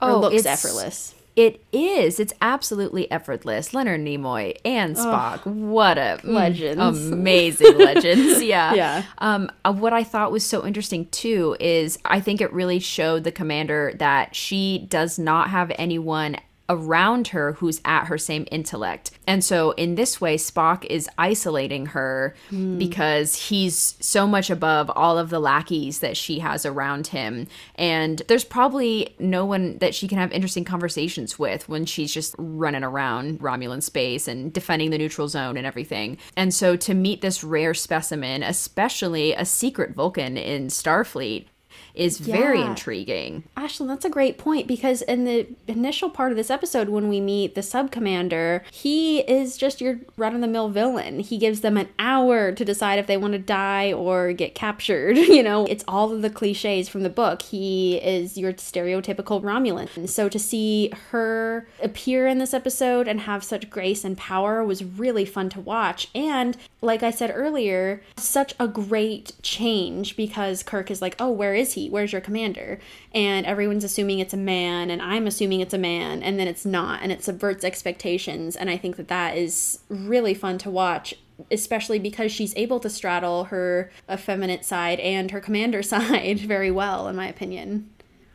Or 0.00 0.10
Oh, 0.10 0.20
looks 0.20 0.36
it's- 0.36 0.64
effortless. 0.64 1.14
It 1.38 1.62
is. 1.70 2.18
It's 2.18 2.32
absolutely 2.40 3.08
effortless. 3.12 3.72
Leonard 3.72 4.00
Nimoy 4.00 4.56
and 4.64 4.96
Spock. 4.96 5.46
what 5.46 5.96
a 5.96 6.18
mm, 6.24 6.32
Legends. 6.32 7.12
amazing 7.12 7.78
legends. 7.78 8.42
Yeah. 8.42 8.74
Yeah. 8.74 9.04
Um, 9.18 9.48
uh, 9.64 9.72
what 9.72 9.92
I 9.92 10.02
thought 10.02 10.32
was 10.32 10.44
so 10.44 10.66
interesting 10.66 11.06
too 11.10 11.56
is 11.60 11.96
I 12.04 12.18
think 12.18 12.40
it 12.40 12.52
really 12.52 12.80
showed 12.80 13.22
the 13.22 13.30
commander 13.30 13.92
that 14.00 14.34
she 14.34 14.84
does 14.88 15.16
not 15.16 15.50
have 15.50 15.70
anyone 15.78 16.38
around 16.68 17.28
her 17.28 17.52
who's 17.54 17.80
at 17.84 18.04
her 18.04 18.18
same 18.18 18.46
intellect. 18.50 19.10
And 19.26 19.44
so 19.44 19.72
in 19.72 19.94
this 19.94 20.20
way 20.20 20.36
Spock 20.36 20.84
is 20.86 21.08
isolating 21.18 21.86
her 21.86 22.34
hmm. 22.50 22.78
because 22.78 23.48
he's 23.48 23.96
so 24.00 24.26
much 24.26 24.50
above 24.50 24.90
all 24.94 25.18
of 25.18 25.30
the 25.30 25.40
lackeys 25.40 26.00
that 26.00 26.16
she 26.16 26.40
has 26.40 26.66
around 26.66 27.08
him. 27.08 27.46
And 27.74 28.22
there's 28.28 28.44
probably 28.44 29.14
no 29.18 29.44
one 29.44 29.78
that 29.78 29.94
she 29.94 30.08
can 30.08 30.18
have 30.18 30.32
interesting 30.32 30.64
conversations 30.64 31.38
with 31.38 31.68
when 31.68 31.86
she's 31.86 32.12
just 32.12 32.34
running 32.38 32.84
around 32.84 33.40
Romulan 33.40 33.82
space 33.82 34.28
and 34.28 34.52
defending 34.52 34.90
the 34.90 34.98
neutral 34.98 35.28
zone 35.28 35.56
and 35.56 35.66
everything. 35.66 36.18
And 36.36 36.52
so 36.52 36.76
to 36.76 36.94
meet 36.94 37.20
this 37.20 37.42
rare 37.42 37.74
specimen, 37.74 38.42
especially 38.42 39.32
a 39.32 39.44
secret 39.44 39.94
Vulcan 39.94 40.36
in 40.36 40.68
Starfleet, 40.68 41.46
is 41.94 42.18
very 42.18 42.60
intriguing. 42.60 43.44
Ashlyn, 43.56 43.88
that's 43.88 44.04
a 44.04 44.10
great 44.10 44.38
point 44.38 44.66
because 44.66 45.02
in 45.02 45.24
the 45.24 45.46
initial 45.66 46.10
part 46.10 46.30
of 46.30 46.36
this 46.36 46.50
episode, 46.50 46.88
when 46.88 47.08
we 47.08 47.20
meet 47.20 47.54
the 47.54 47.62
sub 47.62 47.90
commander, 47.90 48.62
he 48.70 49.20
is 49.20 49.56
just 49.56 49.80
your 49.80 49.98
run 50.16 50.34
of 50.34 50.40
the 50.40 50.46
mill 50.46 50.68
villain. 50.68 51.20
He 51.20 51.38
gives 51.38 51.60
them 51.60 51.76
an 51.76 51.88
hour 51.98 52.52
to 52.52 52.64
decide 52.64 52.98
if 52.98 53.06
they 53.06 53.16
want 53.16 53.32
to 53.32 53.38
die 53.38 53.92
or 53.92 54.32
get 54.32 54.54
captured. 54.54 55.16
You 55.38 55.42
know, 55.44 55.66
it's 55.66 55.84
all 55.86 56.12
of 56.12 56.22
the 56.22 56.30
cliches 56.30 56.88
from 56.88 57.02
the 57.04 57.10
book. 57.10 57.42
He 57.42 57.96
is 57.98 58.36
your 58.36 58.54
stereotypical 58.54 59.40
Romulan. 59.40 59.94
And 59.96 60.10
so 60.10 60.28
to 60.28 60.38
see 60.38 60.90
her 61.10 61.68
appear 61.80 62.26
in 62.26 62.38
this 62.38 62.54
episode 62.54 63.06
and 63.06 63.20
have 63.20 63.44
such 63.44 63.70
grace 63.70 64.04
and 64.04 64.16
power 64.16 64.64
was 64.64 64.82
really 64.82 65.24
fun 65.24 65.48
to 65.50 65.60
watch. 65.60 66.08
And 66.14 66.56
like 66.80 67.02
I 67.02 67.10
said 67.10 67.30
earlier, 67.32 68.02
such 68.16 68.54
a 68.58 68.66
great 68.66 69.32
change 69.42 70.16
because 70.16 70.62
Kirk 70.62 70.90
is 70.90 71.02
like, 71.02 71.14
oh, 71.20 71.30
where 71.30 71.54
is 71.54 71.74
he? 71.74 71.77
Where's 71.86 72.12
your 72.12 72.20
commander? 72.20 72.80
And 73.14 73.46
everyone's 73.46 73.84
assuming 73.84 74.18
it's 74.18 74.34
a 74.34 74.38
man, 74.38 74.90
and 74.90 75.00
I'm 75.00 75.26
assuming 75.26 75.60
it's 75.60 75.74
a 75.74 75.78
man, 75.78 76.22
and 76.22 76.38
then 76.38 76.48
it's 76.48 76.66
not, 76.66 77.02
and 77.02 77.12
it 77.12 77.22
subverts 77.22 77.64
expectations. 77.64 78.56
And 78.56 78.68
I 78.68 78.76
think 78.76 78.96
that 78.96 79.08
that 79.08 79.36
is 79.36 79.80
really 79.88 80.34
fun 80.34 80.58
to 80.58 80.70
watch. 80.70 81.14
Especially 81.52 82.00
because 82.00 82.32
she's 82.32 82.52
able 82.56 82.80
to 82.80 82.90
straddle 82.90 83.44
her 83.44 83.92
effeminate 84.10 84.64
side 84.64 84.98
and 84.98 85.30
her 85.30 85.40
commander 85.40 85.82
side 85.84 86.40
very 86.40 86.70
well, 86.72 87.06
in 87.06 87.14
my 87.14 87.28
opinion. 87.28 87.88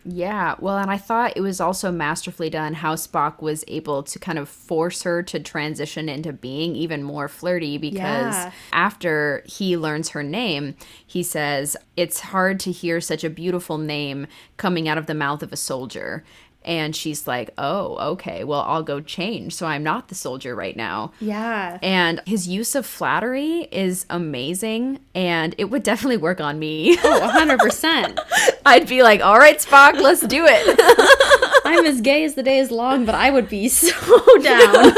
Yeah, 0.05 0.55
well, 0.59 0.77
and 0.77 0.91
I 0.91 0.97
thought 0.97 1.37
it 1.37 1.41
was 1.41 1.61
also 1.61 1.91
masterfully 1.91 2.49
done 2.49 2.73
how 2.73 2.95
Spock 2.95 3.41
was 3.41 3.63
able 3.69 4.03
to 4.03 4.19
kind 4.19 4.37
of 4.37 4.49
force 4.49 5.03
her 5.03 5.23
to 5.23 5.39
transition 5.39 6.09
into 6.09 6.33
being 6.33 6.75
even 6.75 7.03
more 7.03 7.29
flirty 7.29 7.77
because 7.77 8.35
Yeah. 8.35 8.51
after 8.73 9.43
he 9.45 9.77
learns 9.77 10.09
her 10.09 10.21
name, 10.23 10.75
he 11.05 11.23
says, 11.23 11.77
It's 11.95 12.19
hard 12.19 12.59
to 12.61 12.71
hear 12.71 12.99
such 12.99 13.23
a 13.23 13.29
beautiful 13.29 13.77
name 13.77 14.27
coming 14.57 14.89
out 14.89 14.97
of 14.97 15.05
the 15.05 15.13
mouth 15.13 15.41
of 15.41 15.53
a 15.53 15.57
soldier. 15.57 16.23
And 16.65 16.95
she's 16.95 17.27
like, 17.27 17.51
Oh, 17.57 17.97
okay, 18.13 18.43
well, 18.43 18.61
I'll 18.61 18.83
go 18.83 18.99
change. 19.01 19.53
So 19.53 19.65
I'm 19.65 19.83
not 19.83 20.07
the 20.07 20.15
soldier 20.15 20.55
right 20.55 20.75
now. 20.75 21.11
Yeah. 21.19 21.77
And 21.81 22.21
his 22.25 22.47
use 22.47 22.75
of 22.75 22.85
flattery 22.85 23.67
is 23.71 24.05
amazing, 24.09 24.99
and 25.13 25.55
it 25.57 25.65
would 25.65 25.83
definitely 25.83 26.17
work 26.17 26.39
on 26.41 26.59
me. 26.59 26.97
Oh, 27.03 27.19
100%. 27.57 28.19
I'd 28.65 28.87
be 28.87 29.03
like, 29.03 29.21
All 29.21 29.37
right, 29.37 29.57
Spock, 29.59 29.99
let's 29.99 30.21
do 30.21 30.45
it. 30.47 31.61
I'm 31.65 31.85
as 31.85 32.01
gay 32.01 32.23
as 32.23 32.35
the 32.35 32.43
day 32.43 32.59
is 32.59 32.71
long, 32.71 33.05
but 33.05 33.15
I 33.15 33.29
would 33.29 33.49
be 33.49 33.67
so 33.69 33.89
down. 34.41 34.93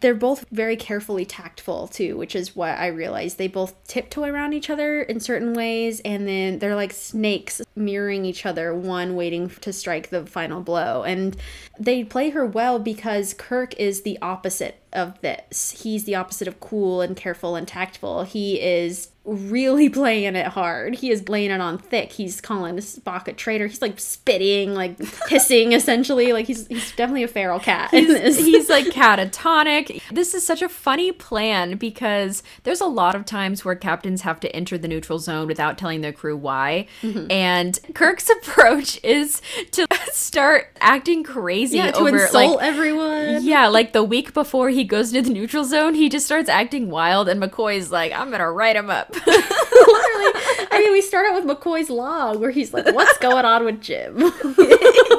They're 0.00 0.14
both 0.14 0.46
very 0.50 0.76
carefully 0.76 1.24
tactful 1.24 1.88
too, 1.88 2.16
which 2.16 2.34
is 2.34 2.56
what 2.56 2.78
I 2.78 2.86
realized. 2.86 3.38
They 3.38 3.48
both 3.48 3.74
tiptoe 3.86 4.24
around 4.24 4.54
each 4.54 4.70
other 4.70 5.02
in 5.02 5.20
certain 5.20 5.54
ways, 5.54 6.00
and 6.00 6.26
then 6.26 6.58
they're 6.58 6.74
like 6.74 6.92
snakes 6.92 7.60
mirroring 7.76 8.24
each 8.24 8.46
other, 8.46 8.74
one 8.74 9.14
waiting 9.14 9.48
to 9.48 9.72
strike 9.72 10.10
the 10.10 10.26
final 10.26 10.62
blow. 10.62 11.02
And 11.02 11.36
they 11.78 12.02
play 12.04 12.30
her 12.30 12.46
well 12.46 12.78
because 12.78 13.34
Kirk 13.34 13.74
is 13.78 14.02
the 14.02 14.18
opposite 14.22 14.80
of 14.92 15.20
this. 15.20 15.82
He's 15.82 16.04
the 16.04 16.14
opposite 16.14 16.48
of 16.48 16.60
cool 16.60 17.00
and 17.00 17.16
careful 17.16 17.54
and 17.54 17.68
tactful. 17.68 18.24
He 18.24 18.60
is 18.60 19.09
really 19.24 19.88
playing 19.90 20.36
it 20.36 20.46
hard. 20.46 20.94
He 20.96 21.10
is 21.10 21.28
laying 21.28 21.50
it 21.50 21.60
on 21.60 21.78
thick. 21.78 22.12
He's 22.12 22.40
calling 22.40 22.76
Spock 22.76 23.28
a 23.28 23.32
traitor. 23.32 23.66
He's 23.66 23.82
like 23.82 23.98
spitting, 24.00 24.74
like 24.74 24.98
hissing 25.28 25.72
essentially. 25.72 26.32
Like 26.32 26.46
he's 26.46 26.66
he's 26.66 26.92
definitely 26.92 27.24
a 27.24 27.28
feral 27.28 27.60
cat 27.60 27.90
this. 27.90 28.38
He's 28.38 28.68
like 28.68 28.86
catatonic. 28.86 30.02
This 30.10 30.34
is 30.34 30.46
such 30.46 30.62
a 30.62 30.68
funny 30.68 31.12
plan 31.12 31.76
because 31.76 32.42
there's 32.64 32.80
a 32.80 32.86
lot 32.86 33.14
of 33.14 33.24
times 33.24 33.64
where 33.64 33.74
captains 33.74 34.22
have 34.22 34.40
to 34.40 34.54
enter 34.54 34.78
the 34.78 34.88
neutral 34.88 35.18
zone 35.18 35.46
without 35.46 35.78
telling 35.78 36.00
their 36.00 36.12
crew 36.12 36.36
why. 36.36 36.86
Mm-hmm. 37.02 37.30
And 37.30 37.78
Kirk's 37.94 38.30
approach 38.30 39.02
is 39.02 39.42
to 39.72 39.86
start 40.12 40.68
acting 40.80 41.22
crazy 41.22 41.78
yeah, 41.78 41.92
to 41.92 41.98
over 41.98 42.24
insult 42.24 42.56
like 42.56 42.64
everyone. 42.64 43.44
yeah, 43.44 43.68
like 43.68 43.92
the 43.92 44.04
week 44.04 44.32
before 44.34 44.70
he 44.70 44.84
goes 44.84 45.12
into 45.12 45.28
the 45.28 45.34
neutral 45.34 45.64
zone, 45.64 45.94
he 45.94 46.08
just 46.08 46.26
starts 46.26 46.48
acting 46.48 46.90
wild, 46.90 47.28
and 47.28 47.40
McCoy's 47.42 47.90
like, 47.90 48.12
"I'm 48.12 48.30
gonna 48.30 48.50
write 48.50 48.76
him 48.76 48.90
up." 48.90 49.09
Literally. 49.26 50.66
I 50.70 50.78
mean, 50.78 50.92
we 50.92 51.02
start 51.02 51.26
out 51.26 51.34
with 51.34 51.44
McCoy's 51.44 51.90
log 51.90 52.40
where 52.40 52.50
he's 52.50 52.72
like, 52.72 52.86
"What's 52.94 53.18
going 53.18 53.44
on 53.44 53.64
with 53.64 53.80
Jim?" 53.80 54.18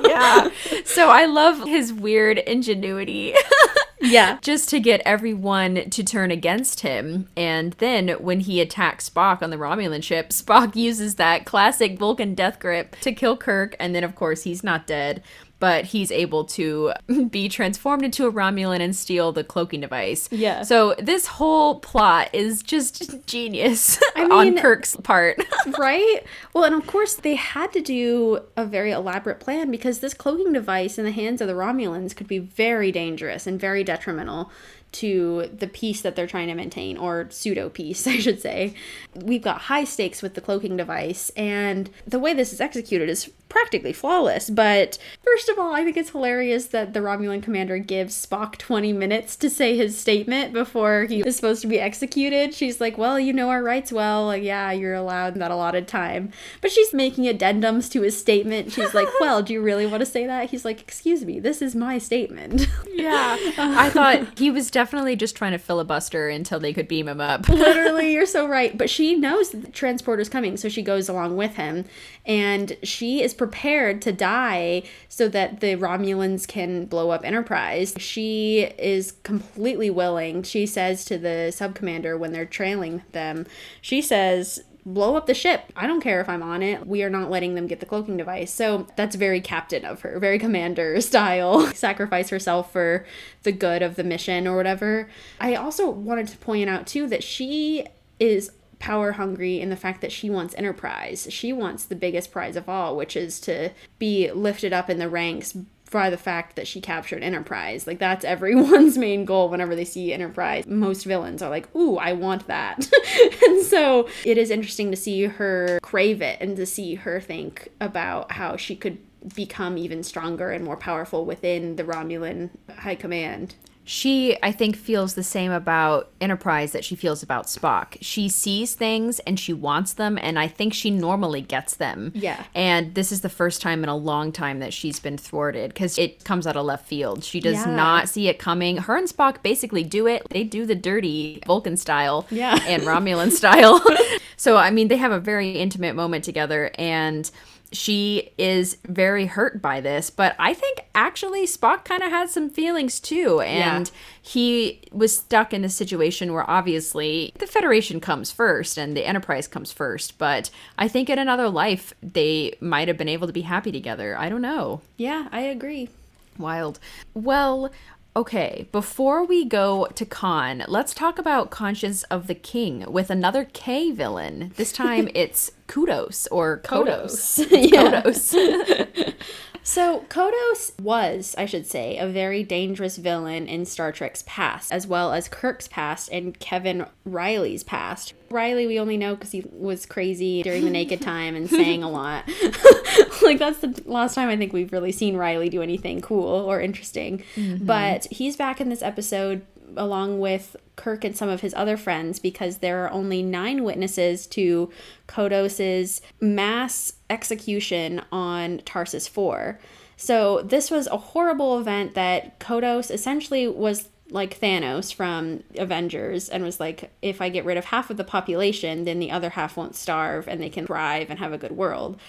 yeah. 0.05 0.49
So 0.85 1.09
I 1.09 1.25
love 1.25 1.63
his 1.67 1.93
weird 1.93 2.39
ingenuity. 2.39 3.33
yeah. 4.01 4.39
just 4.41 4.69
to 4.69 4.79
get 4.79 5.01
everyone 5.05 5.89
to 5.89 6.03
turn 6.03 6.31
against 6.31 6.81
him. 6.81 7.27
And 7.37 7.73
then 7.73 8.09
when 8.09 8.41
he 8.41 8.59
attacks 8.59 9.09
Spock 9.09 9.41
on 9.41 9.49
the 9.49 9.57
Romulan 9.57 10.03
ship, 10.03 10.29
Spock 10.29 10.75
uses 10.75 11.15
that 11.15 11.45
classic 11.45 11.99
Vulcan 11.99 12.33
death 12.33 12.59
grip 12.59 12.95
to 13.01 13.11
kill 13.11 13.37
Kirk. 13.37 13.75
And 13.79 13.93
then, 13.93 14.03
of 14.03 14.15
course, 14.15 14.43
he's 14.43 14.63
not 14.63 14.87
dead. 14.87 15.23
But 15.61 15.85
he's 15.85 16.11
able 16.11 16.43
to 16.45 16.91
be 17.29 17.47
transformed 17.47 18.03
into 18.03 18.27
a 18.27 18.31
Romulan 18.31 18.81
and 18.81 18.93
steal 18.93 19.31
the 19.31 19.43
cloaking 19.45 19.79
device. 19.79 20.27
Yeah. 20.31 20.63
So 20.63 20.95
this 20.99 21.27
whole 21.27 21.79
plot 21.79 22.29
is 22.33 22.61
just 22.61 23.25
genius 23.27 23.97
I 24.17 24.23
on 24.31 24.45
mean- 24.45 24.57
Kirk's 24.59 24.97
part. 24.97 25.41
right? 25.79 26.19
Well, 26.53 26.65
and 26.65 26.75
of 26.75 26.85
course, 26.87 27.13
they 27.15 27.35
had 27.35 27.71
to 27.73 27.81
do 27.81 28.41
a 28.57 28.65
very 28.65 28.91
elaborate 28.91 29.39
plan 29.39 29.71
because 29.71 29.99
this 29.99 30.13
cloaking 30.13 30.51
device 30.51 30.97
in 30.97 31.05
the 31.05 31.11
hands 31.11 31.39
of 31.41 31.47
the 31.47 31.53
Romulans 31.53 32.15
could 32.15 32.27
be 32.27 32.39
very 32.39 32.91
dangerous 32.91 33.47
and 33.47 33.59
very 33.59 33.83
detrimental 33.83 34.51
to 34.93 35.49
the 35.57 35.67
peace 35.67 36.01
that 36.01 36.15
they're 36.15 36.27
trying 36.27 36.47
to 36.47 36.55
maintain, 36.55 36.97
or 36.97 37.27
pseudo 37.29 37.69
peace, 37.69 38.05
I 38.15 38.17
should 38.19 38.41
say. 38.41 38.73
We've 39.15 39.41
got 39.41 39.61
high 39.61 39.83
stakes 39.83 40.21
with 40.21 40.33
the 40.33 40.41
cloaking 40.41 40.77
device, 40.77 41.29
and 41.31 41.89
the 42.07 42.19
way 42.19 42.33
this 42.33 42.53
is 42.53 42.61
executed 42.61 43.09
is 43.09 43.29
practically 43.49 43.91
flawless. 43.91 44.49
But 44.49 44.97
first 45.23 45.49
of 45.49 45.59
all, 45.59 45.73
I 45.73 45.83
think 45.83 45.97
it's 45.97 46.11
hilarious 46.11 46.67
that 46.67 46.93
the 46.93 47.01
Romulan 47.01 47.43
commander 47.43 47.77
gives 47.79 48.25
Spock 48.25 48.57
20 48.57 48.93
minutes 48.93 49.35
to 49.35 49.49
say 49.49 49.75
his 49.75 49.97
statement 49.97 50.53
before 50.53 51.03
he 51.03 51.19
is 51.19 51.35
supposed 51.35 51.61
to 51.61 51.67
be 51.67 51.79
executed. 51.79 52.53
She's 52.53 52.79
like, 52.79 52.97
Well, 52.97 53.19
you 53.19 53.33
know 53.33 53.49
our 53.49 53.61
rights 53.61 53.91
well. 53.91 54.27
Like, 54.27 54.43
yeah, 54.43 54.71
you're 54.71 54.93
allowed 54.93 55.35
that 55.35 55.51
allotted 55.51 55.87
time. 55.87 56.31
But 56.61 56.71
she's 56.71 56.93
making 56.93 57.25
addendums 57.25 57.91
to 57.91 58.01
his 58.01 58.17
statement. 58.17 58.71
She's 58.71 58.93
like, 58.93 59.09
Well, 59.19 59.43
do 59.43 59.51
you 59.51 59.61
really 59.61 59.85
want 59.85 59.99
to 59.99 60.05
say 60.05 60.25
that? 60.25 60.49
He's 60.49 60.63
like, 60.63 60.79
Excuse 60.81 61.25
me, 61.25 61.39
this 61.39 61.61
is 61.61 61.75
my 61.75 61.97
statement. 61.97 62.67
yeah. 62.93 63.37
I 63.57 63.89
thought 63.89 64.39
he 64.39 64.49
was 64.49 64.71
definitely 64.71 64.80
just 65.15 65.35
trying 65.35 65.51
to 65.51 65.57
filibuster 65.57 66.29
until 66.29 66.59
they 66.59 66.73
could 66.73 66.87
beam 66.87 67.07
him 67.07 67.21
up. 67.21 67.47
Literally, 67.49 68.13
you're 68.13 68.25
so 68.25 68.47
right. 68.47 68.77
But 68.77 68.89
she 68.89 69.15
knows 69.15 69.51
the 69.51 69.69
transporter's 69.71 70.29
coming, 70.29 70.57
so 70.57 70.69
she 70.69 70.81
goes 70.81 71.09
along 71.09 71.35
with 71.37 71.55
him. 71.55 71.85
And 72.25 72.77
she 72.83 73.21
is 73.21 73.33
prepared 73.33 74.01
to 74.03 74.11
die 74.11 74.83
so 75.09 75.27
that 75.29 75.59
the 75.59 75.75
Romulans 75.75 76.47
can 76.47 76.85
blow 76.85 77.09
up 77.09 77.25
Enterprise. 77.25 77.95
She 77.97 78.71
is 78.77 79.13
completely 79.23 79.89
willing. 79.89 80.43
She 80.43 80.65
says 80.65 81.05
to 81.05 81.17
the 81.17 81.51
sub 81.51 81.75
commander 81.75 82.17
when 82.17 82.31
they're 82.31 82.45
trailing 82.45 83.03
them, 83.11 83.45
she 83.81 84.01
says, 84.01 84.63
blow 84.85 85.15
up 85.15 85.25
the 85.25 85.33
ship. 85.33 85.71
I 85.75 85.87
don't 85.87 86.01
care 86.01 86.21
if 86.21 86.29
I'm 86.29 86.43
on 86.43 86.63
it. 86.63 86.87
We 86.87 87.03
are 87.03 87.09
not 87.09 87.29
letting 87.29 87.55
them 87.55 87.67
get 87.67 87.79
the 87.79 87.85
cloaking 87.85 88.17
device. 88.17 88.51
So 88.51 88.87
that's 88.95 89.15
very 89.15 89.41
captain 89.41 89.85
of 89.85 90.01
her, 90.01 90.19
very 90.19 90.39
commander 90.39 90.99
style. 91.01 91.67
Sacrifice 91.73 92.29
herself 92.29 92.71
for 92.71 93.05
the 93.43 93.51
good 93.51 93.81
of 93.81 93.95
the 93.95 94.03
mission 94.03 94.47
or 94.47 94.55
whatever. 94.55 95.09
I 95.39 95.55
also 95.55 95.89
wanted 95.89 96.27
to 96.29 96.37
point 96.37 96.69
out 96.69 96.87
too 96.87 97.07
that 97.07 97.23
she 97.23 97.85
is 98.19 98.51
power 98.79 99.13
hungry 99.13 99.61
in 99.61 99.69
the 99.69 99.75
fact 99.75 100.01
that 100.01 100.11
she 100.11 100.29
wants 100.29 100.55
Enterprise. 100.55 101.27
She 101.29 101.53
wants 101.53 101.85
the 101.85 101.95
biggest 101.95 102.31
prize 102.31 102.55
of 102.55 102.67
all, 102.67 102.97
which 102.97 103.15
is 103.15 103.39
to 103.41 103.69
be 103.99 104.31
lifted 104.31 104.73
up 104.73 104.89
in 104.89 104.97
the 104.97 105.07
ranks 105.07 105.55
by 105.91 106.09
the 106.09 106.17
fact 106.17 106.55
that 106.55 106.67
she 106.67 106.81
captured 106.81 107.23
Enterprise. 107.23 107.85
Like 107.85 107.99
that's 107.99 108.25
everyone's 108.25 108.97
main 108.97 109.25
goal 109.25 109.49
whenever 109.49 109.75
they 109.75 109.85
see 109.85 110.13
Enterprise. 110.13 110.65
Most 110.65 111.03
villains 111.03 111.41
are 111.41 111.49
like, 111.49 111.73
"Ooh, 111.75 111.97
I 111.97 112.13
want 112.13 112.47
that." 112.47 112.89
and 113.47 113.63
so 113.63 114.07
it 114.25 114.37
is 114.37 114.49
interesting 114.49 114.89
to 114.91 114.97
see 114.97 115.25
her 115.25 115.79
crave 115.83 116.21
it 116.21 116.39
and 116.41 116.55
to 116.55 116.65
see 116.65 116.95
her 116.95 117.19
think 117.19 117.69
about 117.79 118.31
how 118.31 118.55
she 118.55 118.75
could 118.75 118.97
become 119.35 119.77
even 119.77 120.01
stronger 120.03 120.49
and 120.49 120.63
more 120.63 120.77
powerful 120.77 121.25
within 121.25 121.75
the 121.75 121.83
Romulan 121.83 122.49
high 122.79 122.95
command. 122.95 123.55
She, 123.93 124.37
I 124.41 124.53
think, 124.53 124.77
feels 124.77 125.15
the 125.15 125.21
same 125.23 125.51
about 125.51 126.09
Enterprise 126.21 126.71
that 126.71 126.85
she 126.85 126.95
feels 126.95 127.21
about 127.23 127.47
Spock. 127.47 127.97
She 127.99 128.29
sees 128.29 128.73
things 128.73 129.19
and 129.27 129.37
she 129.37 129.51
wants 129.51 129.91
them, 129.91 130.17
and 130.21 130.39
I 130.39 130.47
think 130.47 130.73
she 130.73 130.89
normally 130.89 131.41
gets 131.41 131.75
them. 131.75 132.13
Yeah. 132.15 132.41
And 132.55 132.95
this 132.95 133.11
is 133.11 133.19
the 133.19 133.27
first 133.27 133.61
time 133.61 133.83
in 133.83 133.89
a 133.89 133.95
long 133.97 134.31
time 134.31 134.59
that 134.59 134.71
she's 134.71 135.01
been 135.01 135.17
thwarted 135.17 135.73
because 135.73 135.97
it 135.97 136.23
comes 136.23 136.47
out 136.47 136.55
of 136.55 136.65
left 136.65 136.87
field. 136.87 137.25
She 137.25 137.41
does 137.41 137.65
Yeah. 137.65 137.75
not 137.75 138.07
see 138.07 138.29
it 138.29 138.39
coming. 138.39 138.77
Her 138.77 138.95
and 138.95 139.09
Spock 139.09 139.43
basically 139.43 139.83
do 139.83 140.07
it. 140.07 140.25
They 140.29 140.45
do 140.45 140.65
the 140.65 140.73
dirty 140.75 141.43
Vulcan 141.45 141.75
style 141.75 142.25
Yeah. 142.31 142.59
and 142.65 142.83
Romulan 142.83 143.29
style. 143.31 143.83
so, 144.37 144.55
I 144.55 144.71
mean, 144.71 144.87
they 144.87 144.95
have 144.95 145.11
a 145.11 145.19
very 145.19 145.51
intimate 145.57 145.97
moment 145.97 146.23
together, 146.23 146.71
and 146.75 147.29
she 147.71 148.31
is 148.37 148.77
very 148.85 149.27
hurt 149.27 149.61
by 149.61 149.79
this, 149.79 150.09
but 150.09 150.35
I 150.37 150.53
think 150.53 150.85
actually 150.93 151.45
Spock 151.45 151.85
kind 151.85 152.03
of 152.03 152.09
had 152.09 152.29
some 152.29 152.49
feelings 152.49 152.99
too. 152.99 153.39
And 153.41 153.89
he 154.21 154.81
was 154.91 155.15
stuck 155.17 155.53
in 155.53 155.61
the 155.61 155.69
situation 155.69 156.33
where 156.33 156.49
obviously 156.49 157.33
the 157.37 157.47
Federation 157.47 157.99
comes 157.99 158.31
first 158.31 158.77
and 158.77 158.95
the 158.95 159.07
Enterprise 159.07 159.47
comes 159.47 159.71
first. 159.71 160.17
But 160.17 160.49
I 160.77 160.87
think 160.87 161.09
in 161.09 161.17
another 161.17 161.49
life, 161.49 161.93
they 162.03 162.55
might 162.59 162.87
have 162.87 162.97
been 162.97 163.09
able 163.09 163.27
to 163.27 163.33
be 163.33 163.41
happy 163.41 163.71
together. 163.71 164.17
I 164.17 164.29
don't 164.29 164.41
know. 164.41 164.81
Yeah, 164.97 165.27
I 165.31 165.41
agree. 165.41 165.89
Wild. 166.37 166.79
Well, 167.13 167.71
okay, 168.15 168.67
before 168.71 169.25
we 169.25 169.45
go 169.45 169.87
to 169.95 170.05
Khan, 170.05 170.63
let's 170.67 170.93
talk 170.93 171.17
about 171.17 171.49
Conscience 171.49 172.03
of 172.03 172.27
the 172.27 172.35
King 172.35 172.85
with 172.91 173.09
another 173.09 173.45
K 173.45 173.91
villain. 173.91 174.51
This 174.55 174.71
time 174.71 175.09
it's 175.15 175.51
Kudos 175.67 176.27
or 176.27 176.59
Kodos. 176.59 177.39
Yeah. 177.71 178.01
Kodos. 178.01 179.13
So, 179.63 180.05
Kodos 180.09 180.79
was, 180.79 181.35
I 181.37 181.45
should 181.45 181.67
say, 181.67 181.97
a 181.97 182.07
very 182.07 182.43
dangerous 182.43 182.97
villain 182.97 183.47
in 183.47 183.65
Star 183.65 183.91
Trek's 183.91 184.23
past, 184.25 184.71
as 184.71 184.87
well 184.87 185.13
as 185.13 185.27
Kirk's 185.27 185.67
past 185.67 186.09
and 186.11 186.37
Kevin 186.39 186.85
Riley's 187.05 187.63
past. 187.63 188.13
Riley, 188.29 188.65
we 188.65 188.79
only 188.79 188.97
know 188.97 189.15
because 189.15 189.31
he 189.31 189.45
was 189.51 189.85
crazy 189.85 190.41
during 190.41 190.63
the 190.63 190.71
naked 190.71 191.01
time 191.01 191.35
and 191.35 191.49
sang 191.49 191.83
a 191.83 191.89
lot. 191.91 192.27
like, 193.21 193.37
that's 193.37 193.59
the 193.59 193.81
last 193.85 194.15
time 194.15 194.29
I 194.29 194.37
think 194.37 194.51
we've 194.51 194.71
really 194.71 194.91
seen 194.91 195.15
Riley 195.15 195.49
do 195.49 195.61
anything 195.61 196.01
cool 196.01 196.27
or 196.27 196.59
interesting. 196.59 197.23
Mm-hmm. 197.35 197.65
But 197.65 198.05
he's 198.05 198.35
back 198.35 198.61
in 198.61 198.69
this 198.69 198.81
episode 198.81 199.45
along 199.77 200.19
with 200.19 200.55
Kirk 200.75 201.03
and 201.03 201.15
some 201.15 201.29
of 201.29 201.41
his 201.41 201.53
other 201.53 201.77
friends 201.77 202.19
because 202.19 202.57
there 202.57 202.83
are 202.83 202.91
only 202.91 203.21
nine 203.21 203.63
witnesses 203.63 204.27
to 204.27 204.71
Kodos's 205.07 206.01
mass 206.19 206.93
execution 207.11 208.01
on 208.11 208.59
Tarsus 208.65 209.07
4. 209.07 209.59
So 209.97 210.41
this 210.41 210.71
was 210.71 210.87
a 210.87 210.97
horrible 210.97 211.59
event 211.59 211.93
that 211.93 212.39
Kodos 212.39 212.89
essentially 212.89 213.47
was 213.47 213.89
like 214.09 214.39
Thanos 214.39 214.93
from 214.93 215.43
Avengers 215.57 216.27
and 216.27 216.43
was 216.43 216.59
like, 216.59 216.91
if 217.01 217.21
I 217.21 217.29
get 217.29 217.45
rid 217.45 217.57
of 217.57 217.65
half 217.65 217.89
of 217.89 217.97
the 217.97 218.03
population, 218.03 218.83
then 218.83 218.99
the 218.99 219.11
other 219.11 219.31
half 219.31 219.55
won't 219.55 219.75
starve 219.75 220.27
and 220.27 220.41
they 220.41 220.49
can 220.49 220.65
thrive 220.65 221.09
and 221.09 221.19
have 221.19 221.33
a 221.33 221.37
good 221.37 221.53
world. 221.53 221.99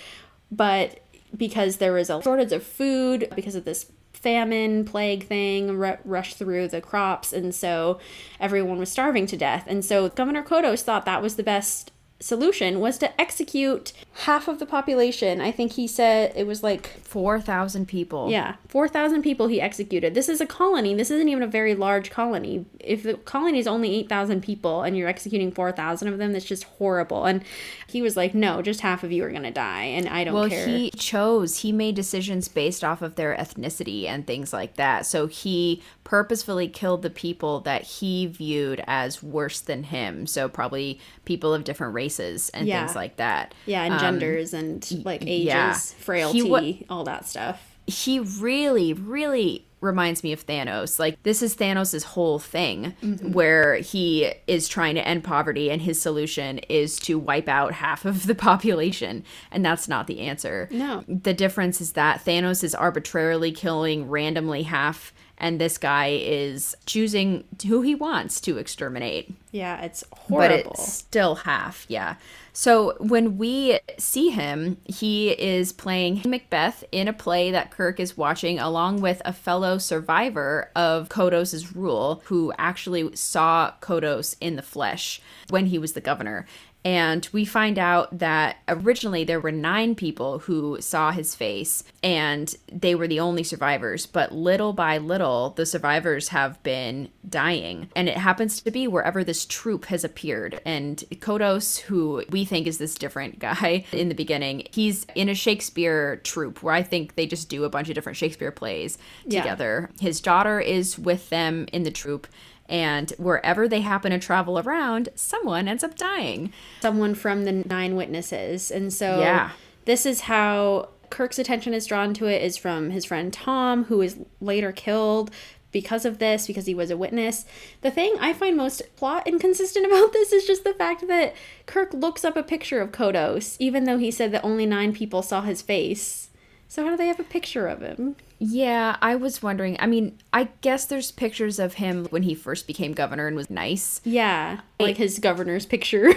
But 0.50 1.00
because 1.36 1.76
there 1.76 1.92
was 1.92 2.10
a 2.10 2.22
shortage 2.22 2.52
of 2.52 2.62
food 2.62 3.28
because 3.34 3.54
of 3.54 3.64
this 3.64 3.86
famine 4.12 4.84
plague 4.84 5.26
thing 5.26 5.76
ru- 5.76 5.98
rushed 6.04 6.36
through 6.36 6.68
the 6.68 6.80
crops 6.80 7.32
and 7.32 7.54
so 7.54 7.98
everyone 8.38 8.78
was 8.78 8.90
starving 8.90 9.26
to 9.26 9.36
death 9.36 9.64
and 9.66 9.84
so 9.84 10.08
governor 10.10 10.42
kodos 10.44 10.82
thought 10.82 11.04
that 11.06 11.22
was 11.22 11.36
the 11.36 11.42
best 11.42 11.90
solution 12.22 12.80
was 12.80 12.96
to 12.98 13.20
execute 13.20 13.92
half 14.14 14.46
of 14.48 14.58
the 14.58 14.66
population. 14.66 15.40
I 15.40 15.50
think 15.50 15.72
he 15.72 15.86
said 15.86 16.32
it 16.36 16.46
was 16.46 16.62
like 16.62 16.86
4,000 17.02 17.86
people. 17.88 18.30
yeah 18.30 18.54
4000 18.68 19.22
people 19.22 19.48
he 19.48 19.60
executed. 19.60 20.14
This 20.14 20.28
is 20.28 20.40
a 20.40 20.46
colony. 20.46 20.94
This 20.94 21.10
isn't 21.10 21.28
even 21.28 21.42
a 21.42 21.46
very 21.46 21.74
large 21.74 22.10
colony. 22.10 22.64
If 22.80 23.02
the 23.02 23.14
colony 23.14 23.58
is 23.58 23.66
only 23.66 23.94
8000 23.96 24.40
people 24.42 24.82
and 24.82 24.96
you're 24.96 25.08
executing 25.08 25.50
4000 25.52 26.08
of 26.08 26.18
them 26.18 26.32
that's 26.32 26.44
just 26.44 26.64
horrible. 26.64 27.24
And 27.24 27.42
he 27.88 28.00
was 28.02 28.16
like 28.16 28.34
no 28.34 28.62
just 28.62 28.80
half 28.80 29.02
of 29.04 29.12
you 29.12 29.24
are 29.24 29.30
going 29.30 29.42
to 29.42 29.50
die 29.50 29.84
and 29.84 30.08
i 30.08 30.24
don't 30.24 30.34
Well, 30.34 30.48
care. 30.48 30.66
he 30.66 30.90
chose, 30.92 31.58
he 31.58 31.72
made 31.72 31.94
decisions 31.94 32.48
based 32.48 32.82
off 32.84 33.02
of 33.02 33.16
their 33.16 33.34
ethnicity 33.36 34.06
and 34.06 34.26
things 34.26 34.52
like 34.52 34.76
that. 34.76 35.04
So 35.06 35.26
he 35.26 35.82
purposefully 36.12 36.68
killed 36.68 37.00
the 37.00 37.08
people 37.08 37.60
that 37.60 37.80
he 37.84 38.26
viewed 38.26 38.84
as 38.86 39.22
worse 39.22 39.60
than 39.62 39.82
him. 39.84 40.26
So 40.26 40.46
probably 40.46 41.00
people 41.24 41.54
of 41.54 41.64
different 41.64 41.94
races 41.94 42.50
and 42.50 42.68
Yeah. 42.68 42.84
things 42.84 42.94
like 42.94 43.16
that. 43.16 43.54
Yeah, 43.64 43.82
and 43.84 43.94
Um, 43.94 44.00
genders 44.00 44.52
and 44.52 44.86
like 45.06 45.22
ages, 45.26 45.46
yeah. 45.46 45.72
frailty, 45.72 46.42
wa- 46.42 46.72
all 46.90 47.04
that 47.04 47.26
stuff. 47.26 47.62
he 47.86 48.18
really, 48.20 48.92
really 48.92 49.64
reminds 49.80 50.22
me 50.22 50.32
of 50.32 50.46
Thanos. 50.46 50.98
Like 50.98 51.20
this 51.22 51.42
is 51.42 51.56
Thanos' 51.56 52.04
whole 52.04 52.38
thing, 52.38 52.94
where 53.32 53.76
he 53.76 54.32
is 54.46 54.68
trying 54.68 54.94
to 54.96 55.08
end 55.08 55.24
poverty, 55.24 55.70
and 55.70 55.80
his 55.80 55.98
solution 56.00 56.58
is 56.68 57.00
to 57.00 57.18
wipe 57.18 57.48
out 57.48 57.72
half 57.72 58.04
of 58.04 58.26
the 58.26 58.34
population, 58.48 59.24
and 59.50 59.64
that's 59.64 59.88
not 59.88 60.06
the 60.06 60.20
answer. 60.20 60.68
No. 60.70 61.04
the 61.08 61.32
difference 61.34 61.80
is 61.80 61.92
that 61.94 62.22
Thanos 62.24 62.62
is 62.62 62.74
arbitrarily 62.74 63.50
killing 63.50 64.08
randomly 64.10 64.64
half, 64.64 65.12
and 65.42 65.60
this 65.60 65.76
guy 65.76 66.18
is 66.22 66.74
choosing 66.86 67.44
who 67.66 67.82
he 67.82 67.96
wants 67.96 68.40
to 68.42 68.56
exterminate. 68.56 69.34
Yeah, 69.50 69.82
it's 69.82 70.04
horrible. 70.12 70.70
but 70.70 70.80
it's 70.80 70.92
still 70.92 71.34
half 71.34 71.84
yeah. 71.88 72.14
So 72.54 72.94
when 72.98 73.38
we 73.38 73.80
see 73.98 74.30
him 74.30 74.78
he 74.84 75.30
is 75.30 75.72
playing 75.72 76.22
macbeth 76.24 76.84
in 76.92 77.08
a 77.08 77.12
play 77.12 77.50
that 77.50 77.70
kirk 77.70 77.98
is 77.98 78.16
watching 78.16 78.58
along 78.58 79.00
with 79.00 79.20
a 79.24 79.32
fellow 79.32 79.78
survivor 79.78 80.70
of 80.76 81.08
kodos's 81.08 81.74
rule 81.74 82.22
who 82.26 82.52
actually 82.56 83.14
saw 83.16 83.72
kodos 83.80 84.36
in 84.40 84.56
the 84.56 84.62
flesh 84.62 85.20
when 85.50 85.66
he 85.66 85.78
was 85.78 85.94
the 85.94 86.00
governor 86.00 86.46
and 86.84 87.28
we 87.32 87.44
find 87.44 87.78
out 87.78 88.18
that 88.18 88.56
originally 88.68 89.22
there 89.24 89.38
were 89.40 89.52
nine 89.52 89.94
people 89.94 90.40
who 90.40 90.80
saw 90.80 91.12
his 91.12 91.34
face 91.34 91.84
and 92.02 92.54
they 92.72 92.94
were 92.94 93.06
the 93.06 93.20
only 93.20 93.44
survivors. 93.44 94.04
But 94.06 94.32
little 94.32 94.72
by 94.72 94.98
little, 94.98 95.50
the 95.50 95.64
survivors 95.66 96.28
have 96.28 96.60
been 96.62 97.08
dying. 97.28 97.88
And 97.94 98.08
it 98.08 98.16
happens 98.16 98.60
to 98.62 98.70
be 98.70 98.88
wherever 98.88 99.22
this 99.22 99.46
troupe 99.46 99.84
has 99.86 100.02
appeared. 100.02 100.60
And 100.64 100.98
Kodos, 101.20 101.78
who 101.82 102.24
we 102.30 102.44
think 102.44 102.66
is 102.66 102.78
this 102.78 102.96
different 102.96 103.38
guy 103.38 103.84
in 103.92 104.08
the 104.08 104.14
beginning, 104.14 104.66
he's 104.72 105.06
in 105.14 105.28
a 105.28 105.34
Shakespeare 105.34 106.16
troupe 106.24 106.62
where 106.62 106.74
I 106.74 106.82
think 106.82 107.14
they 107.14 107.26
just 107.26 107.48
do 107.48 107.62
a 107.64 107.70
bunch 107.70 107.88
of 107.88 107.94
different 107.94 108.18
Shakespeare 108.18 108.50
plays 108.50 108.98
Yeah. 109.24 109.42
together. 109.42 109.90
His 110.00 110.20
daughter 110.20 110.58
is 110.60 110.98
with 110.98 111.30
them 111.30 111.66
in 111.72 111.84
the 111.84 111.90
troupe. 111.92 112.26
And 112.72 113.10
wherever 113.18 113.68
they 113.68 113.82
happen 113.82 114.12
to 114.12 114.18
travel 114.18 114.58
around, 114.58 115.10
someone 115.14 115.68
ends 115.68 115.84
up 115.84 115.94
dying. 115.94 116.54
Someone 116.80 117.14
from 117.14 117.44
the 117.44 117.52
nine 117.52 117.94
witnesses. 117.96 118.70
And 118.70 118.90
so 118.90 119.20
Yeah. 119.20 119.50
this 119.84 120.06
is 120.06 120.22
how 120.22 120.88
Kirk's 121.10 121.38
attention 121.38 121.74
is 121.74 121.86
drawn 121.86 122.14
to 122.14 122.26
it 122.26 122.40
is 122.42 122.56
from 122.56 122.88
his 122.88 123.04
friend 123.04 123.30
Tom, 123.30 123.84
who 123.84 124.00
is 124.00 124.16
later 124.40 124.72
killed 124.72 125.30
because 125.70 126.06
of 126.06 126.18
this, 126.18 126.46
because 126.46 126.64
he 126.64 126.74
was 126.74 126.90
a 126.90 126.96
witness. 126.96 127.44
The 127.82 127.90
thing 127.90 128.14
I 128.18 128.32
find 128.32 128.56
most 128.56 128.80
plot 128.96 129.26
inconsistent 129.26 129.84
about 129.92 130.14
this 130.14 130.32
is 130.32 130.46
just 130.46 130.64
the 130.64 130.72
fact 130.72 131.06
that 131.08 131.34
Kirk 131.66 131.92
looks 131.92 132.24
up 132.24 132.38
a 132.38 132.42
picture 132.42 132.80
of 132.80 132.90
Kodos, 132.90 133.56
even 133.58 133.84
though 133.84 133.98
he 133.98 134.10
said 134.10 134.32
that 134.32 134.44
only 134.44 134.64
nine 134.64 134.94
people 134.94 135.20
saw 135.20 135.42
his 135.42 135.60
face. 135.60 136.30
So 136.68 136.84
how 136.84 136.90
do 136.92 136.96
they 136.96 137.08
have 137.08 137.20
a 137.20 137.24
picture 137.24 137.66
of 137.66 137.82
him? 137.82 138.16
Yeah, 138.44 138.96
I 139.00 139.14
was 139.14 139.40
wondering. 139.40 139.76
I 139.78 139.86
mean, 139.86 140.18
I 140.32 140.48
guess 140.62 140.84
there's 140.86 141.12
pictures 141.12 141.60
of 141.60 141.74
him 141.74 142.06
when 142.06 142.24
he 142.24 142.34
first 142.34 142.66
became 142.66 142.92
governor 142.92 143.28
and 143.28 143.36
was 143.36 143.48
nice. 143.50 144.00
Yeah, 144.02 144.60
like 144.80 144.96
his 144.96 145.20
governor's 145.20 145.64
picture, 145.64 146.08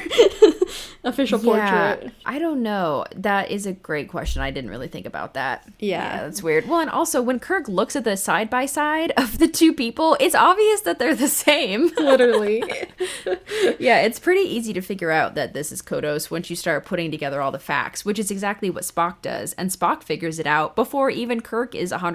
official 1.03 1.39
Yeah, 1.43 1.95
portrait. 1.95 2.13
I 2.25 2.39
don't 2.39 2.63
know. 2.63 3.05
That 3.15 3.51
is 3.51 3.67
a 3.67 3.73
great 3.73 4.09
question. 4.09 4.41
I 4.41 4.49
didn't 4.49 4.71
really 4.71 4.87
think 4.87 5.05
about 5.05 5.35
that. 5.35 5.67
Yeah. 5.77 6.23
that's 6.23 6.41
weird. 6.41 6.67
Well, 6.67 6.79
and 6.79 6.89
also 6.89 7.21
when 7.21 7.39
Kirk 7.39 7.67
looks 7.67 7.95
at 7.95 8.03
the 8.05 8.17
side 8.17 8.49
by 8.49 8.65
side 8.65 9.11
of 9.17 9.37
the 9.37 9.47
two 9.47 9.71
people, 9.71 10.17
it's 10.19 10.33
obvious 10.33 10.81
that 10.81 10.97
they're 10.97 11.13
the 11.13 11.27
same. 11.27 11.91
Literally. 11.97 12.63
yeah, 13.79 14.01
it's 14.01 14.19
pretty 14.19 14.41
easy 14.49 14.73
to 14.73 14.81
figure 14.81 15.11
out 15.11 15.35
that 15.35 15.53
this 15.53 15.71
is 15.71 15.83
Kodos 15.83 16.31
once 16.31 16.49
you 16.49 16.55
start 16.55 16.85
putting 16.85 17.11
together 17.11 17.39
all 17.41 17.51
the 17.51 17.59
facts, 17.59 18.03
which 18.03 18.17
is 18.17 18.31
exactly 18.31 18.71
what 18.71 18.83
Spock 18.83 19.21
does, 19.21 19.53
and 19.53 19.69
Spock 19.69 20.01
figures 20.01 20.39
it 20.39 20.47
out 20.47 20.75
before 20.75 21.11
even 21.11 21.41
Kirk 21.41 21.75
is 21.75 21.91
100% 21.91 22.14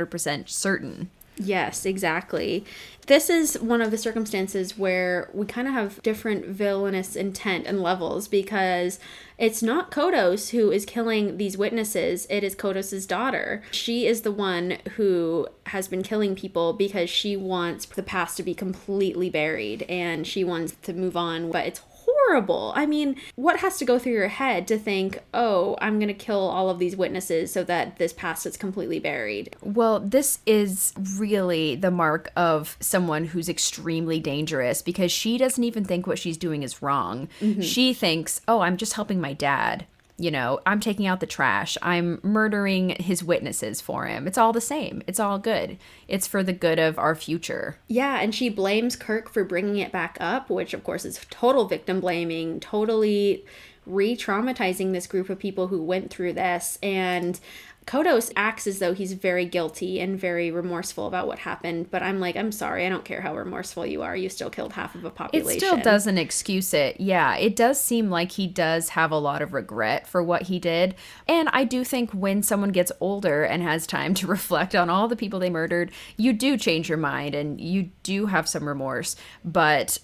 certain. 0.50 1.10
Yes, 1.42 1.86
exactly. 1.86 2.66
This 3.06 3.30
is 3.30 3.58
one 3.58 3.80
of 3.80 3.90
the 3.90 3.98
circumstances 3.98 4.76
where 4.76 5.30
we 5.32 5.46
kind 5.46 5.66
of 5.66 5.72
have 5.72 6.02
different 6.02 6.46
villainous 6.46 7.16
intent 7.16 7.66
and 7.66 7.82
levels 7.82 8.28
because 8.28 9.00
it's 9.38 9.62
not 9.62 9.90
Kodos 9.90 10.50
who 10.50 10.70
is 10.70 10.84
killing 10.84 11.38
these 11.38 11.56
witnesses, 11.56 12.26
it 12.28 12.44
is 12.44 12.54
Kodos's 12.54 13.06
daughter. 13.06 13.62
She 13.70 14.06
is 14.06 14.20
the 14.20 14.30
one 14.30 14.78
who 14.96 15.48
has 15.66 15.88
been 15.88 16.02
killing 16.02 16.36
people 16.36 16.74
because 16.74 17.08
she 17.08 17.36
wants 17.36 17.86
the 17.86 18.02
past 18.02 18.36
to 18.36 18.42
be 18.42 18.54
completely 18.54 19.30
buried 19.30 19.82
and 19.88 20.26
she 20.26 20.44
wants 20.44 20.76
to 20.82 20.92
move 20.92 21.16
on, 21.16 21.50
but 21.50 21.66
it's 21.66 21.80
horrible. 22.26 22.72
I 22.76 22.86
mean, 22.86 23.16
what 23.36 23.60
has 23.60 23.78
to 23.78 23.84
go 23.84 23.98
through 23.98 24.12
your 24.12 24.28
head 24.28 24.66
to 24.68 24.78
think, 24.78 25.20
oh, 25.34 25.76
I'm 25.80 25.98
going 25.98 26.08
to 26.08 26.14
kill 26.14 26.38
all 26.38 26.70
of 26.70 26.78
these 26.78 26.96
witnesses 26.96 27.52
so 27.52 27.64
that 27.64 27.98
this 27.98 28.12
past 28.12 28.46
is 28.46 28.56
completely 28.56 28.98
buried? 28.98 29.56
Well, 29.62 30.00
this 30.00 30.40
is 30.46 30.92
really 31.16 31.76
the 31.76 31.90
mark 31.90 32.30
of 32.36 32.76
someone 32.80 33.24
who's 33.24 33.48
extremely 33.48 34.20
dangerous 34.20 34.82
because 34.82 35.12
she 35.12 35.38
doesn't 35.38 35.64
even 35.64 35.84
think 35.84 36.06
what 36.06 36.18
she's 36.18 36.36
doing 36.36 36.62
is 36.62 36.82
wrong. 36.82 37.28
Mm-hmm. 37.40 37.60
She 37.62 37.94
thinks, 37.94 38.40
oh, 38.48 38.60
I'm 38.60 38.76
just 38.76 38.94
helping 38.94 39.20
my 39.20 39.32
dad. 39.32 39.86
You 40.20 40.30
know, 40.30 40.60
I'm 40.66 40.80
taking 40.80 41.06
out 41.06 41.20
the 41.20 41.26
trash. 41.26 41.78
I'm 41.80 42.20
murdering 42.22 42.90
his 43.00 43.24
witnesses 43.24 43.80
for 43.80 44.04
him. 44.04 44.26
It's 44.26 44.36
all 44.36 44.52
the 44.52 44.60
same. 44.60 45.02
It's 45.06 45.18
all 45.18 45.38
good. 45.38 45.78
It's 46.08 46.26
for 46.26 46.42
the 46.42 46.52
good 46.52 46.78
of 46.78 46.98
our 46.98 47.14
future. 47.14 47.78
Yeah, 47.88 48.20
and 48.20 48.34
she 48.34 48.50
blames 48.50 48.96
Kirk 48.96 49.30
for 49.30 49.44
bringing 49.44 49.78
it 49.78 49.92
back 49.92 50.18
up, 50.20 50.50
which 50.50 50.74
of 50.74 50.84
course 50.84 51.06
is 51.06 51.24
total 51.30 51.66
victim 51.66 52.00
blaming, 52.00 52.60
totally 52.60 53.44
re 53.86 54.14
traumatizing 54.14 54.92
this 54.92 55.06
group 55.06 55.30
of 55.30 55.38
people 55.38 55.68
who 55.68 55.82
went 55.82 56.10
through 56.10 56.34
this. 56.34 56.78
And 56.82 57.40
Kodos 57.86 58.30
acts 58.36 58.66
as 58.66 58.78
though 58.78 58.92
he's 58.92 59.14
very 59.14 59.44
guilty 59.44 60.00
and 60.00 60.18
very 60.18 60.50
remorseful 60.50 61.06
about 61.06 61.26
what 61.26 61.40
happened. 61.40 61.90
But 61.90 62.02
I'm 62.02 62.20
like, 62.20 62.36
I'm 62.36 62.52
sorry, 62.52 62.86
I 62.86 62.88
don't 62.88 63.04
care 63.04 63.20
how 63.20 63.34
remorseful 63.34 63.86
you 63.86 64.02
are. 64.02 64.14
You 64.14 64.28
still 64.28 64.50
killed 64.50 64.74
half 64.74 64.94
of 64.94 65.04
a 65.04 65.10
population. 65.10 65.56
It 65.56 65.58
still 65.58 65.76
doesn't 65.76 66.18
excuse 66.18 66.72
it. 66.74 67.00
Yeah, 67.00 67.36
it 67.36 67.56
does 67.56 67.80
seem 67.80 68.10
like 68.10 68.32
he 68.32 68.46
does 68.46 68.90
have 68.90 69.10
a 69.10 69.18
lot 69.18 69.42
of 69.42 69.54
regret 69.54 70.06
for 70.06 70.22
what 70.22 70.42
he 70.42 70.58
did. 70.58 70.94
And 71.26 71.48
I 71.52 71.64
do 71.64 71.82
think 71.82 72.12
when 72.12 72.42
someone 72.42 72.70
gets 72.70 72.92
older 73.00 73.42
and 73.42 73.62
has 73.62 73.86
time 73.86 74.14
to 74.14 74.26
reflect 74.28 74.76
on 74.76 74.90
all 74.90 75.08
the 75.08 75.16
people 75.16 75.40
they 75.40 75.50
murdered, 75.50 75.90
you 76.16 76.32
do 76.32 76.56
change 76.56 76.88
your 76.88 76.98
mind 76.98 77.34
and 77.34 77.60
you 77.60 77.90
do 78.02 78.26
have 78.26 78.48
some 78.48 78.68
remorse. 78.68 79.16
But 79.44 79.98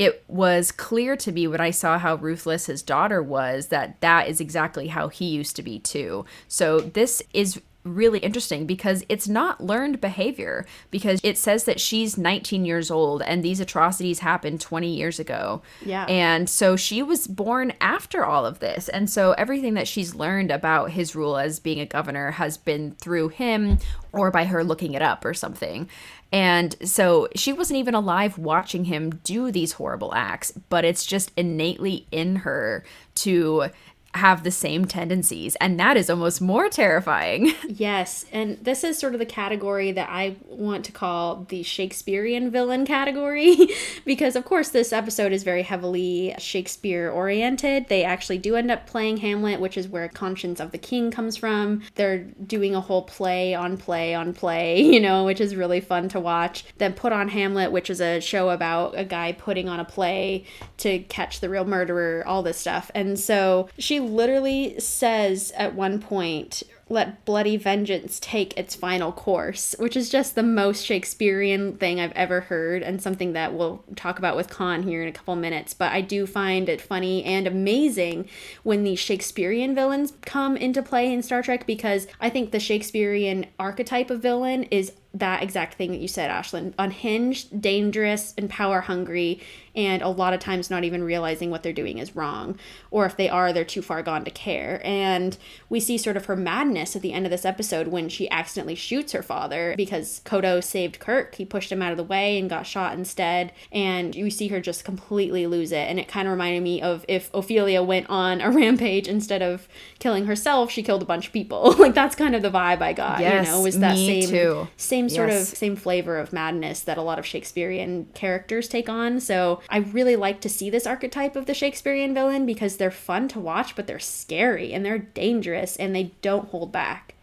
it 0.00 0.24
was 0.28 0.72
clear 0.72 1.14
to 1.14 1.30
me 1.30 1.46
when 1.46 1.60
I 1.60 1.72
saw 1.72 1.98
how 1.98 2.14
ruthless 2.14 2.64
his 2.64 2.80
daughter 2.80 3.22
was 3.22 3.66
that 3.66 4.00
that 4.00 4.28
is 4.28 4.40
exactly 4.40 4.86
how 4.86 5.08
he 5.08 5.26
used 5.26 5.56
to 5.56 5.62
be 5.62 5.78
too. 5.78 6.24
So 6.48 6.80
this 6.80 7.22
is 7.34 7.60
really 7.84 8.18
interesting 8.20 8.64
because 8.64 9.04
it's 9.10 9.28
not 9.28 9.62
learned 9.62 10.00
behavior 10.00 10.64
because 10.90 11.20
it 11.22 11.36
says 11.36 11.64
that 11.64 11.78
she's 11.78 12.16
19 12.16 12.64
years 12.64 12.90
old 12.90 13.20
and 13.20 13.42
these 13.42 13.60
atrocities 13.60 14.20
happened 14.20 14.62
20 14.62 14.88
years 14.88 15.20
ago. 15.20 15.60
Yeah. 15.84 16.06
And 16.06 16.48
so 16.48 16.76
she 16.76 17.02
was 17.02 17.26
born 17.26 17.74
after 17.82 18.24
all 18.24 18.46
of 18.46 18.58
this. 18.58 18.88
And 18.88 19.10
so 19.10 19.32
everything 19.32 19.74
that 19.74 19.86
she's 19.86 20.14
learned 20.14 20.50
about 20.50 20.92
his 20.92 21.14
rule 21.14 21.36
as 21.36 21.60
being 21.60 21.80
a 21.80 21.86
governor 21.86 22.30
has 22.30 22.56
been 22.56 22.92
through 22.92 23.28
him 23.28 23.78
or 24.12 24.30
by 24.30 24.46
her 24.46 24.64
looking 24.64 24.94
it 24.94 25.02
up 25.02 25.26
or 25.26 25.34
something. 25.34 25.90
And 26.32 26.76
so 26.88 27.28
she 27.34 27.52
wasn't 27.52 27.78
even 27.78 27.94
alive 27.94 28.38
watching 28.38 28.84
him 28.84 29.10
do 29.24 29.50
these 29.50 29.72
horrible 29.72 30.14
acts, 30.14 30.52
but 30.68 30.84
it's 30.84 31.04
just 31.04 31.32
innately 31.36 32.06
in 32.12 32.36
her 32.36 32.84
to 33.16 33.70
have 34.14 34.42
the 34.42 34.50
same 34.50 34.84
tendencies. 34.84 35.56
And 35.56 35.78
that 35.78 35.96
is 35.96 36.10
almost 36.10 36.40
more 36.40 36.68
terrifying. 36.68 37.52
Yes, 37.70 38.26
and 38.32 38.58
this 38.62 38.84
is 38.84 38.98
sort 38.98 39.14
of 39.14 39.20
the 39.20 39.26
category 39.26 39.92
that 39.92 40.08
I 40.10 40.36
want 40.46 40.84
to 40.86 40.92
call 40.92 41.46
the 41.48 41.62
Shakespearean 41.62 42.50
villain 42.50 42.84
category 42.84 43.56
because, 44.04 44.34
of 44.36 44.44
course, 44.44 44.68
this 44.70 44.92
episode 44.92 45.32
is 45.32 45.44
very 45.44 45.62
heavily 45.62 46.34
Shakespeare 46.38 47.10
oriented. 47.10 47.88
They 47.88 48.02
actually 48.04 48.38
do 48.38 48.56
end 48.56 48.70
up 48.70 48.86
playing 48.86 49.18
Hamlet, 49.18 49.60
which 49.60 49.78
is 49.78 49.88
where 49.88 50.08
Conscience 50.08 50.60
of 50.60 50.72
the 50.72 50.78
King 50.78 51.10
comes 51.10 51.36
from. 51.36 51.82
They're 51.94 52.18
doing 52.18 52.74
a 52.74 52.80
whole 52.80 53.02
play 53.02 53.54
on 53.54 53.76
play 53.76 54.14
on 54.14 54.34
play, 54.34 54.82
you 54.82 55.00
know, 55.00 55.24
which 55.24 55.40
is 55.40 55.54
really 55.54 55.80
fun 55.80 56.08
to 56.10 56.20
watch. 56.20 56.64
Then 56.78 56.92
put 56.92 57.12
on 57.12 57.28
Hamlet, 57.28 57.72
which 57.72 57.88
is 57.88 58.00
a 58.00 58.20
show 58.20 58.50
about 58.50 58.98
a 58.98 59.04
guy 59.04 59.32
putting 59.32 59.68
on 59.68 59.80
a 59.80 59.84
play 59.84 60.44
to 60.78 60.98
catch 61.04 61.40
the 61.40 61.48
real 61.48 61.64
murderer, 61.64 62.24
all 62.26 62.42
this 62.42 62.58
stuff. 62.58 62.90
And 62.94 63.18
so 63.18 63.68
she 63.78 63.99
literally 64.00 64.78
says 64.80 65.52
at 65.56 65.74
one 65.74 66.00
point, 66.00 66.62
let 66.88 67.24
bloody 67.24 67.56
vengeance 67.56 68.18
take 68.18 68.56
its 68.58 68.74
final 68.74 69.12
course, 69.12 69.76
which 69.78 69.96
is 69.96 70.10
just 70.10 70.34
the 70.34 70.42
most 70.42 70.84
Shakespearean 70.84 71.76
thing 71.76 72.00
I've 72.00 72.12
ever 72.12 72.40
heard, 72.40 72.82
and 72.82 73.00
something 73.00 73.32
that 73.32 73.54
we'll 73.54 73.84
talk 73.94 74.18
about 74.18 74.36
with 74.36 74.50
Khan 74.50 74.82
here 74.82 75.00
in 75.00 75.08
a 75.08 75.12
couple 75.12 75.36
minutes. 75.36 75.72
But 75.72 75.92
I 75.92 76.00
do 76.00 76.26
find 76.26 76.68
it 76.68 76.80
funny 76.80 77.22
and 77.24 77.46
amazing 77.46 78.28
when 78.64 78.82
these 78.82 78.98
Shakespearean 78.98 79.74
villains 79.74 80.14
come 80.22 80.56
into 80.56 80.82
play 80.82 81.12
in 81.12 81.22
Star 81.22 81.42
Trek 81.42 81.64
because 81.64 82.08
I 82.20 82.28
think 82.28 82.50
the 82.50 82.60
Shakespearean 82.60 83.46
archetype 83.58 84.10
of 84.10 84.20
villain 84.20 84.64
is 84.64 84.92
that 85.12 85.42
exact 85.42 85.74
thing 85.74 85.90
that 85.90 86.00
you 86.00 86.08
said, 86.08 86.30
Ashlyn. 86.30 86.72
Unhinged, 86.78 87.60
dangerous, 87.60 88.32
and 88.38 88.48
power 88.48 88.82
hungry, 88.82 89.40
and 89.74 90.02
a 90.02 90.08
lot 90.08 90.32
of 90.32 90.40
times 90.40 90.70
not 90.70 90.84
even 90.84 91.04
realizing 91.04 91.50
what 91.50 91.62
they're 91.62 91.72
doing 91.72 91.98
is 91.98 92.16
wrong. 92.16 92.58
Or 92.90 93.06
if 93.06 93.16
they 93.16 93.28
are, 93.28 93.52
they're 93.52 93.64
too 93.64 93.82
far 93.82 94.02
gone 94.02 94.24
to 94.24 94.30
care. 94.30 94.80
And 94.84 95.36
we 95.68 95.80
see 95.80 95.96
sort 95.96 96.16
of 96.16 96.26
her 96.26 96.36
madness 96.36 96.96
at 96.96 97.02
the 97.02 97.12
end 97.12 97.26
of 97.26 97.30
this 97.30 97.44
episode 97.44 97.88
when 97.88 98.08
she 98.08 98.30
accidentally 98.30 98.74
shoots 98.74 99.12
her 99.12 99.22
father 99.22 99.74
because 99.76 100.20
Kodos 100.24 100.64
saved 100.64 100.98
Kirk. 100.98 101.36
He 101.36 101.44
pushed 101.44 101.70
him 101.70 101.82
out 101.82 101.92
of 101.92 101.98
the 101.98 102.04
way 102.04 102.38
and 102.38 102.50
got 102.50 102.66
shot 102.66 102.94
instead. 102.96 103.52
And 103.70 104.14
you 104.14 104.30
see 104.30 104.48
her 104.48 104.60
just 104.60 104.84
completely 104.84 105.46
lose 105.46 105.72
it. 105.72 105.88
And 105.88 106.00
it 106.00 106.08
kind 106.08 106.26
of 106.26 106.32
reminded 106.32 106.62
me 106.62 106.82
of 106.82 107.04
if 107.06 107.32
Ophelia 107.32 107.82
went 107.82 108.08
on 108.10 108.40
a 108.40 108.50
rampage 108.60 109.06
instead 109.06 109.42
of 109.42 109.68
killing 109.98 110.26
herself, 110.26 110.70
she 110.70 110.82
killed 110.82 111.02
a 111.02 111.06
bunch 111.06 111.28
of 111.28 111.32
people. 111.32 111.72
like 111.78 111.94
that's 111.94 112.16
kind 112.16 112.34
of 112.34 112.42
the 112.42 112.50
vibe 112.50 112.82
I 112.82 112.92
got. 112.92 113.20
Yes, 113.20 113.46
you 113.46 113.52
know, 113.52 113.62
was 113.62 113.78
that 113.78 113.94
me 113.94 114.22
same 114.22 114.30
too. 114.30 114.68
same 114.76 114.99
sort 115.08 115.28
Yes. 115.30 115.52
of 115.52 115.58
same 115.58 115.76
flavor 115.76 116.18
of 116.18 116.32
madness 116.32 116.80
that 116.80 116.98
a 116.98 117.02
lot 117.02 117.18
of 117.18 117.24
Shakespearean 117.26 118.06
characters 118.14 118.68
take 118.68 118.88
on. 118.88 119.20
So 119.20 119.60
I 119.68 119.78
really 119.78 120.16
like 120.16 120.40
to 120.42 120.48
see 120.48 120.68
this 120.70 120.86
archetype 120.86 121.36
of 121.36 121.46
the 121.46 121.54
Shakespearean 121.54 122.12
villain 122.14 122.44
because 122.46 122.76
they're 122.76 122.90
fun 122.90 123.28
to 123.28 123.40
watch, 123.40 123.74
but 123.76 123.86
they're 123.86 123.98
scary 123.98 124.72
and 124.72 124.84
they're 124.84 124.98
dangerous 124.98 125.76
and 125.76 125.94
they 125.94 126.12
don't 126.22 126.48
hold 126.50 126.72
back. 126.72 127.14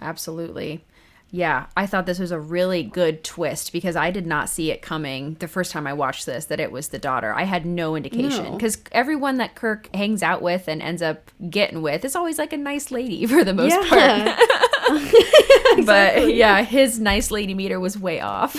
Absolutely. 0.00 0.84
Yeah, 1.32 1.66
I 1.76 1.86
thought 1.86 2.06
this 2.06 2.18
was 2.18 2.32
a 2.32 2.40
really 2.40 2.82
good 2.82 3.22
twist 3.22 3.72
because 3.72 3.94
I 3.94 4.10
did 4.10 4.26
not 4.26 4.48
see 4.48 4.72
it 4.72 4.82
coming 4.82 5.34
the 5.38 5.46
first 5.46 5.70
time 5.70 5.86
I 5.86 5.92
watched 5.92 6.26
this 6.26 6.46
that 6.46 6.58
it 6.58 6.72
was 6.72 6.88
the 6.88 6.98
daughter. 6.98 7.32
I 7.32 7.44
had 7.44 7.64
no 7.64 7.94
indication 7.94 8.44
No. 8.44 8.52
because 8.56 8.78
everyone 8.90 9.36
that 9.36 9.54
Kirk 9.54 9.94
hangs 9.94 10.24
out 10.24 10.42
with 10.42 10.66
and 10.66 10.82
ends 10.82 11.02
up 11.02 11.30
getting 11.48 11.82
with 11.82 12.04
is 12.04 12.16
always 12.16 12.36
like 12.36 12.52
a 12.52 12.56
nice 12.56 12.90
lady 12.90 13.26
for 13.32 13.44
the 13.44 13.54
most 13.54 13.76
part. 13.88 14.38
But 15.86 16.34
yeah, 16.34 16.62
his 16.62 16.98
nice 16.98 17.30
lady 17.30 17.54
meter 17.54 17.78
was 17.78 17.96
way 17.96 18.20
off. 18.20 18.52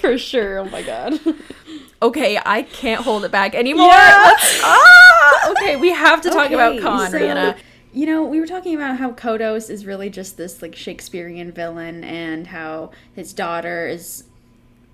for 0.00 0.18
sure. 0.18 0.58
Oh 0.58 0.64
my 0.64 0.82
god. 0.82 1.20
okay, 2.02 2.40
I 2.44 2.62
can't 2.62 3.02
hold 3.02 3.24
it 3.24 3.30
back 3.30 3.54
anymore. 3.54 3.86
Let's, 3.88 4.60
ah! 4.64 5.50
Okay, 5.52 5.76
we 5.76 5.92
have 5.92 6.20
to 6.22 6.30
talk 6.30 6.50
about 6.50 6.72
Okay, 6.72 6.82
Khan, 6.82 7.10
so, 7.10 7.18
Rhianna. 7.18 7.56
You 7.96 8.04
know, 8.04 8.22
we 8.22 8.40
were 8.40 8.46
talking 8.46 8.74
about 8.74 8.98
how 8.98 9.12
Kodos 9.12 9.70
is 9.70 9.86
really 9.86 10.10
just 10.10 10.36
this 10.36 10.60
like 10.60 10.76
Shakespearean 10.76 11.50
villain 11.50 12.04
and 12.04 12.48
how 12.48 12.90
his 13.14 13.32
daughter 13.32 13.88
is 13.88 14.24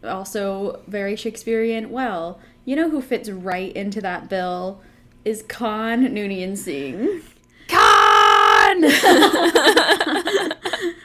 also 0.05 0.81
very 0.87 1.16
Shakespearean. 1.16 1.91
Well, 1.91 2.39
you 2.65 2.77
know 2.77 2.91
who 2.91 3.03
fits 3.03 3.29
right 3.29 3.73
into 3.74 4.01
that 4.03 4.29
bill 4.29 4.83
is 5.24 5.43
Khan 5.43 6.15
Noonien 6.15 6.57
Singh. 6.57 7.23
Khan! 7.66 8.83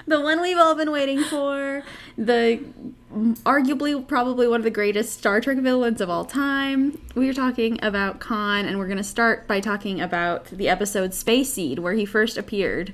the 0.05 0.21
one 0.21 0.39
we've 0.39 0.59
all 0.59 0.75
been 0.75 0.91
waiting 0.91 1.23
for, 1.23 1.81
the 2.15 2.59
arguably 3.45 4.07
probably 4.07 4.47
one 4.47 4.59
of 4.59 4.63
the 4.63 4.71
greatest 4.71 5.17
Star 5.17 5.41
Trek 5.41 5.57
villains 5.57 6.01
of 6.01 6.09
all 6.09 6.25
time. 6.25 6.99
We 7.15 7.29
are 7.29 7.33
talking 7.33 7.79
about 7.83 8.19
Khan, 8.19 8.65
and 8.65 8.77
we're 8.77 8.87
going 8.87 8.97
to 8.97 9.03
start 9.03 9.47
by 9.47 9.59
talking 9.59 10.01
about 10.01 10.45
the 10.45 10.69
episode 10.69 11.13
Space 11.13 11.53
Seed, 11.53 11.79
where 11.79 11.93
he 11.93 12.05
first 12.05 12.37
appeared. 12.37 12.93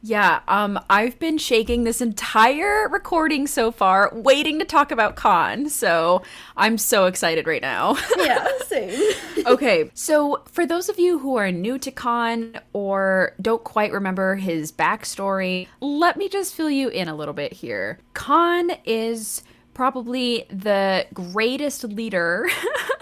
Yeah, 0.00 0.40
um, 0.46 0.78
I've 0.88 1.18
been 1.18 1.38
shaking 1.38 1.82
this 1.82 2.00
entire 2.00 2.88
recording 2.88 3.48
so 3.48 3.72
far, 3.72 4.10
waiting 4.14 4.60
to 4.60 4.64
talk 4.64 4.92
about 4.92 5.16
Khan. 5.16 5.68
So 5.68 6.22
I'm 6.56 6.78
so 6.78 7.06
excited 7.06 7.46
right 7.46 7.62
now. 7.62 7.96
Yeah, 8.18 8.46
same. 8.66 9.14
okay, 9.46 9.90
so 9.94 10.42
for 10.50 10.66
those 10.66 10.88
of 10.88 10.98
you 10.98 11.18
who 11.20 11.36
are 11.36 11.50
new 11.50 11.78
to 11.78 11.90
Khan 11.90 12.60
or 12.72 13.32
don't 13.40 13.62
quite 13.64 13.92
remember 13.92 14.34
his 14.34 14.70
backstory, 14.70 15.68
let 15.80 16.16
me 16.16 16.28
just 16.28 16.54
fill 16.54 16.68
you 16.68 16.88
in 16.88 17.08
a 17.08 17.14
little 17.14 17.32
bit 17.32 17.52
here. 17.52 17.98
Khan 18.12 18.72
is 18.84 19.42
probably 19.78 20.44
the 20.50 21.06
greatest 21.14 21.84
leader 21.84 22.48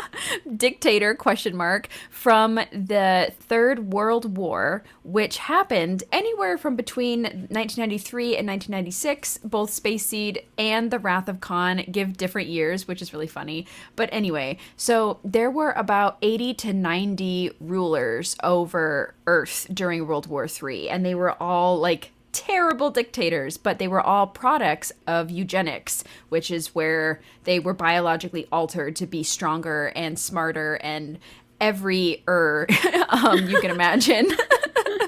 dictator 0.56 1.14
question 1.14 1.56
mark 1.56 1.88
from 2.10 2.56
the 2.70 3.32
Third 3.40 3.94
World 3.94 4.36
War, 4.36 4.84
which 5.02 5.38
happened 5.38 6.04
anywhere 6.12 6.58
from 6.58 6.76
between 6.76 7.22
1993 7.22 8.36
and 8.36 8.46
1996. 8.46 9.38
Both 9.38 9.70
Space 9.70 10.04
Seed 10.04 10.42
and 10.58 10.90
The 10.90 10.98
Wrath 10.98 11.30
of 11.30 11.40
Khan 11.40 11.82
give 11.90 12.18
different 12.18 12.48
years, 12.48 12.86
which 12.86 13.00
is 13.00 13.14
really 13.14 13.26
funny. 13.26 13.66
But 13.96 14.10
anyway, 14.12 14.58
so 14.76 15.18
there 15.24 15.50
were 15.50 15.72
about 15.72 16.18
80 16.20 16.52
to 16.52 16.74
90 16.74 17.52
rulers 17.58 18.36
over 18.42 19.14
Earth 19.26 19.66
during 19.72 20.06
World 20.06 20.26
War 20.26 20.46
III, 20.46 20.90
and 20.90 21.06
they 21.06 21.14
were 21.14 21.42
all 21.42 21.78
like 21.78 22.12
terrible 22.36 22.90
dictators, 22.90 23.56
but 23.56 23.78
they 23.78 23.88
were 23.88 24.00
all 24.00 24.26
products 24.26 24.92
of 25.06 25.30
eugenics, 25.30 26.04
which 26.28 26.50
is 26.50 26.74
where 26.74 27.22
they 27.44 27.58
were 27.58 27.72
biologically 27.72 28.46
altered 28.52 28.94
to 28.96 29.06
be 29.06 29.22
stronger 29.22 29.90
and 29.96 30.18
smarter 30.18 30.74
and 30.82 31.18
every 31.62 32.22
er 32.28 32.66
um, 33.08 33.46
you 33.46 33.58
can 33.62 33.70
imagine. 33.70 34.28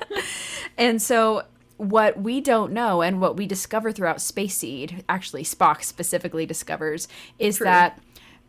and 0.78 1.02
so 1.02 1.42
what 1.76 2.18
we 2.18 2.40
don't 2.40 2.72
know 2.72 3.02
and 3.02 3.20
what 3.20 3.36
we 3.36 3.46
discover 3.46 3.92
throughout 3.92 4.22
Space 4.22 4.56
Seed, 4.56 5.04
actually 5.06 5.44
Spock 5.44 5.84
specifically 5.84 6.46
discovers, 6.46 7.08
is 7.38 7.58
that 7.58 8.00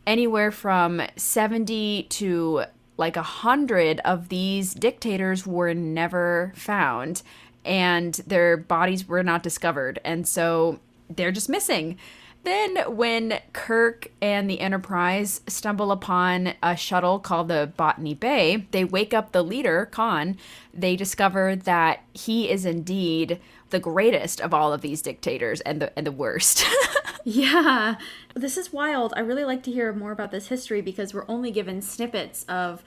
anywhere 0.08 0.52
from 0.52 1.02
70 1.18 2.04
to 2.04 2.64
like 2.96 3.18
a 3.18 3.24
hundred 3.24 4.00
of 4.06 4.30
these 4.30 4.74
dictators 4.74 5.46
were 5.46 5.74
never 5.74 6.54
found 6.56 7.24
and 7.70 8.16
their 8.26 8.58
bodies 8.58 9.08
were 9.08 9.24
not 9.24 9.44
discovered. 9.44 10.02
And 10.04 10.28
so 10.28 10.80
they're 11.08 11.32
just 11.32 11.48
missing. 11.48 11.98
Then, 12.44 12.78
when 12.96 13.40
Kirk 13.52 14.12
and 14.22 14.50
the 14.50 14.62
Enterprise 14.62 15.42
stumble 15.46 15.92
upon 15.92 16.54
a 16.64 16.76
shuttle 16.76 17.20
called 17.20 17.50
the 17.50 17.72
Botany 17.76 18.14
Bay, 18.14 18.66
they 18.72 18.86
wake 18.86 19.14
up 19.14 19.34
the 19.34 19.44
leader, 19.44 19.88
Khan. 19.92 20.38
They 20.74 20.96
discover 20.96 21.56
that 21.56 22.04
he 22.14 22.50
is 22.50 22.66
indeed 22.66 23.40
the 23.70 23.80
greatest 23.80 24.42
of 24.42 24.54
all 24.54 24.74
of 24.74 24.82
these 24.82 25.02
dictators 25.02 25.62
and 25.62 25.82
the 25.82 25.98
and 25.98 26.08
the 26.08 26.12
worst. 26.12 26.66
Yeah, 27.26 27.96
this 28.34 28.58
is 28.58 28.72
wild. 28.72 29.14
I 29.16 29.20
really 29.20 29.44
like 29.44 29.62
to 29.64 29.72
hear 29.72 29.92
more 29.94 30.12
about 30.12 30.32
this 30.32 30.48
history 30.48 30.82
because 30.82 31.14
we're 31.14 31.26
only 31.28 31.52
given 31.52 31.82
snippets 31.82 32.46
of 32.46 32.84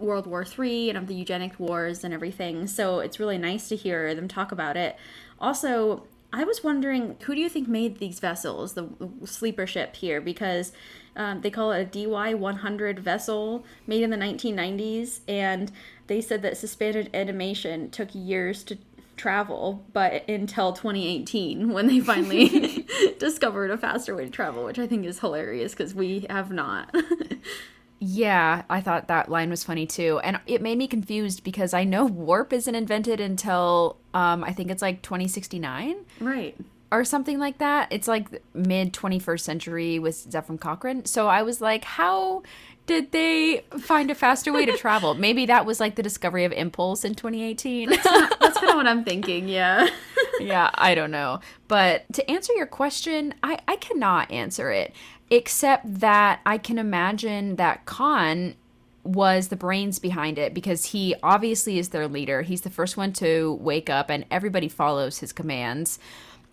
World 0.00 0.26
War 0.26 0.44
III 0.44 0.90
and 0.90 0.98
of 0.98 1.06
the 1.06 1.14
eugenic 1.14 1.58
wars 1.58 2.04
and 2.04 2.12
everything. 2.12 2.66
So 2.66 3.00
it's 3.00 3.20
really 3.20 3.38
nice 3.38 3.68
to 3.68 3.76
hear 3.76 4.14
them 4.14 4.28
talk 4.28 4.52
about 4.52 4.76
it. 4.76 4.96
Also, 5.40 6.04
I 6.32 6.44
was 6.44 6.62
wondering 6.62 7.16
who 7.22 7.34
do 7.34 7.40
you 7.40 7.48
think 7.48 7.68
made 7.68 7.98
these 7.98 8.20
vessels, 8.20 8.74
the 8.74 8.88
sleeper 9.24 9.66
ship 9.66 9.96
here? 9.96 10.20
Because 10.20 10.72
um, 11.16 11.40
they 11.40 11.50
call 11.50 11.72
it 11.72 11.80
a 11.80 12.06
DY 12.06 12.34
100 12.34 13.00
vessel 13.00 13.64
made 13.86 14.02
in 14.02 14.10
the 14.10 14.16
1990s, 14.16 15.20
and 15.26 15.72
they 16.06 16.20
said 16.20 16.42
that 16.42 16.56
suspended 16.56 17.10
animation 17.12 17.90
took 17.90 18.08
years 18.14 18.62
to 18.64 18.78
travel, 19.16 19.84
but 19.92 20.26
until 20.28 20.72
2018 20.72 21.72
when 21.72 21.86
they 21.88 22.00
finally 22.00 22.86
discovered 23.18 23.70
a 23.70 23.76
faster 23.76 24.16
way 24.16 24.24
to 24.24 24.30
travel, 24.30 24.64
which 24.64 24.78
I 24.78 24.86
think 24.86 25.04
is 25.04 25.20
hilarious 25.20 25.72
because 25.72 25.94
we 25.94 26.26
have 26.30 26.50
not. 26.50 26.94
Yeah, 28.02 28.62
I 28.70 28.80
thought 28.80 29.08
that 29.08 29.30
line 29.30 29.50
was 29.50 29.62
funny 29.62 29.86
too. 29.86 30.20
And 30.24 30.40
it 30.46 30.62
made 30.62 30.78
me 30.78 30.88
confused 30.88 31.44
because 31.44 31.74
I 31.74 31.84
know 31.84 32.04
warp 32.06 32.52
isn't 32.52 32.74
invented 32.74 33.20
until 33.20 33.98
um, 34.14 34.42
I 34.42 34.52
think 34.52 34.70
it's 34.70 34.82
like 34.82 35.02
2069 35.02 35.96
right. 36.18 36.56
or 36.90 37.04
something 37.04 37.38
like 37.38 37.58
that. 37.58 37.88
It's 37.90 38.08
like 38.08 38.42
mid 38.54 38.94
21st 38.94 39.40
century 39.40 39.98
with 39.98 40.30
Zefram 40.30 40.58
Cochrane. 40.58 41.04
So 41.04 41.28
I 41.28 41.42
was 41.42 41.60
like, 41.60 41.84
how 41.84 42.42
did 42.86 43.12
they 43.12 43.64
find 43.78 44.10
a 44.10 44.14
faster 44.14 44.52
way 44.52 44.64
to 44.64 44.76
travel? 44.76 45.14
Maybe 45.26 45.46
that 45.46 45.66
was 45.66 45.78
like 45.78 45.94
the 45.94 46.02
discovery 46.02 46.46
of 46.46 46.52
impulse 46.52 47.04
in 47.04 47.14
2018. 47.14 47.90
That's 47.90 48.58
kind 48.58 48.70
of 48.70 48.76
what 48.76 48.86
I'm 48.88 49.04
thinking, 49.04 49.46
yeah. 49.46 49.88
yeah, 50.40 50.70
I 50.74 50.94
don't 50.94 51.10
know. 51.10 51.40
But 51.68 52.10
to 52.14 52.28
answer 52.28 52.52
your 52.54 52.66
question, 52.66 53.34
I, 53.42 53.58
I 53.68 53.76
cannot 53.76 54.30
answer 54.30 54.72
it, 54.72 54.92
except 55.30 56.00
that 56.00 56.40
I 56.44 56.58
can 56.58 56.78
imagine 56.78 57.56
that 57.56 57.86
Khan 57.86 58.54
was 59.02 59.48
the 59.48 59.56
brains 59.56 59.98
behind 59.98 60.38
it 60.38 60.52
because 60.52 60.86
he 60.86 61.14
obviously 61.22 61.78
is 61.78 61.88
their 61.88 62.06
leader. 62.06 62.42
He's 62.42 62.60
the 62.60 62.70
first 62.70 62.96
one 62.96 63.12
to 63.14 63.54
wake 63.60 63.88
up, 63.88 64.10
and 64.10 64.26
everybody 64.30 64.68
follows 64.68 65.18
his 65.18 65.32
commands. 65.32 65.98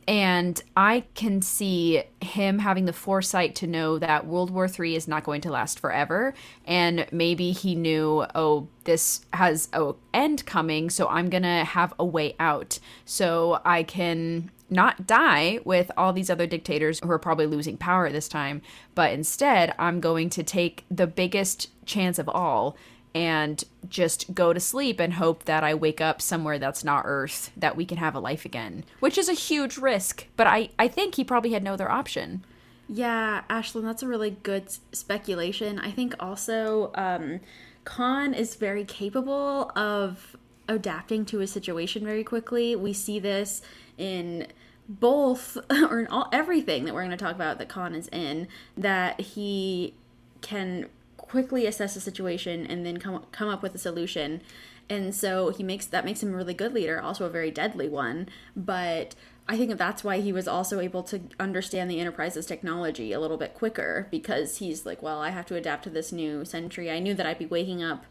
And 0.08 0.62
I 0.78 1.04
can 1.16 1.42
see 1.42 2.04
him 2.22 2.60
having 2.60 2.86
the 2.86 2.94
foresight 2.94 3.56
to 3.56 3.68
know 3.68 4.00
that 4.00 4.26
World 4.26 4.52
War 4.52 4.68
III 4.68 4.96
is 4.96 5.08
not 5.08 5.26
going 5.26 5.42
to 5.42 5.52
last 5.52 5.80
forever. 5.80 6.34
And 6.66 7.06
maybe 7.12 7.52
he 7.52 7.76
knew, 7.76 8.26
oh, 8.34 8.70
this 8.86 9.26
has 9.34 9.68
a 9.74 9.94
end 10.14 10.46
coming, 10.46 10.90
so 10.90 11.08
I'm 11.08 11.30
to 11.30 11.66
have 11.66 11.94
a 12.00 12.06
way 12.06 12.36
out. 12.40 12.80
So 13.04 13.60
I 13.66 13.84
can 13.84 14.50
not 14.70 15.08
die 15.08 15.60
with 15.66 15.92
all 15.98 16.14
these 16.14 16.30
other 16.30 16.48
dictators 16.48 17.00
who 17.02 17.12
are 17.12 17.20
probably 17.20 17.46
losing 17.46 17.78
power 17.78 18.10
this 18.10 18.28
time, 18.28 18.62
but 18.96 19.12
instead 19.12 19.74
I'm 19.78 20.00
going 20.00 20.30
to 20.32 20.44
take 20.44 20.86
the 20.90 21.08
biggest 21.08 21.70
chance 21.86 22.20
of 22.20 22.30
all 22.30 22.76
and 23.14 23.64
just 23.90 24.34
go 24.34 24.54
to 24.54 24.60
sleep 24.60 25.00
and 25.00 25.14
hope 25.14 25.46
that 25.46 25.64
I 25.64 25.74
wake 25.74 26.02
up 26.02 26.22
somewhere 26.22 26.60
that's 26.60 26.84
not 26.84 27.04
Earth, 27.06 27.52
that 27.58 27.76
we 27.76 27.86
can 27.86 27.98
have 27.98 28.16
a 28.16 28.20
life 28.20 28.46
again, 28.46 28.84
which 29.00 29.18
is 29.18 29.30
a 29.30 29.34
huge 29.34 29.78
risk. 29.78 30.28
But 30.36 30.48
I, 30.48 30.70
I 30.78 30.88
think 30.88 31.16
he 31.16 31.24
probably 31.24 31.52
had 31.52 31.64
no 31.64 31.74
other 31.74 31.90
option. 31.90 32.44
Yeah, 32.90 33.44
Ashlyn, 33.50 33.84
that's 33.84 34.04
a 34.04 34.08
really 34.08 34.32
good 34.44 34.72
speculation. 34.92 35.80
I 35.80 35.92
think 35.92 36.16
also 36.20 36.92
um, 36.96 37.42
Khan 37.84 38.34
is 38.34 38.56
very 38.56 38.86
capable 38.86 39.72
of 39.76 40.38
adapting 40.70 41.26
to 41.26 41.42
a 41.42 41.48
situation 41.48 42.04
very 42.04 42.24
quickly. 42.24 42.76
We 42.76 42.94
see 42.94 43.20
this 43.20 43.62
in 43.98 44.48
both 44.88 45.58
or 45.70 46.00
in 46.00 46.08
all 46.08 46.30
everything 46.32 46.86
that 46.86 46.94
we're 46.94 47.02
going 47.02 47.12
to 47.12 47.18
talk 47.18 47.36
about 47.36 47.58
that 47.58 47.70
Khan 47.70 47.94
is 47.96 48.08
in 48.10 48.48
that 48.78 49.20
he 49.20 49.94
can 50.42 50.88
quickly 51.28 51.66
assess 51.66 51.94
the 51.94 52.00
situation 52.00 52.66
and 52.66 52.86
then 52.86 52.98
come 52.98 53.26
come 53.32 53.50
up 53.50 53.62
with 53.62 53.76
a 53.76 53.80
solution. 53.80 54.42
And 54.90 55.14
so 55.14 55.50
he 55.50 55.64
makes 55.64 55.86
that 55.88 56.06
makes 56.06 56.24
him 56.24 56.34
a 56.34 56.38
really 56.38 56.54
good 56.54 56.74
leader, 56.74 57.02
also 57.02 57.26
a 57.26 57.30
very 57.30 57.52
deadly 57.52 57.90
one. 57.90 58.30
But 58.56 59.16
I 59.50 59.58
think 59.58 59.78
that's 59.78 60.04
why 60.04 60.20
he 60.20 60.34
was 60.34 60.48
also 60.48 60.80
able 60.80 61.04
to 61.04 61.22
understand 61.40 61.90
the 61.90 62.00
Enterprise's 62.00 62.46
technology 62.46 63.14
a 63.14 63.20
little 63.20 63.38
bit 63.38 63.54
quicker 63.54 64.08
because 64.12 64.58
he's 64.58 64.86
like, 64.86 65.02
well, 65.02 65.22
I 65.22 65.30
have 65.30 65.46
to 65.48 65.56
adapt 65.56 65.84
to 65.86 65.90
this 65.90 66.12
new 66.12 66.44
century. 66.44 66.92
I 66.92 67.00
knew 67.00 67.14
that 67.14 67.26
I'd 67.26 67.40
be 67.40 67.46
waking 67.46 67.84
up 67.84 68.06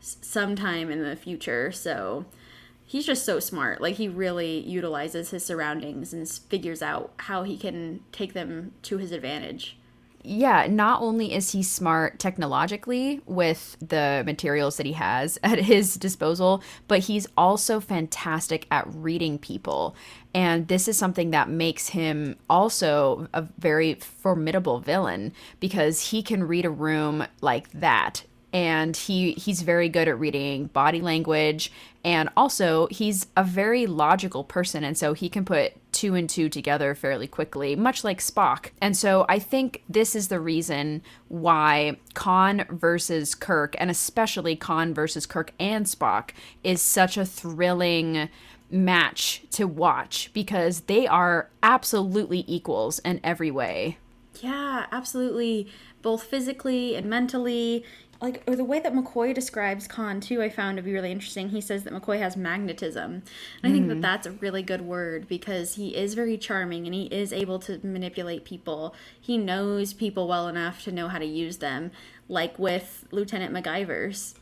sometime 0.00 0.90
in 0.90 1.02
the 1.02 1.14
future, 1.14 1.70
so 1.70 2.24
he's 2.84 3.06
just 3.06 3.24
so 3.24 3.38
smart. 3.38 3.80
Like 3.80 3.96
he 3.96 4.08
really 4.08 4.58
utilizes 4.58 5.30
his 5.30 5.44
surroundings 5.44 6.12
and 6.12 6.28
figures 6.28 6.82
out 6.82 7.12
how 7.18 7.44
he 7.44 7.56
can 7.56 8.00
take 8.10 8.32
them 8.32 8.72
to 8.82 8.98
his 8.98 9.12
advantage. 9.12 9.76
Yeah, 10.22 10.66
not 10.68 11.00
only 11.00 11.32
is 11.32 11.52
he 11.52 11.62
smart 11.62 12.18
technologically 12.18 13.20
with 13.26 13.76
the 13.80 14.22
materials 14.26 14.76
that 14.76 14.86
he 14.86 14.92
has 14.92 15.38
at 15.42 15.58
his 15.58 15.96
disposal, 15.96 16.62
but 16.88 17.00
he's 17.00 17.26
also 17.36 17.80
fantastic 17.80 18.66
at 18.70 18.86
reading 18.94 19.38
people. 19.38 19.94
And 20.34 20.68
this 20.68 20.88
is 20.88 20.96
something 20.96 21.30
that 21.30 21.48
makes 21.48 21.88
him 21.88 22.36
also 22.48 23.28
a 23.32 23.42
very 23.58 23.94
formidable 23.94 24.80
villain 24.80 25.32
because 25.58 26.10
he 26.10 26.22
can 26.22 26.44
read 26.44 26.64
a 26.64 26.70
room 26.70 27.26
like 27.40 27.70
that. 27.72 28.24
And 28.52 28.96
he 28.96 29.32
he's 29.32 29.62
very 29.62 29.88
good 29.88 30.08
at 30.08 30.18
reading 30.18 30.66
body 30.66 31.00
language 31.00 31.70
and 32.04 32.28
also 32.36 32.88
he's 32.90 33.28
a 33.36 33.44
very 33.44 33.86
logical 33.86 34.42
person 34.42 34.82
and 34.82 34.98
so 34.98 35.12
he 35.12 35.28
can 35.28 35.44
put 35.44 35.72
two 36.00 36.14
and 36.14 36.30
two 36.30 36.48
together 36.48 36.94
fairly 36.94 37.26
quickly, 37.26 37.76
much 37.76 38.04
like 38.04 38.20
Spock. 38.20 38.70
And 38.80 38.96
so 38.96 39.26
I 39.28 39.38
think 39.38 39.82
this 39.86 40.16
is 40.16 40.28
the 40.28 40.40
reason 40.40 41.02
why 41.28 41.98
Khan 42.14 42.64
versus 42.70 43.34
Kirk, 43.34 43.76
and 43.78 43.90
especially 43.90 44.56
Khan 44.56 44.94
versus 44.94 45.26
Kirk 45.26 45.52
and 45.60 45.84
Spock, 45.84 46.30
is 46.64 46.80
such 46.80 47.18
a 47.18 47.26
thrilling 47.26 48.30
match 48.70 49.42
to 49.50 49.66
watch 49.66 50.30
because 50.32 50.80
they 50.82 51.06
are 51.06 51.50
absolutely 51.62 52.46
equals 52.48 52.98
in 53.00 53.20
every 53.22 53.50
way. 53.50 53.98
Yeah, 54.40 54.86
absolutely. 54.90 55.70
Both 56.00 56.22
physically 56.22 56.94
and 56.94 57.10
mentally. 57.10 57.84
Like, 58.20 58.42
or 58.46 58.54
the 58.54 58.64
way 58.64 58.80
that 58.80 58.94
McCoy 58.94 59.34
describes 59.34 59.86
Khan, 59.86 60.20
too, 60.20 60.42
I 60.42 60.50
found 60.50 60.76
to 60.76 60.82
be 60.82 60.92
really 60.92 61.10
interesting. 61.10 61.48
He 61.48 61.60
says 61.60 61.84
that 61.84 61.92
McCoy 61.94 62.18
has 62.18 62.36
magnetism. 62.36 63.12
And 63.12 63.22
I 63.62 63.70
think 63.70 63.88
that 63.88 63.96
mm. 63.96 64.02
that's 64.02 64.26
a 64.26 64.32
really 64.32 64.62
good 64.62 64.82
word 64.82 65.26
because 65.26 65.76
he 65.76 65.96
is 65.96 66.12
very 66.12 66.36
charming 66.36 66.84
and 66.84 66.94
he 66.94 67.06
is 67.06 67.32
able 67.32 67.58
to 67.60 67.80
manipulate 67.82 68.44
people. 68.44 68.94
He 69.18 69.38
knows 69.38 69.94
people 69.94 70.28
well 70.28 70.48
enough 70.48 70.82
to 70.84 70.92
know 70.92 71.08
how 71.08 71.18
to 71.18 71.24
use 71.24 71.58
them, 71.58 71.92
like 72.28 72.58
with 72.58 73.06
Lieutenant 73.10 73.54
McGivers. 73.54 74.34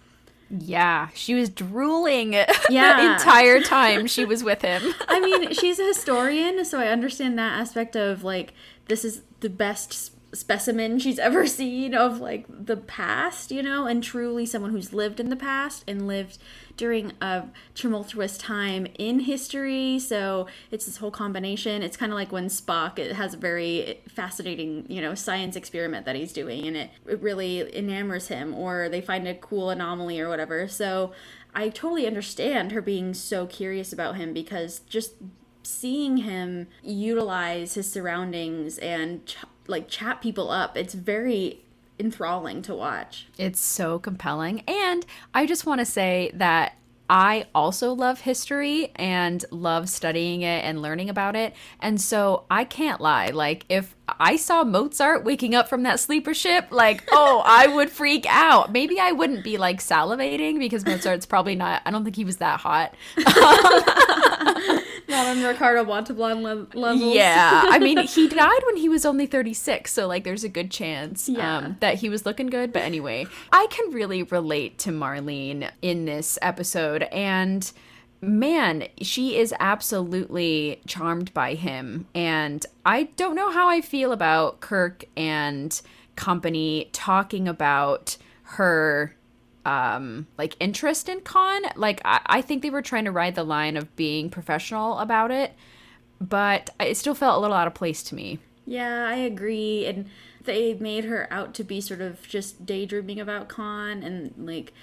Yeah, 0.51 1.09
she 1.15 1.35
was 1.35 1.49
drooling 1.49 2.31
the 2.33 2.47
Yeah. 2.71 3.15
entire 3.15 3.61
time 3.61 4.07
she 4.07 4.25
was 4.25 4.43
with 4.43 4.63
him. 4.63 4.83
I 5.07 5.21
mean, 5.21 5.53
she's 5.53 5.79
a 5.79 5.87
historian, 5.87 6.65
so 6.65 6.81
I 6.81 6.89
understand 6.89 7.39
that 7.39 7.61
aspect 7.61 7.97
of 7.97 8.25
like 8.25 8.55
this 8.87 9.05
is 9.05 9.23
the 9.41 9.51
best 9.51 10.13
specimen 10.33 10.99
she's 10.99 11.19
ever 11.29 11.47
seen 11.47 11.95
of 11.95 12.21
like 12.21 12.47
the 12.49 12.77
past, 12.77 13.51
you 13.51 13.63
know, 13.63 13.87
and 13.87 14.03
truly 14.03 14.47
someone 14.47 14.71
who's 14.71 14.93
lived 14.93 15.21
in 15.21 15.29
the 15.31 15.37
past 15.37 15.85
and 15.87 16.07
lived 16.07 16.39
during 16.77 17.13
a 17.21 17.45
tumultuous 17.75 18.39
time 18.39 18.87
in 18.99 19.21
history. 19.21 19.99
So 19.99 20.47
it's 20.71 20.87
this 20.87 20.99
whole 20.99 21.11
combination. 21.11 21.83
It's 21.83 21.97
kind 21.97 22.13
of 22.13 22.17
like 22.17 22.31
when 22.31 22.47
Spock 22.47 22.99
it 22.99 23.17
has 23.17 23.35
a 23.35 23.37
very 23.37 24.01
fascinating, 24.09 24.87
you 24.89 25.01
know, 25.01 25.15
science 25.15 25.57
experiment 25.57 26.07
that 26.07 26.17
he's 26.17 26.33
doing 26.33 26.67
and 26.67 26.77
it, 26.77 26.91
it 27.07 27.21
really 27.21 27.75
enamors 27.75 28.29
him 28.29 28.55
or 28.55 28.89
they 28.89 29.01
find 29.01 29.27
a 29.27 29.35
cool 29.35 29.71
anomaly 29.71 30.21
or 30.21 30.29
whatever. 30.29 30.69
So 30.69 31.13
I 31.55 31.71
totally 31.71 32.07
understand 32.07 32.73
her 32.73 32.81
being 32.81 33.15
so 33.15 33.47
curious 33.47 33.93
about 33.93 34.17
him 34.17 34.33
because 34.33 34.81
just 34.81 35.15
seeing 35.63 36.19
him 36.19 36.67
utilize 36.83 37.75
his 37.75 37.91
surroundings 37.91 38.79
and 38.79 39.27
ch- 39.27 39.37
like 39.69 39.89
chat 39.89 40.21
people 40.21 40.51
up, 40.51 40.77
it's 40.77 40.95
very 40.95 41.61
enthralling 42.01 42.63
to 42.63 42.75
watch. 42.75 43.29
It's 43.39 43.61
so 43.61 43.99
compelling. 43.99 44.61
And 44.67 45.07
I 45.35 45.47
just 45.47 45.67
want 45.67 45.81
to 45.81 45.85
say 45.85 46.31
that 46.35 46.75
I 47.11 47.47
also 47.55 47.93
love 47.95 48.21
history 48.21 48.93
and 48.97 49.43
love 49.51 49.89
studying 49.89 50.43
it 50.43 50.65
and 50.65 50.83
learning 50.83 51.09
about 51.09 51.37
it. 51.37 51.55
And 51.81 51.99
so 52.01 52.45
I 52.51 52.65
can't 52.65 53.01
lie. 53.01 53.29
Like, 53.29 53.65
if 53.69 53.97
I 54.09 54.37
saw 54.37 54.63
Mozart 54.63 55.25
waking 55.25 55.55
up 55.55 55.69
from 55.69 55.85
that 55.85 56.01
sleeper 56.01 56.35
ship, 56.35 56.67
like, 56.71 57.05
oh, 57.13 57.43
I 57.47 57.67
would 57.67 57.91
freak 57.91 58.27
out. 58.29 58.73
Maybe 58.73 59.01
I 59.01 59.13
wouldn't 59.13 59.43
be 59.43 59.57
like 59.57 59.81
salivating 59.81 60.59
because 60.59 60.85
Mozart's 60.85 61.27
probably 61.27 61.55
not, 61.55 61.81
I 61.87 61.91
don't 61.91 62.05
think 62.05 62.17
he 62.17 62.27
was 62.27 62.39
that 62.39 62.61
hot. 62.61 62.95
Not 65.09 65.27
on 65.27 65.43
Ricardo 65.43 65.85
Montalban 65.85 66.43
le- 66.43 66.67
levels. 66.75 67.15
Yeah. 67.15 67.63
I 67.67 67.79
mean, 67.79 67.99
he 68.07 68.29
died 68.29 68.61
when 68.67 68.77
he 68.77 68.89
was 68.89 69.07
only 69.07 69.27
36. 69.27 69.91
So, 69.93 70.07
like, 70.07 70.25
there's 70.25 70.45
a 70.45 70.49
good 70.49 70.71
chance 70.71 71.29
Yeah. 71.29 71.57
um, 71.59 71.77
that 71.81 71.95
he 71.97 72.09
was 72.09 72.27
looking 72.27 72.49
good. 72.49 72.73
But 72.73 72.83
anyway, 72.83 73.27
I 73.53 73.67
can 73.71 73.91
really 73.93 74.23
relate 74.23 74.79
to 74.81 74.91
Marlene 74.91 75.71
in 75.83 76.05
this 76.05 76.39
episode. 76.43 77.05
And 77.05 77.71
man, 78.21 78.89
she 79.01 79.37
is 79.39 79.55
absolutely 79.59 80.81
charmed 80.87 81.33
by 81.33 81.55
him. 81.55 82.07
And 82.15 82.65
I 82.85 83.05
don't 83.17 83.35
know 83.35 83.51
how 83.51 83.69
I 83.69 83.81
feel 83.81 84.13
about 84.13 84.61
Kirk 84.61 85.05
and 85.17 85.81
company 86.17 86.91
talking 86.93 87.47
about 87.49 88.17
her 88.43 89.15
um 89.69 90.27
like 90.39 90.57
interest 90.61 91.09
in 91.09 91.21
Khan 91.21 91.63
like 91.77 92.01
I, 92.05 92.21
I 92.27 92.41
think 92.41 92.63
they 92.63 92.71
were 92.71 92.83
trying 92.83 93.05
to 93.05 93.13
ride 93.13 93.35
the 93.35 93.45
line 93.45 93.77
of 93.77 93.95
being 93.97 94.31
professional 94.31 94.99
about 94.99 95.31
it 95.31 95.55
but 96.21 96.71
it 96.81 96.97
still 96.97 97.15
felt 97.15 97.37
a 97.37 97.41
little 97.41 97.57
out 97.57 97.67
of 97.67 97.75
place 97.75 98.03
to 98.05 98.15
me 98.15 98.39
Yeah, 98.67 99.07
I 99.09 99.15
agree. 99.15 99.87
And 99.87 100.11
they 100.45 100.75
made 100.75 101.05
her 101.05 101.27
out 101.31 101.55
to 101.55 101.65
be 101.65 101.81
sort 101.81 102.03
of 102.03 102.29
just 102.29 102.67
daydreaming 102.67 103.19
about 103.19 103.49
Khan 103.49 104.03
and 104.03 104.35
like 104.37 104.75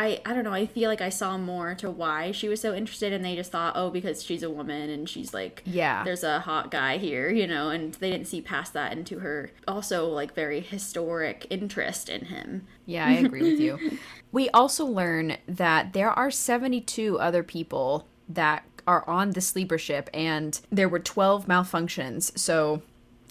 I 0.00 0.20
I 0.24 0.32
don't 0.34 0.44
know, 0.44 0.52
I 0.52 0.66
feel 0.66 0.88
like 0.88 1.00
I 1.02 1.10
saw 1.10 1.36
more 1.36 1.74
to 1.76 1.90
why 1.90 2.32
she 2.32 2.48
was 2.48 2.60
so 2.60 2.74
interested 2.74 3.12
and 3.12 3.22
they 3.24 3.36
just 3.36 3.52
thought, 3.52 3.74
"Oh, 3.76 3.90
because 3.90 4.22
she's 4.22 4.42
a 4.42 4.50
woman 4.50 4.88
and 4.90 5.08
she's 5.08 5.32
like 5.34 5.62
Yeah. 5.66 6.02
there's 6.04 6.24
a 6.24 6.40
hot 6.40 6.70
guy 6.70 6.96
here, 6.96 7.30
you 7.30 7.46
know, 7.46 7.68
and 7.68 7.92
they 7.94 8.10
didn't 8.10 8.26
see 8.28 8.40
past 8.40 8.72
that 8.72 8.92
into 8.92 9.18
her 9.20 9.50
also 9.68 10.06
like 10.08 10.34
very 10.34 10.60
historic 10.60 11.46
interest 11.50 12.08
in 12.08 12.22
him. 12.26 12.66
yeah 12.86 13.06
i 13.06 13.12
agree 13.12 13.42
with 13.50 13.60
you 13.60 13.78
we 14.32 14.48
also 14.50 14.84
learn 14.86 15.36
that 15.46 15.92
there 15.92 16.10
are 16.10 16.30
72 16.30 17.18
other 17.20 17.42
people 17.42 18.06
that 18.28 18.64
are 18.86 19.06
on 19.08 19.30
the 19.32 19.40
sleeper 19.40 19.78
ship 19.78 20.08
and 20.14 20.60
there 20.70 20.88
were 20.88 20.98
12 20.98 21.46
malfunctions 21.46 22.36
so 22.38 22.82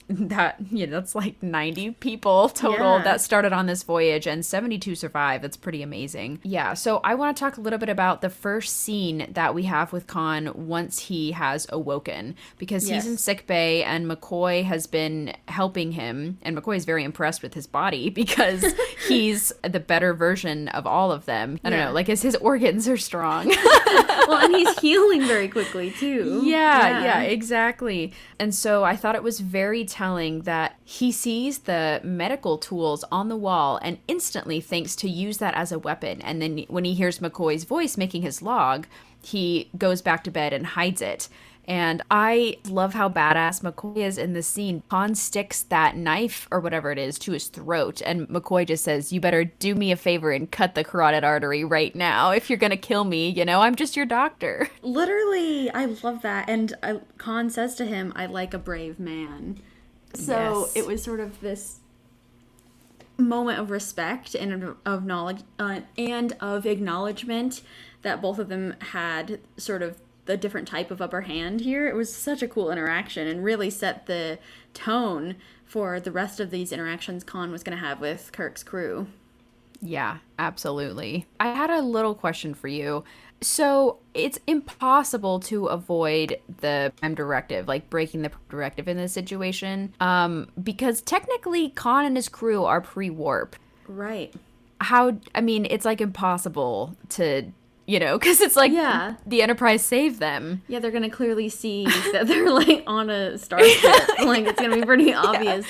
that 0.09 0.57
you 0.71 0.87
know 0.87 0.93
that's 0.99 1.13
like 1.15 1.41
90 1.43 1.91
people 1.99 2.49
total 2.49 2.97
Yeah. 2.97 3.03
that 3.03 3.21
started 3.21 3.53
on 3.53 3.67
this 3.67 3.83
voyage 3.83 4.25
and 4.27 4.43
72 4.45 4.95
survived 4.95 5.43
that's 5.43 5.55
pretty 5.57 5.83
amazing. 5.83 6.39
Yeah 6.43 6.73
so 6.73 6.99
i 7.03 7.13
want 7.15 7.35
to 7.37 7.39
talk 7.39 7.57
a 7.57 7.61
little 7.61 7.77
bit 7.79 7.89
about 7.89 8.21
the 8.21 8.29
first 8.29 8.75
scene 8.77 9.27
that 9.31 9.53
we 9.53 9.63
have 9.63 9.93
with 9.93 10.07
khan 10.07 10.51
once 10.55 10.97
he 10.99 11.31
has 11.33 11.67
awoken 11.69 12.35
because 12.57 12.87
he's 12.87 13.05
in 13.05 13.17
sick 13.17 13.45
bay 13.45 13.83
and 13.83 14.07
mccoy 14.07 14.63
has 14.63 14.87
been 14.87 15.33
helping 15.47 15.91
him 15.91 16.37
and 16.41 16.57
mccoy 16.57 16.75
is 16.75 16.85
very 16.85 17.03
impressed 17.03 17.43
with 17.43 17.53
his 17.53 17.67
body 17.67 18.09
because 18.21 18.65
he's 19.07 19.53
the 19.63 19.79
better 19.79 20.13
version 20.13 20.67
of 20.69 20.87
all 20.87 21.11
of 21.11 21.25
them. 21.25 21.59
I 21.63 21.69
don't 21.69 21.79
Yeah. 21.79 21.85
know 21.85 21.91
like 21.93 22.07
his, 22.07 22.21
his 22.23 22.35
organs 22.37 22.87
are 22.87 22.97
strong 22.97 23.47
well, 24.27 24.43
and 24.43 24.55
he's 24.55 24.77
healing 24.79 25.25
very 25.25 25.47
quickly 25.47 25.91
too. 25.91 26.41
yeah, 26.43 27.03
yeah, 27.03 27.21
exactly. 27.21 28.13
And 28.39 28.53
so 28.53 28.83
I 28.83 28.95
thought 28.95 29.15
it 29.15 29.23
was 29.23 29.39
very 29.39 29.85
telling 29.85 30.41
that 30.41 30.75
he 30.83 31.11
sees 31.11 31.59
the 31.59 32.01
medical 32.03 32.57
tools 32.57 33.03
on 33.11 33.29
the 33.29 33.35
wall 33.35 33.79
and 33.81 33.99
instantly 34.07 34.61
thinks 34.61 34.95
to 34.97 35.09
use 35.09 35.37
that 35.37 35.53
as 35.55 35.71
a 35.71 35.79
weapon. 35.79 36.21
And 36.21 36.41
then 36.41 36.65
when 36.67 36.85
he 36.85 36.93
hears 36.93 37.19
McCoy's 37.19 37.63
voice 37.63 37.97
making 37.97 38.21
his 38.21 38.41
log, 38.41 38.87
he 39.21 39.69
goes 39.77 40.01
back 40.01 40.23
to 40.25 40.31
bed 40.31 40.53
and 40.53 40.65
hides 40.65 41.01
it. 41.01 41.27
And 41.69 42.01
I 42.09 42.57
love 42.67 42.95
how 42.95 43.09
badass 43.09 43.61
McCoy 43.61 43.97
is 43.97 44.17
in 44.17 44.33
this 44.33 44.47
scene. 44.47 44.81
Khan 44.89 45.13
sticks 45.13 45.61
that 45.61 45.95
knife 45.95 46.47
or 46.49 46.59
whatever 46.59 46.91
it 46.91 46.97
is 46.97 47.19
to 47.19 47.31
his 47.33 47.45
throat, 47.47 48.01
and 48.03 48.27
McCoy 48.27 48.65
just 48.65 48.83
says, 48.83 49.13
You 49.13 49.21
better 49.21 49.43
do 49.45 49.75
me 49.75 49.91
a 49.91 49.95
favor 49.95 50.31
and 50.31 50.49
cut 50.49 50.73
the 50.73 50.83
carotid 50.83 51.23
artery 51.23 51.63
right 51.63 51.95
now 51.95 52.31
if 52.31 52.49
you're 52.49 52.57
gonna 52.57 52.75
kill 52.75 53.03
me. 53.03 53.29
You 53.29 53.45
know, 53.45 53.61
I'm 53.61 53.75
just 53.75 53.95
your 53.95 54.07
doctor. 54.07 54.67
Literally, 54.81 55.69
I 55.69 55.85
love 55.85 56.23
that. 56.23 56.49
And 56.49 56.73
I, 56.81 57.01
Khan 57.19 57.51
says 57.51 57.75
to 57.75 57.85
him, 57.85 58.13
I 58.15 58.25
like 58.25 58.55
a 58.55 58.59
brave 58.59 58.99
man. 58.99 59.59
So 60.15 60.61
Yes. 60.65 60.75
it 60.75 60.87
was 60.87 61.03
sort 61.03 61.19
of 61.19 61.39
this 61.39 61.81
moment 63.15 63.59
of 63.59 63.69
respect 63.69 64.33
and 64.33 64.63
of- 64.63 64.77
of 64.87 65.05
knowledge 65.05 65.41
uh, 65.59 65.81
and 65.99 66.33
of 66.39 66.65
acknowledgement 66.65 67.61
that 68.01 68.21
both 68.23 68.39
of 68.39 68.49
them 68.49 68.73
had 68.79 69.39
sort 69.57 69.83
of 69.83 69.97
the 70.29 70.37
different 70.37 70.67
type 70.67 70.91
of 70.91 71.01
upper 71.01 71.21
hand 71.21 71.61
here. 71.61 71.87
It 71.87 71.95
was 71.95 72.15
such 72.15 72.43
a 72.43 72.47
cool 72.47 72.69
interaction 72.69 73.27
and 73.27 73.43
really 73.43 73.71
set 73.71 74.05
the 74.05 74.37
tone 74.75 75.37
for 75.65 75.99
the 75.99 76.11
rest 76.11 76.39
of 76.39 76.51
these 76.51 76.71
interactions 76.71 77.23
Khan 77.23 77.51
was 77.51 77.63
going 77.63 77.75
to 77.75 77.83
have 77.83 77.99
with 77.99 78.31
Kirk's 78.31 78.61
crew. 78.61 79.07
Yeah, 79.81 80.19
absolutely. 80.37 81.25
I 81.39 81.47
had 81.47 81.71
a 81.71 81.81
little 81.81 82.13
question 82.13 82.53
for 82.53 82.67
you. 82.67 83.03
So 83.41 83.97
it's 84.13 84.37
impossible 84.45 85.39
to 85.41 85.65
avoid 85.65 86.39
the 86.61 86.93
prime 86.97 87.15
directive, 87.15 87.67
like 87.67 87.89
breaking 87.89 88.21
the 88.21 88.31
directive 88.49 88.87
in 88.87 88.97
this 88.97 89.11
situation, 89.11 89.95
um, 89.99 90.51
because 90.61 91.01
technically 91.01 91.69
Khan 91.69 92.05
and 92.05 92.15
his 92.15 92.29
crew 92.29 92.65
are 92.65 92.81
pre-warp. 92.81 93.55
Right. 93.87 94.31
How? 94.79 95.17
I 95.33 95.41
mean, 95.41 95.65
it's 95.67 95.85
like 95.85 96.01
impossible 96.01 96.95
to, 97.09 97.51
you 97.89 97.99
know, 97.99 98.19
because 98.19 98.39
it's 98.39 98.55
like 98.55 98.71
Yeah. 98.71 99.15
the 99.25 99.41
Enterprise 99.41 99.81
saved 99.83 100.19
them. 100.19 100.61
Yeah, 100.67 100.77
they're 100.79 100.91
gonna 100.91 101.09
clearly 101.09 101.49
see 101.49 101.85
that 102.13 102.27
they're 102.27 102.51
like 102.63 102.83
on 102.85 103.09
a 103.09 103.37
starship. 103.39 103.83
like 104.23 104.45
it's 104.45 104.61
gonna 104.61 104.75
be 104.75 104.83
pretty 104.85 105.11
obvious. 105.27 105.65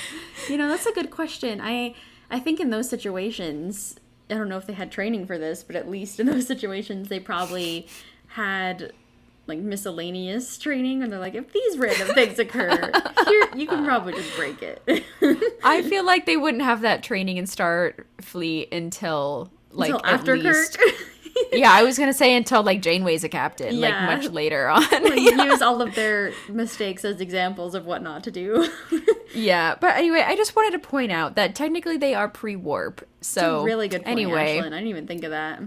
You 0.50 0.58
know, 0.58 0.68
that's 0.68 0.86
a 0.86 0.92
good 0.92 1.12
question. 1.12 1.62
I 1.62 1.96
I 2.30 2.40
think 2.40 2.60
in 2.60 2.72
those 2.72 2.90
situations, 2.90 3.96
I 4.30 4.34
don't 4.34 4.50
know 4.50 4.58
if 4.58 4.68
they 4.68 4.74
had 4.74 4.92
training 4.92 5.28
for 5.28 5.38
this, 5.38 5.64
but 5.64 5.76
at 5.78 5.90
least 5.90 6.20
in 6.20 6.28
those 6.28 6.46
situations, 6.46 7.08
they 7.08 7.20
probably 7.22 7.88
had 8.28 8.92
like 9.48 9.60
miscellaneous 9.60 10.58
training, 10.60 11.02
and 11.02 11.12
they're 11.12 11.20
like, 11.20 11.34
if 11.36 11.52
these 11.54 11.78
random 11.78 12.10
things 12.14 12.38
occur, 12.38 12.92
here 13.28 13.50
you 13.56 13.66
can 13.66 13.84
probably 13.86 14.14
just 14.14 14.36
break 14.36 14.62
it. 14.62 14.84
I 15.64 15.82
feel 15.84 16.06
like 16.06 16.26
they 16.28 16.38
wouldn't 16.38 16.64
have 16.64 16.82
that 16.82 17.02
training 17.02 17.38
in 17.38 17.46
Starfleet 17.46 18.72
until 18.74 19.50
like 19.72 19.92
Until 19.94 20.06
after 20.06 20.38
least- 20.38 20.78
Kirk. 20.78 20.94
Yeah, 21.52 21.72
I 21.72 21.84
was 21.84 21.98
gonna 21.98 22.14
say 22.14 22.36
until 22.36 22.64
like 22.64 22.82
Janeway's 22.82 23.24
a 23.24 23.30
captain, 23.30 23.76
Yeah. 23.76 24.08
like 24.08 24.18
much 24.22 24.32
later 24.32 24.68
on. 24.70 24.82
like, 24.84 25.20
use 25.20 25.62
all 25.62 25.82
of 25.82 25.96
their 25.96 26.32
mistakes 26.50 27.04
as 27.06 27.22
examples 27.22 27.76
of 27.76 27.86
what 27.86 28.02
not 28.02 28.24
to 28.26 28.32
do. 28.32 28.68
Yeah, 29.32 29.76
but 29.80 29.96
anyway, 29.96 30.24
I 30.26 30.36
just 30.36 30.56
wanted 30.56 30.72
to 30.82 30.88
point 30.90 31.12
out 31.12 31.36
that 31.36 31.54
technically 31.54 31.98
they 31.98 32.16
are 32.16 32.28
pre-warp. 32.28 33.08
So 33.22 33.62
really 33.64 33.88
good 33.88 34.00
point, 34.04 34.12
anyway, 34.12 34.58
Ashlyn. 34.58 34.66
I 34.74 34.78
didn't 34.78 34.88
even 34.88 35.06
think 35.06 35.24
of 35.24 35.30
that. 35.30 35.62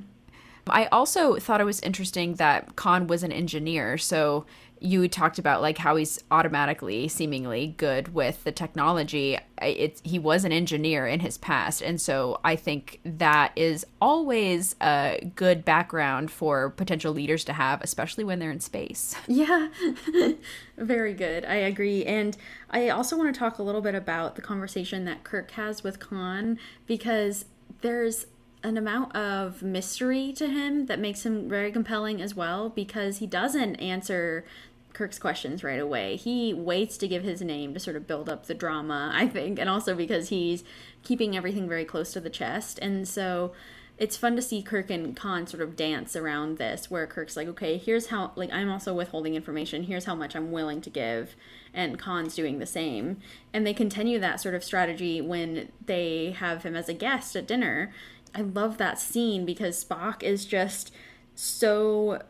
I 0.67 0.87
also 0.87 1.37
thought 1.37 1.61
it 1.61 1.65
was 1.65 1.79
interesting 1.81 2.35
that 2.35 2.75
Khan 2.75 3.07
was 3.07 3.23
an 3.23 3.31
engineer. 3.31 3.99
So 3.99 4.47
you 4.83 5.07
talked 5.09 5.39
about 5.39 5.63
like 5.63 5.79
how 5.79 5.97
he's 5.97 6.23
automatically, 6.31 7.07
seemingly 7.09 7.75
good 7.77 8.13
with 8.13 8.43
the 8.45 8.53
technology. 8.53 9.39
It's 9.61 10.01
he 10.05 10.19
was 10.19 10.45
an 10.45 10.53
engineer 10.53 11.07
in 11.07 11.21
his 11.21 11.39
past, 11.39 11.83
and 11.83 12.01
so 12.01 12.41
I 12.45 12.57
think 12.57 13.01
that 13.05 13.53
is 13.55 13.87
always 14.01 14.75
a 14.81 15.31
good 15.37 15.65
background 15.65 16.31
for 16.31 16.71
potential 16.71 17.13
leaders 17.13 17.45
to 17.45 17.53
have, 17.53 17.81
especially 17.83 18.25
when 18.25 18.39
they're 18.39 18.51
in 18.51 18.61
space. 18.61 19.15
Yeah, 19.33 19.69
very 20.77 21.15
good. 21.15 21.47
I 21.47 21.55
agree. 21.55 22.05
And 22.05 22.37
I 22.71 22.91
also 22.91 23.17
want 23.17 23.33
to 23.33 23.39
talk 23.39 23.59
a 23.59 23.63
little 23.63 23.81
bit 23.81 23.95
about 23.95 24.37
the 24.37 24.43
conversation 24.43 25.05
that 25.07 25.25
Kirk 25.25 25.53
has 25.53 25.83
with 25.83 25.99
Khan 25.99 26.59
because 26.87 27.47
there's 27.81 28.27
an 28.63 28.77
amount 28.77 29.15
of 29.17 29.63
mystery 29.63 30.33
to 30.35 30.47
him 30.49 30.87
that 30.87 30.99
makes 30.99 31.27
him 31.27 31.49
very 31.49 31.73
compelling 31.73 32.21
as 32.21 32.35
well 32.35 32.69
because 32.69 33.19
he 33.19 33.27
doesn't 33.27 33.77
answer 33.77 34.45
Kirk's 34.93 35.19
questions 35.19 35.65
right 35.65 35.81
away. 35.81 36.17
He 36.17 36.53
waits 36.53 36.97
to 36.99 37.09
give 37.09 37.23
his 37.23 37.41
name 37.41 37.75
to 37.75 37.81
sort 37.81 37.97
of 37.97 38.07
build 38.07 38.29
up 38.29 38.47
the 38.47 38.55
drama, 38.55 39.11
I 39.15 39.27
think, 39.27 39.59
and 39.59 39.69
also 39.69 39.95
because 39.95 40.29
he's 40.29 40.65
keeping 41.03 41.37
everything 41.37 41.69
very 41.69 41.85
close 41.85 42.13
to 42.13 42.21
the 42.21 42.31
chest. 42.31 42.79
And 42.81 43.09
so 43.09 43.53
it's 43.99 44.17
fun 44.17 44.37
to 44.37 44.43
see 44.43 44.63
Kirk 44.63 44.91
and 44.91 45.17
Khan 45.17 45.47
sort 45.47 45.63
of 45.63 45.77
dance 45.77 46.17
around 46.17 46.59
this, 46.59 46.91
where 46.91 47.07
Kirk's 47.07 47.37
like, 47.37 47.49
okay, 47.49 47.79
here's 47.79 48.09
how, 48.09 48.33
like, 48.37 48.53
I'm 48.53 48.71
also 48.71 48.95
withholding 48.95 49.35
information. 49.35 49.85
Here's 49.85 50.07
how 50.07 50.15
much 50.15 50.35
I'm 50.35 50.51
willing 50.51 50.81
to 50.81 50.91
give. 50.91 51.37
And 51.73 51.99
Khan's 51.99 52.35
doing 52.35 52.59
the 52.59 52.67
same. 52.67 53.19
And 53.53 53.67
they 53.67 53.75
continue 53.75 54.19
that 54.19 54.41
sort 54.41 54.55
of 54.55 54.65
strategy 54.65 55.21
when 55.21 55.69
they 55.85 56.35
have 56.39 56.65
him 56.65 56.75
as 56.75 56.89
a 56.89 56.95
guest 56.95 57.37
at 57.37 57.47
dinner. 57.47 57.93
I 58.35 58.41
love 58.41 58.79
that 58.79 58.99
scene 58.99 59.45
because 59.45 59.83
Spock 59.85 60.23
is 60.23 60.47
just 60.47 60.93
so 61.35 62.23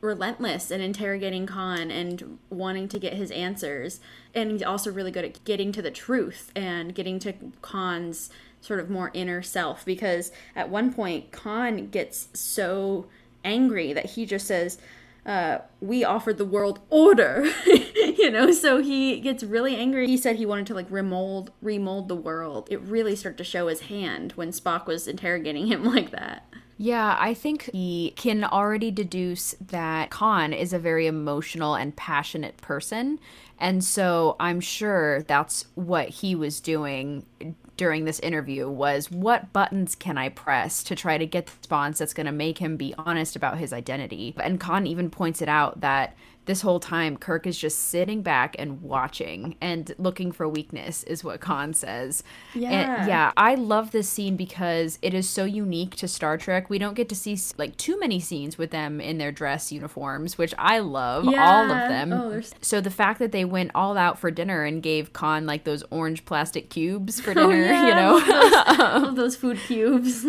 relentless 0.00 0.70
in 0.70 0.80
interrogating 0.80 1.46
Khan 1.46 1.90
and 1.90 2.38
wanting 2.50 2.88
to 2.88 2.98
get 2.98 3.14
his 3.14 3.30
answers. 3.30 4.00
And 4.34 4.50
he's 4.50 4.62
also 4.62 4.92
really 4.92 5.10
good 5.10 5.24
at 5.24 5.44
getting 5.44 5.72
to 5.72 5.82
the 5.82 5.90
truth 5.90 6.52
and 6.54 6.94
getting 6.94 7.18
to 7.20 7.34
Khan's 7.62 8.30
sort 8.60 8.80
of 8.80 8.90
more 8.90 9.10
inner 9.14 9.42
self 9.42 9.84
because 9.84 10.32
at 10.54 10.68
one 10.68 10.92
point 10.92 11.30
Khan 11.32 11.88
gets 11.88 12.28
so 12.32 13.06
angry 13.44 13.92
that 13.92 14.10
he 14.10 14.26
just 14.26 14.46
says, 14.46 14.78
uh, 15.26 15.58
we 15.80 16.04
offered 16.04 16.38
the 16.38 16.44
world 16.44 16.80
order, 16.88 17.46
you 17.66 18.30
know. 18.30 18.50
So 18.50 18.80
he 18.80 19.20
gets 19.20 19.42
really 19.42 19.76
angry. 19.76 20.06
He 20.06 20.16
said 20.16 20.36
he 20.36 20.46
wanted 20.46 20.66
to 20.68 20.74
like 20.74 20.86
remold, 20.90 21.52
remold 21.60 22.08
the 22.08 22.16
world. 22.16 22.66
It 22.70 22.80
really 22.80 23.14
started 23.14 23.36
to 23.38 23.44
show 23.44 23.68
his 23.68 23.82
hand 23.82 24.32
when 24.32 24.52
Spock 24.52 24.86
was 24.86 25.06
interrogating 25.06 25.66
him 25.66 25.84
like 25.94 26.12
that. 26.12 26.46
Yeah, 26.80 27.16
I 27.18 27.34
think 27.34 27.68
he 27.72 28.12
can 28.14 28.44
already 28.44 28.92
deduce 28.92 29.56
that 29.60 30.10
Khan 30.10 30.52
is 30.52 30.72
a 30.72 30.78
very 30.78 31.08
emotional 31.08 31.74
and 31.74 31.94
passionate 31.96 32.56
person. 32.58 33.18
And 33.58 33.82
so 33.82 34.36
I'm 34.38 34.60
sure 34.60 35.22
that's 35.24 35.66
what 35.74 36.08
he 36.08 36.36
was 36.36 36.60
doing 36.60 37.26
during 37.76 38.04
this 38.04 38.20
interview 38.20 38.68
was 38.68 39.10
what 39.10 39.52
buttons 39.52 39.96
can 39.96 40.16
I 40.16 40.28
press 40.28 40.84
to 40.84 40.94
try 40.94 41.18
to 41.18 41.26
get 41.26 41.46
the 41.46 41.52
response 41.58 41.98
that's 41.98 42.14
going 42.14 42.26
to 42.26 42.32
make 42.32 42.58
him 42.58 42.76
be 42.76 42.94
honest 42.96 43.34
about 43.34 43.58
his 43.58 43.72
identity. 43.72 44.34
And 44.40 44.60
Khan 44.60 44.86
even 44.86 45.10
points 45.10 45.42
it 45.42 45.48
out 45.48 45.80
that 45.80 46.16
this 46.48 46.62
whole 46.62 46.80
time 46.80 47.16
Kirk 47.16 47.46
is 47.46 47.56
just 47.56 47.78
sitting 47.78 48.22
back 48.22 48.56
and 48.58 48.82
watching 48.82 49.54
and 49.60 49.94
looking 49.98 50.32
for 50.32 50.48
weakness 50.48 51.04
is 51.04 51.22
what 51.22 51.40
Khan 51.40 51.72
says. 51.74 52.24
Yeah. 52.54 52.70
And 52.70 53.06
yeah, 53.08 53.32
I 53.36 53.54
love 53.54 53.92
this 53.92 54.08
scene 54.08 54.36
because 54.36 54.98
it 55.02 55.14
is 55.14 55.28
so 55.28 55.44
unique 55.44 55.94
to 55.96 56.08
Star 56.08 56.36
Trek. 56.36 56.68
We 56.68 56.78
don't 56.78 56.94
get 56.94 57.08
to 57.10 57.14
see 57.14 57.38
like 57.56 57.76
too 57.76 58.00
many 58.00 58.18
scenes 58.18 58.58
with 58.58 58.70
them 58.72 59.00
in 59.00 59.18
their 59.18 59.30
dress 59.30 59.70
uniforms, 59.70 60.36
which 60.38 60.54
I 60.58 60.80
love 60.80 61.26
all 61.28 61.64
of 61.64 61.76
Yeah. 61.76 61.88
them. 61.88 62.12
Oh, 62.12 62.40
So 62.62 62.80
the 62.80 62.90
fact 62.90 63.20
that 63.20 63.30
they 63.30 63.44
went 63.44 63.70
all 63.74 63.96
out 63.96 64.18
for 64.18 64.30
dinner 64.30 64.64
and 64.64 64.82
gave 64.82 65.12
Khan 65.12 65.46
like 65.46 65.64
those 65.64 65.84
orange 65.90 66.24
plastic 66.24 66.70
cubes 66.70 67.20
for 67.20 67.30
Oh, 67.36 67.50
dinner, 67.50 67.62
yeah, 67.62 67.86
you 67.88 67.94
know. 67.94 69.04
of 69.08 69.16
those 69.20 69.36
food 69.36 69.58
cubes. 69.58 70.26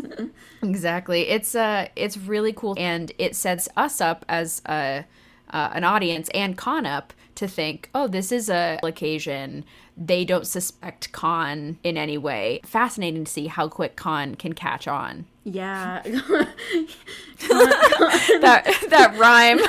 Exactly. 0.61 1.29
It's 1.29 1.55
uh 1.55 1.87
it's 1.95 2.17
really 2.17 2.51
cool 2.53 2.75
and 2.77 3.11
it 3.17 3.35
sets 3.35 3.69
us 3.77 4.01
up 4.01 4.25
as 4.27 4.61
a 4.65 4.71
uh, 4.71 5.03
Uh, 5.49 5.69
an 5.73 5.83
audience 5.83 6.29
and 6.33 6.57
Khan 6.57 6.85
up 6.85 7.13
to 7.35 7.47
think, 7.47 7.89
"Oh, 7.95 8.07
this 8.07 8.31
is 8.31 8.49
a 8.49 8.79
occasion. 8.83 9.65
They 9.97 10.25
don't 10.25 10.47
suspect 10.47 11.11
Khan 11.11 11.77
in 11.83 11.97
any 11.97 12.17
way." 12.17 12.61
Fascinating 12.65 13.25
to 13.25 13.31
see 13.31 13.47
how 13.47 13.67
quick 13.67 13.95
Khan 13.95 14.35
can 14.35 14.53
catch 14.53 14.87
on. 14.87 15.25
Yeah. 15.53 16.01
That 17.49 18.65
that 18.89 19.17
rhyme. 19.17 19.59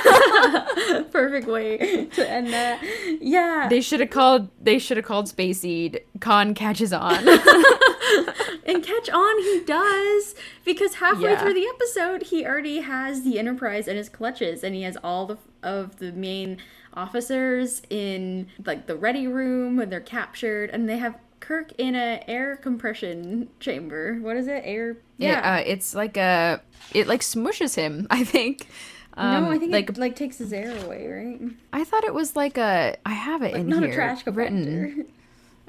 Perfect 1.11 1.47
way 1.47 2.05
to 2.13 2.29
end 2.29 2.47
that. 2.53 2.81
Yeah. 3.21 3.67
they 3.69 3.79
should 3.81 3.99
have 4.01 4.09
called 4.09 4.49
they 4.61 4.77
should 4.77 4.97
have 4.97 5.05
called 5.05 5.27
Space 5.29 5.61
Seed 5.61 6.01
Khan 6.19 6.53
catches 6.53 6.91
on. 6.91 7.17
and 8.65 8.83
catch 8.83 9.09
on 9.09 9.39
he 9.41 9.61
does 9.65 10.35
because 10.65 10.95
halfway 10.95 11.31
Yeah. 11.31 11.39
through 11.41 11.53
the 11.53 11.65
episode 11.75 12.23
he 12.23 12.45
already 12.45 12.81
has 12.81 13.23
the 13.23 13.39
enterprise 13.39 13.87
in 13.87 13.95
his 13.95 14.09
clutches 14.09 14.63
and 14.63 14.75
he 14.75 14.81
has 14.83 14.97
all 15.03 15.25
the 15.25 15.37
of 15.63 15.97
the 15.97 16.11
main 16.11 16.57
officers 16.93 17.81
in 17.89 18.47
like 18.65 18.85
the 18.87 18.95
ready 18.97 19.27
room 19.27 19.77
when 19.77 19.89
they're 19.89 20.01
captured 20.01 20.69
and 20.71 20.89
they 20.89 20.97
have 20.97 21.15
kirk 21.41 21.73
in 21.77 21.95
a 21.95 22.23
air 22.27 22.55
compression 22.55 23.49
chamber 23.59 24.17
what 24.21 24.37
is 24.37 24.47
it 24.47 24.61
air 24.63 24.95
yeah, 25.17 25.57
uh, 25.57 25.63
it's 25.65 25.93
like 25.93 26.15
a 26.17 26.61
it 26.93 27.07
like 27.07 27.21
smushes 27.21 27.75
him, 27.75 28.07
I 28.11 28.23
think. 28.23 28.67
Um, 29.15 29.43
no 29.43 29.51
i 29.51 29.57
think 29.59 29.73
like 29.73 29.89
it 29.89 29.97
like 29.97 30.15
takes 30.15 30.37
his 30.37 30.53
air 30.53 30.71
away 30.85 31.05
right 31.05 31.41
I 31.73 31.83
thought 31.83 32.05
it 32.05 32.13
was 32.13 32.35
like 32.37 32.57
a 32.57 32.95
I 33.05 33.11
have 33.13 33.41
it 33.41 33.53
in 33.55 33.67
not 33.67 33.83
here 33.83 33.91
a 33.91 33.93
trash 33.93 34.25
written. 34.25 34.65
compactor 34.65 35.05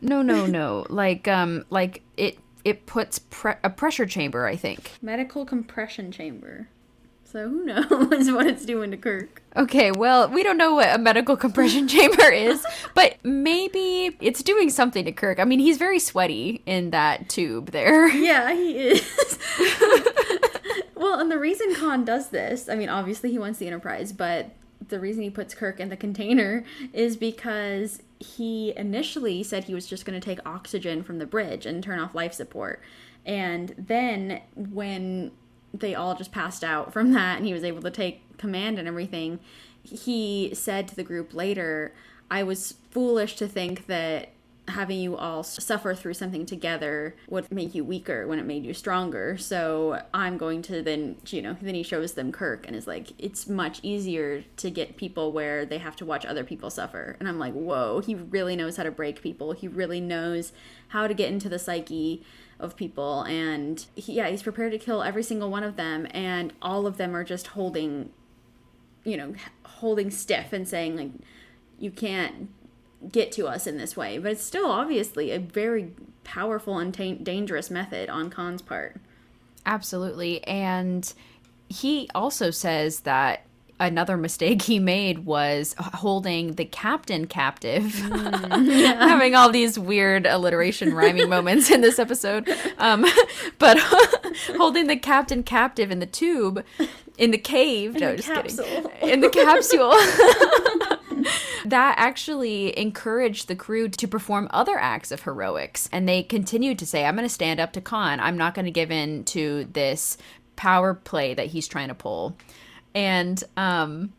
No, 0.00 0.22
no, 0.22 0.46
no. 0.46 0.86
like 0.90 1.26
um 1.26 1.64
like 1.68 2.02
it 2.16 2.38
it 2.64 2.86
puts 2.86 3.18
pre- 3.18 3.58
a 3.64 3.70
pressure 3.70 4.06
chamber, 4.06 4.46
I 4.46 4.54
think. 4.54 4.92
medical 5.02 5.44
compression 5.44 6.12
chamber 6.12 6.68
so 7.32 7.48
who 7.48 7.64
knows 7.64 8.30
what 8.30 8.46
it's 8.46 8.66
doing 8.66 8.90
to 8.90 8.96
kirk 8.96 9.42
Okay, 9.54 9.90
well, 9.90 10.28
we 10.28 10.42
don't 10.42 10.56
know 10.56 10.74
what 10.74 10.94
a 10.94 10.98
medical 10.98 11.36
compression 11.36 11.86
chamber 11.88 12.30
is, 12.30 12.64
but 12.94 13.16
maybe 13.22 14.16
it's 14.20 14.42
doing 14.42 14.70
something 14.70 15.04
to 15.04 15.12
Kirk. 15.12 15.38
I 15.38 15.44
mean, 15.44 15.59
he's 15.59 15.76
very 15.76 15.98
sweaty 15.98 16.62
in 16.64 16.90
that 16.90 17.28
tube 17.28 17.70
there. 17.70 18.09
Yeah, 18.09 18.54
he 18.54 18.78
is. 18.78 19.38
well, 20.94 21.20
and 21.20 21.30
the 21.30 21.38
reason 21.38 21.74
Khan 21.74 22.06
does 22.06 22.30
this, 22.30 22.70
I 22.70 22.76
mean, 22.76 22.88
obviously 22.88 23.30
he 23.30 23.38
wants 23.38 23.59
the 23.59 23.66
Enterprise, 23.66 24.10
but 24.10 24.52
the 24.88 24.98
reason 24.98 25.22
he 25.22 25.28
puts 25.28 25.54
Kirk 25.54 25.80
in 25.80 25.90
the 25.90 25.98
container 25.98 26.64
is 26.94 27.18
because 27.18 28.00
he 28.20 28.72
initially 28.74 29.42
said 29.42 29.64
he 29.64 29.74
was 29.74 29.86
just 29.86 30.06
going 30.06 30.18
to 30.18 30.24
take 30.24 30.38
oxygen 30.46 31.02
from 31.02 31.18
the 31.18 31.26
bridge 31.26 31.66
and 31.66 31.84
turn 31.84 31.98
off 31.98 32.14
life 32.14 32.32
support. 32.32 32.80
And 33.26 33.74
then 33.76 34.40
when 34.56 35.32
they 35.72 35.94
all 35.94 36.14
just 36.14 36.32
passed 36.32 36.62
out 36.62 36.92
from 36.92 37.12
that 37.12 37.38
and 37.38 37.46
he 37.46 37.52
was 37.52 37.64
able 37.64 37.82
to 37.82 37.90
take 37.90 38.38
command 38.38 38.78
and 38.78 38.86
everything, 38.86 39.38
he 39.82 40.50
said 40.54 40.88
to 40.88 40.96
the 40.96 41.02
group 41.02 41.34
later, 41.34 41.92
I 42.30 42.42
was 42.42 42.74
foolish 42.90 43.36
to 43.36 43.48
think 43.48 43.86
that 43.86 44.30
having 44.68 45.00
you 45.00 45.16
all 45.16 45.42
suffer 45.42 45.92
through 45.94 46.14
something 46.14 46.46
together 46.46 47.16
would 47.28 47.50
make 47.50 47.74
you 47.74 47.84
weaker 47.84 48.26
when 48.28 48.38
it 48.38 48.44
made 48.44 48.64
you 48.64 48.72
stronger. 48.72 49.36
So 49.36 50.02
I'm 50.14 50.38
going 50.38 50.62
to 50.62 50.82
then, 50.82 51.16
you 51.26 51.42
know, 51.42 51.56
then 51.60 51.74
he 51.74 51.82
shows 51.82 52.12
them 52.12 52.30
Kirk 52.30 52.66
and 52.66 52.76
is 52.76 52.86
like, 52.86 53.08
it's 53.18 53.48
much 53.48 53.80
easier 53.82 54.44
to 54.58 54.70
get 54.70 54.96
people 54.96 55.32
where 55.32 55.66
they 55.66 55.78
have 55.78 55.96
to 55.96 56.04
watch 56.04 56.24
other 56.24 56.44
people 56.44 56.70
suffer. 56.70 57.16
And 57.18 57.28
I'm 57.28 57.40
like, 57.40 57.54
whoa, 57.54 58.00
he 58.00 58.14
really 58.14 58.54
knows 58.54 58.76
how 58.76 58.84
to 58.84 58.92
break 58.92 59.20
people. 59.20 59.52
He 59.52 59.66
really 59.66 60.00
knows 60.00 60.52
how 60.88 61.08
to 61.08 61.14
get 61.14 61.32
into 61.32 61.48
the 61.48 61.58
psyche 61.58 62.22
of 62.62 62.76
people. 62.76 63.22
And 63.22 63.84
he, 63.94 64.14
yeah, 64.14 64.28
he's 64.28 64.43
prepared 64.43 64.72
to 64.72 64.78
kill 64.78 65.02
every 65.02 65.22
single 65.22 65.51
one 65.51 65.64
of 65.64 65.76
them. 65.76 66.06
And 66.12 66.52
all 66.62 66.86
of 66.86 66.97
them 66.97 67.14
are 67.14 67.24
just 67.24 67.48
holding, 67.48 68.10
you 69.05 69.16
know, 69.16 69.34
holding 69.64 70.10
stiff 70.10 70.52
and 70.52 70.66
saying, 70.66 70.97
like, 70.97 71.10
you 71.78 71.90
can't 71.90 72.48
get 73.10 73.32
to 73.32 73.47
us 73.48 73.66
in 73.66 73.76
this 73.76 73.97
way. 73.97 74.18
But 74.18 74.32
it's 74.32 74.44
still 74.44 74.70
obviously 74.70 75.32
a 75.32 75.39
very 75.39 75.93
powerful 76.24 76.78
and 76.78 76.93
dangerous 76.93 77.70
method 77.70 78.09
on 78.09 78.30
Khan's 78.30 78.62
part. 78.62 79.01
Absolutely. 79.66 80.43
And 80.44 81.12
he 81.68 82.09
also 82.14 82.51
says 82.51 83.01
that 83.01 83.47
another 83.82 84.16
mistake 84.16 84.62
he 84.62 84.78
made 84.78 85.20
was 85.20 85.74
holding 85.78 86.54
the 86.54 86.64
captain 86.64 87.26
captive. 87.26 87.94
Having 87.98 89.34
all 89.34 89.50
these 89.50 89.78
weird 89.78 90.26
alliteration 90.26 90.94
rhyming 90.94 91.28
moments 91.28 91.70
in 91.70 91.80
this 91.80 91.98
episode. 91.98 92.48
Um, 92.78 93.04
but 93.59 93.78
holding 94.56 94.86
the 94.86 94.96
captain 94.96 95.42
captive 95.42 95.90
in 95.90 95.98
the 95.98 96.06
tube 96.06 96.64
in 97.18 97.30
the 97.30 97.38
cave. 97.38 97.94
no, 97.94 98.12
the 98.12 98.16
just 98.16 98.28
capsule. 98.28 98.64
kidding. 98.64 99.09
In 99.09 99.20
the 99.20 99.28
capsule. 99.28 99.90
that 101.64 101.94
actually 101.98 102.76
encouraged 102.78 103.48
the 103.48 103.56
crew 103.56 103.88
to 103.88 104.09
perform 104.09 104.48
other 104.50 104.78
acts 104.78 105.12
of 105.12 105.22
heroics. 105.22 105.88
And 105.92 106.09
they 106.09 106.22
continued 106.22 106.78
to 106.80 106.86
say, 106.86 107.04
I'm 107.04 107.14
going 107.14 107.28
to 107.28 107.32
stand 107.32 107.60
up 107.60 107.72
to 107.74 107.80
Khan. 107.80 108.20
I'm 108.20 108.36
not 108.36 108.54
going 108.54 108.64
to 108.64 108.70
give 108.70 108.90
in 108.90 109.24
to 109.26 109.68
this 109.72 110.16
power 110.56 110.94
play 110.94 111.34
that 111.34 111.46
he's 111.46 111.68
trying 111.68 111.88
to 111.88 111.94
pull. 111.94 112.36
And, 112.94 113.43
um, 113.56 114.12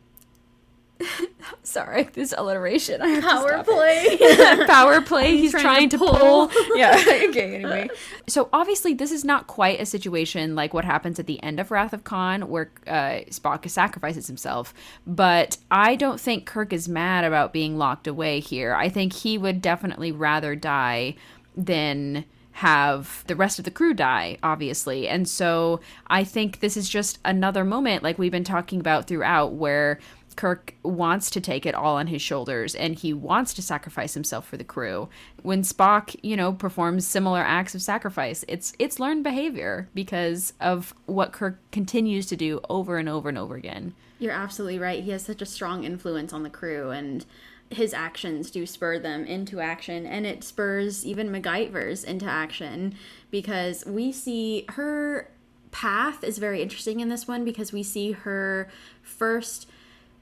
sorry, 1.62 2.04
this 2.12 2.34
alliteration. 2.36 3.02
I 3.02 3.08
have 3.08 3.22
to 3.22 3.28
Power 3.28 3.64
play. 3.64 4.66
power 4.66 5.00
play 5.00 5.36
he's, 5.36 5.50
trying, 5.50 5.62
trying 5.62 5.88
to 5.90 5.98
to 5.98 6.04
pull. 6.04 6.48
pull. 6.48 6.50
yeah, 6.76 6.96
okay, 7.28 7.56
anyway. 7.56 7.88
So 8.26 8.48
obviously 8.52 8.94
this 8.94 9.10
is 9.10 9.24
not 9.24 9.46
quite 9.46 9.80
a 9.80 9.86
situation 9.86 10.54
like 10.54 10.74
what 10.74 10.84
happens 10.84 11.18
at 11.18 11.26
the 11.26 11.42
end 11.42 11.60
of 11.60 11.70
Wrath 11.70 11.92
of 11.92 12.04
Khan 12.04 12.48
where 12.48 12.70
uh, 12.86 13.22
Spock 13.30 13.68
sacrifices 13.68 14.26
himself, 14.26 14.74
but 15.06 15.56
I 15.70 15.96
don't 15.96 16.20
think 16.20 16.46
Kirk 16.46 16.72
is 16.72 16.88
mad 16.88 17.24
about 17.24 17.52
being 17.52 17.76
locked 17.76 18.06
away 18.06 18.40
here. 18.40 18.74
I 18.74 18.88
think 18.88 19.12
he 19.12 19.38
would 19.38 19.60
definitely 19.60 20.12
rather 20.12 20.54
die 20.54 21.16
than 21.56 22.24
have 22.54 23.24
the 23.26 23.34
rest 23.34 23.58
of 23.58 23.64
the 23.64 23.70
crew 23.70 23.92
die, 23.92 24.38
obviously. 24.40 25.08
And 25.08 25.28
so 25.28 25.80
I 26.06 26.22
think 26.22 26.60
this 26.60 26.76
is 26.76 26.88
just 26.88 27.18
another 27.24 27.64
moment, 27.64 28.04
like 28.04 28.16
we've 28.16 28.30
been 28.30 28.44
talking 28.44 28.78
about 28.78 29.08
throughout, 29.08 29.54
where 29.54 29.98
Kirk 30.36 30.74
wants 30.84 31.30
to 31.30 31.40
take 31.40 31.66
it 31.66 31.74
all 31.74 31.96
on 31.96 32.06
his 32.06 32.22
shoulders 32.22 32.76
and 32.76 32.94
he 32.94 33.12
wants 33.12 33.54
to 33.54 33.62
sacrifice 33.62 34.14
himself 34.14 34.46
for 34.46 34.56
the 34.56 34.64
crew. 34.64 35.08
When 35.42 35.62
Spock, 35.62 36.14
you 36.22 36.36
know, 36.36 36.52
performs 36.52 37.04
similar 37.06 37.40
acts 37.40 37.74
of 37.74 37.82
sacrifice, 37.82 38.44
it's 38.46 38.72
it's 38.78 39.00
learned 39.00 39.24
behavior 39.24 39.88
because 39.92 40.52
of 40.60 40.94
what 41.06 41.32
Kirk 41.32 41.58
continues 41.72 42.26
to 42.26 42.36
do 42.36 42.60
over 42.70 42.98
and 42.98 43.08
over 43.08 43.28
and 43.28 43.36
over 43.38 43.56
again. 43.56 43.94
You're 44.20 44.32
absolutely 44.32 44.78
right. 44.78 45.02
He 45.02 45.10
has 45.10 45.24
such 45.24 45.42
a 45.42 45.46
strong 45.46 45.82
influence 45.82 46.32
on 46.32 46.44
the 46.44 46.50
crew, 46.50 46.90
and 46.90 47.26
his 47.74 47.94
actions 47.94 48.50
do 48.50 48.66
spur 48.66 48.98
them 48.98 49.24
into 49.24 49.60
action, 49.60 50.06
and 50.06 50.26
it 50.26 50.42
spurs 50.42 51.04
even 51.04 51.30
McGivers 51.30 52.04
into 52.04 52.26
action 52.26 52.94
because 53.30 53.84
we 53.86 54.12
see 54.12 54.64
her 54.70 55.30
path 55.70 56.22
is 56.22 56.38
very 56.38 56.62
interesting 56.62 57.00
in 57.00 57.08
this 57.08 57.26
one 57.26 57.44
because 57.44 57.72
we 57.72 57.82
see 57.82 58.12
her 58.12 58.68
first 59.02 59.68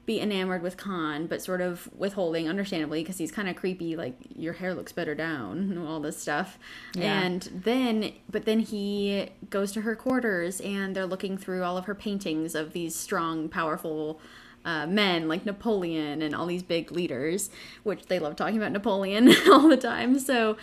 be 0.05 0.19
enamored 0.19 0.61
with 0.61 0.75
Khan, 0.75 1.27
but 1.27 1.41
sort 1.41 1.61
of 1.61 1.89
withholding, 1.95 2.49
understandably, 2.49 3.01
because 3.01 3.17
he's 3.17 3.31
kind 3.31 3.47
of 3.47 3.55
creepy, 3.55 3.95
like 3.95 4.15
your 4.35 4.53
hair 4.53 4.73
looks 4.73 4.91
better 4.91 5.15
down, 5.15 5.77
all 5.77 6.01
this 6.01 6.17
stuff. 6.17 6.59
Yeah. 6.93 7.21
And 7.21 7.49
then, 7.53 8.11
but 8.29 8.43
then 8.43 8.59
he 8.59 9.29
goes 9.49 9.71
to 9.73 9.81
her 9.81 9.95
quarters, 9.95 10.59
and 10.59 10.93
they're 10.93 11.05
looking 11.05 11.37
through 11.37 11.63
all 11.63 11.77
of 11.77 11.85
her 11.85 11.95
paintings 11.95 12.53
of 12.53 12.73
these 12.73 12.95
strong, 12.95 13.47
powerful 13.47 14.19
uh, 14.65 14.87
men 14.87 15.27
like 15.27 15.45
Napoleon 15.45 16.21
and 16.21 16.35
all 16.35 16.45
these 16.45 16.63
big 16.63 16.91
leaders, 16.91 17.49
which 17.83 18.05
they 18.07 18.19
love 18.19 18.35
talking 18.35 18.57
about 18.57 18.71
Napoleon 18.71 19.33
all 19.51 19.67
the 19.67 19.77
time. 19.77 20.19
So 20.19 20.57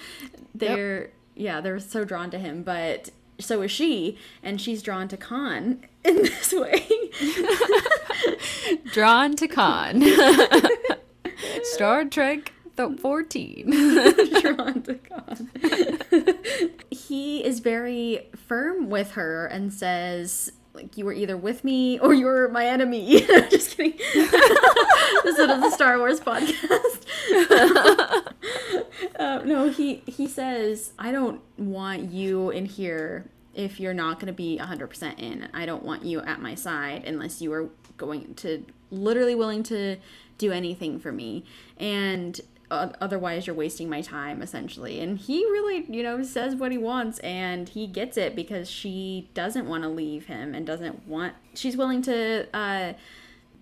they're, 0.55 1.11
yeah, 1.35 1.61
they're 1.61 1.81
so 1.81 2.05
drawn 2.05 2.31
to 2.31 2.39
him, 2.39 2.63
but 2.63 3.11
so 3.39 3.63
is 3.63 3.71
she, 3.71 4.19
and 4.43 4.61
she's 4.61 4.83
drawn 4.83 5.09
to 5.09 5.17
Khan 5.17 5.85
in 6.05 6.17
this 6.17 6.53
way. 6.53 6.87
Drawn 8.93 9.35
to 9.37 9.49
Khan. 9.49 10.03
Star 11.63 12.05
Trek 12.05 12.53
the 12.77 12.97
14. 13.01 13.71
drawn 14.41 14.83
to 14.83 14.95
Khan. 14.95 15.51
he 16.91 17.45
is 17.45 17.61
very 17.61 18.29
firm 18.35 18.89
with 18.89 19.13
her 19.13 19.47
and 19.47 19.73
says, 19.73 20.53
like, 20.73 20.97
you 20.97 21.05
were 21.05 21.13
either 21.13 21.37
with 21.37 21.65
me 21.65 21.99
or 21.99 22.15
you 22.15 22.27
were 22.27 22.49
my 22.49 22.67
enemy. 22.67 23.21
Just 23.51 23.77
kidding. 23.77 23.99
this 24.15 25.39
is 25.39 25.47
the 25.47 25.71
Star 25.71 25.99
Wars 25.99 26.21
podcast. 26.21 27.05
uh, 29.19 29.43
no, 29.45 29.71
he, 29.71 30.03
he 30.07 30.27
says, 30.27 30.93
I 30.99 31.13
don't 31.13 31.41
want 31.59 32.13
you 32.13 32.51
in 32.51 32.67
here 32.67 33.27
if 33.55 33.81
you're 33.81 33.95
not 33.95 34.21
going 34.21 34.29
to 34.29 34.33
be 34.33 34.59
100% 34.61 35.19
in. 35.19 35.49
I 35.53 35.67
don't 35.67 35.83
want 35.83 36.05
you 36.05 36.21
at 36.21 36.41
my 36.41 36.55
side 36.55 37.05
unless 37.05 37.43
you 37.43 37.53
are 37.53 37.69
going 37.97 38.35
to 38.37 38.65
literally 38.91 39.35
willing 39.35 39.63
to 39.65 39.97
do 40.39 40.53
anything 40.53 40.99
for 40.99 41.13
me. 41.13 41.45
And 41.79 42.41
otherwise 42.71 43.47
you're 43.47 43.57
wasting 43.57 43.89
my 43.89 44.01
time 44.01 44.43
essentially. 44.43 45.01
And 45.01 45.19
he 45.19 45.39
really 45.45 45.85
you 45.89 46.03
know 46.03 46.23
says 46.23 46.55
what 46.55 46.73
he 46.73 46.79
wants 46.79 47.19
and 47.21 47.69
he 47.69 47.87
gets 47.87 48.17
it 48.17 48.37
because 48.37 48.71
she 48.71 49.29
doesn't 49.35 49.67
want 49.69 49.83
to 49.83 49.89
leave 49.89 50.27
him 50.27 50.55
and 50.55 50.67
doesn't 50.67 51.07
want 51.07 51.35
she's 51.55 51.77
willing 51.77 52.03
to 52.03 52.47
uh 52.55 52.93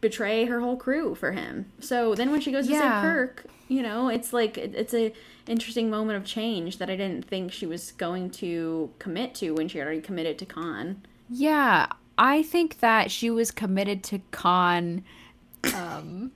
betray 0.00 0.44
her 0.44 0.60
whole 0.60 0.76
crew 0.76 1.14
for 1.14 1.32
him. 1.32 1.72
So 1.80 2.14
then 2.14 2.30
when 2.30 2.40
she 2.40 2.52
goes 2.52 2.66
to 2.66 2.72
Yeah. 2.72 3.00
save 3.02 3.10
kirk 3.10 3.44
you 3.68 3.82
know 3.82 4.08
it's 4.08 4.32
like 4.32 4.56
it's 4.56 4.94
a 4.94 5.12
interesting 5.46 5.90
moment 5.90 6.16
of 6.16 6.24
change 6.24 6.78
that 6.78 6.88
i 6.88 6.96
didn't 6.96 7.24
think 7.26 7.52
she 7.52 7.66
was 7.66 7.92
going 7.92 8.30
to 8.30 8.90
commit 8.98 9.34
to 9.34 9.52
when 9.54 9.68
she 9.68 9.78
already 9.80 10.00
committed 10.00 10.38
to 10.38 10.46
khan. 10.46 11.02
Yeah, 11.30 11.86
I 12.16 12.42
think 12.42 12.80
that 12.80 13.10
she 13.10 13.28
was 13.30 13.50
committed 13.50 14.02
to 14.04 14.20
Khan 14.30 15.04
um 15.74 16.32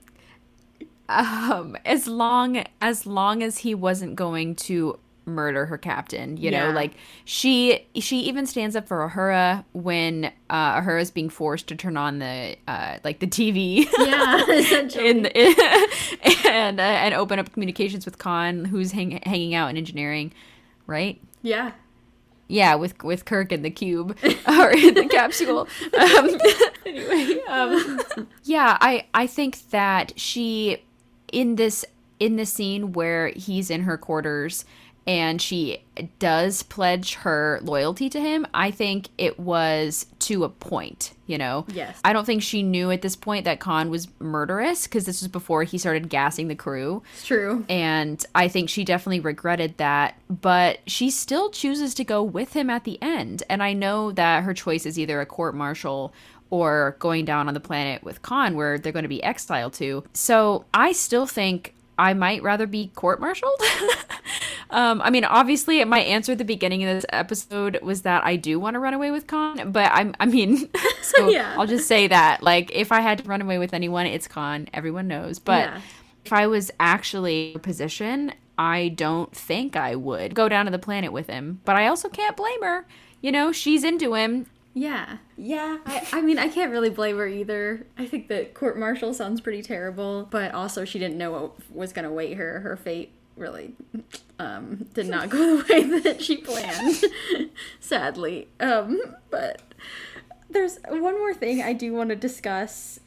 um 1.09 1.75
as 1.85 2.07
long 2.07 2.63
as 2.81 3.05
long 3.05 3.43
as 3.43 3.59
he 3.59 3.75
wasn't 3.75 4.15
going 4.15 4.55
to 4.55 4.99
murder 5.25 5.65
her 5.67 5.77
captain, 5.77 6.35
you 6.35 6.51
know, 6.51 6.71
like 6.71 6.91
she 7.23 7.85
she 7.95 8.19
even 8.21 8.45
stands 8.45 8.75
up 8.75 8.87
for 8.87 9.09
Uhura 9.09 9.63
when 9.73 10.31
uh 10.49 10.81
Uhura's 10.81 11.11
being 11.11 11.29
forced 11.29 11.67
to 11.67 11.75
turn 11.75 11.95
on 11.95 12.19
the 12.19 12.57
uh 12.67 12.97
like 13.03 13.19
the 13.19 13.27
TV. 13.27 13.85
yeah 13.99 14.43
essentially 14.49 15.09
in, 15.09 15.25
and 16.45 16.79
uh, 16.79 16.83
and 16.83 17.13
open 17.13 17.39
up 17.39 17.53
communications 17.53 18.05
with 18.05 18.17
Khan 18.17 18.65
who's 18.65 18.91
hang, 18.91 19.21
hanging 19.25 19.55
out 19.55 19.69
in 19.69 19.77
engineering, 19.77 20.33
right? 20.87 21.21
yeah 21.41 21.71
Yeah, 22.49 22.75
with 22.75 23.01
with 23.03 23.23
Kirk 23.25 23.51
in 23.53 23.61
the 23.61 23.71
cube 23.71 24.17
or 24.47 24.71
in 24.71 24.93
the 24.93 25.07
capsule. 25.09 25.67
Um, 25.97 26.37
anyway, 26.85 27.39
um, 27.47 27.99
yeah, 28.43 28.77
I 28.81 29.05
I 29.13 29.27
think 29.27 29.69
that 29.69 30.19
she 30.19 30.83
in 31.33 31.55
this 31.55 31.83
in 32.19 32.37
the 32.37 32.45
scene 32.45 32.93
where 32.93 33.29
he's 33.29 33.69
in 33.69 33.83
her 33.83 33.97
quarters 33.97 34.63
and 35.05 35.41
she 35.41 35.83
does 36.19 36.63
pledge 36.63 37.15
her 37.15 37.59
loyalty 37.61 38.09
to 38.09 38.19
him. 38.19 38.47
I 38.53 38.71
think 38.71 39.09
it 39.17 39.37
was 39.39 40.05
to 40.19 40.45
a 40.45 40.49
point, 40.49 41.13
you 41.27 41.37
know. 41.37 41.65
Yes. 41.67 41.99
I 42.05 42.13
don't 42.13 42.25
think 42.25 42.41
she 42.41 42.63
knew 42.63 42.89
at 42.89 43.01
this 43.01 43.15
point 43.15 43.45
that 43.45 43.59
Khan 43.59 43.89
was 43.89 44.07
murderous 44.19 44.83
because 44.87 45.05
this 45.05 45.21
was 45.21 45.27
before 45.27 45.63
he 45.63 45.77
started 45.77 46.09
gassing 46.09 46.47
the 46.47 46.55
crew. 46.55 47.03
it's 47.13 47.25
true 47.25 47.65
And 47.67 48.25
I 48.33 48.47
think 48.47 48.69
she 48.69 48.85
definitely 48.85 49.19
regretted 49.19 49.77
that, 49.77 50.15
but 50.29 50.79
she 50.87 51.09
still 51.09 51.49
chooses 51.49 51.93
to 51.95 52.03
go 52.05 52.23
with 52.23 52.53
him 52.53 52.69
at 52.69 52.85
the 52.85 52.97
end. 53.01 53.43
And 53.49 53.61
I 53.61 53.73
know 53.73 54.11
that 54.13 54.43
her 54.43 54.53
choice 54.53 54.85
is 54.85 54.97
either 54.97 55.19
a 55.19 55.25
court 55.25 55.53
martial 55.53 56.13
or 56.53 56.95
going 56.99 57.25
down 57.25 57.47
on 57.47 57.55
the 57.55 57.59
planet 57.59 58.03
with 58.03 58.21
Khan, 58.21 58.55
where 58.55 58.77
they're 58.77 58.91
going 58.91 59.01
to 59.01 59.09
be 59.09 59.23
exiled 59.23 59.73
to. 59.73 60.03
So 60.13 60.65
I 60.71 60.91
still 60.91 61.25
think 61.25 61.73
I 61.97 62.13
might 62.13 62.43
rather 62.43 62.67
be 62.67 62.91
court 62.93 63.19
martialed. 63.19 63.59
um, 64.69 65.01
I 65.01 65.09
mean, 65.09 65.25
obviously, 65.25 65.83
my 65.83 66.01
answer 66.01 66.33
at 66.33 66.37
the 66.37 66.45
beginning 66.45 66.83
of 66.83 66.93
this 66.95 67.07
episode 67.09 67.79
was 67.81 68.03
that 68.03 68.23
I 68.23 68.35
do 68.35 68.59
want 68.59 68.75
to 68.75 68.79
run 68.79 68.93
away 68.93 69.09
with 69.09 69.25
Khan, 69.25 69.71
but 69.71 69.89
I'm, 69.91 70.13
I 70.19 70.27
mean, 70.27 70.69
so 71.01 71.27
Yeah. 71.29 71.55
I'll 71.57 71.65
just 71.65 71.87
say 71.87 72.05
that. 72.05 72.43
Like, 72.43 72.69
if 72.71 72.91
I 72.91 72.99
had 73.01 73.17
to 73.17 73.23
run 73.23 73.41
away 73.41 73.57
with 73.57 73.73
anyone, 73.73 74.05
it's 74.05 74.27
Khan. 74.27 74.67
Everyone 74.75 75.07
knows. 75.07 75.39
But 75.39 75.69
Yeah. 75.69 75.81
if 76.23 76.31
I 76.33 76.45
was 76.45 76.69
actually 76.79 77.49
in 77.51 77.55
a 77.55 77.59
position, 77.59 78.31
I 78.59 78.89
don't 78.89 79.35
think 79.35 79.75
I 79.75 79.95
would 79.95 80.35
go 80.35 80.47
down 80.49 80.65
to 80.65 80.71
the 80.71 80.77
planet 80.77 81.11
with 81.11 81.25
him. 81.27 81.61
But 81.65 81.77
I 81.77 81.87
also 81.87 82.09
can't 82.09 82.37
blame 82.37 82.61
her. 82.61 82.85
You 83.21 83.31
know, 83.31 83.51
she's 83.51 83.83
into 83.83 84.13
him. 84.13 84.45
Yeah. 84.73 85.17
Yeah. 85.37 85.77
I, 85.85 86.07
I 86.13 86.21
mean, 86.21 86.39
I 86.39 86.47
can't 86.47 86.71
really 86.71 86.89
blame 86.89 87.17
her 87.17 87.27
either. 87.27 87.85
I 87.97 88.05
think 88.07 88.27
that 88.29 88.53
court 88.53 88.77
martial 88.77 89.13
sounds 89.13 89.39
pretty 89.39 89.61
terrible, 89.61 90.27
but 90.31 90.53
also 90.53 90.83
she 90.83 90.97
didn't 90.99 91.17
know 91.17 91.31
what 91.31 91.71
was 91.71 91.93
going 91.93 92.05
to 92.05 92.11
wait 92.11 92.37
her. 92.37 92.59
Her 92.61 92.75
fate 92.75 93.11
really 93.35 93.73
um, 94.39 94.87
did 94.93 95.07
not 95.07 95.29
go 95.29 95.57
the 95.61 95.73
way 95.73 95.99
that 95.99 96.21
she 96.21 96.37
planned, 96.37 97.03
sadly. 97.79 98.47
Um, 98.59 98.99
but 99.29 99.61
there's 100.49 100.79
one 100.87 101.17
more 101.17 101.33
thing 101.33 101.61
I 101.61 101.73
do 101.73 101.93
want 101.93 102.09
to 102.09 102.15
discuss, 102.15 102.99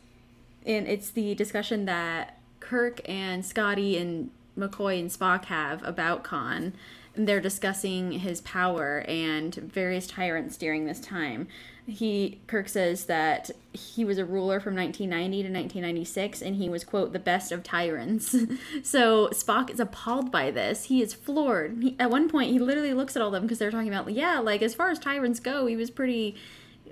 and 0.64 0.86
it's 0.86 1.10
the 1.10 1.34
discussion 1.34 1.84
that 1.86 2.38
Kirk 2.60 3.01
and 3.09 3.44
Scotty 3.44 3.97
and 3.97 4.30
McCoy 4.59 4.98
and 5.01 5.10
Spock 5.10 5.47
have 5.47 5.82
about 5.84 6.24
Khan. 6.24 6.74
They're 7.16 7.40
discussing 7.40 8.12
his 8.12 8.40
power 8.43 9.05
and 9.09 9.55
various 9.55 10.06
tyrants 10.06 10.56
during 10.56 10.86
this 10.86 11.01
time. 11.01 11.48
He 11.86 12.40
Kirk 12.48 12.68
says 12.68 13.06
that 13.06 13.51
he 13.72 14.05
was 14.05 14.18
a 14.18 14.24
ruler 14.24 14.59
from 14.59 14.74
1990 14.74 15.43
to 15.44 15.48
1996 15.48 16.43
and 16.43 16.56
he 16.56 16.68
was 16.68 16.82
quote 16.82 17.12
the 17.12 17.18
best 17.18 17.52
of 17.52 17.62
tyrants. 17.62 18.34
so 18.82 19.28
Spock 19.28 19.70
is 19.70 19.78
appalled 19.78 20.32
by 20.32 20.51
this. 20.51 20.84
He 20.84 21.01
is 21.01 21.14
floored. 21.14 21.78
He, 21.82 21.97
at 22.01 22.10
one 22.10 22.28
point 22.28 22.51
he 22.51 22.59
literally 22.59 22.93
looks 22.93 23.14
at 23.14 23.22
all 23.22 23.28
of 23.28 23.34
them 23.34 23.43
because 23.43 23.59
they're 23.59 23.70
talking 23.70 23.88
about 23.88 24.10
yeah, 24.10 24.40
like 24.40 24.62
as 24.62 24.74
far 24.74 24.90
as 24.90 24.98
tyrants 24.98 25.38
go, 25.38 25.66
he 25.66 25.76
was 25.76 25.90
pretty 25.90 26.34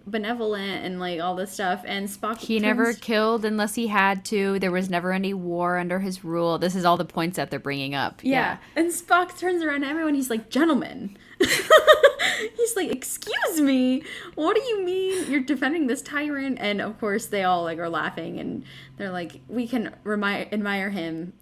benevolent 0.06 0.84
and 0.84 1.00
like 1.00 1.20
all 1.20 1.34
this 1.34 1.52
stuff 1.52 1.82
and 1.86 2.08
Spock 2.08 2.38
He 2.38 2.58
never 2.58 2.92
killed 2.92 3.44
unless 3.44 3.74
he 3.74 3.88
had 3.88 4.24
to. 4.26 4.58
There 4.58 4.70
was 4.70 4.90
never 4.90 5.12
any 5.12 5.32
war 5.32 5.78
under 5.78 6.00
his 6.00 6.24
rule. 6.24 6.58
This 6.58 6.74
is 6.74 6.84
all 6.84 6.96
the 6.96 7.04
points 7.04 7.36
that 7.36 7.50
they're 7.50 7.58
bringing 7.58 7.94
up. 7.94 8.20
Yeah. 8.22 8.58
And 8.76 8.90
Spock 8.90 9.38
turns 9.38 9.62
around 9.62 9.80
to 9.80 9.86
everyone. 9.86 10.14
He's 10.14 10.30
like, 10.30 10.50
gentlemen. 10.50 11.16
he's 12.56 12.76
like, 12.76 12.90
excuse 12.90 13.60
me. 13.60 14.02
What 14.34 14.56
do 14.56 14.62
you 14.62 14.84
mean 14.84 15.30
you're 15.30 15.40
defending 15.40 15.86
this 15.86 16.02
tyrant? 16.02 16.58
And 16.60 16.80
of 16.80 16.98
course, 17.00 17.26
they 17.26 17.44
all 17.44 17.62
like 17.62 17.78
are 17.78 17.88
laughing 17.88 18.38
and 18.38 18.64
they're 18.96 19.12
like, 19.12 19.40
we 19.48 19.66
can 19.66 19.94
remi- 20.04 20.52
admire 20.52 20.90
him. 20.90 21.32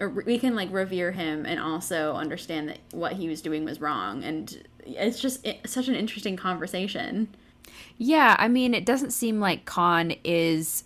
Or 0.00 0.08
we 0.08 0.38
can 0.38 0.54
like 0.54 0.72
revere 0.72 1.10
him 1.10 1.44
and 1.44 1.58
also 1.58 2.14
understand 2.14 2.68
that 2.68 2.78
what 2.92 3.14
he 3.14 3.28
was 3.28 3.42
doing 3.42 3.64
was 3.64 3.80
wrong. 3.80 4.22
And 4.22 4.62
it's 4.84 5.20
just 5.20 5.44
it, 5.44 5.68
such 5.68 5.88
an 5.88 5.96
interesting 5.96 6.36
conversation. 6.36 7.28
Yeah, 7.98 8.36
I 8.38 8.48
mean, 8.48 8.74
it 8.74 8.86
doesn't 8.86 9.10
seem 9.10 9.40
like 9.40 9.64
Khan 9.64 10.14
is 10.24 10.84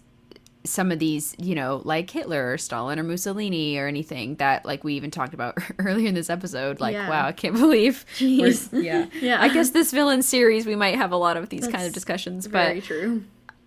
some 0.64 0.92
of 0.92 0.98
these, 0.98 1.34
you 1.38 1.54
know, 1.54 1.82
like 1.84 2.08
Hitler 2.08 2.52
or 2.52 2.56
Stalin 2.58 2.98
or 2.98 3.02
Mussolini 3.02 3.76
or 3.78 3.86
anything 3.86 4.36
that, 4.36 4.64
like, 4.64 4.82
we 4.84 4.94
even 4.94 5.10
talked 5.10 5.34
about 5.34 5.58
earlier 5.78 6.08
in 6.08 6.14
this 6.14 6.30
episode. 6.30 6.80
Like, 6.80 6.94
Yeah. 6.94 7.08
wow, 7.10 7.26
I 7.26 7.32
can't 7.32 7.54
believe. 7.58 8.06
Jeez. 8.16 8.68
Yeah. 8.82 9.06
Yeah. 9.20 9.42
I 9.42 9.48
guess 9.52 9.70
this 9.70 9.90
villain 9.90 10.22
series, 10.22 10.64
we 10.64 10.76
might 10.76 10.94
have 10.96 11.12
a 11.12 11.16
lot 11.16 11.36
of 11.36 11.48
these 11.48 11.66
kind 11.68 11.84
of 11.86 11.92
discussions, 11.92 12.46
Very 12.46 12.80
but 12.80 12.84
true. 12.84 13.24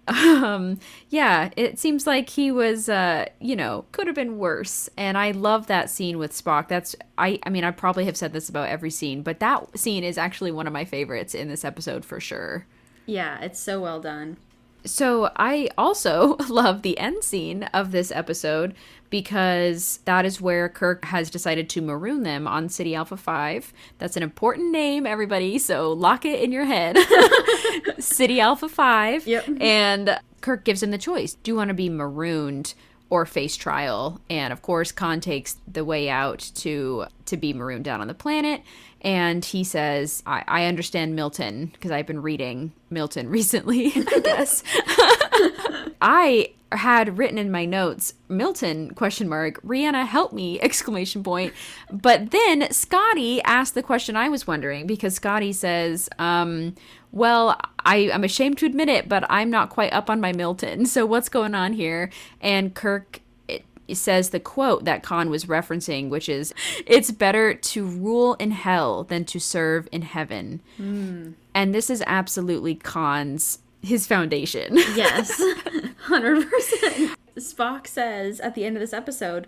Um, 0.07 0.79
yeah, 1.09 1.49
it 1.57 1.79
seems 1.79 2.05
like 2.05 2.29
he 2.29 2.51
was, 2.51 2.87
uh, 2.89 3.25
you 3.39 3.55
know, 3.55 3.85
could 3.91 4.05
have 4.07 4.15
been 4.15 4.37
worse. 4.37 4.87
And 4.97 5.17
I 5.17 5.31
love 5.31 5.67
that 5.67 5.89
scene 5.89 6.17
with 6.19 6.31
Spock. 6.31 6.67
That's, 6.67 6.95
I, 7.17 7.39
I 7.43 7.49
mean, 7.49 7.63
I 7.63 7.71
probably 7.71 8.05
have 8.05 8.15
said 8.15 8.31
this 8.31 8.47
about 8.47 8.69
every 8.69 8.91
scene, 8.91 9.21
but 9.23 9.39
that 9.39 9.77
scene 9.77 10.03
is 10.03 10.17
actually 10.17 10.51
one 10.51 10.67
of 10.67 10.73
my 10.73 10.85
favorites 10.85 11.33
in 11.33 11.47
this 11.49 11.65
episode 11.65 12.05
for 12.05 12.19
sure. 12.19 12.65
Yeah, 13.05 13.39
it's 13.41 13.59
so 13.59 13.81
well 13.81 13.99
done. 13.99 14.37
So 14.85 15.31
I 15.35 15.69
also 15.77 16.37
love 16.49 16.81
the 16.81 16.97
end 16.97 17.23
scene 17.23 17.63
of 17.73 17.91
this 17.91 18.11
episode 18.11 18.75
because 19.09 19.99
that 20.05 20.25
is 20.25 20.41
where 20.41 20.69
Kirk 20.69 21.05
has 21.05 21.29
decided 21.29 21.69
to 21.69 21.81
maroon 21.81 22.23
them 22.23 22.47
on 22.47 22.69
Ceti 22.69 22.95
Alpha 22.95 23.17
5. 23.17 23.73
That's 23.97 24.17
an 24.17 24.23
important 24.23 24.71
name, 24.71 25.05
everybody, 25.05 25.57
so 25.57 25.91
lock 25.93 26.25
it 26.25 26.41
in 26.41 26.51
your 26.51 26.65
head. 26.65 26.97
Ceti 27.99 28.39
Alpha 28.39 28.67
5. 28.67 29.27
Yep. 29.27 29.45
And 29.61 30.19
Kirk 30.41 30.63
gives 30.65 30.83
him 30.83 30.91
the 30.91 30.97
choice. 30.97 31.35
Do 31.35 31.51
you 31.51 31.55
want 31.55 31.69
to 31.69 31.73
be 31.73 31.89
marooned 31.89 32.73
or 33.09 33.25
face 33.25 33.55
trial? 33.55 34.19
And 34.29 34.51
of 34.51 34.61
course, 34.61 34.91
Khan 34.91 35.19
takes 35.19 35.57
the 35.67 35.85
way 35.85 36.09
out 36.09 36.51
to 36.55 37.05
to 37.25 37.37
be 37.37 37.53
marooned 37.53 37.85
down 37.85 38.01
on 38.01 38.07
the 38.07 38.13
planet. 38.13 38.61
And 39.01 39.45
he 39.45 39.63
says, 39.63 40.23
I, 40.25 40.43
I 40.47 40.65
understand 40.65 41.15
Milton, 41.15 41.67
because 41.67 41.91
I've 41.91 42.07
been 42.07 42.21
reading 42.21 42.73
Milton 42.89 43.29
recently, 43.29 43.91
I 43.95 44.19
guess. 44.23 44.63
I 46.01 46.53
had 46.71 47.17
written 47.17 47.37
in 47.37 47.51
my 47.51 47.63
notes 47.63 48.15
milton 48.27 48.93
question 48.95 49.29
mark 49.29 49.61
Rhianna 49.61 50.05
help 50.05 50.33
me 50.33 50.59
exclamation 50.61 51.23
point 51.23 51.53
but 51.91 52.31
then 52.31 52.71
scotty 52.71 53.41
asked 53.43 53.75
the 53.75 53.83
question 53.83 54.15
i 54.15 54.29
was 54.29 54.47
wondering 54.47 54.87
because 54.87 55.15
scotty 55.15 55.53
says 55.53 56.09
um, 56.19 56.75
well 57.15 57.59
I, 57.83 58.11
i'm 58.13 58.23
ashamed 58.23 58.59
to 58.59 58.67
admit 58.67 58.89
it 58.89 59.09
but 59.09 59.25
i'm 59.29 59.49
not 59.49 59.71
quite 59.71 59.91
up 59.91 60.09
on 60.09 60.21
my 60.21 60.31
milton. 60.31 60.85
So 60.85 61.05
what's 61.05 61.29
going 61.29 61.55
on 61.55 61.73
here? 61.73 62.11
And 62.39 62.75
kirk 62.75 63.21
it, 63.47 63.65
says 63.93 64.29
the 64.29 64.39
quote 64.39 64.85
that 64.85 65.01
khan 65.01 65.31
was 65.31 65.45
referencing 65.45 66.09
which 66.09 66.29
is 66.29 66.53
it's 66.85 67.09
better 67.09 67.55
to 67.55 67.85
rule 67.85 68.35
in 68.35 68.51
hell 68.51 69.03
than 69.03 69.25
to 69.25 69.39
serve 69.39 69.87
in 69.91 70.03
heaven. 70.03 70.61
Hmm. 70.77 71.31
And 71.55 71.73
this 71.73 71.89
is 71.89 72.03
absolutely 72.05 72.75
khan's 72.75 73.59
his 73.81 74.05
foundation. 74.07 74.77
Yes, 74.95 75.31
100%. 76.07 77.15
Spock 77.37 77.87
says 77.87 78.39
at 78.39 78.55
the 78.55 78.65
end 78.65 78.77
of 78.77 78.81
this 78.81 78.93
episode, 78.93 79.47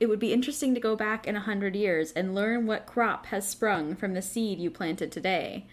it 0.00 0.08
would 0.08 0.18
be 0.18 0.32
interesting 0.32 0.74
to 0.74 0.80
go 0.80 0.96
back 0.96 1.26
in 1.26 1.36
a 1.36 1.40
hundred 1.40 1.76
years 1.76 2.10
and 2.12 2.34
learn 2.34 2.66
what 2.66 2.86
crop 2.86 3.26
has 3.26 3.48
sprung 3.48 3.94
from 3.94 4.14
the 4.14 4.22
seed 4.22 4.58
you 4.58 4.70
planted 4.70 5.12
today. 5.12 5.66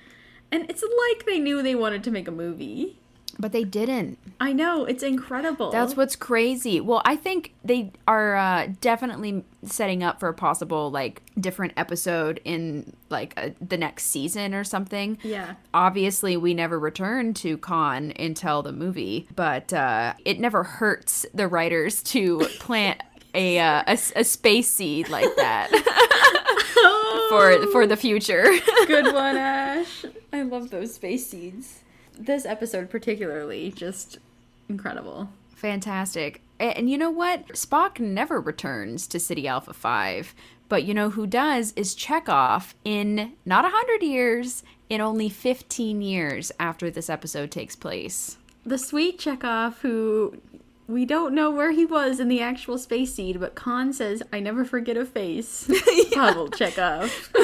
And 0.51 0.69
it's 0.69 0.83
like 0.83 1.25
they 1.25 1.39
knew 1.39 1.61
they 1.61 1.75
wanted 1.75 2.03
to 2.05 2.11
make 2.11 2.27
a 2.27 2.31
movie. 2.31 2.97
but 3.39 3.51
they 3.51 3.63
didn't 3.63 4.17
I 4.39 4.53
know, 4.53 4.85
it's 4.85 5.01
incredible. 5.03 5.71
That's 5.71 5.97
what's 5.97 6.15
crazy. 6.15 6.79
Well, 6.79 7.01
I 7.05 7.15
think 7.15 7.53
they 7.63 7.91
are 8.07 8.35
uh, 8.35 8.67
definitely 8.81 9.43
setting 9.63 10.03
up 10.03 10.19
for 10.19 10.29
a 10.29 10.33
possible 10.33 10.91
like 10.91 11.23
different 11.39 11.73
episode 11.75 12.39
in 12.45 12.93
like 13.09 13.33
uh 13.35 13.49
the 13.59 13.77
next 13.77 14.05
season 14.05 14.53
or 14.53 14.63
something. 14.63 15.17
Yeah. 15.23 15.55
Obviously, 15.73 16.37
we 16.37 16.53
never 16.53 16.77
return 16.79 17.33
to 17.35 17.57
Khan 17.57 18.13
until 18.19 18.61
the 18.61 18.71
movie, 18.71 19.27
but 19.35 19.73
uh, 19.73 20.13
it 20.23 20.39
never 20.39 20.63
hurts 20.63 21.25
the 21.33 21.47
writers 21.47 22.03
to 22.03 22.39
plant 22.59 23.01
a, 23.33 23.59
uh, 23.59 23.83
a 23.87 23.97
a 24.15 24.23
space 24.23 24.71
seed 24.71 25.09
like 25.09 25.35
that 25.35 25.69
for 27.29 27.67
for 27.71 27.87
the 27.87 27.97
future. 27.97 28.45
Good 28.87 29.13
one, 29.13 29.37
Ash. 29.37 30.05
I 30.31 30.43
love 30.43 30.69
those 30.69 30.93
space 30.95 31.27
seeds. 31.27 31.79
This 32.17 32.45
episode, 32.45 32.89
particularly, 32.89 33.71
just 33.71 34.19
incredible. 34.69 35.29
Fantastic. 35.55 36.41
And 36.59 36.89
you 36.89 36.97
know 36.97 37.11
what? 37.11 37.49
Spock 37.49 37.99
never 37.99 38.39
returns 38.41 39.07
to 39.07 39.19
Ceti 39.19 39.47
Alpha 39.47 39.73
5. 39.73 40.33
But 40.69 40.83
you 40.83 40.93
know 40.93 41.11
who 41.11 41.27
does 41.27 41.71
is 41.75 41.95
Chekhov 41.95 42.75
in 42.83 43.33
not 43.45 43.63
100 43.63 44.03
years, 44.03 44.63
in 44.89 45.01
only 45.01 45.29
15 45.29 46.01
years 46.01 46.51
after 46.59 46.89
this 46.89 47.09
episode 47.09 47.51
takes 47.51 47.75
place. 47.75 48.37
The 48.65 48.77
sweet 48.77 49.19
Chekhov, 49.19 49.79
who 49.79 50.37
we 50.87 51.05
don't 51.05 51.35
know 51.35 51.51
where 51.51 51.71
he 51.71 51.85
was 51.85 52.19
in 52.19 52.29
the 52.29 52.41
actual 52.41 52.77
space 52.77 53.13
seed, 53.13 53.39
but 53.39 53.55
Khan 53.55 53.91
says, 53.91 54.23
I 54.31 54.39
never 54.39 54.63
forget 54.63 54.95
a 54.95 55.05
face. 55.05 55.69
Pavel 56.13 56.49
Chekhov. 56.49 57.31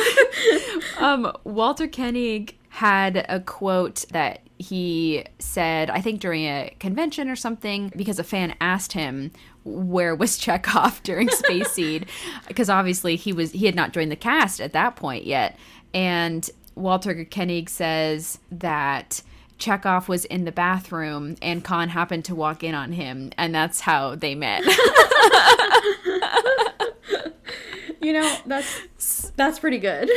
Um, 0.98 1.32
Walter 1.44 1.88
Koenig 1.88 2.58
had 2.70 3.26
a 3.30 3.40
quote 3.40 4.06
that 4.12 4.42
he 4.58 5.26
said, 5.40 5.90
I 5.90 6.02
think 6.02 6.20
during 6.20 6.44
a 6.44 6.76
convention 6.80 7.30
or 7.30 7.36
something, 7.36 7.92
because 7.96 8.20
a 8.20 8.24
fan 8.24 8.56
asked 8.60 8.94
him 8.94 9.32
where 9.64 10.16
was 10.16 10.38
Chekhov 10.40 11.02
during 11.04 11.30
Space 11.30 11.72
Seed, 11.72 12.08
because 12.48 12.70
obviously 12.70 13.16
he 13.16 13.34
was 13.34 13.52
he 13.52 13.66
had 13.66 13.76
not 13.76 13.94
joined 13.94 14.12
the 14.12 14.18
cast 14.18 14.60
at 14.60 14.74
that 14.74 14.96
point 14.96 15.26
yet, 15.26 15.58
and 15.94 16.50
Walter 16.76 17.26
Koenig 17.26 17.70
says 17.70 18.40
that. 18.52 19.22
Chekhov 19.64 20.10
was 20.10 20.26
in 20.26 20.44
the 20.46 20.52
bathroom 20.52 21.36
and 21.42 21.64
Khan 21.64 21.90
happened 21.90 22.26
to 22.26 22.36
walk 22.36 22.64
in 22.64 22.76
on 22.76 22.92
him, 22.92 23.32
and 23.38 23.56
that's 23.56 23.80
how 23.82 24.16
they 24.16 24.36
met. 24.36 24.64
You 28.04 28.12
know, 28.12 28.38
that's 28.46 28.82
that's 29.38 29.60
pretty 29.60 29.78
good. 29.78 30.12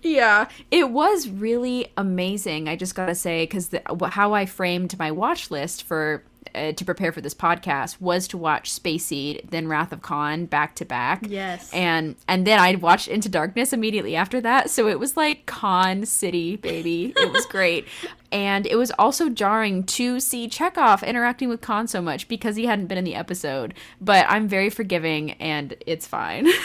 Yeah, 0.00 0.48
it 0.70 0.90
was 0.90 1.28
really 1.28 1.88
amazing. 1.96 2.68
I 2.68 2.76
just 2.76 2.94
gotta 2.94 3.16
say, 3.16 3.42
because 3.44 3.74
how 4.10 4.32
I 4.32 4.46
framed 4.46 4.96
my 4.96 5.10
watch 5.10 5.50
list 5.50 5.82
for 5.82 6.22
uh, 6.54 6.72
to 6.72 6.84
prepare 6.84 7.12
for 7.12 7.20
this 7.20 7.34
podcast 7.34 8.00
was 8.00 8.28
to 8.28 8.38
watch 8.38 8.72
Space 8.72 9.06
Seed, 9.06 9.48
then 9.50 9.68
Wrath 9.68 9.92
of 9.92 10.02
Khan 10.02 10.46
back 10.46 10.74
to 10.76 10.84
back. 10.84 11.24
Yes. 11.28 11.72
and 11.72 12.16
and 12.28 12.46
then 12.46 12.58
I 12.58 12.74
watched 12.76 13.08
Into 13.08 13.28
Darkness 13.28 13.72
immediately 13.72 14.16
after 14.16 14.40
that. 14.40 14.70
So 14.70 14.88
it 14.88 14.98
was 14.98 15.16
like 15.16 15.46
Khan 15.46 16.06
City, 16.06 16.56
baby. 16.56 17.12
It 17.16 17.32
was 17.32 17.46
great, 17.46 17.86
and 18.32 18.66
it 18.66 18.76
was 18.76 18.90
also 18.98 19.28
jarring 19.28 19.84
to 19.84 20.20
see 20.20 20.48
Chekhov 20.48 21.02
interacting 21.02 21.48
with 21.48 21.60
Khan 21.60 21.86
so 21.86 22.00
much 22.00 22.28
because 22.28 22.56
he 22.56 22.66
hadn't 22.66 22.86
been 22.86 22.98
in 22.98 23.04
the 23.04 23.14
episode. 23.14 23.74
But 24.00 24.26
I'm 24.28 24.48
very 24.48 24.70
forgiving, 24.70 25.32
and 25.32 25.74
it's 25.86 26.06
fine. 26.06 26.48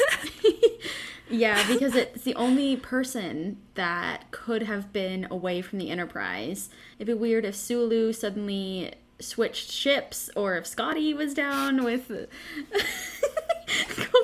Yeah, 1.30 1.66
because 1.68 1.96
it's 1.96 2.24
the 2.24 2.36
only 2.36 2.76
person 2.76 3.58
that 3.76 4.32
could 4.32 4.64
have 4.64 4.92
been 4.92 5.28
away 5.30 5.62
from 5.62 5.78
the 5.78 5.92
Enterprise. 5.92 6.70
It'd 6.98 7.08
be 7.08 7.14
weird 7.14 7.46
if 7.46 7.56
Sulu 7.56 8.14
suddenly 8.14 8.94
switched 9.20 9.72
ships, 9.72 10.30
or 10.36 10.58
if 10.58 10.66
Scotty 10.66 11.14
was 11.14 11.34
down 11.34 11.84
with. 11.84 12.10
oh 12.12 12.28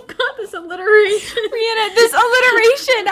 God, 0.07 0.33
this 0.37 0.53
alliteration. 0.53 1.43
Rhianna, 1.53 1.95
this 1.95 2.13
alliteration, 2.13 3.07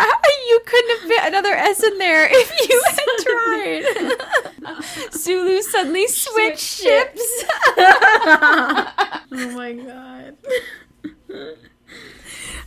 you 0.48 0.60
couldn't 0.66 1.00
have 1.00 1.10
fit 1.10 1.24
another 1.26 1.54
S 1.54 1.84
in 1.84 1.98
there 1.98 2.28
if 2.32 2.52
you 2.70 2.84
had 2.88 3.08
tried. 3.24 5.14
Sulu 5.14 5.62
suddenly 5.62 6.08
switched 6.08 6.60
ships. 6.60 7.44
Oh 7.78 9.52
my 9.56 9.74
God. 9.74 10.38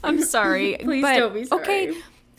I'm 0.05 0.23
sorry. 0.23 0.77
Please 0.81 1.03
but- 1.03 1.19
don't 1.19 1.35
be 1.35 1.45
sorry. 1.45 1.63
Okay. 1.63 1.95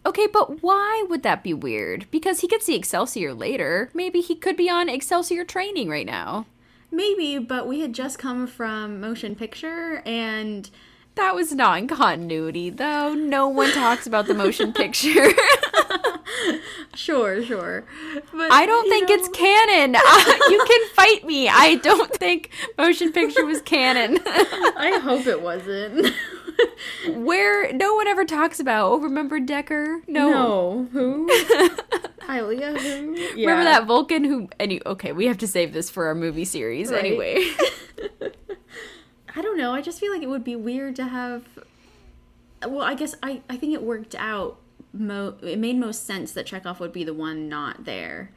Okay, 0.06 0.28
but 0.28 0.64
why 0.64 1.06
would 1.10 1.24
that 1.24 1.44
be 1.44 1.54
weird? 1.54 2.08
Because 2.12 2.40
he 2.40 2.48
could 2.48 2.62
see 2.64 2.76
Excelsior 2.78 3.34
later. 3.34 3.90
Maybe 3.94 4.22
he 4.22 4.38
could 4.38 4.56
be 4.56 4.70
on 4.70 4.88
Excelsior 4.88 5.44
training 5.44 5.90
right 5.90 6.06
now. 6.06 6.46
Maybe, 6.92 7.38
but 7.38 7.68
we 7.68 7.82
had 7.82 7.94
just 7.94 8.18
come 8.20 8.48
from 8.48 9.00
motion 9.02 9.36
picture 9.36 10.02
and. 10.06 10.70
That 11.16 11.34
was 11.34 11.52
not 11.52 11.80
in 11.80 11.88
continuity, 11.88 12.70
though. 12.70 13.14
No 13.16 13.48
one 13.48 13.72
talks 13.72 14.06
about 14.06 14.28
the 14.28 14.36
motion 14.36 14.72
picture. 14.74 15.30
Sure, 16.94 17.44
sure. 17.44 17.86
But 18.34 18.52
I 18.52 18.66
don't 18.66 18.90
think 18.90 19.10
know- 19.10 19.16
it's 19.16 19.28
canon. 19.30 19.96
Uh, 19.96 20.34
you 20.50 20.66
can 20.68 20.88
fight 20.90 21.24
me. 21.26 21.48
I 21.48 21.76
don't 21.76 22.12
think 22.14 22.50
motion 22.78 23.12
picture 23.12 23.46
was 23.46 23.62
canon. 23.62 24.18
I 24.26 25.00
hope 25.04 25.28
it 25.28 25.42
wasn't. 25.42 26.14
Where 27.10 27.72
no 27.74 27.94
one 27.96 28.08
ever 28.08 28.26
talks 28.26 28.60
about. 28.60 28.92
Oh, 28.92 28.98
remember 29.00 29.40
Decker? 29.40 30.02
No. 30.08 30.30
no. 30.30 30.88
Who? 30.92 31.30
Ilia, 32.30 32.74
who? 32.78 33.16
Yeah. 33.16 33.50
Remember 33.50 33.64
that 33.64 33.86
Vulcan 33.86 34.24
who? 34.24 34.50
Any? 34.60 34.82
Okay, 34.86 35.12
we 35.12 35.28
have 35.28 35.38
to 35.40 35.48
save 35.48 35.74
this 35.74 35.90
for 35.90 36.08
our 36.08 36.16
movie 36.16 36.46
series 36.46 36.92
Right. 36.92 37.06
anyway. 37.06 37.46
I 39.36 39.42
don't 39.42 39.58
know. 39.58 39.74
I 39.74 39.82
just 39.82 40.00
feel 40.00 40.12
like 40.12 40.24
it 40.24 40.30
would 40.30 40.44
be 40.44 40.56
weird 40.56 40.96
to 40.98 41.06
have. 41.06 41.44
Well, 42.68 42.82
I 42.82 42.96
guess 42.96 43.16
I, 43.22 43.42
I 43.50 43.56
think 43.58 43.74
it 43.74 43.84
worked 43.84 44.16
out. 44.16 44.58
Mo- 44.94 45.36
it 45.44 45.60
made 45.60 45.78
most 45.78 46.06
sense 46.08 46.32
that 46.32 46.48
Chekhov 46.48 46.80
would 46.80 46.92
be 46.94 47.04
the 47.04 47.14
one 47.14 47.48
not 47.48 47.86
there. 47.86 48.32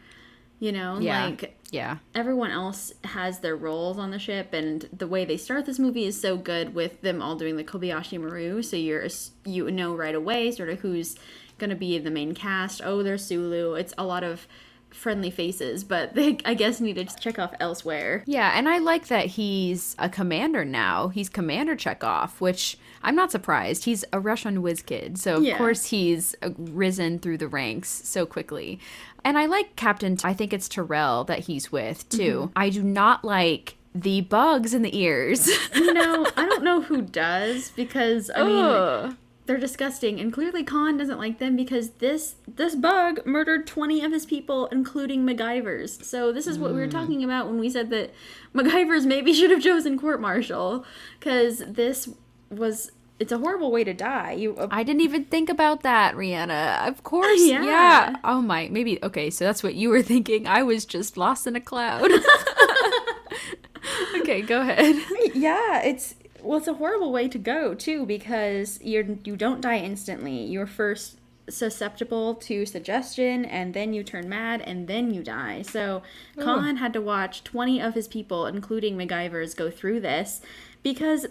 You 0.60 0.72
know, 0.72 0.98
yeah. 1.00 1.24
like 1.24 1.58
yeah. 1.70 1.96
everyone 2.14 2.50
else 2.50 2.92
has 3.04 3.40
their 3.40 3.56
roles 3.56 3.98
on 3.98 4.10
the 4.10 4.18
ship, 4.18 4.52
and 4.52 4.86
the 4.92 5.06
way 5.06 5.24
they 5.24 5.38
start 5.38 5.64
this 5.66 5.78
movie 5.78 6.04
is 6.04 6.20
so 6.20 6.36
good 6.36 6.74
with 6.74 7.00
them 7.00 7.22
all 7.22 7.34
doing 7.34 7.56
the 7.56 7.64
Kobayashi 7.64 8.20
Maru. 8.20 8.62
So 8.62 8.76
you're 8.76 9.06
you 9.46 9.70
know 9.70 9.94
right 9.94 10.14
away 10.14 10.50
sort 10.52 10.68
of 10.68 10.80
who's 10.80 11.16
going 11.58 11.70
to 11.70 11.76
be 11.76 11.96
the 11.98 12.10
main 12.10 12.34
cast. 12.34 12.82
Oh, 12.84 13.02
there's 13.02 13.24
Sulu. 13.24 13.74
It's 13.74 13.94
a 13.96 14.04
lot 14.04 14.22
of 14.22 14.46
friendly 14.90 15.30
faces, 15.30 15.84
but 15.84 16.14
they, 16.14 16.36
I 16.44 16.54
guess, 16.54 16.80
needed 16.80 17.08
to 17.08 17.16
check 17.16 17.38
off 17.38 17.54
elsewhere. 17.60 18.24
Yeah, 18.26 18.52
and 18.54 18.68
I 18.68 18.78
like 18.78 19.06
that 19.06 19.26
he's 19.26 19.94
a 19.98 20.08
commander 20.08 20.64
now. 20.64 21.08
He's 21.08 21.28
Commander 21.28 21.76
Chekhov, 21.76 22.40
which 22.40 22.76
I'm 23.02 23.14
not 23.14 23.30
surprised. 23.30 23.84
He's 23.84 24.04
a 24.12 24.18
Russian 24.20 24.62
whiz 24.62 24.82
kid, 24.82 25.16
so 25.18 25.36
of 25.36 25.44
Yeah. 25.44 25.58
course 25.58 25.86
he's 25.86 26.34
uh, 26.42 26.50
risen 26.58 27.18
through 27.18 27.38
the 27.38 27.48
ranks 27.48 27.88
so 27.88 28.26
quickly. 28.26 28.80
And 29.24 29.38
I 29.38 29.46
like 29.46 29.76
Captain. 29.76 30.16
I 30.24 30.34
think 30.34 30.52
it's 30.52 30.68
Terrell 30.68 31.24
that 31.24 31.40
he's 31.40 31.70
with 31.70 32.08
too. 32.08 32.40
Mm-hmm. 32.40 32.52
I 32.58 32.70
do 32.70 32.82
not 32.82 33.24
like 33.24 33.76
the 33.94 34.20
bugs 34.22 34.74
in 34.74 34.82
the 34.82 34.96
ears. 34.96 35.48
You 35.74 35.94
know, 35.94 36.26
I 36.36 36.46
don't 36.46 36.62
know 36.62 36.82
who 36.82 37.02
does 37.02 37.70
because 37.70 38.30
I 38.34 38.44
mean 38.44 38.64
Ugh. 38.64 39.16
they're 39.46 39.56
disgusting, 39.56 40.20
and 40.20 40.32
clearly 40.32 40.62
Khan 40.62 40.96
doesn't 40.96 41.18
like 41.18 41.38
them 41.38 41.56
because 41.56 41.90
this 41.90 42.36
this 42.46 42.74
bug 42.74 43.24
murdered 43.26 43.66
twenty 43.66 44.04
of 44.04 44.12
his 44.12 44.26
people, 44.26 44.66
including 44.66 45.24
McGivers. 45.24 46.04
So 46.04 46.32
this 46.32 46.46
is 46.46 46.58
what 46.58 46.72
we 46.72 46.80
were 46.80 46.86
mm. 46.86 46.92
talking 46.92 47.24
about 47.24 47.46
when 47.46 47.58
we 47.58 47.70
said 47.70 47.90
that 47.90 48.12
McGivers 48.54 49.04
maybe 49.06 49.32
should 49.34 49.50
have 49.50 49.62
chosen 49.62 49.98
court 49.98 50.20
martial 50.20 50.84
because 51.18 51.58
this 51.66 52.08
was 52.50 52.92
it's 53.20 53.32
a 53.32 53.38
horrible 53.38 53.70
way 53.70 53.84
to 53.84 53.92
die. 53.92 54.32
You 54.32 54.56
uh, 54.56 54.68
I 54.70 54.82
didn't 54.82 55.02
even 55.02 55.26
think 55.26 55.50
about 55.50 55.82
that, 55.82 56.16
Rhianna. 56.16 56.88
Of 56.88 57.04
course. 57.04 57.42
Yeah. 57.42 57.62
yeah. 57.62 58.16
Oh 58.24 58.40
my, 58.40 58.68
maybe 58.72 58.98
okay, 59.02 59.28
so 59.28 59.44
that's 59.44 59.62
what 59.62 59.74
you 59.74 59.90
were 59.90 60.02
thinking. 60.02 60.46
I 60.46 60.62
was 60.62 60.86
just 60.86 61.16
lost 61.16 61.46
in 61.46 61.54
a 61.54 61.60
cloud. 61.60 62.10
okay, 64.16 64.40
go 64.40 64.62
ahead. 64.62 64.96
yeah, 65.34 65.82
it's 65.82 66.14
well, 66.42 66.58
it's 66.58 66.66
a 66.66 66.74
horrible 66.74 67.12
way 67.12 67.28
to 67.28 67.38
go 67.38 67.74
too 67.74 68.06
because 68.06 68.80
you're 68.82 69.04
you 69.24 69.36
don't 69.36 69.60
die 69.60 69.78
instantly. 69.78 70.42
You're 70.46 70.66
first 70.66 71.18
susceptible 71.50 72.36
to 72.36 72.64
suggestion 72.64 73.44
and 73.44 73.74
then 73.74 73.92
you 73.92 74.04
turn 74.04 74.28
mad 74.28 74.62
and 74.62 74.88
then 74.88 75.12
you 75.12 75.22
die. 75.22 75.62
So 75.62 76.02
Khan 76.38 76.76
had 76.76 76.92
to 76.92 77.00
watch 77.00 77.42
20 77.42 77.82
of 77.82 77.94
his 77.94 78.06
people 78.06 78.46
including 78.46 78.96
McGivers 78.96 79.56
go 79.56 79.68
through 79.68 79.98
this 79.98 80.40
because 80.84 81.26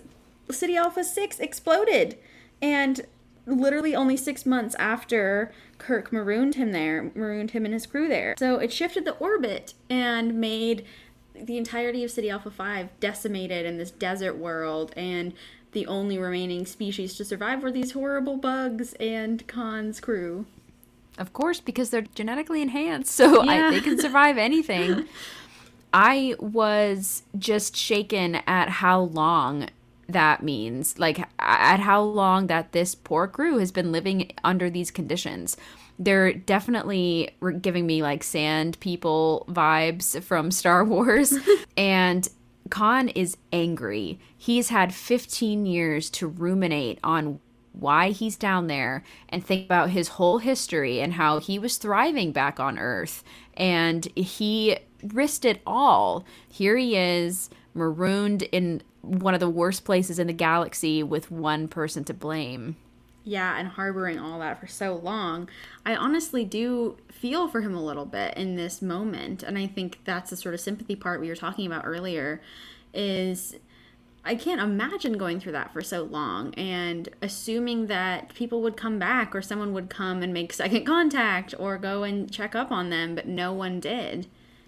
Ceti 0.52 0.76
Alpha 0.76 1.04
6 1.04 1.40
exploded 1.40 2.18
and 2.62 3.02
literally 3.46 3.96
only 3.96 4.18
6 4.18 4.46
months 4.46 4.76
after 4.76 5.52
Kirk 5.78 6.12
marooned 6.12 6.56
him 6.56 6.72
there, 6.72 7.12
marooned 7.16 7.52
him 7.52 7.66
and 7.66 7.74
his 7.74 7.86
crew 7.86 8.08
there. 8.08 8.36
So 8.38 8.58
it 8.58 8.72
shifted 8.72 9.06
the 9.06 9.14
orbit 9.18 9.74
and 9.90 10.36
made 10.36 10.86
the 11.34 11.58
entirety 11.58 12.04
of 12.04 12.12
Ceti 12.12 12.30
Alpha 12.30 12.52
5 12.52 12.90
decimated 13.00 13.66
in 13.66 13.78
this 13.78 13.92
desert 13.92 14.38
world, 14.38 14.94
and 14.98 15.34
the 15.72 15.88
only 15.88 16.18
remaining 16.18 16.66
species 16.66 17.16
to 17.16 17.24
survive 17.26 17.64
were 17.64 17.72
these 17.72 17.92
horrible 17.92 18.36
bugs 18.38 18.94
and 19.00 19.48
Khan's 19.48 20.00
crew. 20.00 20.46
Of 21.18 21.32
course, 21.34 21.60
because 21.62 21.92
they're 21.92 22.02
genetically 22.02 22.62
enhanced, 22.62 23.12
so 23.16 23.44
Yeah. 23.44 23.68
I, 23.68 23.72
they 23.72 23.82
can 23.82 24.00
survive 24.00 24.38
anything. 24.38 25.06
I 25.94 26.36
was 26.40 27.24
just 27.38 27.76
shaken 27.76 28.36
at 28.46 28.70
how 28.70 29.00
long 29.02 29.70
that 30.10 30.44
means, 30.44 30.98
like 31.00 31.20
at 31.40 31.80
how 31.80 32.02
long 32.02 32.48
that 32.48 32.72
this 32.72 32.96
poor 32.96 33.28
crew 33.28 33.58
has 33.58 33.72
been 33.72 33.92
living 33.92 34.32
under 34.44 34.70
these 34.70 34.92
conditions. 34.92 35.56
They're 35.98 36.34
definitely 36.34 37.32
giving 37.62 37.86
me 37.86 38.02
like 38.02 38.24
sand 38.24 38.80
people 38.80 39.46
vibes 39.50 40.22
from 40.24 40.52
Star 40.52 40.84
Wars. 40.84 41.34
and 41.78 42.28
Khan 42.70 43.10
is 43.10 43.38
angry. 43.52 44.20
He's 44.38 44.70
had 44.70 44.94
15 44.94 45.66
years 45.66 46.10
to 46.12 46.28
ruminate 46.28 47.00
on 47.04 47.40
why 47.74 48.10
he's 48.10 48.36
down 48.36 48.68
there 48.68 49.04
and 49.30 49.46
think 49.46 49.66
about 49.66 49.90
his 49.90 50.10
whole 50.10 50.40
history 50.40 51.00
and 51.00 51.14
how 51.14 51.40
he 51.40 51.58
was 51.58 51.78
thriving 51.78 52.32
back 52.32 52.60
on 52.60 52.78
Earth. 52.78 53.24
And 53.56 54.06
he 54.16 54.78
risked 55.04 55.46
it 55.46 55.62
all. 55.66 56.26
Here 56.50 56.78
he 56.78 56.96
is, 56.96 57.50
marooned 57.74 58.44
in 58.44 58.82
one 59.02 59.34
of 59.34 59.40
the 59.40 59.50
worst 59.50 59.86
places 59.86 60.20
in 60.20 60.28
the 60.28 60.34
galaxy 60.34 61.04
with 61.04 61.32
one 61.32 61.68
person 61.68 62.04
to 62.06 62.14
blame. 62.14 62.76
Yeah, 63.24 63.60
and 63.60 63.68
harboring 63.68 64.18
all 64.18 64.40
that 64.40 64.60
for 64.60 64.68
so 64.68 64.96
long. 64.96 65.50
I 65.86 65.96
honestly 65.96 66.46
do 66.46 66.98
feel 67.12 67.48
for 67.48 67.62
him 67.62 67.76
a 67.76 67.84
little 67.84 68.06
bit 68.06 68.36
in 68.36 68.56
this 68.56 68.82
moment. 68.82 69.44
And 69.44 69.58
I 69.58 69.68
think 69.68 70.00
that's 70.06 70.30
the 70.30 70.36
sort 70.36 70.56
of 70.56 70.62
sympathy 70.62 70.96
part 70.96 71.22
we 71.22 71.30
were 71.30 71.36
talking 71.36 71.68
about 71.68 71.84
earlier 71.86 72.42
is 72.94 73.56
I 74.26 74.36
can't 74.36 74.62
imagine 74.62 75.18
going 75.18 75.40
through 75.40 75.54
that 75.54 75.72
for 75.72 75.82
so 75.82 76.04
long 76.04 76.54
and 76.56 77.08
assuming 77.22 77.88
that 77.88 78.34
people 78.34 78.62
would 78.62 78.78
come 78.78 79.00
back 79.00 79.36
or 79.36 79.42
someone 79.42 79.74
would 79.74 79.90
come 79.90 80.22
and 80.22 80.34
make 80.34 80.54
second 80.54 80.86
contact 80.88 81.54
or 81.58 81.78
go 81.78 82.04
and 82.04 82.32
check 82.32 82.56
up 82.56 82.72
on 82.72 82.90
them, 82.90 83.16
but 83.16 83.28
no 83.28 83.54
one 83.54 83.80
did. 83.80 84.28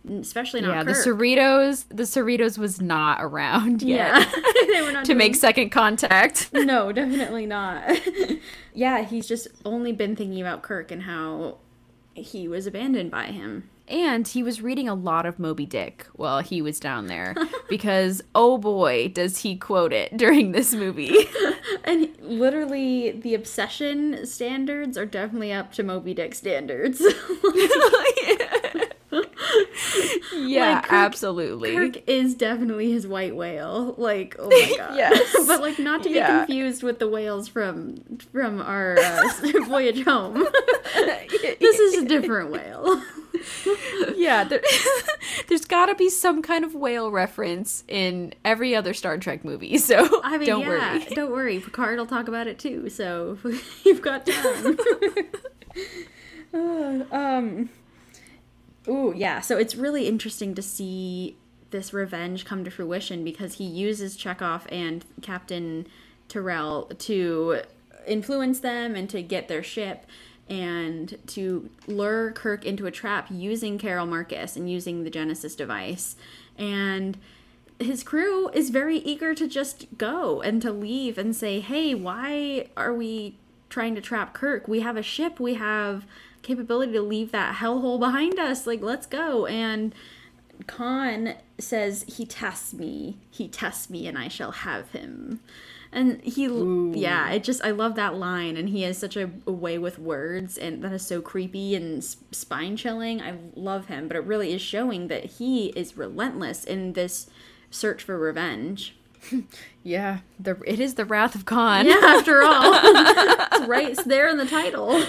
Especially 0.09 0.61
not 0.61 0.75
yeah, 0.75 0.83
the 0.83 0.93
Cerritos, 0.93 1.85
the 1.89 2.03
Cerritos 2.03 2.57
was 2.57 2.81
not 2.81 3.19
around 3.21 3.83
yet 3.83 4.19
yeah, 4.19 4.41
they 4.67 4.81
were 4.81 4.91
not 4.91 5.05
to 5.05 5.09
doing 5.09 5.17
make 5.17 5.35
second 5.35 5.69
contact. 5.69 6.49
no, 6.53 6.91
definitely 6.91 7.45
not. 7.45 7.99
yeah, 8.73 9.03
he's 9.03 9.27
just 9.27 9.47
only 9.63 9.91
been 9.91 10.15
thinking 10.15 10.41
about 10.41 10.63
Kirk 10.63 10.91
and 10.91 11.03
how 11.03 11.57
he 12.15 12.47
was 12.47 12.65
abandoned 12.65 13.11
by 13.11 13.25
him. 13.25 13.69
And 13.87 14.27
he 14.27 14.41
was 14.41 14.61
reading 14.61 14.87
a 14.87 14.95
lot 14.95 15.25
of 15.25 15.37
Moby 15.37 15.65
Dick 15.65 16.07
while 16.13 16.39
he 16.39 16.61
was 16.61 16.79
down 16.79 17.07
there 17.07 17.35
because 17.69 18.23
oh 18.33 18.57
boy, 18.57 19.09
does 19.09 19.39
he 19.39 19.55
quote 19.57 19.91
it 19.91 20.15
during 20.15 20.51
this 20.51 20.73
movie. 20.73 21.15
And 21.83 22.09
literally, 22.21 23.11
the 23.11 23.35
obsession 23.35 24.25
standards 24.25 24.97
are 24.97 25.05
definitely 25.05 25.51
up 25.51 25.73
to 25.73 25.83
Moby 25.83 26.13
Dick 26.13 26.33
standards. 26.35 27.01
yeah, 27.01 28.60
Like, 30.33 30.83
Kirk- 30.83 30.93
absolutely. 30.93 31.75
Kirk 31.75 32.03
is 32.09 32.35
definitely 32.35 32.91
his 32.91 33.05
white 33.07 33.35
whale. 33.35 33.95
Like, 33.97 34.35
oh 34.39 34.47
my 34.49 34.73
god. 34.77 34.95
Yes. 34.95 35.35
but 35.47 35.61
like, 35.61 35.79
not 35.79 36.03
to 36.03 36.09
be 36.09 36.15
Yeah. 36.15 36.39
confused 36.45 36.83
with 36.83 36.99
the 36.99 37.07
whales 37.07 37.47
from 37.47 37.97
from 38.31 38.61
our 38.61 38.97
uh, 38.99 39.23
voyage 39.65 40.03
home. 40.03 40.45
this 41.59 41.79
is 41.79 42.01
a 42.03 42.05
different 42.05 42.51
whale. 42.51 43.01
yeah, 44.15 44.43
there, 44.43 44.61
there's 45.47 45.65
got 45.65 45.87
to 45.87 45.95
be 45.95 46.09
some 46.09 46.41
kind 46.41 46.63
of 46.65 46.75
whale 46.75 47.09
reference 47.11 47.83
in 47.87 48.33
every 48.45 48.75
other 48.75 48.93
Star 48.93 49.17
Trek 49.17 49.43
movie. 49.45 49.77
So 49.77 50.21
I 50.23 50.37
mean, 50.37 50.47
don't 50.47 50.61
yeah, 50.61 50.67
worry. 50.97 51.05
don't 51.15 51.31
worry. 51.31 51.59
Picard 51.59 51.97
will 51.97 52.05
talk 52.05 52.27
about 52.27 52.47
it 52.47 52.59
too. 52.59 52.89
So 52.89 53.37
you've 53.83 54.01
got 54.01 54.25
time. 54.25 54.77
Uh, 56.53 57.03
um. 57.11 57.69
Ooh, 58.87 59.13
yeah. 59.15 59.41
So 59.41 59.57
it's 59.57 59.75
really 59.75 60.07
interesting 60.07 60.55
to 60.55 60.61
see 60.61 61.37
this 61.69 61.93
revenge 61.93 62.45
come 62.45 62.63
to 62.63 62.71
fruition 62.71 63.23
because 63.23 63.55
he 63.55 63.63
uses 63.63 64.15
Chekhov 64.15 64.67
and 64.69 65.05
Captain 65.21 65.87
Terrell 66.27 66.91
to 66.99 67.61
influence 68.05 68.59
them 68.59 68.95
and 68.95 69.09
to 69.09 69.21
get 69.21 69.47
their 69.47 69.63
ship 69.63 70.05
and 70.49 71.17
to 71.27 71.69
lure 71.87 72.31
Kirk 72.31 72.65
into 72.65 72.85
a 72.85 72.91
trap 72.91 73.27
using 73.29 73.77
Carol 73.77 74.05
Marcus 74.05 74.55
and 74.57 74.69
using 74.69 75.03
the 75.03 75.09
Genesis 75.09 75.55
device. 75.55 76.15
And 76.57 77.17
his 77.79 78.03
crew 78.03 78.49
is 78.49 78.69
very 78.69 78.97
eager 78.97 79.33
to 79.33 79.47
just 79.47 79.97
go 79.97 80.41
and 80.41 80.61
to 80.61 80.71
leave 80.71 81.17
and 81.17 81.35
say, 81.35 81.61
"Hey, 81.61 81.95
why 81.95 82.67
are 82.75 82.93
we 82.93 83.37
trying 83.69 83.95
to 83.95 84.01
trap 84.01 84.33
Kirk? 84.33 84.67
We 84.67 84.81
have 84.81 84.97
a 84.97 85.03
ship. 85.03 85.39
We 85.39 85.53
have 85.53 86.05
capability 86.41 86.93
to 86.93 87.01
leave 87.01 87.31
that 87.31 87.55
hellhole 87.57 87.99
behind 87.99 88.39
us. 88.39 88.67
Like, 88.67 88.81
let's 88.81 89.05
go." 89.05 89.45
And 89.45 89.93
Khan 90.67 91.35
says, 91.57 92.03
"He 92.07 92.25
tests 92.25 92.73
me. 92.73 93.17
He 93.29 93.47
tests 93.47 93.89
me, 93.89 94.07
and 94.07 94.17
I 94.17 94.27
shall 94.27 94.51
have 94.51 94.91
him." 94.91 95.39
And 95.93 96.21
he, 96.21 96.45
yeah, 96.97 97.31
it 97.31 97.43
just 97.43 97.61
I 97.65 97.71
love 97.71 97.95
that 97.95 98.15
line, 98.15 98.55
and 98.55 98.69
he 98.69 98.83
has 98.83 98.97
such 98.97 99.17
a, 99.17 99.29
a 99.45 99.51
way 99.51 99.77
with 99.77 99.99
words, 99.99 100.57
and 100.57 100.81
that 100.83 100.93
is 100.93 101.05
so 101.05 101.21
creepy 101.21 101.75
and 101.75 102.01
spine 102.01 102.77
chilling. 102.77 103.21
I 103.21 103.35
love 103.55 103.87
him, 103.87 104.07
but 104.07 104.15
it 104.15 104.23
really 104.23 104.53
is 104.53 104.61
showing 104.61 105.09
that 105.09 105.25
he 105.25 105.67
is 105.69 105.97
relentless 105.97 106.63
in 106.63 106.93
this 106.93 107.29
search 107.69 108.03
for 108.03 108.17
revenge. 108.17 108.95
Yeah, 109.83 110.19
the 110.39 110.61
it 110.63 110.79
is 110.79 110.93
the 110.93 111.05
Wrath 111.05 111.33
of 111.33 111.45
Khan. 111.45 111.87
Yeah, 111.87 111.99
after 112.03 112.43
all, 112.43 112.61
it's 112.75 113.67
right 113.67 113.89
it's 113.89 114.03
there 114.03 114.29
in 114.29 114.37
the 114.37 114.45
title. 114.45 115.03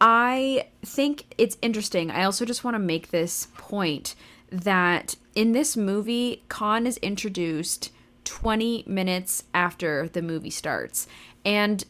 I 0.00 0.66
think 0.84 1.34
it's 1.38 1.56
interesting. 1.62 2.10
I 2.10 2.24
also 2.24 2.44
just 2.44 2.64
want 2.64 2.74
to 2.74 2.80
make 2.80 3.10
this 3.10 3.46
point 3.56 4.16
that 4.50 5.14
in 5.36 5.52
this 5.52 5.76
movie, 5.76 6.42
Khan 6.48 6.84
is 6.84 6.96
introduced 6.96 7.92
20 8.24 8.84
minutes 8.88 9.44
after 9.54 10.08
the 10.08 10.22
movie 10.22 10.50
starts. 10.50 11.06
And 11.44 11.84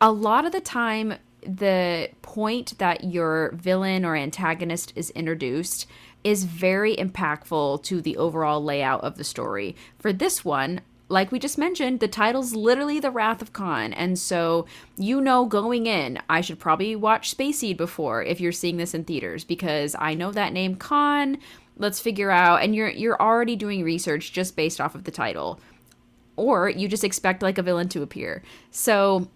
a 0.00 0.10
lot 0.10 0.46
of 0.46 0.52
the 0.52 0.60
time, 0.60 1.14
the 1.42 2.10
point 2.22 2.78
that 2.78 3.04
your 3.04 3.52
villain 3.52 4.04
or 4.04 4.16
antagonist 4.16 4.92
is 4.96 5.10
introduced 5.10 5.86
is 6.28 6.44
very 6.44 6.94
impactful 6.94 7.82
to 7.82 8.02
the 8.02 8.18
overall 8.18 8.62
layout 8.62 9.02
of 9.02 9.16
the 9.16 9.24
story. 9.24 9.74
For 9.98 10.12
this 10.12 10.44
one, 10.44 10.82
like 11.08 11.32
we 11.32 11.38
just 11.38 11.56
mentioned, 11.56 12.00
the 12.00 12.06
title's 12.06 12.54
literally 12.54 13.00
The 13.00 13.10
Wrath 13.10 13.40
of 13.40 13.54
Khan. 13.54 13.94
And 13.94 14.18
so 14.18 14.66
you 14.98 15.22
know 15.22 15.46
going 15.46 15.86
in, 15.86 16.20
I 16.28 16.42
should 16.42 16.58
probably 16.58 16.94
watch 16.94 17.30
Space 17.30 17.60
Seed 17.60 17.78
before 17.78 18.22
if 18.22 18.42
you're 18.42 18.52
seeing 18.52 18.76
this 18.76 18.92
in 18.92 19.04
theaters 19.04 19.42
because 19.42 19.96
I 19.98 20.12
know 20.12 20.30
that 20.32 20.52
name 20.52 20.76
Khan. 20.76 21.38
Let's 21.78 21.98
figure 21.98 22.30
out 22.30 22.62
and 22.62 22.74
you're 22.74 22.90
you're 22.90 23.22
already 23.22 23.56
doing 23.56 23.82
research 23.82 24.32
just 24.32 24.54
based 24.54 24.82
off 24.82 24.94
of 24.94 25.04
the 25.04 25.10
title. 25.10 25.60
Or 26.36 26.68
you 26.68 26.88
just 26.88 27.04
expect 27.04 27.42
like 27.42 27.56
a 27.56 27.62
villain 27.62 27.88
to 27.90 28.02
appear. 28.02 28.42
So 28.70 29.30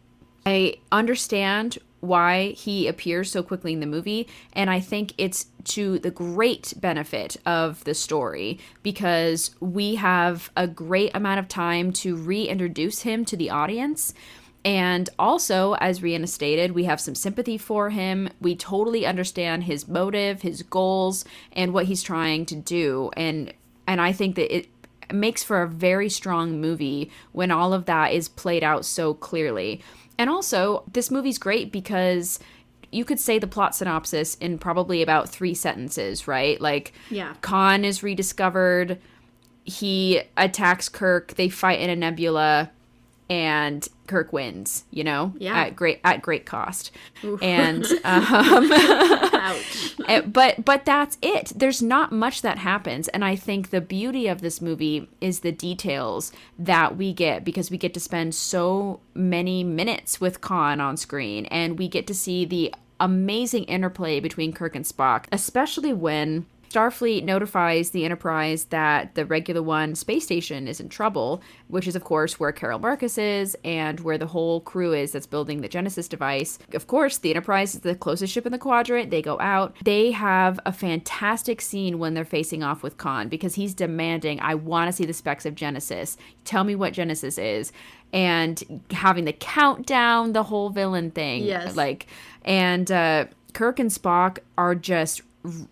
I 0.44 0.74
understand 0.90 1.78
why 2.02 2.48
he 2.48 2.88
appears 2.88 3.30
so 3.30 3.44
quickly 3.44 3.72
in 3.72 3.78
the 3.78 3.86
movie, 3.86 4.28
and 4.52 4.68
I 4.68 4.80
think 4.80 5.14
it's 5.16 5.46
to 5.64 6.00
the 6.00 6.10
great 6.10 6.74
benefit 6.76 7.36
of 7.46 7.84
the 7.84 7.94
story 7.94 8.58
because 8.82 9.54
we 9.60 9.94
have 9.94 10.50
a 10.56 10.66
great 10.66 11.14
amount 11.14 11.38
of 11.38 11.46
time 11.46 11.92
to 11.92 12.16
reintroduce 12.16 13.02
him 13.02 13.24
to 13.26 13.36
the 13.36 13.50
audience. 13.50 14.14
And 14.64 15.08
also, 15.16 15.74
as 15.74 16.00
Rhianna 16.00 16.28
stated, 16.28 16.72
we 16.72 16.84
have 16.84 17.00
some 17.00 17.14
sympathy 17.14 17.56
for 17.56 17.90
him. 17.90 18.28
We 18.40 18.56
totally 18.56 19.06
understand 19.06 19.64
his 19.64 19.86
motive, 19.86 20.42
his 20.42 20.62
goals, 20.62 21.24
and 21.52 21.72
what 21.72 21.86
he's 21.86 22.02
trying 22.02 22.46
to 22.46 22.56
do. 22.56 23.10
And 23.16 23.54
and 23.86 24.00
I 24.00 24.12
think 24.12 24.36
that 24.36 24.54
it 24.54 24.68
makes 25.12 25.42
for 25.42 25.62
a 25.62 25.68
very 25.68 26.08
strong 26.08 26.60
movie 26.60 27.10
when 27.32 27.50
all 27.50 27.72
of 27.72 27.86
that 27.86 28.12
is 28.12 28.28
played 28.28 28.64
out 28.64 28.84
so 28.84 29.14
clearly. 29.14 29.82
And 30.18 30.28
also, 30.30 30.84
this 30.92 31.10
movie's 31.10 31.38
great 31.38 31.72
because 31.72 32.38
you 32.90 33.04
could 33.04 33.18
say 33.18 33.38
the 33.38 33.46
plot 33.46 33.74
synopsis 33.74 34.34
in 34.36 34.58
probably 34.58 35.02
about 35.02 35.28
three 35.28 35.54
sentences, 35.54 36.28
right? 36.28 36.60
Like, 36.60 36.92
Yeah. 37.10 37.34
Khan 37.40 37.84
is 37.84 38.02
rediscovered, 38.02 38.98
he 39.64 40.20
attacks 40.36 40.88
Kirk, 40.88 41.34
they 41.34 41.48
fight 41.48 41.80
in 41.80 41.88
a 41.88 41.96
nebula, 41.96 42.70
and 43.30 43.88
Kirk 44.12 44.30
wins, 44.30 44.84
you 44.90 45.04
know? 45.04 45.32
Yeah. 45.38 45.56
At 45.58 45.74
great 45.74 46.00
at 46.04 46.20
great 46.20 46.44
cost. 46.44 46.90
And 47.40 47.84
um 48.04 48.70
Ouch. 48.70 49.96
But 50.26 50.64
but 50.66 50.84
that's 50.84 51.16
it 51.22 51.52
there's 51.56 51.80
not 51.80 52.12
much 52.12 52.42
that 52.42 52.58
happens 52.58 53.08
and 53.08 53.24
i 53.24 53.34
think 53.34 53.70
the 53.70 53.80
beauty 53.80 54.26
of 54.26 54.40
this 54.40 54.60
movie 54.60 55.08
is 55.20 55.40
the 55.40 55.52
details 55.52 56.32
that 56.58 56.96
we 56.96 57.12
get 57.12 57.44
because 57.44 57.70
we 57.70 57.78
get 57.78 57.94
to 57.94 58.00
spend 58.00 58.34
so 58.34 59.00
many 59.14 59.64
minutes 59.64 60.20
with 60.20 60.40
khan 60.40 60.80
on 60.80 60.96
screen 60.96 61.46
and 61.46 61.78
we 61.78 61.88
get 61.88 62.06
to 62.06 62.14
see 62.14 62.44
the 62.44 62.74
amazing 63.00 63.64
interplay 63.64 64.20
between 64.20 64.52
kirk 64.52 64.76
and 64.76 64.84
spock 64.84 65.24
especially 65.32 65.92
when 65.92 66.46
Starfleet 66.72 67.22
notifies 67.24 67.90
the 67.90 68.04
Enterprise 68.04 68.64
that 68.66 69.14
the 69.14 69.26
Regula 69.26 69.62
one 69.62 69.94
space 69.94 70.24
station 70.24 70.66
is 70.66 70.80
in 70.80 70.88
trouble, 70.88 71.42
which 71.68 71.86
is, 71.86 71.94
of 71.94 72.04
course, 72.04 72.40
where 72.40 72.50
Carol 72.50 72.78
Marcus 72.78 73.18
is 73.18 73.54
and 73.62 74.00
where 74.00 74.16
the 74.16 74.26
whole 74.26 74.60
crew 74.60 74.94
is 74.94 75.12
that's 75.12 75.26
building 75.26 75.60
the 75.60 75.68
Genesis 75.68 76.08
device. 76.08 76.58
Of 76.72 76.86
course, 76.86 77.18
the 77.18 77.30
Enterprise 77.30 77.74
is 77.74 77.82
the 77.82 77.94
closest 77.94 78.32
ship 78.32 78.46
in 78.46 78.52
the 78.52 78.58
quadrant. 78.58 79.10
They 79.10 79.20
go 79.20 79.38
out. 79.38 79.76
They 79.84 80.12
have 80.12 80.58
a 80.64 80.72
fantastic 80.72 81.60
scene 81.60 81.98
when 81.98 82.14
they're 82.14 82.24
facing 82.24 82.62
off 82.62 82.82
with 82.82 82.96
Khan 82.96 83.28
because 83.28 83.54
he's 83.56 83.74
demanding, 83.74 84.40
I 84.40 84.54
want 84.54 84.88
to 84.88 84.92
see 84.92 85.04
the 85.04 85.12
specs 85.12 85.44
of 85.44 85.54
Genesis. 85.54 86.16
Tell 86.44 86.64
me 86.64 86.74
what 86.74 86.94
Genesis 86.94 87.36
is. 87.36 87.70
And 88.14 88.82
having 88.90 89.26
the 89.26 89.32
countdown, 89.34 90.32
the 90.32 90.42
whole 90.44 90.70
villain 90.70 91.10
thing. 91.10 91.44
Yes. 91.44 91.76
Like, 91.76 92.06
and 92.44 92.90
uh, 92.90 93.26
Kirk 93.52 93.78
and 93.78 93.90
Spock 93.90 94.38
are 94.56 94.74
just 94.74 95.22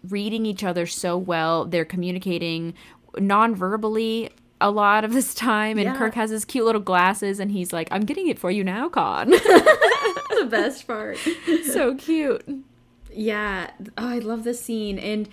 reading 0.09 0.47
each 0.47 0.65
other 0.65 0.87
so 0.87 1.17
well. 1.17 1.65
They're 1.65 1.85
communicating 1.85 2.75
non-verbally 3.19 4.31
a 4.61 4.71
lot 4.71 5.05
of 5.05 5.13
this 5.15 5.35
time 5.35 5.79
and 5.79 5.87
Yeah. 5.87 5.97
Kirk 5.97 6.15
has 6.15 6.31
his 6.31 6.45
cute 6.45 6.67
little 6.67 6.81
glasses 6.83 7.41
and 7.41 7.51
he's 7.51 7.73
like, 7.73 7.89
"I'm 7.91 8.03
getting 8.05 8.29
it 8.29 8.39
for 8.39 8.51
you 8.51 8.63
now, 8.63 8.89
Khan." 8.89 9.31
the 9.31 10.47
best 10.51 10.87
part. 10.87 11.17
so 11.65 11.95
cute. 11.95 12.45
Yeah. 13.13 13.71
Oh, 13.97 14.09
I 14.09 14.19
love 14.19 14.45
this 14.45 14.61
scene. 14.61 14.99
And 14.99 15.29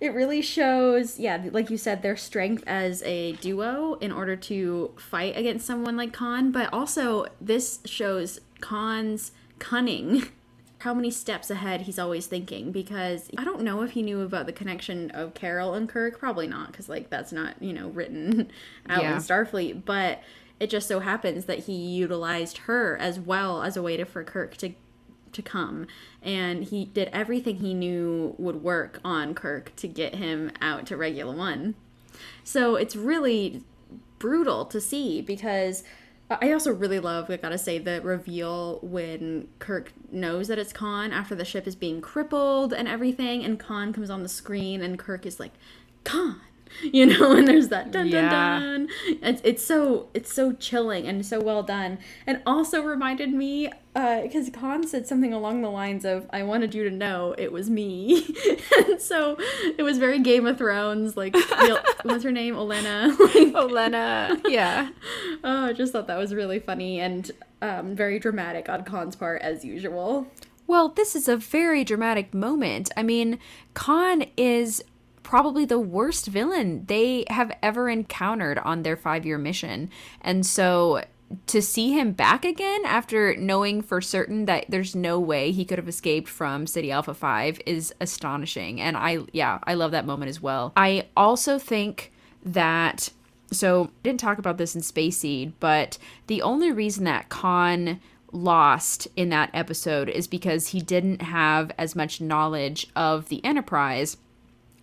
it 0.00 0.12
really 0.14 0.42
shows, 0.42 1.20
yeah, 1.20 1.44
like 1.52 1.70
you 1.70 1.76
said, 1.76 2.02
their 2.02 2.16
strength 2.16 2.64
as 2.66 3.02
a 3.04 3.32
duo 3.34 3.94
in 4.00 4.10
order 4.10 4.34
to 4.34 4.90
fight 4.98 5.36
against 5.36 5.64
someone 5.64 5.96
like 5.96 6.12
Khan. 6.12 6.50
But 6.50 6.72
also, 6.72 7.26
this 7.40 7.78
shows 7.84 8.40
Khan's 8.60 9.30
cunning. 9.60 10.24
How 10.82 10.94
many 10.94 11.10
steps 11.10 11.50
ahead 11.50 11.82
he's 11.82 11.98
always 11.98 12.26
thinking 12.26 12.72
because 12.72 13.30
I 13.38 13.44
don't 13.44 13.62
know 13.62 13.82
if 13.82 13.92
he 13.92 14.02
knew 14.02 14.20
about 14.20 14.46
the 14.46 14.52
connection 14.52 15.10
of 15.12 15.34
Carol 15.34 15.74
and 15.74 15.88
Kirk. 15.88 16.18
Probably 16.18 16.46
not, 16.46 16.72
because, 16.72 16.88
like, 16.88 17.10
that's 17.10 17.32
not, 17.32 17.54
you 17.60 17.72
know, 17.72 17.88
written 17.88 18.50
out 18.88 19.02
Yeah. 19.02 19.14
in 19.14 19.18
Starfleet. 19.18 19.84
But 19.84 20.22
it 20.58 20.70
just 20.70 20.88
so 20.88 21.00
happens 21.00 21.44
that 21.46 21.60
he 21.60 21.72
utilized 21.72 22.58
her 22.58 22.96
as 22.98 23.18
well 23.18 23.62
as 23.62 23.76
a 23.76 23.82
way 23.82 23.96
to, 23.96 24.04
for 24.04 24.22
Kirk 24.24 24.56
to 24.58 24.72
to 25.32 25.40
come 25.40 25.86
and 26.22 26.64
he 26.64 26.84
did 26.84 27.08
everything 27.10 27.56
he 27.56 27.72
knew 27.72 28.34
would 28.36 28.62
work 28.62 29.00
on 29.02 29.34
Kirk 29.34 29.74
to 29.76 29.88
get 29.88 30.16
him 30.16 30.50
out 30.60 30.84
to 30.88 30.96
Regula 30.96 31.34
1. 31.34 31.74
So 32.44 32.76
it's 32.76 32.94
really 32.94 33.62
brutal 34.18 34.66
to 34.66 34.78
see 34.78 35.22
because 35.22 35.84
I 36.40 36.52
also 36.52 36.72
really 36.72 37.00
love, 37.00 37.30
I 37.30 37.36
gotta 37.36 37.58
say, 37.58 37.78
the 37.78 38.00
reveal 38.00 38.78
when 38.82 39.48
Kirk 39.58 39.92
knows 40.10 40.48
that 40.48 40.58
it's 40.58 40.72
Khan 40.72 41.12
after 41.12 41.34
the 41.34 41.44
ship 41.44 41.66
is 41.66 41.74
being 41.74 42.00
crippled 42.00 42.72
and 42.72 42.86
everything, 42.88 43.44
and 43.44 43.58
Khan 43.58 43.92
comes 43.92 44.10
on 44.10 44.22
the 44.22 44.28
screen, 44.28 44.82
and 44.82 44.98
Kirk 44.98 45.26
is 45.26 45.40
like, 45.40 45.52
Khan, 46.04 46.40
you 46.82 47.06
know, 47.06 47.32
and 47.32 47.46
there's 47.48 47.68
that 47.68 47.90
dun 47.90 48.10
dun 48.10 48.24
Yeah. 48.24 48.30
dun. 48.30 48.88
It's, 49.22 49.40
it's 49.44 49.64
so 49.64 50.08
it's 50.14 50.32
so 50.32 50.52
chilling 50.52 51.06
and 51.06 51.24
so 51.24 51.40
well 51.40 51.62
done, 51.62 51.98
and 52.26 52.42
also 52.46 52.82
reminded 52.82 53.32
me 53.32 53.70
because 53.94 54.48
Khan 54.50 54.86
said 54.86 55.06
something 55.06 55.32
along 55.34 55.60
the 55.62 55.70
lines 55.70 56.04
of, 56.04 56.26
"I 56.32 56.42
wanted 56.44 56.74
you 56.74 56.84
to 56.84 56.90
know 56.90 57.34
it 57.36 57.52
was 57.52 57.68
me," 57.68 58.34
and 58.88 59.00
so 59.00 59.36
it 59.76 59.82
was 59.82 59.98
very 59.98 60.18
Game 60.20 60.46
of 60.46 60.58
Thrones, 60.58 61.16
like 61.16 61.34
what's 62.02 62.24
her 62.24 62.32
name, 62.32 62.54
Olenna. 62.54 63.08
Like, 63.18 63.52
Olena. 63.54 64.40
Yeah. 64.48 64.88
Oh, 65.44 65.66
I 65.66 65.72
just 65.72 65.92
thought 65.92 66.06
that 66.06 66.18
was 66.18 66.34
really 66.34 66.58
funny 66.58 67.00
and 67.00 67.30
um, 67.60 67.94
very 67.94 68.18
dramatic 68.18 68.68
on 68.68 68.82
Khan's 68.84 69.14
part, 69.16 69.42
as 69.42 69.64
usual. 69.64 70.26
Well, 70.66 70.88
this 70.88 71.14
is 71.14 71.28
a 71.28 71.36
very 71.36 71.84
dramatic 71.84 72.32
moment. 72.32 72.90
I 72.96 73.02
mean, 73.02 73.38
Khan 73.74 74.24
is 74.36 74.82
probably 75.32 75.64
the 75.64 75.78
worst 75.78 76.26
villain 76.26 76.84
they 76.88 77.24
have 77.30 77.50
ever 77.62 77.88
encountered 77.88 78.58
on 78.58 78.82
their 78.82 78.98
five 78.98 79.24
year 79.24 79.38
mission. 79.38 79.88
And 80.20 80.44
so 80.44 81.04
to 81.46 81.62
see 81.62 81.92
him 81.98 82.12
back 82.12 82.44
again 82.44 82.84
after 82.84 83.34
knowing 83.36 83.80
for 83.80 84.02
certain 84.02 84.44
that 84.44 84.66
there's 84.68 84.94
no 84.94 85.18
way 85.18 85.50
he 85.50 85.64
could 85.64 85.78
have 85.78 85.88
escaped 85.88 86.28
from 86.28 86.66
Ceti 86.66 86.92
Alpha 86.92 87.14
5 87.14 87.62
is 87.64 87.94
astonishing. 87.98 88.78
And 88.78 88.94
I, 88.94 89.20
yeah, 89.32 89.58
I 89.64 89.72
love 89.72 89.92
that 89.92 90.04
moment 90.04 90.28
as 90.28 90.42
well. 90.42 90.74
I 90.76 91.08
also 91.16 91.58
think 91.58 92.12
that 92.44 93.08
so 93.50 93.90
didn't 94.02 94.20
talk 94.20 94.36
about 94.36 94.58
this 94.58 94.74
in 94.74 94.82
Space 94.82 95.16
Seed, 95.16 95.54
but 95.60 95.96
the 96.26 96.42
only 96.42 96.70
reason 96.70 97.04
that 97.04 97.30
Khan 97.30 98.00
lost 98.32 99.08
in 99.16 99.30
that 99.30 99.48
episode 99.54 100.10
is 100.10 100.26
because 100.26 100.68
he 100.68 100.82
didn't 100.82 101.22
have 101.22 101.72
as 101.78 101.96
much 101.96 102.20
knowledge 102.20 102.86
of 102.94 103.30
the 103.30 103.42
Enterprise 103.42 104.18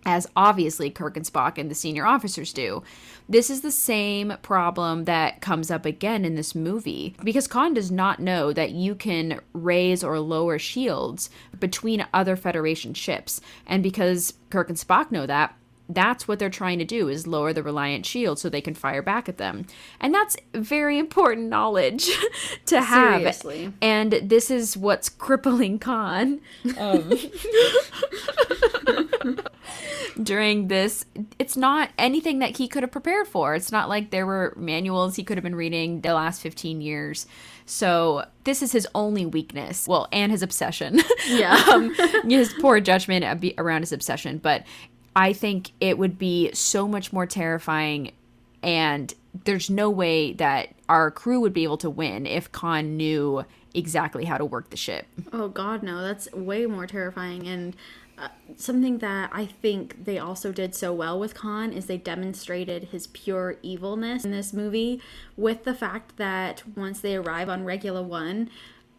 as 0.04 0.26
obviously 0.36 0.90
Kirk 0.90 1.16
and 1.16 1.26
Spock 1.26 1.58
and 1.58 1.70
the 1.70 1.74
senior 1.74 2.06
officers 2.06 2.52
do. 2.52 2.82
This 3.28 3.50
is 3.50 3.60
the 3.60 3.70
same 3.70 4.34
problem 4.42 5.04
that 5.04 5.40
comes 5.40 5.70
up 5.70 5.84
again 5.84 6.24
in 6.24 6.34
this 6.34 6.54
movie 6.54 7.14
because 7.22 7.46
Khan 7.46 7.74
does 7.74 7.90
not 7.90 8.18
know 8.18 8.52
that 8.52 8.72
you 8.72 8.94
can 8.94 9.40
raise 9.52 10.02
or 10.02 10.18
lower 10.18 10.58
shields 10.58 11.30
between 11.58 12.06
other 12.12 12.36
Federation 12.36 12.94
ships. 12.94 13.40
And 13.66 13.82
because 13.82 14.34
Kirk 14.50 14.68
and 14.68 14.78
Spock 14.78 15.12
know 15.12 15.26
that, 15.26 15.54
that's 15.94 16.28
what 16.28 16.38
they're 16.38 16.50
trying 16.50 16.78
to 16.78 16.84
do 16.84 17.08
is 17.08 17.26
lower 17.26 17.52
the 17.52 17.62
reliant 17.62 18.06
shield 18.06 18.38
so 18.38 18.48
they 18.48 18.60
can 18.60 18.74
fire 18.74 19.02
back 19.02 19.28
at 19.28 19.38
them. 19.38 19.66
And 20.00 20.14
that's 20.14 20.36
very 20.54 20.98
important 20.98 21.48
knowledge 21.48 22.08
to 22.66 22.80
have. 22.80 23.20
Seriously. 23.20 23.72
and 23.82 24.12
this 24.22 24.50
is 24.50 24.76
what's 24.76 25.08
crippling 25.08 25.78
khan 25.78 26.40
um, 26.78 27.12
during 30.22 30.68
this. 30.68 31.04
It's 31.38 31.56
not 31.56 31.90
anything 31.98 32.38
that 32.40 32.56
he 32.58 32.68
could 32.68 32.82
have 32.82 32.92
prepared 32.92 33.26
for. 33.26 33.54
It's 33.54 33.72
not 33.72 33.88
like 33.88 34.10
there 34.10 34.26
were 34.26 34.54
manuals 34.56 35.16
he 35.16 35.24
could 35.24 35.36
have 35.36 35.44
been 35.44 35.54
reading 35.54 36.00
the 36.02 36.14
last 36.14 36.40
15 36.42 36.80
years. 36.80 37.26
So 37.66 38.24
this 38.44 38.62
is 38.62 38.72
his 38.72 38.86
only 38.94 39.26
weakness. 39.26 39.86
Well 39.86 40.08
and 40.12 40.32
his 40.32 40.42
obsession. 40.42 41.00
Yeah. 41.28 41.54
um, 41.72 41.94
his 42.28 42.52
poor 42.60 42.80
judgment 42.80 43.24
ab- 43.24 43.54
around 43.58 43.82
his 43.82 43.92
obsession. 43.92 44.38
But 44.38 44.64
I 45.14 45.32
think 45.32 45.72
it 45.80 45.98
would 45.98 46.18
be 46.18 46.50
so 46.52 46.86
much 46.86 47.12
more 47.12 47.26
terrifying 47.26 48.12
And 48.62 49.12
there's 49.44 49.70
no 49.70 49.90
way 49.90 50.32
that 50.34 50.74
our 50.88 51.10
crew 51.10 51.40
would 51.40 51.52
be 51.52 51.64
able 51.64 51.78
to 51.78 51.90
win 51.90 52.26
if 52.26 52.50
Khan 52.52 52.96
knew 52.96 53.44
exactly 53.74 54.24
how 54.24 54.36
to 54.36 54.44
work 54.44 54.70
the 54.70 54.76
ship. 54.76 55.06
Oh 55.32 55.48
God, 55.48 55.82
no! 55.82 56.02
That's 56.02 56.30
way 56.32 56.66
more 56.66 56.86
terrifying. 56.86 57.46
And 57.46 57.76
uh, 58.18 58.28
something 58.56 58.98
that 58.98 59.30
I 59.32 59.46
think 59.46 60.04
they 60.04 60.18
also 60.18 60.52
did 60.52 60.74
so 60.74 60.92
well 60.92 61.18
with 61.18 61.34
Khan 61.34 61.72
is 61.72 61.86
they 61.86 61.96
demonstrated 61.96 62.84
his 62.84 63.06
pure 63.06 63.56
evilness 63.62 64.24
in 64.24 64.30
this 64.30 64.52
movie 64.52 65.00
with 65.36 65.64
the 65.64 65.74
fact 65.74 66.16
that 66.16 66.62
once 66.76 67.00
they 67.00 67.16
arrive 67.16 67.48
on 67.48 67.64
Regula 67.64 68.02
One, 68.02 68.50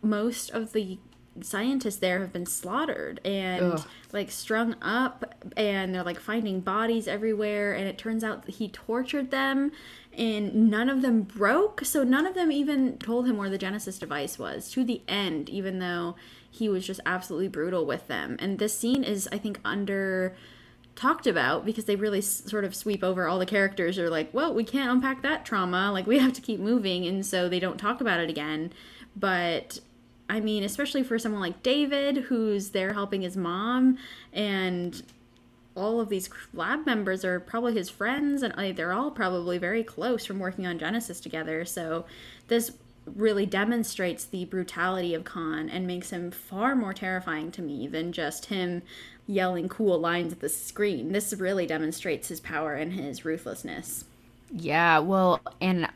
most 0.01 0.49
of 0.51 0.73
the 0.73 0.97
scientists 1.39 1.97
there 1.97 2.19
have 2.19 2.33
been 2.33 2.45
slaughtered 2.45 3.21
and 3.23 3.73
Ugh. 3.73 3.87
like 4.11 4.29
strung 4.29 4.75
up 4.81 5.33
and 5.55 5.95
they're 5.95 6.03
like 6.03 6.19
finding 6.19 6.59
bodies 6.59 7.07
everywhere 7.07 7.73
and 7.73 7.87
it 7.87 7.97
turns 7.97 8.23
out 8.23 8.45
he 8.49 8.67
tortured 8.67 9.31
them 9.31 9.71
and 10.17 10.69
none 10.69 10.89
of 10.89 11.01
them 11.01 11.21
broke 11.21 11.85
so 11.85 12.03
none 12.03 12.27
of 12.27 12.35
them 12.35 12.51
even 12.51 12.97
told 12.97 13.25
him 13.27 13.37
where 13.37 13.49
the 13.49 13.57
genesis 13.57 13.97
device 13.97 14.37
was 14.37 14.69
to 14.69 14.83
the 14.83 15.01
end 15.07 15.49
even 15.49 15.79
though 15.79 16.15
he 16.51 16.67
was 16.67 16.85
just 16.85 16.99
absolutely 17.05 17.47
brutal 17.47 17.85
with 17.85 18.07
them. 18.07 18.35
And 18.39 18.59
this 18.59 18.77
scene 18.77 19.03
is 19.03 19.27
i 19.31 19.37
think 19.37 19.59
under 19.63 20.35
talked 20.93 21.25
about 21.25 21.65
because 21.65 21.85
they 21.85 21.95
really 21.95 22.17
s- 22.19 22.43
sort 22.45 22.65
of 22.65 22.75
sweep 22.75 23.03
over 23.03 23.25
all 23.27 23.39
the 23.39 23.45
characters. 23.45 23.97
Are 23.97 24.09
like 24.09 24.33
well 24.33 24.53
we 24.53 24.65
can't 24.65 24.91
unpack 24.91 25.21
that 25.21 25.45
trauma 25.45 25.91
like 25.91 26.05
we 26.05 26.19
have 26.19 26.33
to 26.33 26.41
keep 26.41 26.59
moving 26.59 27.07
and 27.07 27.25
so 27.25 27.47
they 27.47 27.59
don't 27.59 27.77
talk 27.77 28.01
about 28.01 28.19
it 28.19 28.29
again. 28.29 28.73
But 29.15 29.79
I 30.31 30.39
mean, 30.39 30.63
especially 30.63 31.03
for 31.03 31.19
someone 31.19 31.41
like 31.41 31.61
David, 31.61 32.15
who's 32.15 32.69
there 32.69 32.93
helping 32.93 33.21
his 33.21 33.35
mom, 33.35 33.97
and 34.31 35.03
all 35.75 35.99
of 35.99 36.07
these 36.07 36.29
lab 36.53 36.85
members 36.85 37.25
are 37.25 37.41
probably 37.41 37.73
his 37.73 37.89
friends, 37.89 38.41
and 38.41 38.77
they're 38.77 38.93
all 38.93 39.11
probably 39.11 39.57
very 39.57 39.83
close 39.83 40.25
from 40.25 40.39
working 40.39 40.65
on 40.65 40.79
Genesis 40.79 41.19
together. 41.19 41.65
So 41.65 42.05
this 42.47 42.71
really 43.05 43.45
demonstrates 43.45 44.23
the 44.23 44.45
brutality 44.45 45.13
of 45.13 45.25
Khan 45.25 45.67
and 45.67 45.85
makes 45.85 46.11
him 46.11 46.31
far 46.31 46.77
more 46.77 46.93
terrifying 46.93 47.51
to 47.51 47.61
me 47.61 47.85
than 47.85 48.13
just 48.13 48.45
him 48.45 48.83
yelling 49.27 49.67
cool 49.67 49.99
lines 49.99 50.31
at 50.31 50.39
the 50.39 50.47
screen. 50.47 51.11
This 51.11 51.33
really 51.33 51.67
demonstrates 51.67 52.29
his 52.29 52.39
power 52.39 52.75
and 52.75 52.93
his 52.93 53.25
ruthlessness. 53.25 54.05
Yeah, 54.49 54.99
well, 54.99 55.41
and 55.59 55.89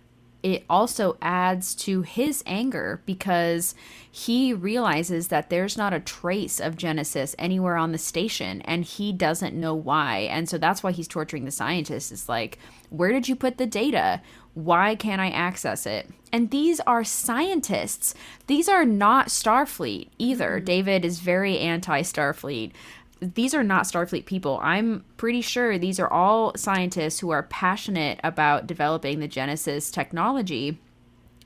it 0.45 0.63
also 0.69 1.17
adds 1.23 1.73
to 1.73 2.03
his 2.03 2.43
anger 2.45 3.01
because 3.07 3.73
he 4.11 4.53
realizes 4.53 5.29
that 5.29 5.49
there's 5.49 5.75
not 5.75 5.91
a 5.91 5.99
trace 5.99 6.59
of 6.59 6.77
Genesis 6.77 7.35
anywhere 7.39 7.77
on 7.77 7.91
the 7.91 7.97
station 7.97 8.61
and 8.61 8.85
he 8.85 9.11
doesn't 9.11 9.59
know 9.59 9.73
why. 9.73 10.19
And 10.19 10.47
so 10.47 10.59
that's 10.59 10.83
why 10.83 10.91
he's 10.91 11.07
torturing 11.07 11.45
the 11.45 11.51
scientists. 11.51 12.11
It's 12.11 12.29
like, 12.29 12.59
where 12.91 13.11
did 13.11 13.27
you 13.27 13.35
put 13.35 13.57
the 13.57 13.65
data? 13.65 14.21
Why 14.53 14.93
can't 14.93 15.19
I 15.19 15.31
access 15.31 15.87
it? 15.87 16.11
And 16.31 16.51
these 16.51 16.79
are 16.81 17.03
scientists. 17.03 18.13
These 18.45 18.69
are 18.69 18.85
not 18.85 19.29
Starfleet 19.29 20.09
either. 20.19 20.57
Mm-hmm. 20.57 20.65
David 20.65 21.05
is 21.05 21.21
very 21.21 21.57
anti 21.57 22.03
Starfleet 22.03 22.71
these 23.19 23.53
are 23.53 23.63
not 23.63 23.85
Starfleet 23.85 24.25
people. 24.25 24.59
I'm 24.61 25.05
pretty 25.17 25.41
sure 25.41 25.77
these 25.77 25.99
are 25.99 26.11
all 26.11 26.53
scientists 26.55 27.19
who 27.19 27.29
are 27.29 27.43
passionate 27.43 28.19
about 28.23 28.67
developing 28.67 29.19
the 29.19 29.27
Genesis 29.27 29.89
technology 29.89 30.79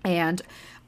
and 0.03 0.41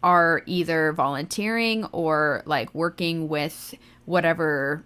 are 0.03 0.41
either 0.45 0.91
volunteering 0.93 1.85
or 1.91 2.41
like 2.45 2.73
working 2.73 3.27
with 3.27 3.75
whatever 4.05 4.83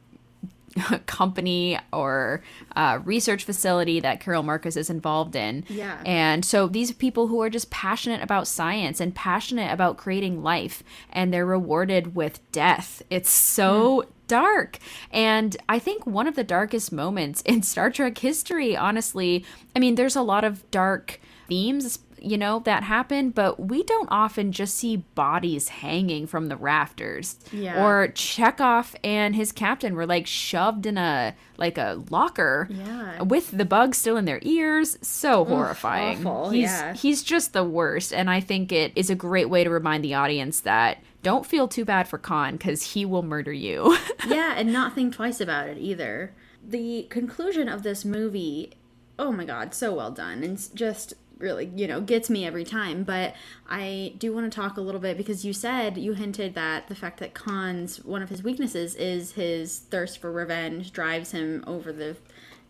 company 1.05 1.79
or 1.93 2.43
uh, 2.75 2.99
research 3.03 3.45
facility 3.45 3.99
that 4.01 4.19
Carol 4.19 4.43
Marcus 4.43 4.75
is 4.75 4.89
involved 4.89 5.35
in. 5.35 5.63
Yeah. 5.69 6.01
And 6.05 6.43
so 6.43 6.67
these 6.67 6.91
people 6.91 7.27
who 7.27 7.41
are 7.41 7.49
just 7.49 7.69
passionate 7.69 8.21
about 8.21 8.47
science 8.47 8.99
and 8.99 9.15
passionate 9.15 9.71
about 9.71 9.97
creating 9.97 10.43
life, 10.43 10.83
and 11.09 11.33
they're 11.33 11.45
rewarded 11.45 12.15
with 12.15 12.39
death. 12.51 13.01
It's 13.09 13.29
so 13.29 14.05
dark. 14.27 14.79
And 15.11 15.55
I 15.69 15.79
think 15.79 16.05
one 16.05 16.27
of 16.27 16.35
the 16.35 16.43
darkest 16.43 16.91
moments 16.91 17.41
in 17.41 17.61
Star 17.71 17.89
Trek 17.89 18.17
history, 18.17 18.75
honestly, 18.75 19.45
I 19.75 19.79
mean, 19.79 19.95
there's 19.95 20.15
a 20.15 20.21
lot 20.21 20.43
of 20.43 20.69
dark 20.71 21.19
themes 21.47 21.99
you 22.17 22.39
know 22.39 22.57
that 22.59 22.81
happen 22.81 23.29
but 23.29 23.59
we 23.59 23.83
don't 23.83 24.07
often 24.09 24.51
just 24.51 24.75
see 24.75 24.95
bodies 24.95 25.67
hanging 25.67 26.25
from 26.25 26.47
the 26.47 26.55
rafters 26.55 27.37
Yeah. 27.51 27.85
or 27.85 28.07
chekhov 28.07 28.95
and 29.03 29.35
his 29.35 29.51
captain 29.51 29.93
were 29.93 30.07
like 30.07 30.25
shoved 30.25 30.87
in 30.87 30.97
a 30.97 31.35
like 31.57 31.77
a 31.77 32.01
locker 32.09 32.67
Yeah. 32.71 33.21
with 33.21 33.51
the 33.55 33.65
bug 33.65 33.93
still 33.93 34.17
in 34.17 34.25
their 34.25 34.39
ears 34.41 34.97
so 35.03 35.45
horrifying 35.45 36.25
awful, 36.25 36.49
he's 36.49 36.63
yeah. 36.71 36.93
he's 36.95 37.21
just 37.21 37.53
the 37.53 37.63
worst 37.63 38.11
and 38.11 38.27
i 38.27 38.39
think 38.39 38.71
it 38.71 38.91
is 38.95 39.11
a 39.11 39.15
great 39.15 39.49
way 39.49 39.63
to 39.63 39.69
remind 39.69 40.03
the 40.03 40.15
audience 40.15 40.61
that 40.61 40.97
don't 41.25 41.47
feel 41.47 41.67
too 41.67 41.83
bad 41.83 42.07
for 42.07 42.19
khan 42.19 42.53
because 42.53 42.93
he 42.93 43.03
will 43.03 43.23
murder 43.23 43.51
you 43.51 43.97
yeah, 44.27 44.53
and 44.55 44.71
not 44.71 44.93
think 44.93 45.13
twice 45.15 45.41
about 45.41 45.67
it 45.67 45.77
either. 45.79 46.33
The 46.63 47.07
conclusion 47.09 47.67
of 47.67 47.81
this 47.81 48.05
movie, 48.05 48.73
oh 49.17 49.31
my 49.31 49.43
god, 49.43 49.73
so 49.73 49.93
well 49.93 50.11
done. 50.11 50.43
And 50.43 50.75
just 50.75 51.15
really, 51.39 51.71
you 51.75 51.87
know, 51.87 51.99
gets 51.99 52.29
me 52.29 52.45
every 52.45 52.63
time. 52.63 53.03
But 53.03 53.35
I 53.67 54.13
do 54.19 54.33
want 54.33 54.51
to 54.51 54.55
talk 54.55 54.77
a 54.77 54.81
little 54.81 55.01
bit 55.01 55.17
because 55.17 55.43
you 55.43 55.51
said, 55.51 55.97
you 55.97 56.13
hinted 56.13 56.53
that 56.53 56.87
the 56.87 56.95
fact 56.95 57.19
that 57.19 57.33
Khan's, 57.33 58.03
one 58.05 58.21
of 58.21 58.29
his 58.29 58.43
weaknesses 58.43 58.93
is 58.95 59.33
his 59.33 59.79
thirst 59.79 60.19
for 60.19 60.31
revenge 60.31 60.91
drives 60.91 61.31
him 61.31 61.63
over 61.65 61.91
the 61.91 62.17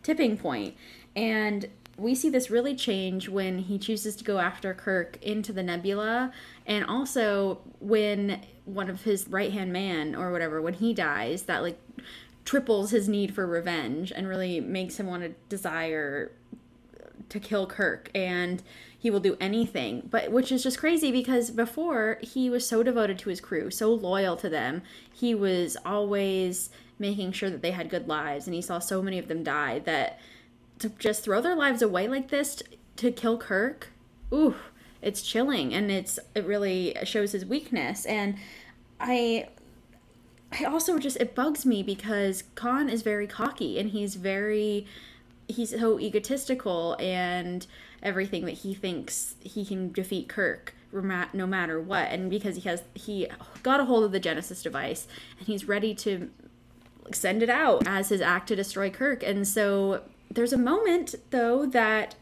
tipping 0.02 0.38
point. 0.38 0.76
And 1.14 1.68
we 1.98 2.14
see 2.14 2.30
this 2.30 2.50
really 2.50 2.76
change 2.76 3.30
when 3.30 3.60
he 3.60 3.78
chooses 3.78 4.16
to 4.18 4.24
go 4.24 4.40
after 4.40 4.74
Kirk 4.74 5.18
into 5.22 5.54
the 5.54 5.64
nebula, 5.64 6.32
and 6.66 6.86
also 6.86 7.62
when 7.80 8.42
one 8.66 8.90
of 8.90 9.04
his 9.04 9.28
right 9.30 9.52
hand 9.52 9.72
man 9.72 10.16
or 10.16 10.32
whatever, 10.32 10.62
when 10.62 10.74
he 10.74 10.94
dies, 10.94 11.44
that 11.44 11.62
like 11.62 11.80
triples 12.44 12.92
his 12.92 13.08
need 13.08 13.34
for 13.34 13.48
revenge 13.48 14.12
and 14.16 14.28
really 14.28 14.60
makes 14.60 15.00
him 15.00 15.08
want 15.08 15.24
to 15.24 15.30
desire 15.50 16.32
to 17.30 17.40
kill 17.40 17.66
Kirk 17.66 18.12
and 18.14 18.62
he 18.98 19.10
will 19.10 19.20
do 19.20 19.38
anything. 19.40 20.08
But 20.10 20.32
which 20.32 20.52
is 20.52 20.64
just 20.64 20.80
crazy 20.80 21.12
because 21.12 21.52
before 21.52 22.20
he 22.22 22.50
was 22.50 22.68
so 22.68 22.84
devoted 22.84 23.18
to 23.20 23.30
his 23.30 23.42
crew, 23.42 23.72
so 23.72 23.94
loyal 23.94 24.36
to 24.38 24.50
them. 24.50 24.84
He 25.12 25.34
was 25.34 25.78
always 25.86 26.70
making 27.00 27.32
sure 27.32 27.50
that 27.50 27.62
they 27.62 27.72
had 27.72 27.90
good 27.90 28.08
lives 28.08 28.48
and 28.48 28.54
he 28.54 28.62
saw 28.62 28.80
so 28.80 29.02
many 29.02 29.20
of 29.20 29.28
them 29.28 29.44
die 29.44 29.80
that 29.80 30.20
to 30.80 30.90
just 30.90 31.24
throw 31.24 31.42
their 31.42 31.56
lives 31.56 31.82
away 31.82 32.08
like 32.08 32.30
this 32.30 32.56
t- 32.56 32.78
to 32.98 33.12
kill 33.12 33.38
Kirk, 33.38 33.90
ooh, 34.34 34.56
it's 35.02 35.22
chilling 35.22 35.74
and 35.74 35.92
it's 35.92 36.20
it 36.34 36.46
really 36.46 36.96
shows 37.04 37.32
his 37.32 37.46
weakness. 37.46 38.06
And 38.06 38.36
I 39.00 39.50
I 40.52 40.66
also 40.66 41.00
just 41.00 41.18
it 41.18 41.36
bugs 41.36 41.66
me 41.66 41.84
because 41.84 42.44
Khan 42.56 42.90
is 42.90 43.02
very 43.02 43.28
cocky 43.28 43.80
and 43.80 43.90
he's 43.90 44.16
very 44.16 44.86
he's 45.48 45.70
so 45.72 46.00
egotistical 46.00 46.96
and 47.00 47.66
everything 48.02 48.46
that 48.46 48.52
he 48.52 48.74
thinks 48.74 49.36
he 49.42 49.66
can 49.66 49.92
defeat 49.92 50.28
Kirk 50.28 50.74
no 50.94 51.46
matter 51.46 51.80
what. 51.80 52.10
And 52.10 52.30
because 52.30 52.56
he 52.56 52.62
has 52.70 52.84
he 52.94 53.28
got 53.64 53.80
a 53.80 53.86
hold 53.86 54.04
of 54.04 54.12
the 54.12 54.20
Genesis 54.20 54.64
device 54.64 55.08
and 55.38 55.48
he's 55.48 55.68
ready 55.68 55.94
to 55.96 56.30
send 57.12 57.44
it 57.44 57.50
out 57.50 57.86
as 57.88 58.10
his 58.10 58.22
act 58.22 58.48
to 58.48 58.56
destroy 58.56 58.90
Kirk. 58.90 59.24
And 59.24 59.48
so 59.48 60.02
there's 60.32 60.54
a 60.54 60.58
moment 60.58 61.16
though 61.32 61.66
that 61.66 62.16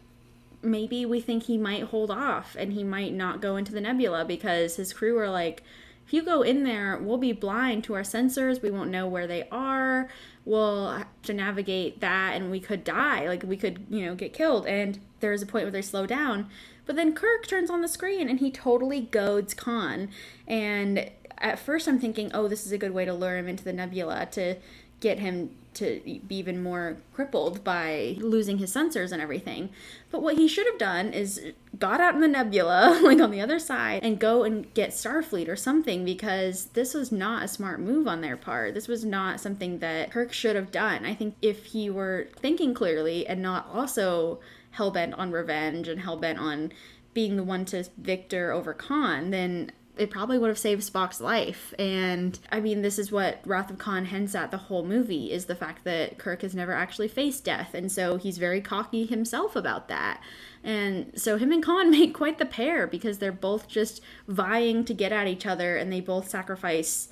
maybe 0.62 1.06
we 1.06 1.20
think 1.20 1.44
he 1.44 1.58
might 1.58 1.84
hold 1.84 2.10
off 2.10 2.56
and 2.58 2.74
he 2.74 2.84
might 2.84 3.14
not 3.14 3.42
go 3.42 3.58
into 3.58 3.72
the 3.72 3.82
nebula 3.82 4.24
because 4.24 4.78
his 4.78 4.94
crew 4.94 5.18
are 5.18 5.30
like 5.30 5.62
if 6.06 6.14
you 6.14 6.24
go 6.24 6.42
in 6.42 6.64
there 6.64 6.98
we'll 6.98 7.18
be 7.18 7.32
blind 7.32 7.84
to 7.86 7.94
our 7.96 8.02
sensors. 8.02 8.62
We 8.62 8.72
won't 8.72 8.90
know 8.90 9.08
where 9.08 9.28
they 9.28 9.48
are. 9.50 10.10
We'll 10.46 10.92
have 10.92 11.08
to 11.24 11.34
navigate 11.34 12.02
that 12.02 12.36
and 12.36 12.52
we 12.52 12.60
could 12.60 12.84
die. 12.84 13.28
Like 13.28 13.44
we 13.44 13.58
could 13.58 13.86
you 13.90 14.06
know 14.06 14.16
get 14.16 14.34
killed. 14.34 14.68
And 14.68 15.00
there's 15.22 15.42
a 15.42 15.46
point 15.46 15.66
where 15.66 15.72
they 15.72 15.82
slow 15.82 16.06
down. 16.06 16.50
But 16.86 16.98
then 16.98 17.16
kirk 17.16 17.48
turns 17.48 17.70
on 17.70 17.82
the 17.82 17.88
screen 17.88 18.30
and 18.30 18.40
he 18.40 18.52
totally 18.52 19.02
goads 19.02 19.54
khan. 19.54 20.10
And 20.48 21.10
at 21.44 21.60
first 21.60 21.88
i'm 21.88 22.00
thinking 22.00 22.32
oh 22.34 22.48
this 22.48 22.66
is 22.66 22.72
a 22.72 22.78
good 22.78 22.94
way 22.94 23.06
to 23.06 23.14
lure 23.14 23.38
him 23.38 23.48
into 23.48 23.64
the 23.64 23.74
nebula 23.74 24.26
to 24.32 24.56
get 25.02 25.20
him 25.20 25.50
to 25.76 26.02
be 26.04 26.22
even 26.30 26.62
more 26.62 26.98
crippled 27.14 27.64
by 27.64 28.18
losing 28.20 28.58
his 28.58 28.74
sensors 28.74 29.12
and 29.12 29.22
everything. 29.22 29.70
But 30.12 30.22
what 30.22 30.36
he 30.36 30.48
should 30.48 30.68
have 30.68 30.78
done 30.78 31.14
is 31.14 31.42
got 31.80 32.02
out 32.02 32.16
in 32.16 32.22
the 32.22 32.28
nebula, 32.28 33.00
like 33.04 33.20
on 33.20 33.32
the 33.32 33.42
other 33.42 33.60
side, 33.60 34.04
and 34.04 34.20
go 34.20 34.44
and 34.44 34.74
get 34.74 34.92
Starfleet 34.92 35.48
or 35.48 35.56
something 35.56 36.06
because 36.06 36.66
this 36.68 36.94
was 36.94 37.12
not 37.12 37.44
a 37.44 37.48
smart 37.48 37.80
move 37.80 38.08
on 38.08 38.22
their 38.22 38.38
part. 38.38 38.74
This 38.74 38.88
was 38.88 39.04
not 39.04 39.40
something 39.40 39.80
that 39.80 40.12
Kirk 40.12 40.34
should 40.34 40.56
have 40.56 40.72
done. 40.72 41.06
I 41.06 41.14
think 41.14 41.36
if 41.42 41.66
he 41.66 41.90
were 41.90 42.28
thinking 42.36 42.74
clearly 42.74 43.26
and 43.28 43.42
not 43.42 43.68
also 43.74 44.40
hell 44.72 44.92
bent 44.92 45.14
on 45.16 45.32
revenge 45.32 45.88
and 45.88 46.02
hell 46.02 46.18
bent 46.18 46.40
on 46.40 46.72
being 47.14 47.38
the 47.38 47.44
one 47.44 47.66
to 47.66 47.86
victor 47.98 48.52
over 48.52 48.74
Khan, 48.74 49.30
then 49.32 49.72
it 49.98 50.10
probably 50.10 50.40
would 50.40 50.48
have 50.48 50.58
saved 50.58 50.82
Spock's 50.92 51.22
life. 51.22 51.74
And 51.78 52.38
I 52.52 52.60
mean, 52.60 52.82
this 52.82 52.98
is 52.98 53.12
what 53.12 53.42
Wrath 53.46 53.70
of 53.70 53.78
Khan 53.78 54.06
hints 54.06 54.34
at 54.34 54.50
the 54.50 54.58
whole 54.58 54.84
movie 54.84 55.32
is 55.32 55.46
the 55.46 55.56
fact 55.56 55.84
that 55.84 56.18
Kirk 56.18 56.42
has 56.42 56.56
never 56.56 56.72
actually 56.72 57.08
faced 57.08 57.46
death. 57.46 57.74
And 57.74 57.92
so 57.92 58.18
he's 58.18 58.38
very 58.38 58.60
cocky 58.60 59.06
himself 59.06 59.56
about 59.56 59.88
that. 59.90 60.22
And 60.64 61.12
so 61.20 61.38
him 61.38 61.52
and 61.52 61.62
Khan 61.62 61.92
make 61.92 62.14
quite 62.14 62.40
the 62.40 62.46
pair 62.46 62.88
because 62.88 63.20
they're 63.20 63.32
both 63.32 63.68
just 63.68 64.02
vying 64.28 64.84
to 64.86 64.94
get 64.94 65.12
at 65.12 65.28
each 65.28 65.46
other 65.46 65.78
and 65.78 65.92
they 65.92 66.02
both 66.02 66.28
sacrifice 66.28 67.10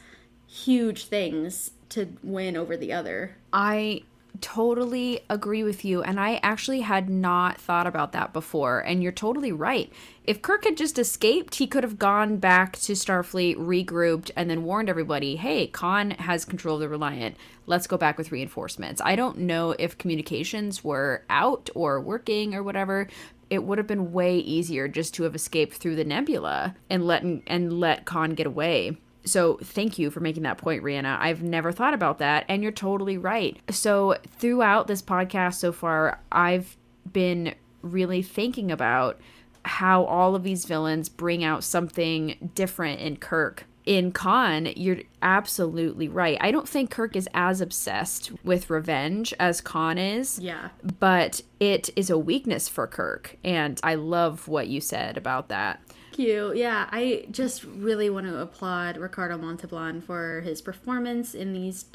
huge 0.48 1.06
things 1.06 1.72
to 1.90 2.08
win 2.24 2.58
over 2.58 2.76
the 2.76 2.94
other. 2.94 3.38
I 3.53 4.03
totally 4.40 5.22
agree 5.30 5.64
with 5.64 5.84
you. 5.84 6.02
And 6.02 6.20
I 6.20 6.40
actually 6.44 6.82
had 6.82 7.10
not 7.10 7.60
thought 7.60 7.88
about 7.88 8.12
that 8.14 8.32
before. 8.32 8.80
And 8.80 9.03
you're 9.03 9.12
totally 9.12 9.52
right. 9.52 9.91
If 10.24 10.41
Kirk 10.41 10.64
had 10.64 10.78
just 10.78 10.98
escaped, 10.98 11.56
he 11.56 11.68
could 11.68 11.84
have 11.84 11.99
gone 11.99 12.38
back 12.38 12.78
to 12.80 12.94
Starfleet, 12.94 13.58
regrouped, 13.58 14.32
and 14.36 14.49
then 14.49 14.64
warned 14.64 14.90
everybody 14.90 15.36
hey, 15.36 15.68
Khan 15.68 16.12
has 16.12 16.45
control 16.45 16.76
of 16.76 16.82
the 16.82 16.90
Reliant. 16.90 17.36
Let's 17.66 17.88
go 17.88 17.98
back 17.98 18.18
with 18.18 18.32
reinforcements. 18.32 19.02
I 19.03 19.16
don't 19.16 19.40
know 19.40 19.76
if 19.78 19.98
communications 19.98 20.84
were 20.84 21.24
out 21.30 21.70
or 21.76 21.99
working 21.99 22.56
or 22.56 22.64
whatever. 22.64 23.08
It 23.49 23.64
would 23.64 23.78
have 23.78 23.88
been 23.88 24.14
way 24.14 24.38
easier 24.38 24.88
just 24.88 25.14
to 25.16 25.24
have 25.24 25.36
escaped 25.36 25.76
through 25.76 25.98
the 25.98 26.06
nebula 26.06 26.76
and 26.90 27.06
let 27.06 27.24
and 27.24 27.80
let 27.80 28.06
Khan 28.06 28.32
get 28.36 28.48
away. 28.48 28.98
So 29.23 29.60
thank 29.64 29.99
you 29.99 30.10
for 30.10 30.19
making 30.19 30.43
that 30.43 30.57
point, 30.57 30.84
Rhianna. 30.84 31.19
I've 31.19 31.43
never 31.43 31.72
thought 31.72 31.93
about 31.93 32.19
that, 32.19 32.45
and 32.48 32.64
you're 32.64 32.72
totally 32.72 33.18
right. 33.18 33.60
So 33.69 34.18
throughout 34.38 34.88
this 34.88 35.02
podcast 35.02 35.56
so 35.56 35.72
far, 35.72 36.19
I've 36.31 36.76
been 37.11 37.56
really 37.81 38.22
thinking 38.22 38.72
about 38.72 39.19
how 39.64 40.06
all 40.06 40.35
of 40.35 40.43
these 40.43 40.65
villains 40.65 41.10
bring 41.10 41.43
out 41.43 41.64
something 41.64 42.52
different 42.56 42.99
in 42.99 43.18
Kirk. 43.18 43.65
In 43.85 44.11
Khan, 44.11 44.68
you're 44.76 45.02
absolutely 45.23 46.07
right. 46.07 46.38
I 46.39 46.52
don't 46.52 46.69
think 46.69 46.91
Kirk 46.91 47.15
is 47.15 47.27
as 47.34 47.61
obsessed 47.61 48.31
with 48.43 48.69
revenge 48.69 49.34
as 49.39 49.60
Khan 49.60 49.98
is. 49.98 50.38
Yeah. 50.39 50.69
But 50.99 51.41
it 51.60 51.89
is 51.95 52.10
a 52.10 52.18
weakness 52.18 52.69
for 52.69 52.85
Kirk. 52.85 53.38
And 53.43 53.80
I 53.84 53.95
love 53.95 54.48
what 54.48 54.68
you 54.68 54.81
said 54.81 55.18
about 55.18 55.49
that. 55.49 55.81
You. 56.17 56.53
Yeah, 56.53 56.88
I 56.91 57.25
just 57.31 57.63
really 57.63 58.09
want 58.09 58.27
to 58.27 58.38
applaud 58.39 58.97
Ricardo 58.97 59.38
Montalban 59.38 60.01
for 60.01 60.41
his 60.41 60.61
performance 60.61 61.33
in 61.33 61.53
these 61.53 61.85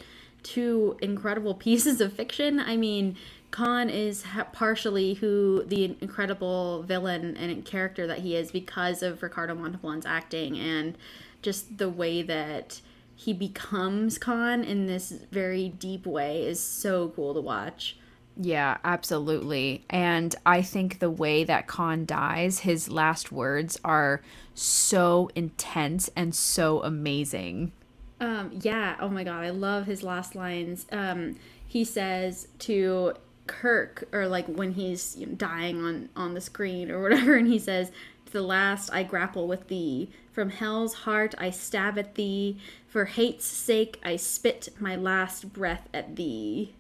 two 0.42 0.96
incredible 1.02 1.54
pieces 1.66 2.00
of 2.00 2.12
fiction. 2.12 2.58
I 2.58 2.76
mean, 2.76 3.16
Khan 3.50 3.88
is 3.88 4.22
ha- 4.22 4.48
partially 4.52 5.14
who 5.14 5.64
the 5.66 5.96
incredible 6.00 6.82
villain 6.82 7.36
and 7.36 7.64
character 7.64 8.06
that 8.06 8.18
he 8.18 8.36
is 8.36 8.50
because 8.50 9.02
of 9.02 9.22
Ricardo 9.22 9.54
Montalban's 9.54 10.06
acting 10.06 10.58
and 10.58 10.96
just 11.42 11.78
the 11.78 11.88
way 11.88 12.22
that 12.22 12.80
he 13.14 13.32
becomes 13.32 14.18
Khan 14.18 14.62
in 14.62 14.86
this 14.86 15.10
very 15.30 15.68
deep 15.68 16.06
way 16.06 16.44
is 16.44 16.60
so 16.60 17.12
cool 17.16 17.32
to 17.34 17.40
watch. 17.40 17.96
Yeah, 18.36 18.76
absolutely. 18.84 19.84
And 19.88 20.34
I 20.44 20.60
think 20.60 20.98
the 20.98 21.10
way 21.10 21.44
that 21.44 21.66
Khan 21.66 22.04
dies, 22.04 22.60
his 22.60 22.90
last 22.90 23.32
words 23.32 23.78
are 23.82 24.20
so 24.54 25.30
intense 25.34 26.10
and 26.14 26.34
so 26.34 26.82
amazing. 26.82 27.72
Um, 28.20 28.50
yeah, 28.60 28.96
oh 29.00 29.08
my 29.08 29.24
god, 29.24 29.44
I 29.44 29.50
love 29.50 29.86
his 29.86 30.02
last 30.02 30.34
lines. 30.34 30.86
Um, 30.92 31.36
he 31.66 31.84
says 31.84 32.48
to 32.60 33.14
Kirk, 33.46 34.08
or 34.12 34.28
like 34.28 34.46
when 34.46 34.72
he's 34.72 35.16
you 35.16 35.26
know, 35.26 35.34
dying 35.34 35.82
on 35.82 36.08
on 36.16 36.34
the 36.34 36.40
screen 36.40 36.90
or 36.90 37.02
whatever, 37.02 37.36
and 37.36 37.46
he 37.46 37.58
says, 37.58 37.90
to 38.26 38.32
"The 38.32 38.42
last 38.42 38.90
I 38.92 39.02
grapple 39.02 39.48
with 39.48 39.68
thee, 39.68 40.10
from 40.32 40.50
hell's 40.50 40.94
heart 40.94 41.34
I 41.38 41.50
stab 41.50 41.98
at 41.98 42.14
thee, 42.14 42.58
for 42.88 43.04
hate's 43.06 43.46
sake 43.46 44.00
I 44.02 44.16
spit 44.16 44.68
my 44.78 44.96
last 44.96 45.52
breath 45.52 45.88
at 45.92 46.16
thee." 46.16 46.74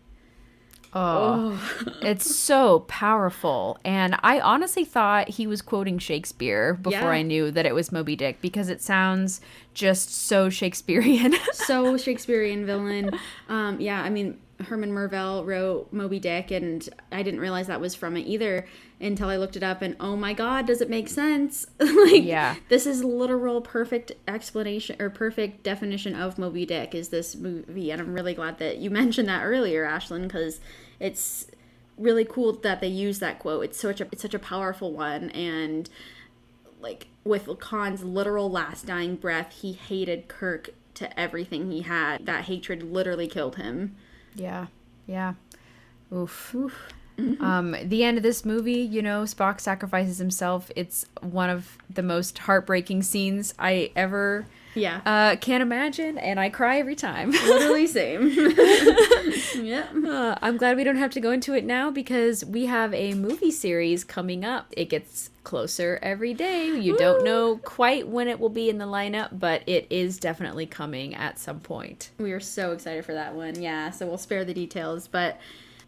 Oh, 0.92 1.60
it's 2.02 2.34
so 2.34 2.80
powerful. 2.80 3.78
And 3.84 4.16
I 4.22 4.40
honestly 4.40 4.84
thought 4.84 5.28
he 5.28 5.46
was 5.46 5.62
quoting 5.62 5.98
Shakespeare 5.98 6.74
before 6.74 7.00
Yeah. 7.00 7.08
I 7.08 7.22
knew 7.22 7.50
that 7.50 7.66
it 7.66 7.74
was 7.74 7.92
Moby 7.92 8.16
Dick 8.16 8.40
because 8.40 8.68
it 8.68 8.80
sounds 8.80 9.40
just 9.74 10.10
so 10.10 10.48
Shakespearean. 10.48 11.34
so 11.52 11.96
Shakespearean 11.96 12.64
villain. 12.66 13.10
Um, 13.48 13.80
yeah, 13.80 14.02
I 14.02 14.10
mean 14.10 14.38
Herman 14.64 14.94
Melville 14.94 15.44
wrote 15.44 15.92
Moby 15.92 16.18
Dick, 16.18 16.50
and 16.50 16.88
I 17.12 17.22
didn't 17.22 17.40
realize 17.40 17.66
that 17.66 17.80
was 17.80 17.94
from 17.94 18.16
it 18.16 18.22
either 18.22 18.66
until 19.00 19.28
I 19.28 19.36
looked 19.36 19.56
it 19.56 19.62
up. 19.62 19.82
And 19.82 19.96
oh 20.00 20.16
my 20.16 20.32
God, 20.32 20.66
does 20.66 20.80
it 20.80 20.88
make 20.88 21.08
sense? 21.08 21.66
like, 21.78 22.24
Yeah. 22.24 22.56
this 22.68 22.86
is 22.86 23.04
literal 23.04 23.60
perfect 23.60 24.12
explanation 24.26 24.96
or 25.00 25.10
perfect 25.10 25.62
definition 25.62 26.14
of 26.14 26.38
Moby 26.38 26.64
Dick 26.64 26.94
is 26.94 27.10
this 27.10 27.36
movie, 27.36 27.90
and 27.90 28.00
I'm 28.00 28.14
really 28.14 28.34
glad 28.34 28.58
that 28.58 28.78
you 28.78 28.90
mentioned 29.02 29.28
that 29.28 29.44
earlier, 29.44 29.84
Ashlyn, 29.86 30.22
because 30.22 30.60
it's 30.98 31.46
really 31.98 32.24
cool 32.24 32.52
that 32.52 32.80
they 32.80 32.88
use 32.88 33.18
that 33.18 33.38
quote. 33.38 33.64
It's 33.64 33.80
such 33.80 34.00
a 34.00 34.08
it's 34.12 34.22
such 34.22 34.34
a 34.34 34.38
powerful 34.38 34.92
one, 34.92 35.30
and 35.30 35.88
like 36.80 37.08
with 37.24 37.48
Khan's 37.58 38.04
literal 38.04 38.50
last 38.50 38.86
dying 38.86 39.16
breath, 39.16 39.52
he 39.60 39.72
hated 39.72 40.28
Kirk 40.28 40.70
to 40.94 41.18
everything 41.20 41.70
he 41.70 41.82
had. 41.82 42.24
That 42.26 42.44
hatred 42.44 42.82
literally 42.82 43.26
killed 43.26 43.56
him. 43.56 43.96
Yeah, 44.36 44.66
yeah. 45.06 45.34
Oof. 46.14 46.54
Um, 47.40 47.74
the 47.82 48.04
end 48.04 48.18
of 48.18 48.22
this 48.22 48.44
movie, 48.44 48.74
you 48.82 49.00
know, 49.00 49.22
Spock 49.22 49.58
sacrifices 49.58 50.18
himself. 50.18 50.70
It's 50.76 51.06
one 51.22 51.48
of 51.48 51.78
the 51.88 52.02
most 52.02 52.36
heartbreaking 52.40 53.04
scenes 53.04 53.54
I 53.58 53.90
ever 53.96 54.44
Yeah. 54.74 55.00
uh, 55.06 55.36
can 55.36 55.62
imagine, 55.62 56.18
and 56.18 56.38
I 56.38 56.50
cry 56.50 56.78
every 56.78 56.94
time. 56.94 57.30
literally 57.46 57.86
same. 57.86 58.28
yeah. 59.62 59.86
Uh, 60.06 60.36
I'm 60.42 60.58
glad 60.58 60.76
we 60.76 60.84
don't 60.84 60.98
have 60.98 61.12
to 61.12 61.20
go 61.20 61.30
into 61.30 61.54
it 61.54 61.64
now 61.64 61.90
because 61.90 62.44
we 62.44 62.66
have 62.66 62.92
a 62.92 63.14
movie 63.14 63.50
series 63.50 64.04
coming 64.04 64.44
up. 64.44 64.66
It 64.76 64.90
gets 64.90 65.30
closer 65.46 65.98
every 66.02 66.34
day. 66.34 66.66
You 66.66 66.98
don't 66.98 67.24
know 67.24 67.58
quite 67.58 68.08
when 68.08 68.26
it 68.26 68.40
will 68.40 68.50
be 68.50 68.68
in 68.68 68.78
the 68.78 68.84
lineup, 68.84 69.38
but 69.38 69.62
it 69.66 69.86
is 69.90 70.18
definitely 70.18 70.66
coming 70.66 71.14
at 71.14 71.38
some 71.38 71.60
point. 71.60 72.10
We 72.18 72.32
are 72.32 72.40
so 72.40 72.72
excited 72.72 73.04
for 73.04 73.14
that 73.14 73.34
one. 73.34 73.62
Yeah, 73.62 73.92
so 73.92 74.06
we'll 74.06 74.18
spare 74.18 74.44
the 74.44 74.52
details, 74.52 75.06
but 75.06 75.38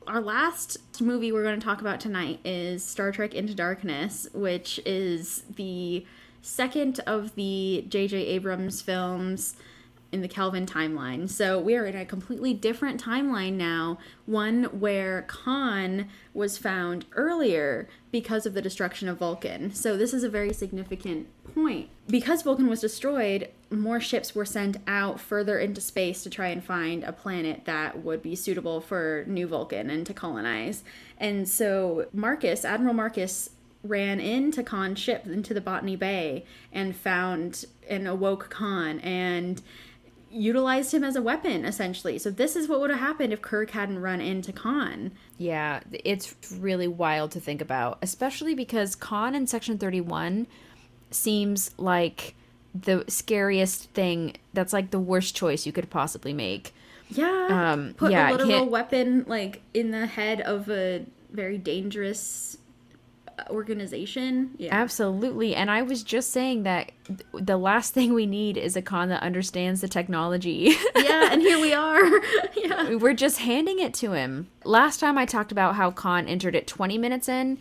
our 0.06 0.20
last 0.20 0.78
movie 1.00 1.32
we're 1.32 1.42
going 1.42 1.58
to 1.58 1.64
talk 1.64 1.80
about 1.80 1.98
tonight 1.98 2.38
is 2.44 2.84
Star 2.84 3.10
Trek 3.10 3.34
Into 3.34 3.52
Darkness, 3.52 4.28
which 4.32 4.80
is 4.86 5.42
the 5.56 6.06
second 6.40 7.00
of 7.00 7.34
the 7.34 7.84
J.J. 7.88 8.16
Abrams 8.16 8.80
films 8.80 9.56
in 10.10 10.22
the 10.22 10.28
Kelvin 10.28 10.64
timeline. 10.64 11.28
So 11.28 11.58
we 11.58 11.76
are 11.76 11.84
in 11.84 11.96
a 11.96 12.04
completely 12.04 12.54
different 12.54 13.02
timeline 13.02 13.54
now, 13.54 13.98
one 14.26 14.64
where 14.64 15.22
Khan 15.22 16.08
was 16.32 16.56
found 16.56 17.04
earlier 17.12 17.88
because 18.10 18.46
of 18.46 18.54
the 18.54 18.62
destruction 18.62 19.08
of 19.08 19.18
Vulcan. 19.18 19.74
So 19.74 19.96
this 19.96 20.14
is 20.14 20.24
a 20.24 20.28
very 20.30 20.52
significant 20.54 21.28
point. 21.54 21.90
Because 22.08 22.42
Vulcan 22.42 22.68
was 22.68 22.80
destroyed, 22.80 23.48
more 23.70 24.00
ships 24.00 24.34
were 24.34 24.46
sent 24.46 24.78
out 24.86 25.20
further 25.20 25.58
into 25.58 25.82
space 25.82 26.22
to 26.22 26.30
try 26.30 26.48
and 26.48 26.64
find 26.64 27.04
a 27.04 27.12
planet 27.12 27.66
that 27.66 28.02
would 28.02 28.22
be 28.22 28.34
suitable 28.34 28.80
for 28.80 29.24
New 29.26 29.46
Vulcan 29.46 29.90
and 29.90 30.06
to 30.06 30.14
colonize. 30.14 30.84
And 31.18 31.46
so 31.46 32.06
Marcus, 32.14 32.64
Admiral 32.64 32.94
Marcus 32.94 33.50
ran 33.84 34.20
into 34.20 34.62
Khan's 34.62 34.98
ship 34.98 35.26
into 35.26 35.54
the 35.54 35.60
Botany 35.60 35.96
Bay 35.96 36.44
and 36.72 36.96
found 36.96 37.64
and 37.88 38.08
awoke 38.08 38.50
Khan 38.50 38.98
and 39.00 39.62
utilized 40.30 40.92
him 40.92 41.04
as 41.04 41.16
a 41.16 41.22
weapon 41.22 41.64
essentially. 41.64 42.18
So 42.18 42.30
this 42.30 42.56
is 42.56 42.68
what 42.68 42.80
would 42.80 42.90
have 42.90 43.00
happened 43.00 43.32
if 43.32 43.42
Kirk 43.42 43.70
hadn't 43.70 44.00
run 44.00 44.20
into 44.20 44.52
Khan. 44.52 45.12
Yeah, 45.38 45.80
it's 45.92 46.34
really 46.58 46.88
wild 46.88 47.30
to 47.32 47.40
think 47.40 47.60
about, 47.60 47.98
especially 48.02 48.54
because 48.54 48.94
Khan 48.94 49.34
in 49.34 49.46
Section 49.46 49.78
31 49.78 50.46
seems 51.10 51.70
like 51.78 52.34
the 52.74 53.04
scariest 53.08 53.90
thing. 53.90 54.36
That's 54.52 54.72
like 54.72 54.90
the 54.90 55.00
worst 55.00 55.34
choice 55.34 55.66
you 55.66 55.72
could 55.72 55.90
possibly 55.90 56.32
make. 56.32 56.74
Yeah. 57.10 57.72
Um, 57.72 57.94
Put 57.94 58.12
yeah, 58.12 58.30
a 58.30 58.36
literal 58.36 58.68
weapon 58.68 59.24
like 59.26 59.62
in 59.72 59.90
the 59.90 60.06
head 60.06 60.40
of 60.42 60.68
a 60.70 61.06
very 61.30 61.58
dangerous 61.58 62.57
organization. 63.50 64.50
Yeah. 64.58 64.74
Absolutely. 64.74 65.54
And 65.54 65.70
I 65.70 65.82
was 65.82 66.02
just 66.02 66.30
saying 66.30 66.62
that 66.64 66.92
th- 67.06 67.20
the 67.32 67.56
last 67.56 67.94
thing 67.94 68.14
we 68.14 68.26
need 68.26 68.56
is 68.56 68.76
a 68.76 68.82
Khan 68.82 69.08
that 69.08 69.22
understands 69.22 69.80
the 69.80 69.88
technology. 69.88 70.74
yeah, 70.96 71.30
and 71.32 71.42
here 71.42 71.60
we 71.60 71.72
are. 71.72 72.04
yeah. 72.56 72.94
We're 72.94 73.14
just 73.14 73.38
handing 73.38 73.78
it 73.78 73.94
to 73.94 74.12
him. 74.12 74.48
Last 74.64 75.00
time 75.00 75.18
I 75.18 75.26
talked 75.26 75.52
about 75.52 75.74
how 75.74 75.90
Khan 75.90 76.26
entered 76.26 76.54
it 76.54 76.66
20 76.66 76.98
minutes 76.98 77.28
in. 77.28 77.58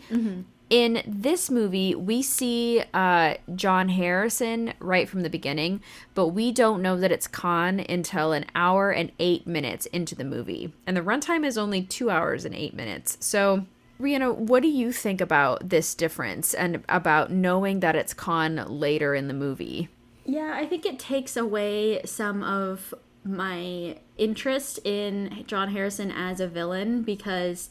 In 0.70 1.02
this 1.06 1.50
movie, 1.50 1.94
we 1.94 2.20
see 2.20 2.82
uh, 2.92 3.34
John 3.54 3.88
Harrison 3.88 4.74
right 4.80 5.08
from 5.08 5.22
the 5.22 5.30
beginning, 5.30 5.80
but 6.14 6.28
we 6.28 6.52
don't 6.52 6.82
know 6.82 6.98
that 6.98 7.10
it's 7.10 7.26
Khan 7.26 7.80
until 7.80 8.32
an 8.32 8.44
hour 8.54 8.90
and 8.90 9.10
eight 9.18 9.46
minutes 9.46 9.86
into 9.86 10.14
the 10.14 10.24
movie. 10.24 10.74
And 10.86 10.94
the 10.94 11.00
runtime 11.00 11.46
is 11.46 11.56
only 11.56 11.82
two 11.82 12.10
hours 12.10 12.44
and 12.44 12.54
eight 12.54 12.74
minutes. 12.74 13.16
So, 13.20 13.64
Rhianna, 14.00 14.34
what 14.34 14.62
do 14.62 14.68
you 14.68 14.92
think 14.92 15.20
about 15.20 15.70
this 15.70 15.94
difference 15.94 16.54
and 16.54 16.84
about 16.88 17.32
knowing 17.32 17.80
that 17.80 17.96
it's 17.96 18.14
Khan 18.14 18.64
later 18.68 19.14
in 19.14 19.28
the 19.28 19.34
movie? 19.34 19.88
Yeah, 20.24 20.52
I 20.54 20.66
think 20.66 20.86
it 20.86 20.98
takes 20.98 21.36
away 21.36 22.02
some 22.04 22.42
of 22.42 22.94
my 23.24 23.98
interest 24.16 24.78
in 24.84 25.44
John 25.46 25.70
Harrison 25.70 26.12
as 26.12 26.38
a 26.38 26.46
villain 26.46 27.02
because 27.02 27.70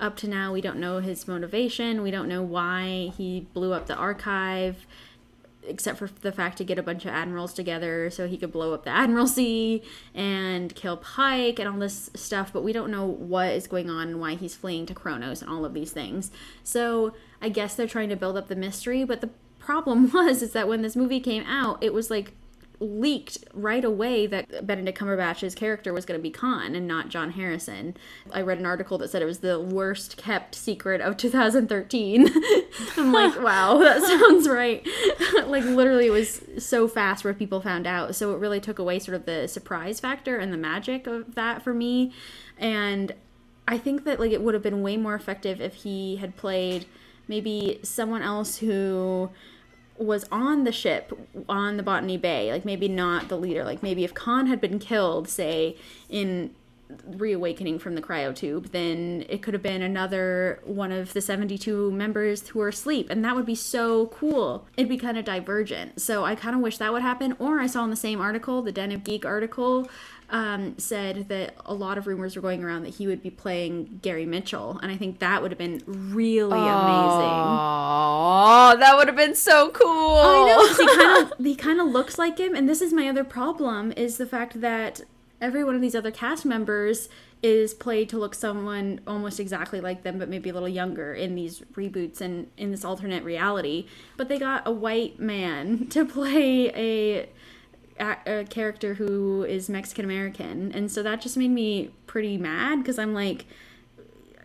up 0.00 0.16
to 0.16 0.28
now 0.28 0.52
we 0.52 0.60
don't 0.60 0.78
know 0.78 0.98
his 0.98 1.28
motivation. 1.28 2.02
We 2.02 2.10
don't 2.10 2.28
know 2.28 2.42
why 2.42 3.12
he 3.16 3.46
blew 3.52 3.72
up 3.72 3.86
the 3.86 3.96
archive 3.96 4.86
except 5.68 5.98
for 5.98 6.08
the 6.22 6.32
fact 6.32 6.58
to 6.58 6.64
get 6.64 6.78
a 6.78 6.82
bunch 6.82 7.04
of 7.04 7.12
admirals 7.12 7.52
together 7.52 8.10
so 8.10 8.26
he 8.26 8.36
could 8.36 8.52
blow 8.52 8.74
up 8.74 8.84
the 8.84 8.90
admiralty 8.90 9.82
and 10.14 10.74
kill 10.74 10.96
Pike 10.96 11.58
and 11.58 11.68
all 11.68 11.78
this 11.78 12.10
stuff, 12.14 12.52
but 12.52 12.62
we 12.62 12.72
don't 12.72 12.90
know 12.90 13.06
what 13.06 13.52
is 13.52 13.66
going 13.66 13.90
on 13.90 14.08
and 14.08 14.20
why 14.20 14.34
he's 14.34 14.54
fleeing 14.54 14.86
to 14.86 14.94
Kronos 14.94 15.42
and 15.42 15.50
all 15.50 15.64
of 15.64 15.74
these 15.74 15.92
things. 15.92 16.30
So 16.64 17.14
I 17.40 17.48
guess 17.48 17.74
they're 17.74 17.86
trying 17.86 18.08
to 18.08 18.16
build 18.16 18.36
up 18.36 18.48
the 18.48 18.56
mystery, 18.56 19.04
but 19.04 19.20
the 19.20 19.30
problem 19.58 20.10
was 20.14 20.42
is 20.42 20.52
that 20.52 20.68
when 20.68 20.82
this 20.82 20.96
movie 20.96 21.20
came 21.20 21.44
out, 21.44 21.82
it 21.82 21.92
was 21.92 22.10
like 22.10 22.32
leaked 22.80 23.38
right 23.52 23.84
away 23.84 24.26
that 24.26 24.66
Benedict 24.66 24.98
Cumberbatch's 24.98 25.54
character 25.54 25.92
was 25.92 26.04
going 26.04 26.18
to 26.18 26.22
be 26.22 26.30
Khan 26.30 26.74
and 26.74 26.86
not 26.86 27.08
John 27.08 27.32
Harrison. 27.32 27.96
I 28.32 28.40
read 28.42 28.58
an 28.58 28.66
article 28.66 28.98
that 28.98 29.10
said 29.10 29.20
it 29.20 29.26
was 29.26 29.40
the 29.40 29.60
worst 29.60 30.16
kept 30.16 30.54
secret 30.54 31.00
of 31.00 31.16
2013. 31.18 32.28
I'm 32.96 33.12
like, 33.12 33.40
wow, 33.42 33.78
that 33.78 34.02
sounds 34.20 34.48
right. 34.48 34.86
like 35.46 35.64
literally 35.64 36.06
it 36.06 36.12
was 36.12 36.42
so 36.58 36.86
fast 36.86 37.24
where 37.24 37.34
people 37.34 37.60
found 37.60 37.86
out. 37.86 38.14
So 38.14 38.32
it 38.32 38.38
really 38.38 38.60
took 38.60 38.78
away 38.78 38.98
sort 38.98 39.16
of 39.16 39.26
the 39.26 39.48
surprise 39.48 40.00
factor 40.00 40.36
and 40.36 40.52
the 40.52 40.58
magic 40.58 41.06
of 41.06 41.34
that 41.34 41.62
for 41.62 41.74
me. 41.74 42.12
And 42.56 43.14
I 43.66 43.78
think 43.78 44.04
that 44.04 44.20
like 44.20 44.32
it 44.32 44.42
would 44.42 44.54
have 44.54 44.62
been 44.62 44.82
way 44.82 44.96
more 44.96 45.14
effective 45.14 45.60
if 45.60 45.74
he 45.74 46.16
had 46.16 46.36
played 46.36 46.86
maybe 47.26 47.80
someone 47.82 48.22
else 48.22 48.58
who 48.58 49.30
was 49.98 50.24
on 50.30 50.64
the 50.64 50.72
ship 50.72 51.12
on 51.48 51.76
the 51.76 51.82
Botany 51.82 52.16
Bay, 52.16 52.52
like 52.52 52.64
maybe 52.64 52.88
not 52.88 53.28
the 53.28 53.36
leader, 53.36 53.64
like 53.64 53.82
maybe 53.82 54.04
if 54.04 54.14
Khan 54.14 54.46
had 54.46 54.60
been 54.60 54.78
killed, 54.78 55.28
say 55.28 55.76
in 56.08 56.54
reawakening 57.04 57.78
from 57.78 57.94
the 57.94 58.02
cryotube, 58.02 58.70
then 58.70 59.24
it 59.28 59.42
could 59.42 59.54
have 59.54 59.62
been 59.62 59.82
another 59.82 60.60
one 60.64 60.92
of 60.92 61.12
the 61.12 61.20
72 61.20 61.90
members 61.92 62.48
who 62.48 62.60
are 62.60 62.68
asleep, 62.68 63.08
and 63.10 63.24
that 63.24 63.36
would 63.36 63.46
be 63.46 63.54
so 63.54 64.06
cool. 64.06 64.66
It'd 64.76 64.88
be 64.88 64.96
kind 64.96 65.18
of 65.18 65.24
divergent. 65.24 66.00
So 66.00 66.24
I 66.24 66.34
kind 66.34 66.56
of 66.56 66.62
wish 66.62 66.78
that 66.78 66.92
would 66.92 67.02
happen. 67.02 67.36
Or 67.38 67.60
I 67.60 67.66
saw 67.66 67.84
in 67.84 67.90
the 67.90 67.96
same 67.96 68.20
article, 68.20 68.62
the 68.62 68.72
Den 68.72 68.92
of 68.92 69.04
Geek 69.04 69.24
article, 69.24 69.88
um, 70.30 70.78
said 70.78 71.28
that 71.28 71.54
a 71.64 71.72
lot 71.72 71.96
of 71.96 72.06
rumors 72.06 72.36
were 72.36 72.42
going 72.42 72.62
around 72.62 72.82
that 72.82 72.94
he 72.96 73.06
would 73.06 73.22
be 73.22 73.30
playing 73.30 74.00
Gary 74.02 74.26
Mitchell, 74.26 74.78
and 74.82 74.92
I 74.92 74.96
think 74.96 75.20
that 75.20 75.40
would 75.40 75.50
have 75.50 75.58
been 75.58 75.82
really 75.86 76.50
amazing. 76.52 77.38
Oh, 77.50 78.76
that 78.78 78.96
would 78.96 79.08
have 79.08 79.16
been 79.16 79.34
so 79.34 79.70
cool. 79.70 80.18
I 80.18 80.46
know 80.46 80.66
'cause 80.66 80.78
he 80.78 80.86
kind 80.96 81.32
of 81.32 81.32
he 81.38 81.54
kind 81.54 81.80
of 81.80 81.86
looks 81.86 82.18
like 82.18 82.38
him, 82.38 82.54
and 82.54 82.68
this 82.68 82.82
is 82.82 82.92
my 82.92 83.08
other 83.08 83.24
problem 83.24 83.92
is 83.92 84.18
the 84.18 84.26
fact 84.26 84.60
that 84.60 85.00
every 85.40 85.64
one 85.64 85.74
of 85.74 85.80
these 85.80 85.94
other 85.94 86.10
cast 86.10 86.44
members 86.44 87.08
is 87.42 87.72
played 87.72 88.08
to 88.08 88.18
look 88.18 88.34
someone 88.34 89.00
almost 89.06 89.38
exactly 89.38 89.80
like 89.80 90.02
them, 90.02 90.18
but 90.18 90.28
maybe 90.28 90.50
a 90.50 90.52
little 90.52 90.68
younger 90.68 91.14
in 91.14 91.34
these 91.34 91.60
reboots 91.74 92.20
and 92.20 92.48
in 92.56 92.70
this 92.70 92.84
alternate 92.84 93.22
reality. 93.22 93.86
But 94.16 94.28
they 94.28 94.38
got 94.38 94.66
a 94.66 94.72
white 94.72 95.20
man 95.20 95.86
to 95.90 96.04
play 96.04 96.70
a 96.74 97.28
a, 98.00 98.16
a 98.26 98.44
character 98.44 98.94
who 98.94 99.42
is 99.42 99.68
Mexican 99.68 100.04
American, 100.04 100.72
and 100.72 100.90
so 100.90 101.02
that 101.02 101.20
just 101.20 101.36
made 101.36 101.50
me 101.50 101.90
pretty 102.06 102.36
mad 102.36 102.78
because 102.78 102.98
I'm 102.98 103.12
like, 103.12 103.44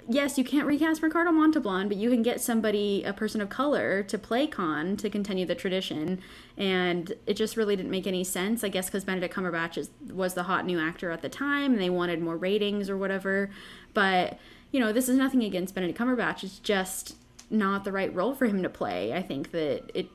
yes, 0.07 0.37
you 0.37 0.43
can't 0.43 0.67
recast 0.67 1.01
Ricardo 1.01 1.31
Montalban, 1.31 1.87
but 1.87 1.97
you 1.97 2.09
can 2.09 2.23
get 2.23 2.41
somebody, 2.41 3.03
a 3.03 3.13
person 3.13 3.41
of 3.41 3.49
color, 3.49 4.03
to 4.03 4.17
play 4.17 4.47
Khan 4.47 4.97
to 4.97 5.09
continue 5.09 5.45
the 5.45 5.55
tradition, 5.55 6.21
and 6.57 7.13
it 7.25 7.35
just 7.35 7.57
really 7.57 7.75
didn't 7.75 7.91
make 7.91 8.07
any 8.07 8.23
sense. 8.23 8.63
I 8.63 8.69
guess 8.69 8.87
because 8.87 9.03
Benedict 9.03 9.33
Cumberbatch 9.33 9.77
is, 9.77 9.89
was 10.11 10.33
the 10.33 10.43
hot 10.43 10.65
new 10.65 10.79
actor 10.79 11.11
at 11.11 11.21
the 11.21 11.29
time, 11.29 11.73
and 11.73 11.81
they 11.81 11.89
wanted 11.89 12.21
more 12.21 12.37
ratings 12.37 12.89
or 12.89 12.97
whatever. 12.97 13.49
But 13.93 14.39
you 14.71 14.79
know, 14.79 14.91
this 14.91 15.07
is 15.07 15.17
nothing 15.17 15.43
against 15.43 15.75
Benedict 15.75 15.99
Cumberbatch; 15.99 16.43
it's 16.43 16.59
just 16.59 17.15
not 17.49 17.83
the 17.83 17.91
right 17.91 18.13
role 18.13 18.33
for 18.33 18.45
him 18.45 18.63
to 18.63 18.69
play. 18.69 19.13
I 19.13 19.21
think 19.21 19.51
that 19.51 19.91
it 19.93 20.07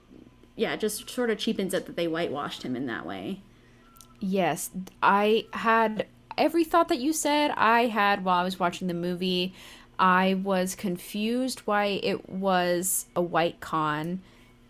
yeah, 0.56 0.74
it 0.74 0.80
just 0.80 1.08
sort 1.08 1.30
of 1.30 1.38
cheapens 1.38 1.72
it 1.72 1.86
that 1.86 1.96
they 1.96 2.08
whitewashed 2.08 2.62
him 2.62 2.74
in 2.74 2.86
that 2.86 3.06
way. 3.06 3.42
Yes, 4.20 4.70
I 5.02 5.46
had 5.52 6.06
every 6.38 6.64
thought 6.64 6.88
that 6.88 6.98
you 6.98 7.12
said, 7.12 7.52
I 7.56 7.86
had 7.86 8.24
while 8.24 8.40
I 8.40 8.44
was 8.44 8.58
watching 8.58 8.88
the 8.88 8.94
movie. 8.94 9.54
I 9.98 10.34
was 10.34 10.74
confused 10.74 11.60
why 11.60 12.00
it 12.02 12.28
was 12.28 13.06
a 13.16 13.22
white 13.22 13.60
Khan. 13.60 14.20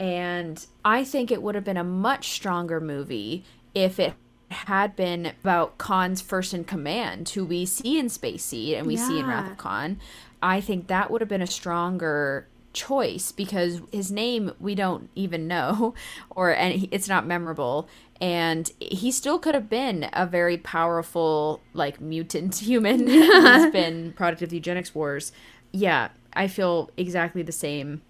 and 0.01 0.65
I 0.85 1.03
think 1.03 1.31
it 1.31 1.43
would 1.43 1.55
have 1.57 1.65
been 1.65 1.77
a 1.77 1.85
much 1.85 2.31
stronger 2.31 2.81
movie 2.81 3.45
if 3.75 3.99
it 3.99 4.15
had 4.51 4.97
been 4.97 5.27
about 5.27 5.77
Khan's 5.77 6.21
first 6.21 6.55
in 6.55 6.65
command, 6.65 7.29
who 7.31 7.45
we 7.45 7.67
see 7.67 7.99
in 7.99 8.09
Space 8.09 8.45
Seed 8.45 8.75
and 8.75 8.87
we 8.87 8.97
see 8.97 9.19
in 9.19 9.27
Wrath 9.27 9.51
of 9.51 9.59
Khan. 9.59 9.99
I 10.43 10.61
think 10.61 10.87
that 10.87 11.11
would 11.11 11.21
have 11.21 11.29
been 11.29 11.43
a 11.43 11.47
stronger 11.49 12.47
choice 12.73 13.33
because 13.33 13.81
his 13.93 14.13
name 14.13 14.53
we 14.61 14.75
don't 14.75 15.11
even 15.15 15.49
know 15.49 15.95
or 16.31 16.51
and 16.51 16.89
it's 16.91 17.09
not 17.09 17.27
memorable. 17.27 17.89
And 18.21 18.71
he 18.81 19.13
still 19.13 19.39
could 19.39 19.55
have 19.55 19.71
been 19.71 20.11
a 20.13 20.27
very 20.27 20.59
powerful 20.59 21.61
like 21.73 22.01
mutant 22.01 22.57
human. 22.61 23.07
Who's 23.07 23.67
been 23.73 24.13
product 24.13 24.43
of 24.43 24.51
the 24.51 24.57
eugenics 24.57 24.95
wars. 24.95 25.33
Yeah 25.73 26.09
i 26.35 26.47
feel 26.47 26.91
exactly 26.99 27.43
the 27.43 27.51
same 27.51 28.03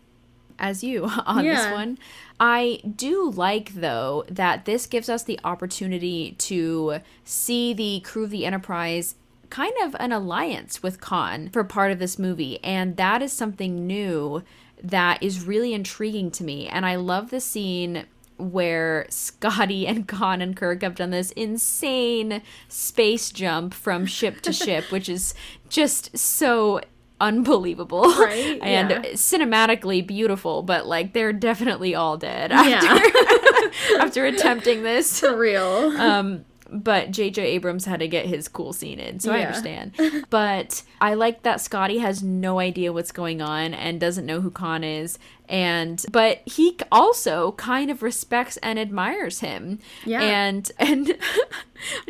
as 0.58 0.82
you 0.82 1.04
on 1.26 1.44
this 1.44 1.70
one. 1.70 1.98
I 2.40 2.80
do 2.96 3.30
like 3.30 3.74
though 3.74 4.24
that 4.28 4.64
this 4.64 4.86
gives 4.86 5.08
us 5.08 5.22
the 5.22 5.38
opportunity 5.44 6.32
to 6.38 7.00
see 7.24 7.72
the 7.72 8.00
crew 8.00 8.24
of 8.24 8.30
the 8.30 8.44
Enterprise 8.44 9.14
kind 9.50 9.72
of 9.82 9.96
an 9.98 10.12
alliance 10.12 10.82
with 10.82 11.00
Khan 11.00 11.48
for 11.52 11.64
part 11.64 11.90
of 11.92 11.98
this 11.98 12.18
movie 12.18 12.62
and 12.64 12.96
that 12.96 13.22
is 13.22 13.32
something 13.32 13.86
new 13.86 14.42
that 14.82 15.22
is 15.22 15.44
really 15.44 15.72
intriguing 15.74 16.30
to 16.32 16.44
me 16.44 16.68
and 16.68 16.84
I 16.86 16.96
love 16.96 17.30
the 17.30 17.40
scene 17.40 18.06
where 18.36 19.06
Scotty 19.10 19.86
and 19.90 20.06
Khan 20.06 20.40
and 20.40 20.56
Kirk 20.56 20.82
have 20.82 20.94
done 20.94 21.10
this 21.10 21.32
insane 21.32 22.42
space 22.68 23.30
jump 23.30 23.74
from 23.74 24.06
ship 24.06 24.40
to 24.42 24.52
ship 24.64 24.90
which 24.92 25.08
is 25.08 25.34
just 25.68 26.16
so 26.16 26.80
unbelievable 27.20 28.02
Right, 28.18 28.60
and 28.62 28.90
yeah. 28.90 29.02
cinematically 29.14 30.06
beautiful 30.06 30.62
but 30.62 30.86
like 30.86 31.14
they're 31.14 31.32
definitely 31.32 31.94
all 31.96 32.16
dead 32.16 32.50
Yeah. 32.52 32.80
after, 32.84 33.98
after 33.98 34.26
attempting 34.26 34.84
this 34.84 35.18
For 35.18 35.36
real. 35.36 35.62
um 36.00 36.44
but 36.70 37.10
JJ 37.10 37.38
Abrams 37.38 37.84
had 37.84 38.00
to 38.00 38.08
get 38.08 38.26
his 38.26 38.48
cool 38.48 38.72
scene 38.72 38.98
in, 38.98 39.20
so 39.20 39.32
I 39.32 39.40
understand. 39.40 39.92
But 40.30 40.82
I 41.00 41.14
like 41.14 41.42
that 41.42 41.60
Scotty 41.60 41.98
has 41.98 42.22
no 42.22 42.58
idea 42.58 42.92
what's 42.92 43.12
going 43.12 43.40
on 43.40 43.72
and 43.72 44.00
doesn't 44.00 44.26
know 44.26 44.40
who 44.40 44.50
Khan 44.50 44.84
is, 44.84 45.18
and 45.48 46.04
but 46.12 46.42
he 46.44 46.76
also 46.92 47.52
kind 47.52 47.90
of 47.90 48.02
respects 48.02 48.58
and 48.58 48.78
admires 48.78 49.40
him. 49.40 49.78
Yeah. 50.04 50.20
And 50.20 50.70
and 50.78 51.06
do 51.06 51.14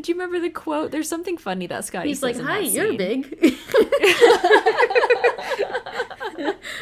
you 0.05 0.15
remember 0.15 0.41
the 0.41 0.51
quote? 0.51 0.91
There's 0.91 1.09
something 1.09 1.39
funny 1.39 1.67
that 1.69 1.85
Scotty 1.85 2.09
He's 2.09 2.23
like, 2.23 2.39
"Hi, 2.39 2.61
you're 2.61 2.95
big." 2.95 3.27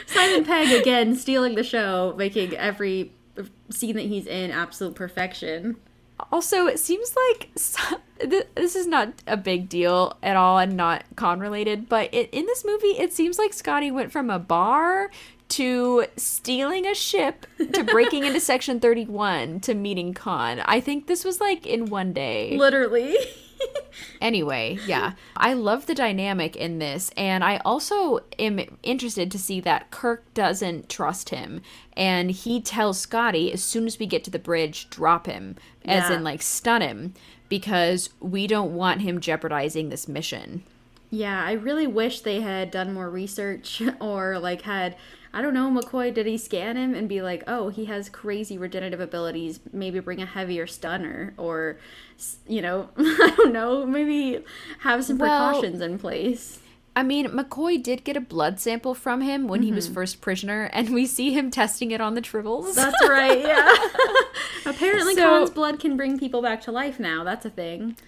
Simon 0.06 0.44
Pegg 0.44 0.80
again 0.80 1.14
stealing 1.16 1.54
the 1.54 1.64
show, 1.64 2.14
making 2.16 2.54
every 2.54 3.12
scene 3.70 3.96
that 3.96 4.02
he's 4.06 4.26
in 4.26 4.50
absolute 4.50 4.94
perfection. 4.94 5.76
Also, 6.32 6.66
it 6.66 6.78
seems 6.78 7.14
like 7.30 7.50
so- 7.56 8.00
th- 8.20 8.46
this 8.54 8.74
is 8.76 8.86
not 8.86 9.12
a 9.26 9.36
big 9.36 9.68
deal 9.68 10.16
at 10.22 10.36
all 10.36 10.58
and 10.58 10.76
not 10.76 11.04
Khan 11.16 11.40
related, 11.40 11.88
but 11.88 12.12
it, 12.14 12.30
in 12.32 12.46
this 12.46 12.64
movie, 12.64 12.98
it 12.98 13.12
seems 13.12 13.38
like 13.38 13.52
Scotty 13.52 13.90
went 13.90 14.12
from 14.12 14.30
a 14.30 14.38
bar 14.38 15.10
to 15.48 16.06
stealing 16.16 16.86
a 16.86 16.94
ship 16.94 17.46
to 17.72 17.84
breaking 17.84 18.24
into 18.24 18.40
Section 18.52 18.80
31 18.80 19.60
to 19.60 19.74
meeting 19.74 20.12
Khan. 20.14 20.60
I 20.64 20.80
think 20.80 21.06
this 21.06 21.24
was 21.24 21.40
like 21.40 21.66
in 21.66 21.86
one 21.86 22.12
day. 22.12 22.56
Literally. 22.56 23.16
Anyway, 24.20 24.78
yeah. 24.86 25.12
I 25.36 25.52
love 25.52 25.86
the 25.86 25.94
dynamic 25.94 26.56
in 26.56 26.78
this, 26.78 27.10
and 27.16 27.44
I 27.44 27.58
also 27.64 28.20
am 28.38 28.60
interested 28.82 29.30
to 29.30 29.38
see 29.38 29.60
that 29.60 29.90
Kirk 29.90 30.24
doesn't 30.34 30.88
trust 30.88 31.28
him, 31.30 31.60
and 31.96 32.30
he 32.30 32.60
tells 32.60 32.98
Scotty 32.98 33.52
as 33.52 33.62
soon 33.62 33.86
as 33.86 33.98
we 33.98 34.06
get 34.06 34.24
to 34.24 34.30
the 34.30 34.38
bridge, 34.38 34.88
drop 34.90 35.26
him, 35.26 35.56
as 35.84 36.10
Yeah. 36.10 36.16
in 36.16 36.24
like 36.24 36.42
stun 36.42 36.82
him, 36.82 37.14
because 37.48 38.10
we 38.20 38.46
don't 38.46 38.74
want 38.74 39.02
him 39.02 39.20
jeopardizing 39.20 39.88
this 39.88 40.08
mission. 40.08 40.62
Yeah, 41.10 41.44
I 41.44 41.52
really 41.52 41.86
wish 41.86 42.20
they 42.20 42.40
had 42.40 42.70
done 42.70 42.92
more 42.92 43.10
research 43.10 43.82
or 44.00 44.38
like 44.38 44.62
had 44.62 44.96
I 45.32 45.42
don't 45.42 45.52
know, 45.52 45.70
McCoy, 45.70 46.14
did 46.14 46.24
he 46.24 46.38
scan 46.38 46.76
him 46.76 46.94
and 46.94 47.10
be 47.10 47.20
like, 47.20 47.44
"Oh, 47.46 47.68
he 47.68 47.84
has 47.86 48.08
crazy 48.08 48.56
regenerative 48.56 49.00
abilities, 49.00 49.60
maybe 49.70 50.00
bring 50.00 50.22
a 50.22 50.26
heavier 50.26 50.66
stunner 50.66 51.34
or 51.36 51.76
you 52.46 52.62
know, 52.62 52.88
I 52.96 53.34
don't 53.36 53.52
know, 53.52 53.84
maybe 53.84 54.42
have 54.80 55.04
some 55.04 55.18
Well- 55.18 55.50
precautions 55.52 55.80
in 55.82 55.98
place." 55.98 56.60
I 56.98 57.02
mean, 57.02 57.26
McCoy 57.26 57.82
did 57.82 58.04
get 58.04 58.16
a 58.16 58.22
blood 58.22 58.58
sample 58.58 58.94
from 58.94 59.20
him 59.20 59.48
when 59.48 59.62
he 59.62 59.70
was 59.70 59.84
mm-hmm. 59.84 59.94
first 59.94 60.22
prisoner, 60.22 60.70
and 60.72 60.94
we 60.94 61.04
see 61.04 61.30
him 61.30 61.50
testing 61.50 61.90
it 61.90 62.00
on 62.00 62.14
the 62.14 62.22
tribbles. 62.22 62.74
That's 62.74 63.06
right, 63.06 63.38
yeah. 63.38 63.74
Apparently, 64.64 65.14
So- 65.14 65.20
Khan's 65.20 65.50
blood 65.50 65.78
can 65.78 65.98
bring 65.98 66.18
people 66.18 66.40
back 66.40 66.62
to 66.62 66.72
life 66.72 66.98
now. 66.98 67.22
That's 67.22 67.44
a 67.44 67.50
thing. 67.50 67.98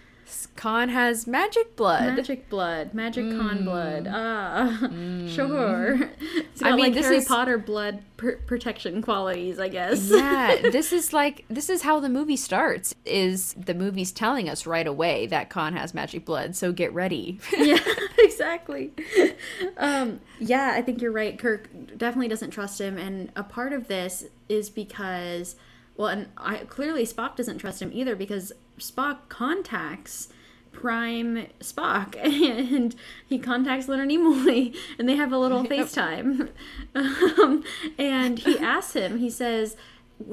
Khan 0.57 0.89
has 0.89 1.27
magic 1.27 1.77
blood. 1.77 2.17
Magic 2.17 2.49
blood, 2.49 2.95
magic 2.95 3.31
Khan 3.31 3.65
blood. 3.65 4.09
Ah, 4.11 4.79
sure. 5.29 5.99
It's 6.21 6.61
got 6.61 6.73
I 6.73 6.77
mean, 6.77 6.87
like 6.87 6.95
this 6.95 7.05
Harry 7.07 7.19
is- 7.19 7.25
Potter 7.27 7.59
blood 7.59 8.03
pr- 8.17 8.33
protection 8.47 9.01
qualities, 9.03 9.59
I 9.59 9.69
guess. 9.69 10.11
yeah, 10.11 10.57
this 10.71 10.93
is 10.93 11.13
like 11.13 11.45
this 11.49 11.69
is 11.71 11.83
how 11.83 12.01
the 12.01 12.09
movie 12.09 12.37
starts. 12.37 12.95
Is 13.05 13.55
the 13.55 13.75
movie's 13.75 14.11
telling 14.13 14.49
us 14.49 14.67
right 14.67 14.87
away 14.87 15.27
that 15.29 15.49
Khan 15.51 15.75
has 15.75 15.95
magic 15.95 16.25
blood, 16.25 16.57
so 16.57 16.73
get 16.73 16.93
ready. 16.93 17.39
yeah, 17.57 17.79
exactly. 18.19 18.93
Um, 19.77 20.21
yeah, 20.41 20.73
I 20.75 20.83
think 20.83 21.01
you're 21.01 21.13
right. 21.13 21.39
Kirk 21.39 21.69
definitely 21.97 22.29
doesn't 22.29 22.51
trust 22.51 22.81
him, 22.81 22.99
and 22.99 23.31
a 23.37 23.43
part 23.45 23.73
of 23.73 23.89
this 23.89 24.25
is 24.49 24.71
because, 24.71 25.57
well, 25.97 26.09
and 26.09 26.29
I 26.37 26.59
clearly 26.59 27.05
Spock 27.07 27.37
doesn't 27.37 27.59
trust 27.59 27.81
him 27.83 27.91
either 27.93 28.17
because 28.17 28.53
Spock 28.79 29.29
contacts 29.29 30.29
Prime 30.73 31.47
Spock, 31.61 32.17
and 32.23 32.95
he 33.27 33.39
contacts 33.39 33.89
Leonard 33.89 34.09
Nimoy, 34.09 34.77
and 34.99 35.09
they 35.09 35.17
have 35.17 35.33
a 35.33 35.39
little 35.39 35.65
FaceTime, 35.65 36.51
um, 36.95 37.65
and 37.99 38.39
he 38.39 38.59
asks 38.61 38.95
him. 38.95 39.19
He 39.19 39.31
says, 39.31 39.77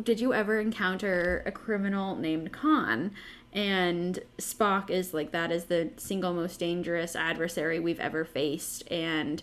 "Did 0.03 0.19
you 0.19 0.34
ever 0.34 0.59
encounter 0.59 1.43
a 1.45 1.51
criminal 1.51 2.15
named 2.15 2.51
Khan?" 2.51 3.11
And 3.55 4.19
Spock 4.38 4.89
is 4.89 5.13
like, 5.13 5.31
that 5.31 5.49
is 5.49 5.65
the 5.65 5.89
single 5.95 6.34
most 6.34 6.59
dangerous 6.59 7.15
adversary 7.15 7.80
we've 7.80 8.01
ever 8.01 8.26
faced. 8.26 8.84
And 8.91 9.41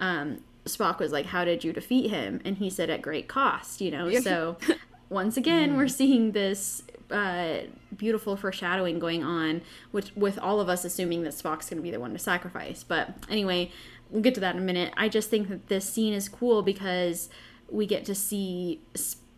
um, 0.00 0.38
Spock 0.66 0.98
was 0.98 1.12
like, 1.12 1.26
How 1.26 1.44
did 1.44 1.62
you 1.62 1.72
defeat 1.72 2.10
him? 2.10 2.40
And 2.44 2.58
he 2.58 2.68
said, 2.68 2.90
At 2.90 3.02
great 3.02 3.28
cost, 3.28 3.80
you 3.80 3.92
know? 3.92 4.10
So 4.18 4.56
once 5.08 5.36
again, 5.36 5.76
we're 5.76 5.86
seeing 5.86 6.32
this 6.32 6.82
uh, 7.12 7.62
beautiful 7.96 8.36
foreshadowing 8.36 8.98
going 8.98 9.22
on, 9.22 9.62
which 9.90 10.14
with 10.16 10.38
all 10.38 10.60
of 10.60 10.68
us 10.68 10.84
assuming 10.84 11.22
that 11.22 11.32
Spock's 11.32 11.68
going 11.68 11.78
to 11.78 11.82
be 11.82 11.90
the 11.90 12.00
one 12.00 12.12
to 12.12 12.18
sacrifice. 12.18 12.82
But 12.82 13.14
anyway, 13.28 13.70
we'll 14.10 14.22
get 14.22 14.34
to 14.34 14.40
that 14.40 14.54
in 14.54 14.62
a 14.62 14.64
minute. 14.64 14.92
I 14.96 15.08
just 15.08 15.30
think 15.30 15.48
that 15.48 15.68
this 15.68 15.88
scene 15.88 16.14
is 16.14 16.28
cool 16.28 16.62
because 16.62 17.28
we 17.70 17.86
get 17.86 18.04
to 18.06 18.14
see 18.14 18.80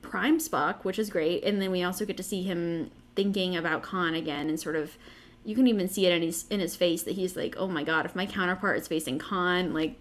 Prime 0.03 0.39
Spock, 0.39 0.85
which 0.85 0.99
is 0.99 1.11
great, 1.11 1.45
and 1.45 1.61
then 1.61 1.71
we 1.71 1.83
also 1.83 2.05
get 2.05 2.17
to 2.17 2.23
see 2.23 2.43
him 2.43 2.91
thinking 3.15 3.57
about 3.57 3.83
Khan 3.83 4.15
again 4.15 4.49
and 4.49 4.59
sort 4.59 4.75
of 4.75 4.97
you 5.45 5.55
can 5.55 5.67
even 5.67 5.89
see 5.89 6.07
it 6.07 6.13
in 6.13 6.23
his 6.23 6.47
in 6.49 6.61
his 6.61 6.75
face 6.75 7.03
that 7.03 7.13
he's 7.13 7.37
like, 7.37 7.55
"Oh 7.59 7.69
my 7.69 7.85
god, 7.85 8.07
if 8.07 8.17
my 8.17 8.25
counterpart 8.25 8.79
is 8.79 8.89
facing 8.89 9.19
Khan, 9.19 9.75
like 9.75 9.97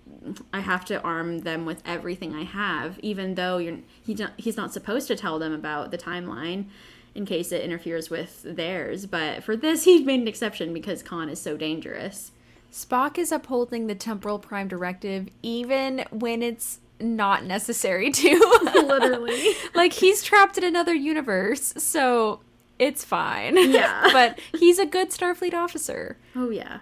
I 0.54 0.62
have 0.62 0.86
to 0.86 1.02
arm 1.02 1.40
them 1.40 1.66
with 1.66 1.84
everything 1.86 2.34
I 2.34 2.44
have, 2.44 2.98
even 3.00 3.36
though 3.36 3.58
you're 3.58 3.80
not 4.08 4.32
he's 4.38 4.56
not 4.58 4.72
supposed 4.72 5.08
to 5.10 5.16
tell 5.16 5.40
them 5.40 5.52
about 5.52 5.92
the 5.92 5.98
timeline 5.98 6.66
in 7.16 7.26
case 7.26 7.52
it 7.52 7.62
interferes 7.62 8.10
with 8.10 8.42
theirs. 8.44 9.06
But 9.06 9.44
for 9.44 9.56
this, 9.56 9.84
he's 9.86 10.06
made 10.06 10.22
an 10.22 10.28
exception 10.28 10.74
because 10.74 11.04
Khan 11.04 11.30
is 11.30 11.42
so 11.42 11.58
dangerous. 11.58 12.32
Spock 12.72 13.18
is 13.20 13.32
upholding 13.32 13.86
the 13.88 13.96
temporal 13.96 14.40
prime 14.40 14.68
directive 14.68 15.30
even 15.44 16.06
when 16.10 16.42
it's 16.42 16.80
not 17.00 17.44
necessary 17.44 18.10
to. 18.12 18.62
Literally. 18.76 19.54
like 19.76 19.94
he's 19.94 20.24
trapped 20.24 20.58
in 20.58 20.64
another 20.64 20.94
universe, 20.94 21.74
so 21.78 22.40
it's 22.80 23.04
fine. 23.06 23.56
Yeah. 23.72 24.10
but 24.12 24.40
he's 24.58 24.80
a 24.80 24.86
good 24.86 25.10
Starfleet 25.12 25.54
officer 25.54 26.18
Oh 26.36 26.50
yeah, 26.50 26.80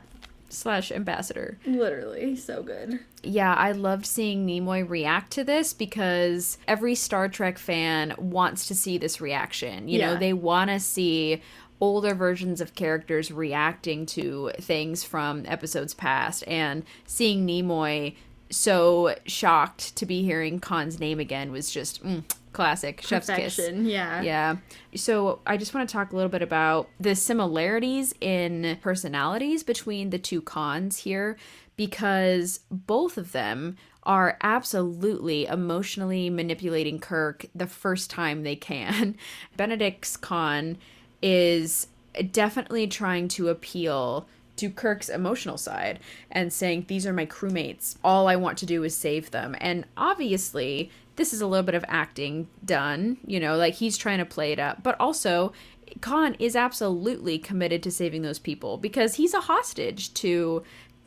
slash 0.51 0.91
ambassador. 0.91 1.57
literally 1.65 2.35
so 2.35 2.63
good. 2.63 2.99
Yeah, 3.23 3.53
I 3.53 3.71
loved 3.71 4.05
seeing 4.05 4.45
Nimoy 4.45 4.87
react 4.87 5.31
to 5.33 5.43
this 5.43 5.73
because 5.73 6.57
every 6.67 6.95
Star 6.95 7.29
Trek 7.29 7.57
fan 7.57 8.13
wants 8.17 8.67
to 8.67 8.75
see 8.75 8.97
this 8.97 9.21
reaction. 9.21 9.87
You 9.87 9.99
know, 9.99 10.17
they 10.17 10.33
want 10.33 10.69
to 10.69 10.79
see 10.79 11.41
older 11.79 12.13
versions 12.13 12.61
of 12.61 12.75
characters 12.75 13.31
reacting 13.31 14.05
to 14.05 14.51
things 14.59 15.03
from 15.03 15.43
episodes 15.47 15.93
past 15.93 16.43
and 16.47 16.83
seeing 17.05 17.45
Nimoy 17.45 18.15
so 18.51 19.15
shocked 19.25 19.95
to 19.95 20.05
be 20.05 20.23
hearing 20.23 20.59
Khan's 20.59 20.99
name 20.99 21.19
again 21.19 21.51
was 21.51 21.71
just 21.71 22.03
mm, 22.03 22.23
classic 22.53 23.01
chef's 23.01 23.27
kiss. 23.27 23.59
Yeah. 23.59 24.21
Yeah. 24.21 24.57
So 24.95 25.39
I 25.45 25.57
just 25.57 25.73
want 25.73 25.87
to 25.87 25.93
talk 25.93 26.11
a 26.11 26.15
little 26.15 26.29
bit 26.29 26.41
about 26.41 26.89
the 26.99 27.15
similarities 27.15 28.13
in 28.19 28.77
personalities 28.81 29.63
between 29.63 30.09
the 30.09 30.19
two 30.19 30.41
Khans 30.41 30.97
here 30.97 31.37
because 31.77 32.59
both 32.69 33.17
of 33.17 33.31
them 33.31 33.77
are 34.03 34.37
absolutely 34.41 35.45
emotionally 35.45 36.29
manipulating 36.29 36.99
Kirk 36.99 37.45
the 37.53 37.67
first 37.67 38.09
time 38.09 38.43
they 38.43 38.55
can. 38.55 39.15
Benedict's 39.57 40.17
Khan 40.17 40.77
is 41.21 41.87
definitely 42.31 42.87
trying 42.87 43.27
to 43.29 43.49
appeal 43.49 44.27
to 44.57 44.69
Kirk's 44.69 45.09
emotional 45.09 45.57
side 45.57 45.99
and 46.29 46.51
saying, 46.51 46.85
These 46.87 47.07
are 47.07 47.13
my 47.13 47.25
crewmates. 47.25 47.95
All 48.03 48.27
I 48.27 48.35
want 48.35 48.57
to 48.59 48.65
do 48.65 48.83
is 48.83 48.95
save 48.95 49.31
them. 49.31 49.55
And 49.59 49.85
obviously, 49.97 50.91
this 51.15 51.33
is 51.33 51.41
a 51.41 51.47
little 51.47 51.65
bit 51.65 51.75
of 51.75 51.85
acting 51.87 52.47
done, 52.63 53.17
you 53.25 53.39
know, 53.39 53.57
like 53.57 53.75
he's 53.75 53.97
trying 53.97 54.19
to 54.19 54.25
play 54.25 54.51
it 54.51 54.59
up. 54.59 54.81
But 54.83 54.95
also, 54.99 55.53
Khan 55.99 56.35
is 56.39 56.55
absolutely 56.55 57.37
committed 57.37 57.83
to 57.83 57.91
saving 57.91 58.21
those 58.21 58.39
people 58.39 58.77
because 58.77 59.15
he's 59.15 59.33
a 59.33 59.41
hostage 59.41 60.13
to 60.15 60.63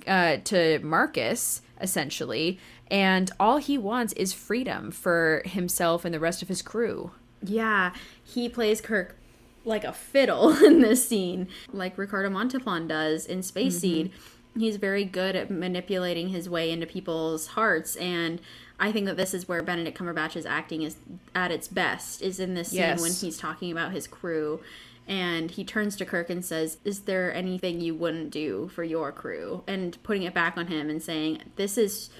uh, 0.06 0.36
to 0.44 0.78
Marcus 0.80 1.62
essentially, 1.80 2.58
and 2.88 3.30
all 3.40 3.56
he 3.56 3.78
wants 3.78 4.12
is 4.14 4.32
freedom 4.32 4.90
for 4.90 5.42
himself 5.44 6.04
and 6.04 6.14
the 6.14 6.20
rest 6.20 6.42
of 6.42 6.48
his 6.48 6.62
crew. 6.62 7.10
Yeah, 7.42 7.92
he 8.22 8.48
plays 8.48 8.80
Kirk 8.80 9.16
like 9.64 9.84
a 9.84 9.92
fiddle 9.92 10.50
in 10.64 10.80
this 10.80 11.08
scene, 11.08 11.48
like 11.72 11.96
Ricardo 11.98 12.30
Montalban 12.30 12.86
does 12.86 13.26
in 13.26 13.42
Space 13.42 13.80
Seed. 13.80 14.12
He's 14.56 14.76
very 14.76 15.04
good 15.04 15.34
at 15.34 15.50
manipulating 15.50 16.28
his 16.28 16.48
way 16.48 16.70
into 16.70 16.86
people's 16.86 17.48
hearts, 17.48 17.96
and 17.96 18.40
I 18.84 18.92
think 18.92 19.06
that 19.06 19.16
this 19.16 19.32
is 19.32 19.48
where 19.48 19.62
Benedict 19.62 19.96
Cumberbatch's 19.98 20.44
acting 20.44 20.82
is 20.82 20.96
at 21.34 21.50
its 21.50 21.68
best. 21.68 22.20
Is 22.20 22.38
in 22.38 22.52
this 22.52 22.68
scene 22.68 22.80
Yes. 22.80 23.00
when 23.00 23.12
he's 23.12 23.38
talking 23.38 23.72
about 23.72 23.92
his 23.92 24.06
crew, 24.06 24.60
and 25.08 25.50
he 25.50 25.64
turns 25.64 25.96
to 25.96 26.04
Kirk 26.04 26.28
and 26.28 26.44
says, 26.44 26.76
"Is 26.84 27.00
there 27.00 27.32
anything 27.32 27.80
you 27.80 27.94
wouldn't 27.94 28.30
do 28.30 28.68
for 28.74 28.84
your 28.84 29.10
crew?" 29.10 29.62
And 29.66 29.96
putting 30.02 30.22
it 30.24 30.34
back 30.34 30.58
on 30.58 30.66
him 30.66 30.90
and 30.90 31.02
saying, 31.02 31.42
"This 31.56 31.78
is." 31.78 32.10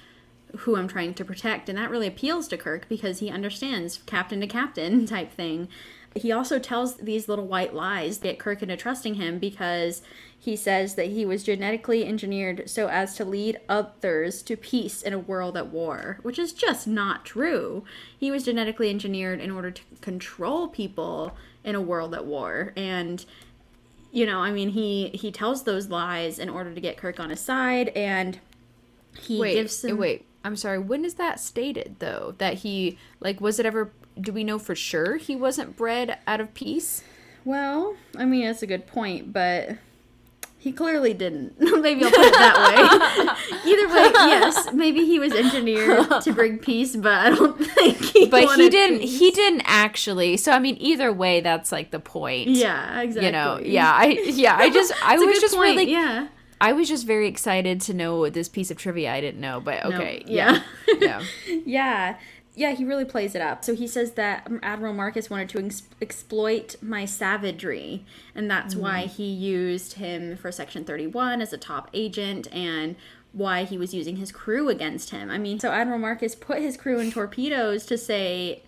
who 0.59 0.77
I'm 0.77 0.87
trying 0.87 1.13
to 1.15 1.25
protect. 1.25 1.67
And 1.67 1.77
that 1.77 1.89
really 1.89 2.07
appeals 2.07 2.47
to 2.47 2.55
Kirk 2.55 2.87
because 2.87 3.19
he 3.19 3.29
understands 3.29 3.99
captain 4.05 4.39
to 4.39 4.47
captain 4.47 5.05
type 5.15 5.33
thing. 5.33 5.67
He 6.15 6.31
also 6.31 6.59
tells 6.59 6.95
these 6.95 7.27
little 7.27 7.45
white 7.45 7.73
lies 7.73 8.19
that 8.19 8.27
get 8.27 8.39
Kirk 8.39 8.63
into 8.63 8.77
trusting 8.77 9.15
him 9.15 9.37
because 9.37 10.01
he 10.37 10.55
says 10.55 10.95
that 10.95 11.07
he 11.07 11.25
was 11.25 11.43
genetically 11.43 12.05
engineered 12.05 12.69
so 12.69 12.87
as 12.87 13.15
to 13.15 13.25
lead 13.25 13.59
others 13.67 14.41
to 14.43 14.55
peace 14.55 15.01
in 15.01 15.11
a 15.11 15.19
world 15.19 15.57
at 15.57 15.67
war, 15.67 16.19
which 16.21 16.39
is 16.39 16.53
just 16.53 16.87
not 16.87 17.25
true. 17.25 17.83
He 18.17 18.31
was 18.31 18.45
genetically 18.45 18.89
engineered 18.89 19.41
in 19.41 19.51
order 19.51 19.71
to 19.71 19.81
control 20.01 20.67
people 20.67 21.35
in 21.63 21.75
a 21.75 21.81
world 21.81 22.13
at 22.13 22.25
war. 22.25 22.73
And 22.75 23.25
you 24.11 24.25
know, 24.25 24.39
I 24.39 24.51
mean, 24.51 24.69
he 24.69 25.09
he 25.09 25.31
tells 25.31 25.63
those 25.63 25.89
lies 25.89 26.39
in 26.39 26.47
order 26.47 26.73
to 26.73 26.79
get 26.79 26.95
Kirk 26.95 27.19
on 27.19 27.31
his 27.31 27.41
side, 27.41 27.89
and 27.89 28.39
he 29.19 29.39
wait, 29.39 29.55
gives 29.55 29.83
him. 29.83 29.97
wait. 29.97 30.25
I'm 30.45 30.55
sorry. 30.55 30.77
When 30.79 31.03
is 31.03 31.15
that 31.15 31.39
stated 31.39 31.97
though? 31.99 32.35
That 32.37 32.55
he 32.59 32.97
like 33.19 33.41
was 33.41 33.59
it 33.59 33.65
ever? 33.65 33.91
Do 34.19 34.31
we 34.31 34.43
know 34.43 34.59
for 34.59 34.75
sure 34.75 35.17
he 35.17 35.35
wasn't 35.35 35.75
bred 35.75 36.19
out 36.25 36.39
of 36.39 36.53
peace? 36.53 37.03
Well, 37.43 37.95
I 38.17 38.25
mean, 38.25 38.45
that's 38.45 38.63
a 38.63 38.67
good 38.67 38.87
point, 38.87 39.31
but 39.31 39.77
he 40.57 40.71
clearly 40.71 41.13
didn't. 41.13 41.53
maybe 41.59 42.03
I'll 42.03 42.09
put 42.09 42.19
it 42.25 42.33
that 42.33 42.57
way. 42.57 43.71
Either 43.71 43.87
way, 43.87 44.11
yes, 44.15 44.73
maybe 44.73 45.05
he 45.05 45.19
was 45.19 45.31
engineered 45.31 46.09
to 46.21 46.33
bring 46.33 46.57
peace, 46.71 46.95
but 46.95 47.13
I 47.13 47.29
don't 47.29 47.55
think 47.63 47.97
he. 47.97 48.25
But 48.25 48.55
he 48.55 48.69
didn't. 48.69 49.01
peace. 49.01 49.19
He 49.19 49.29
didn't 49.29 49.61
actually. 49.65 50.37
So 50.37 50.51
I 50.51 50.57
mean, 50.59 50.75
either 50.79 51.13
way, 51.13 51.41
that's 51.41 51.71
like 51.71 51.91
the 51.91 51.99
point. 51.99 52.47
Yeah, 52.49 53.01
exactly. 53.01 53.27
You 53.27 53.31
know. 53.31 53.59
Yeah. 53.61 53.91
I. 53.93 54.05
Yeah. 54.23 54.57
I 54.57 54.71
just. 54.71 54.91
I 55.03 55.17
was 55.19 55.39
just 55.39 55.55
point, 55.55 55.77
really. 55.77 55.91
Yeah. 55.91 56.29
I 56.59 56.71
was 56.71 56.87
just 56.87 57.05
very 57.05 57.27
excited 57.27 57.81
to 57.81 57.93
know 57.93 58.27
this 58.29 58.49
piece 58.49 58.71
of 58.71 58.77
trivia 58.77 59.13
I 59.13 59.21
didn't 59.21 59.41
know. 59.41 59.59
But 59.59 59.87
No, 59.87 59.97
okay. 59.97 60.23
yeah. 60.25 60.61
Yeah. 60.87 61.21
yeah. 61.47 61.59
Yeah. 61.65 62.17
Yeah, 62.55 62.71
he 62.71 62.85
really 62.85 63.05
plays 63.05 63.35
it 63.35 63.41
up. 63.41 63.65
So 63.65 63.75
he 63.75 63.85
says 63.85 64.13
that 64.13 64.49
Admiral 64.63 64.93
Marcus 64.93 65.29
wanted 65.29 65.49
to 65.49 65.65
ex- 65.65 65.83
exploit 66.01 66.77
my 66.81 67.03
savagery, 67.03 68.05
and 68.33 68.49
that's 68.49 68.75
mm. 68.75 68.79
why 68.79 69.01
he 69.07 69.25
used 69.25 69.93
him 69.93 70.37
for 70.37 70.51
Section 70.51 70.85
31 70.85 71.41
as 71.41 71.51
a 71.51 71.57
top 71.57 71.89
agent 71.93 72.47
and 72.53 72.95
why 73.33 73.65
he 73.65 73.77
was 73.77 73.93
using 73.93 74.15
his 74.15 74.31
crew 74.31 74.69
against 74.69 75.09
him. 75.09 75.29
I 75.29 75.37
mean, 75.37 75.59
so 75.59 75.69
Admiral 75.69 75.99
Marcus 75.99 76.35
put 76.35 76.59
his 76.59 76.77
crew 76.77 76.99
in 76.99 77.11
torpedoes 77.11 77.85
to 77.87 77.97
say, 77.97 78.63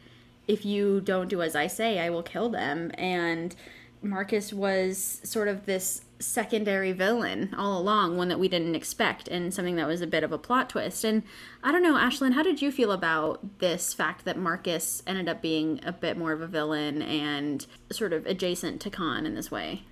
if 0.47 0.65
you 0.65 0.99
don't 0.99 1.30
do 1.30 1.41
as 1.41 1.55
I 1.55 1.68
say, 1.68 1.99
I 1.99 2.09
will 2.09 2.23
kill 2.23 2.49
them. 2.49 2.91
And 2.97 3.55
Marcus 4.01 4.51
was 4.51 5.22
sort 5.23 5.47
of 5.47 5.65
this 5.65 6.01
secondary 6.19 6.91
villain 6.91 7.53
all 7.57 7.80
along, 7.80 8.18
one 8.18 8.27
that 8.30 8.39
we 8.39 8.48
didn't 8.48 8.76
expect, 8.76 9.27
and 9.27 9.53
something 9.53 9.76
that 9.76 9.88
was 9.88 10.02
a 10.02 10.07
bit 10.07 10.23
of 10.23 10.31
a 10.31 10.38
plot 10.38 10.69
twist. 10.69 11.03
And 11.03 11.23
I 11.64 11.72
don't 11.72 11.84
know, 11.84 11.95
Ashlyn, 11.95 12.34
how 12.34 12.44
did 12.44 12.61
you 12.61 12.72
feel 12.72 12.91
about 12.91 13.60
this 13.60 13.94
fact 13.94 14.26
that 14.26 14.38
Marcus 14.38 15.03
ended 15.06 15.30
up 15.30 15.41
being 15.41 15.80
a 15.84 15.91
bit 15.91 16.18
more 16.18 16.31
of 16.31 16.41
a 16.41 16.48
villain 16.48 17.02
and 17.02 17.65
sort 17.91 18.14
of 18.14 18.26
adjacent 18.26 18.81
to 18.81 18.89
Khan 18.89 19.26
in 19.26 19.35
this 19.35 19.52
way? 19.52 19.84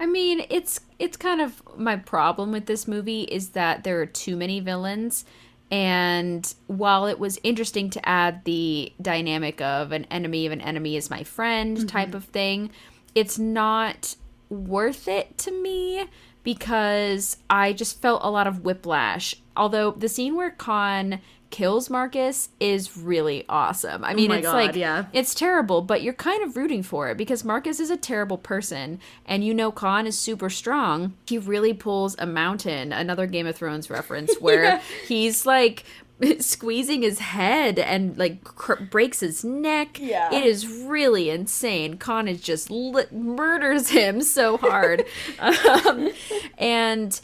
I 0.00 0.06
mean, 0.06 0.44
it's 0.50 0.80
it's 0.98 1.16
kind 1.16 1.40
of 1.40 1.62
my 1.76 1.96
problem 1.96 2.50
with 2.50 2.66
this 2.66 2.88
movie 2.88 3.22
is 3.22 3.50
that 3.50 3.84
there 3.84 4.00
are 4.00 4.06
too 4.06 4.36
many 4.36 4.60
villains. 4.60 5.24
And 5.70 6.52
while 6.66 7.06
it 7.06 7.18
was 7.18 7.38
interesting 7.42 7.88
to 7.90 8.08
add 8.08 8.44
the 8.44 8.92
dynamic 9.00 9.60
of 9.62 9.92
an 9.92 10.04
enemy 10.10 10.44
of 10.44 10.52
an 10.52 10.60
enemy 10.60 10.96
is 10.96 11.08
my 11.08 11.22
friend 11.22 11.78
mm-hmm. 11.78 11.86
type 11.86 12.14
of 12.14 12.24
thing, 12.24 12.70
it's 13.14 13.38
not 13.38 14.16
worth 14.52 15.08
it 15.08 15.38
to 15.38 15.50
me 15.50 16.04
because 16.44 17.36
I 17.48 17.72
just 17.72 18.00
felt 18.00 18.22
a 18.24 18.30
lot 18.30 18.46
of 18.46 18.64
whiplash. 18.64 19.34
Although 19.56 19.92
the 19.92 20.08
scene 20.08 20.34
where 20.34 20.50
Khan 20.50 21.20
kills 21.50 21.90
Marcus 21.90 22.48
is 22.60 22.96
really 22.96 23.44
awesome. 23.46 24.02
I 24.04 24.12
oh 24.12 24.16
mean, 24.16 24.28
my 24.30 24.38
it's 24.38 24.46
God, 24.46 24.54
like 24.54 24.74
yeah. 24.74 25.04
it's 25.12 25.34
terrible, 25.34 25.82
but 25.82 26.02
you're 26.02 26.14
kind 26.14 26.42
of 26.42 26.56
rooting 26.56 26.82
for 26.82 27.10
it 27.10 27.18
because 27.18 27.44
Marcus 27.44 27.78
is 27.78 27.90
a 27.90 27.96
terrible 27.96 28.38
person 28.38 28.98
and 29.26 29.44
you 29.44 29.52
know 29.52 29.70
Khan 29.70 30.06
is 30.06 30.18
super 30.18 30.48
strong. 30.48 31.12
He 31.26 31.36
really 31.36 31.74
pulls 31.74 32.16
a 32.18 32.24
mountain, 32.24 32.90
another 32.92 33.26
Game 33.26 33.46
of 33.46 33.54
Thrones 33.54 33.90
reference 33.90 34.34
where 34.40 34.64
Yeah. 34.64 34.80
he's 35.06 35.44
like 35.44 35.84
squeezing 36.40 37.02
his 37.02 37.18
head 37.18 37.78
and 37.78 38.16
like 38.16 38.44
cr- 38.44 38.82
breaks 38.82 39.20
his 39.20 39.44
neck. 39.44 39.98
Yeah. 40.00 40.32
It 40.32 40.44
is 40.44 40.66
really 40.66 41.30
insane. 41.30 41.96
Khan 41.98 42.28
is 42.28 42.40
just 42.40 42.70
li- 42.70 43.04
murders 43.10 43.88
him 43.90 44.22
so 44.22 44.56
hard. 44.56 45.04
um, 45.38 46.10
and 46.58 47.20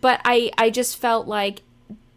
but 0.00 0.20
I 0.24 0.50
I 0.58 0.70
just 0.70 0.98
felt 0.98 1.26
like 1.26 1.62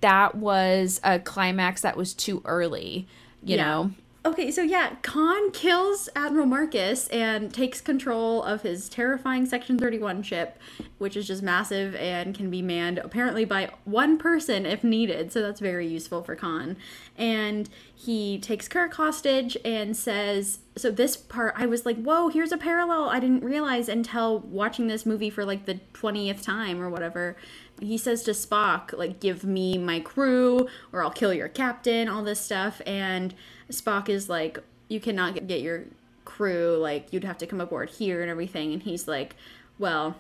that 0.01 0.35
was 0.35 0.99
a 1.03 1.19
climax 1.19 1.81
that 1.81 1.97
was 1.97 2.13
too 2.13 2.41
early, 2.45 3.07
you 3.43 3.55
Yeah. 3.57 3.63
know. 3.65 3.91
Okay, 4.26 4.49
so 4.49 4.64
yeah, 4.64 4.95
Khan 5.03 5.52
kills 5.52 6.10
Admiral 6.15 6.47
Marcus 6.47 7.07
and 7.10 7.53
takes 7.53 7.80
control 7.80 8.41
of 8.41 8.64
his 8.64 8.89
terrifying 8.89 9.45
Section 9.45 9.77
31 9.77 10.23
ship, 10.23 10.57
which 10.97 11.15
is 11.15 11.27
just 11.27 11.43
massive 11.43 11.93
and 11.93 12.34
can 12.34 12.49
be 12.49 12.64
manned 12.64 12.97
apparently 12.97 13.45
by 13.45 13.69
one 13.84 14.18
person 14.18 14.65
if 14.65 14.84
needed. 14.84 15.31
So 15.31 15.43
that's 15.43 15.60
very 15.60 15.85
useful 15.85 16.23
for 16.23 16.35
Khan. 16.35 16.76
And 17.15 17.69
he 18.06 18.38
takes 18.38 18.68
Kirk 18.68 18.94
hostage 18.94 19.57
and 19.65 19.98
says, 19.98 20.60
So 20.77 20.91
this 20.91 21.18
part, 21.18 21.56
I 21.57 21.65
was 21.65 21.86
like, 21.86 21.98
whoa, 21.98 22.30
here's 22.30 22.52
a 22.52 22.57
parallel 22.57 23.10
I 23.10 23.19
didn't 23.19 23.44
realize 23.44 23.90
until 23.90 24.40
watching 24.40 24.88
this 24.88 25.06
movie 25.06 25.30
for 25.30 25.44
like 25.44 25.65
the 25.65 25.80
20th 25.94 26.44
time 26.44 26.82
or 26.82 26.90
whatever. 26.90 27.36
He 27.82 27.98
says 27.98 28.23
to 28.23 28.32
Spock, 28.32 28.98
like, 28.98 29.19
give 29.19 29.44
me 29.44 29.77
my 29.77 29.99
crew 29.99 30.68
or 30.94 31.03
I'll 31.03 31.11
kill 31.11 31.34
your 31.34 31.49
captain, 31.49 32.07
all 32.07 32.23
this 32.23 32.40
stuff. 32.40 32.82
And 32.86 33.34
Spock 33.72 34.07
is 34.07 34.30
like, 34.30 34.60
you 34.88 34.99
cannot 34.99 35.48
get- 35.48 35.61
your 35.61 35.86
crew, 36.26 36.77
like, 36.77 37.11
you'd 37.11 37.23
have 37.23 37.38
to 37.40 37.48
come 37.48 37.60
aboard 37.60 37.90
here 37.90 38.22
and 38.22 38.30
everything. 38.30 38.72
And 38.72 38.84
he's 38.84 39.07
like, 39.07 39.36
well, 39.80 40.15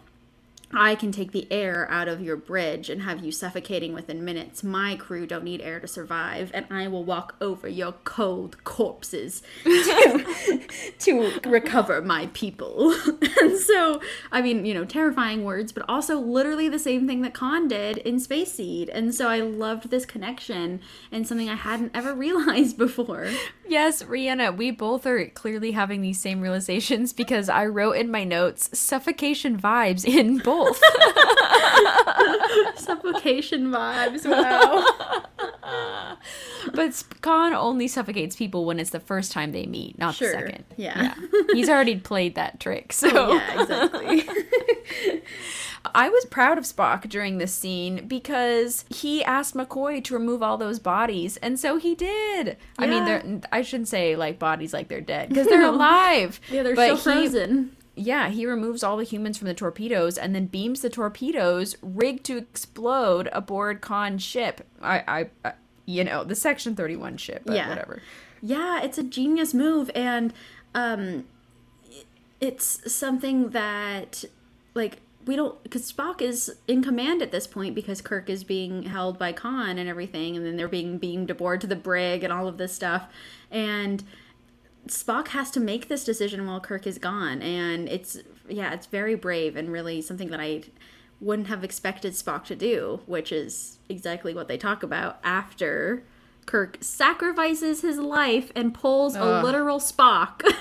I 0.73 0.95
can 0.95 1.11
take 1.11 1.31
the 1.31 1.47
air 1.51 1.89
out 1.89 2.07
of 2.07 2.21
your 2.21 2.35
bridge 2.35 2.89
and 2.89 3.01
have 3.03 3.23
you 3.23 3.31
suffocating 3.31 3.93
within 3.93 4.25
minutes. 4.25 4.63
My 4.63 4.95
crew 4.95 5.27
don't 5.27 5.43
need 5.43 5.61
air 5.61 5.79
to 5.79 5.87
survive, 5.87 6.51
and 6.53 6.65
I 6.69 6.87
will 6.87 7.03
walk 7.03 7.35
over 7.39 7.67
your 7.67 7.93
cold 8.03 8.63
corpses 8.63 9.43
to, 9.63 10.61
to 10.99 11.31
recover 11.45 12.01
my 12.01 12.29
people. 12.33 12.91
and 13.41 13.57
so, 13.57 14.01
I 14.31 14.41
mean, 14.41 14.65
you 14.65 14.73
know, 14.73 14.85
terrifying 14.85 15.43
words, 15.43 15.71
but 15.71 15.85
also 15.87 16.19
literally 16.19 16.67
the 16.67 16.79
same 16.79 17.07
thing 17.07 17.21
that 17.21 17.33
Khan 17.33 17.67
did 17.67 17.97
in 17.99 18.19
Space 18.19 18.53
Seed. 18.53 18.89
And 18.89 19.13
so 19.13 19.29
I 19.29 19.41
loved 19.41 19.89
this 19.89 20.05
connection 20.05 20.81
and 21.11 21.27
something 21.27 21.49
I 21.49 21.55
hadn't 21.55 21.91
ever 21.93 22.13
realized 22.25 22.77
before. 22.77 23.29
Yes, 23.67 24.03
Rhianna, 24.03 24.55
we 24.55 24.71
both 24.71 25.05
are 25.05 25.27
clearly 25.27 25.71
having 25.71 26.01
these 26.01 26.19
same 26.19 26.41
realizations 26.41 27.13
because 27.13 27.49
I 27.49 27.65
wrote 27.65 27.93
in 27.93 28.11
my 28.11 28.23
notes 28.23 28.77
suffocation 28.77 29.59
vibes 29.59 30.05
in 30.05 30.37
both. 30.39 30.54
Suffocation 32.75 33.71
vibes, 33.71 34.25
wow. 34.29 35.23
but 36.73 37.03
Khan 37.21 37.53
only 37.53 37.87
suffocates 37.87 38.35
people 38.35 38.65
when 38.65 38.79
it's 38.79 38.89
the 38.91 38.99
first 38.99 39.31
time 39.31 39.51
they 39.51 39.65
meet, 39.65 39.97
not 39.97 40.15
Sure, 40.15 40.31
the 40.31 40.37
second. 40.37 40.63
yeah. 40.77 41.15
He's 41.53 41.69
already 41.69 41.97
played 41.97 42.35
that 42.35 42.59
trick. 42.59 42.93
Oh, 43.03 43.09
so 43.09 43.33
yeah, 43.33 43.61
exactly. 43.61 44.23
I 45.93 46.09
was 46.09 46.25
proud 46.25 46.57
of 46.57 46.63
Spock 46.63 47.07
during 47.09 47.37
this 47.37 47.53
scene 47.53 48.07
because 48.07 48.85
he 48.89 49.23
asked 49.23 49.53
McCoy 49.55 50.03
to 50.05 50.13
remove 50.15 50.41
all 50.41 50.57
those 50.57 50.79
bodies, 50.79 51.37
and 51.37 51.59
so 51.59 51.77
he 51.77 51.93
did. 51.95 52.47
Yeah. 52.47 52.53
I 52.79 52.87
mean, 52.87 53.05
they're, 53.05 53.41
I 53.51 53.61
shouldn't 53.61 53.87
say 53.89 54.15
like 54.15 54.39
bodies 54.39 54.73
like 54.73 54.87
they're 54.87 55.01
dead 55.01 55.29
because 55.29 55.47
they're 55.47 55.65
alive. 55.67 56.39
Yeah, 56.49 56.63
they're 56.63 56.75
But 56.75 56.97
still 56.99 57.13
he- 57.21 57.27
frozen. 57.29 57.75
Yeah, 57.95 58.29
he 58.29 58.45
removes 58.45 58.83
all 58.83 58.97
the 58.97 59.03
humans 59.05 59.37
from 59.37 59.47
the 59.47 59.53
torpedoes 59.53 60.17
and 60.17 60.35
then 60.35 60.47
beams 60.47 60.81
the 60.81 60.89
torpedoes 60.89 61.77
rigged 61.81 62.25
to 62.25 62.37
explode 62.37 63.29
aboard 63.31 63.79
Khan's 63.81 64.21
ship. 64.21 64.67
I, 64.81 65.03
I, 65.07 65.29
I 65.49 65.53
you 65.85 66.03
know, 66.03 66.23
the 66.23 66.35
Section 66.35 66.75
31 66.75 67.17
ship, 67.17 67.43
but 67.45 67.55
Yeah. 67.55 67.69
whatever. 67.69 68.01
Yeah, 68.41 68.81
it's 68.83 68.97
a 68.97 69.03
genius 69.03 69.53
move, 69.53 69.89
and 69.95 70.33
um, 70.75 71.23
it's 72.39 72.93
something 72.93 73.49
that 73.51 74.23
like 74.73 74.97
we 75.25 75.35
don't 75.35 75.61
because 75.63 75.91
Spock 75.91 76.21
is 76.21 76.55
in 76.67 76.83
command 76.83 77.21
at 77.21 77.31
this 77.31 77.47
point 77.47 77.73
because 77.73 78.01
Kirk 78.01 78.29
is 78.29 78.43
being 78.43 78.83
held 78.83 79.17
by 79.17 79.31
Khan 79.31 79.77
and 79.79 79.89
everything, 79.89 80.35
and 80.35 80.45
then 80.45 80.57
they're 80.57 80.67
being 80.67 80.97
beamed 80.97 81.31
aboard 81.31 81.61
to 81.61 81.67
the 81.67 81.75
brig 81.75 82.23
and 82.23 82.31
all 82.31 82.47
of 82.47 82.57
this 82.57 82.73
stuff, 82.73 83.07
and 83.49 84.03
Spock 84.87 85.29
has 85.29 85.51
to 85.51 85.59
make 85.59 85.87
this 85.87 86.03
decision 86.03 86.45
while 86.45 86.59
Kirk 86.59 86.85
is 86.85 86.97
gone, 86.97 87.41
and 87.41 87.89
it's 87.89 88.19
yeah, 88.47 88.73
it's 88.73 88.85
very 88.85 89.15
brave 89.15 89.55
and 89.55 89.71
really 89.71 90.01
something 90.01 90.29
that 90.29 90.39
I 90.39 90.63
wouldn't 91.19 91.47
have 91.47 91.63
expected 91.63 92.13
Spock 92.13 92.45
to 92.45 92.55
do, 92.55 93.01
which 93.05 93.31
is 93.31 93.79
exactly 93.89 94.33
what 94.33 94.47
they 94.47 94.57
talk 94.57 94.83
about 94.83 95.19
after 95.23 96.03
Kirk 96.45 96.77
sacrifices 96.81 97.81
his 97.81 97.97
life 97.97 98.51
and 98.55 98.73
pulls 98.73 99.15
a 99.15 99.41
literal 99.41 99.79
Spock. 99.79 100.41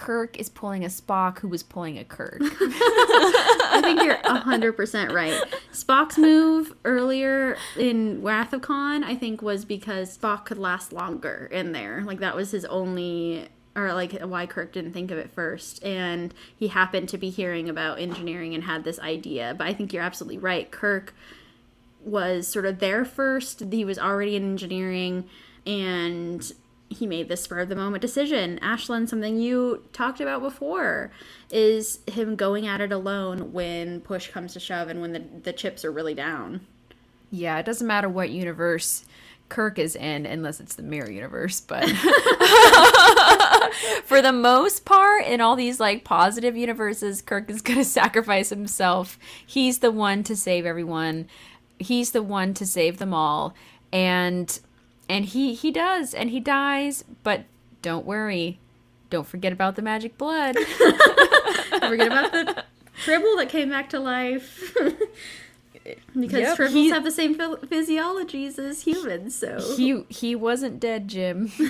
Kirk 0.00 0.38
is 0.38 0.48
pulling 0.48 0.82
a 0.82 0.88
Spock 0.88 1.40
who 1.40 1.48
was 1.48 1.62
pulling 1.62 1.98
a 1.98 2.04
Kirk. 2.04 2.38
I 2.40 3.80
think 3.84 4.02
you're 4.02 4.16
100% 4.16 5.12
right. 5.12 5.38
Spock's 5.74 6.16
move 6.16 6.74
earlier 6.86 7.58
in 7.76 8.22
Wrath 8.22 8.54
of 8.54 8.62
Khan, 8.62 9.04
I 9.04 9.14
think, 9.14 9.42
was 9.42 9.66
because 9.66 10.16
Spock 10.16 10.46
could 10.46 10.56
last 10.56 10.94
longer 10.94 11.50
in 11.52 11.72
there. 11.72 12.02
Like, 12.02 12.20
that 12.20 12.34
was 12.34 12.52
his 12.52 12.64
only. 12.64 13.48
Or, 13.76 13.92
like, 13.92 14.18
why 14.22 14.46
Kirk 14.46 14.72
didn't 14.72 14.94
think 14.94 15.10
of 15.10 15.18
it 15.18 15.30
first. 15.30 15.84
And 15.84 16.32
he 16.56 16.68
happened 16.68 17.10
to 17.10 17.18
be 17.18 17.28
hearing 17.28 17.68
about 17.68 18.00
engineering 18.00 18.54
and 18.54 18.64
had 18.64 18.84
this 18.84 18.98
idea. 19.00 19.54
But 19.56 19.66
I 19.66 19.74
think 19.74 19.92
you're 19.92 20.02
absolutely 20.02 20.38
right. 20.38 20.70
Kirk 20.70 21.14
was 22.02 22.48
sort 22.48 22.64
of 22.64 22.78
there 22.78 23.04
first. 23.04 23.62
He 23.70 23.84
was 23.84 23.98
already 23.98 24.34
in 24.34 24.44
engineering 24.44 25.28
and 25.66 26.52
he 26.90 27.06
made 27.06 27.28
this 27.28 27.42
spur 27.42 27.60
of 27.60 27.68
the 27.68 27.76
moment 27.76 28.02
decision. 28.02 28.58
Ashlyn, 28.62 29.08
something 29.08 29.38
you 29.38 29.84
talked 29.92 30.20
about 30.20 30.42
before 30.42 31.12
is 31.50 32.00
him 32.06 32.36
going 32.36 32.66
at 32.66 32.80
it 32.80 32.92
alone 32.92 33.52
when 33.52 34.00
push 34.00 34.28
comes 34.28 34.52
to 34.54 34.60
shove 34.60 34.88
and 34.88 35.00
when 35.00 35.12
the, 35.12 35.22
the 35.44 35.52
chips 35.52 35.84
are 35.84 35.92
really 35.92 36.14
down. 36.14 36.60
yeah, 37.30 37.58
it 37.58 37.66
doesn't 37.66 37.86
matter 37.86 38.08
what 38.08 38.30
universe 38.30 39.04
Kirk 39.48 39.78
is 39.78 39.96
in, 39.96 40.26
unless 40.26 40.60
it's 40.60 40.74
the 40.76 40.82
mirror 40.82 41.10
universe, 41.10 41.60
but 41.60 41.88
for 44.04 44.22
the 44.22 44.32
most 44.32 44.84
part, 44.84 45.26
in 45.26 45.40
all 45.40 45.56
these 45.56 45.80
like 45.80 46.04
positive 46.04 46.56
universes, 46.56 47.20
Kirk 47.22 47.50
is 47.50 47.62
gonna 47.62 47.84
sacrifice 48.00 48.50
himself. 48.50 49.18
He's 49.44 49.80
the 49.80 49.90
one 49.90 50.22
to 50.24 50.36
save 50.36 50.66
everyone. 50.66 51.28
He's 51.78 52.12
the 52.12 52.22
one 52.22 52.54
to 52.54 52.66
save 52.66 52.98
them 52.98 53.12
all. 53.12 53.54
And 53.92 54.58
and 55.10 55.24
he 55.26 55.54
he 55.54 55.70
does, 55.70 56.14
and 56.14 56.30
he 56.30 56.40
dies, 56.40 57.04
but 57.22 57.44
don't 57.82 58.06
worry. 58.06 58.58
Don't 59.10 59.26
forget 59.26 59.52
about 59.52 59.74
the 59.76 59.82
magic 59.82 60.16
blood. 60.16 60.56
Forget 61.80 62.06
about 62.06 62.30
the 62.32 62.64
tribble 63.02 63.36
that 63.38 63.48
came 63.48 63.68
back 63.70 63.90
to 63.90 63.98
life. 63.98 64.72
because 66.18 66.40
Yep, 66.40 66.56
tribbles 66.58 66.70
he- 66.70 66.90
have 66.90 67.02
the 67.04 67.10
same 67.10 67.34
phy- 67.34 67.56
physiologies 67.66 68.58
as 68.58 68.82
humans, 68.82 69.34
so. 69.34 69.58
he 69.76 70.04
he 70.08 70.34
wasn't 70.36 70.78
dead, 70.80 71.08
Jim. 71.08 71.50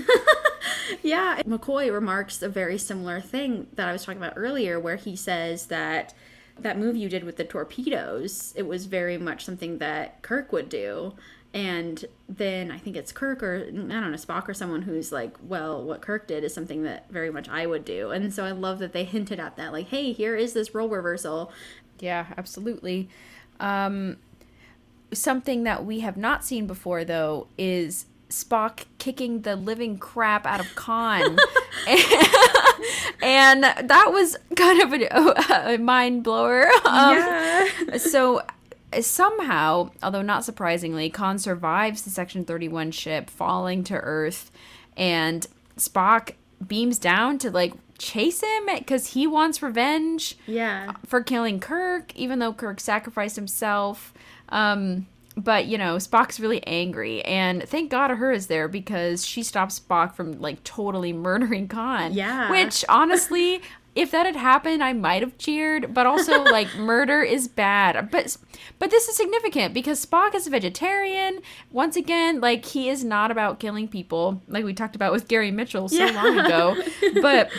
Yeah, 1.02 1.40
McCoy 1.44 1.92
remarks 1.92 2.42
a 2.42 2.48
very 2.48 2.76
similar 2.76 3.20
thing 3.20 3.68
that 3.74 3.88
I 3.88 3.92
was 3.92 4.04
talking 4.04 4.20
about 4.20 4.32
earlier, 4.36 4.78
where 4.78 4.96
he 4.96 5.14
says 5.14 5.66
that 5.66 6.12
that 6.58 6.78
move 6.78 6.96
you 6.96 7.08
did 7.08 7.22
with 7.24 7.36
the 7.36 7.44
torpedoes, 7.44 8.52
it 8.56 8.66
was 8.66 8.86
very 8.86 9.16
much 9.16 9.44
something 9.44 9.78
that 9.78 10.20
Kirk 10.22 10.52
would 10.52 10.68
do. 10.68 11.14
And 11.52 12.04
then 12.28 12.70
I 12.70 12.78
think 12.78 12.96
it's 12.96 13.10
Kirk 13.10 13.42
or 13.42 13.64
I 13.66 13.70
don't 13.70 13.88
know 13.88 14.16
Spock 14.16 14.48
or 14.48 14.54
someone 14.54 14.82
who's 14.82 15.10
like, 15.10 15.34
well, 15.42 15.82
what 15.82 16.00
Kirk 16.00 16.28
did 16.28 16.44
is 16.44 16.54
something 16.54 16.84
that 16.84 17.10
very 17.10 17.30
much 17.30 17.48
I 17.48 17.66
would 17.66 17.84
do, 17.84 18.10
and 18.12 18.32
so 18.32 18.44
I 18.44 18.52
love 18.52 18.78
that 18.78 18.92
they 18.92 19.02
hinted 19.02 19.40
at 19.40 19.56
that, 19.56 19.72
like, 19.72 19.88
hey, 19.88 20.12
here 20.12 20.36
is 20.36 20.52
this 20.52 20.74
role 20.74 20.88
reversal. 20.88 21.50
Yeah, 21.98 22.26
absolutely. 22.38 23.08
Um, 23.58 24.18
something 25.12 25.64
that 25.64 25.84
we 25.84 26.00
have 26.00 26.16
not 26.16 26.44
seen 26.44 26.68
before, 26.68 27.04
though, 27.04 27.48
is 27.58 28.06
Spock 28.28 28.84
kicking 28.98 29.40
the 29.42 29.56
living 29.56 29.98
crap 29.98 30.46
out 30.46 30.60
of 30.60 30.72
Khan. 30.76 31.36
and 33.22 33.64
that 33.64 34.10
was 34.12 34.36
kind 34.56 34.80
of 34.82 34.92
a, 34.92 35.74
a 35.74 35.78
mind 35.78 36.22
blower. 36.22 36.66
Um, 36.84 37.16
Yeah. 37.16 37.96
so 37.96 38.42
somehow, 39.00 39.90
although 40.02 40.22
not 40.22 40.44
surprisingly, 40.44 41.10
Khan 41.10 41.38
survives 41.38 42.02
the 42.02 42.10
Section 42.10 42.44
31 42.44 42.90
ship 42.92 43.30
falling 43.30 43.84
to 43.84 43.94
Earth, 43.94 44.50
and 44.96 45.46
Spock 45.76 46.32
beams 46.66 46.98
down 46.98 47.38
to 47.38 47.50
like 47.50 47.72
chase 47.98 48.42
him 48.42 48.66
because 48.78 49.08
he 49.14 49.26
wants 49.26 49.62
revenge 49.62 50.36
Yeah. 50.46 50.92
for 51.06 51.22
killing 51.22 51.60
Kirk, 51.60 52.14
even 52.16 52.38
though 52.38 52.52
Kirk 52.52 52.80
sacrificed 52.80 53.36
himself. 53.36 54.12
Um, 54.48 55.06
but 55.36 55.66
you 55.66 55.78
know, 55.78 55.96
Spock's 55.96 56.40
really 56.40 56.66
angry, 56.66 57.22
and 57.24 57.62
thank 57.62 57.90
God 57.90 58.10
Uhura 58.10 58.34
is 58.34 58.48
there 58.48 58.68
because 58.68 59.24
she 59.24 59.42
stops 59.42 59.78
Spock 59.80 60.14
from 60.14 60.40
like 60.40 60.62
totally 60.64 61.12
murdering 61.12 61.68
Khan. 61.68 62.12
Yeah. 62.12 62.50
Which 62.50 62.84
honestly, 62.88 63.62
if 63.94 64.10
that 64.12 64.24
had 64.26 64.36
happened, 64.36 64.82
I 64.84 64.92
might 64.92 65.22
have 65.22 65.36
cheered. 65.38 65.92
But 65.92 66.06
also, 66.06 66.42
like 66.44 66.74
murder 66.76 67.22
is 67.22 67.48
bad. 67.48 68.10
But 68.10 68.36
but 68.78 68.90
this 68.90 69.08
is 69.08 69.16
significant 69.16 69.74
because 69.74 70.04
Spock 70.04 70.34
is 70.34 70.46
a 70.46 70.50
vegetarian. 70.50 71.40
Once 71.72 71.96
again, 71.96 72.40
like 72.40 72.64
he 72.64 72.88
is 72.88 73.02
not 73.04 73.30
about 73.30 73.58
killing 73.60 73.88
people, 73.88 74.42
like 74.48 74.64
we 74.64 74.74
talked 74.74 74.96
about 74.96 75.12
with 75.12 75.28
Gary 75.28 75.50
Mitchell 75.50 75.88
so 75.88 76.04
Yeah. 76.04 76.10
long 76.22 76.38
ago. 76.38 76.76
But 77.22 77.50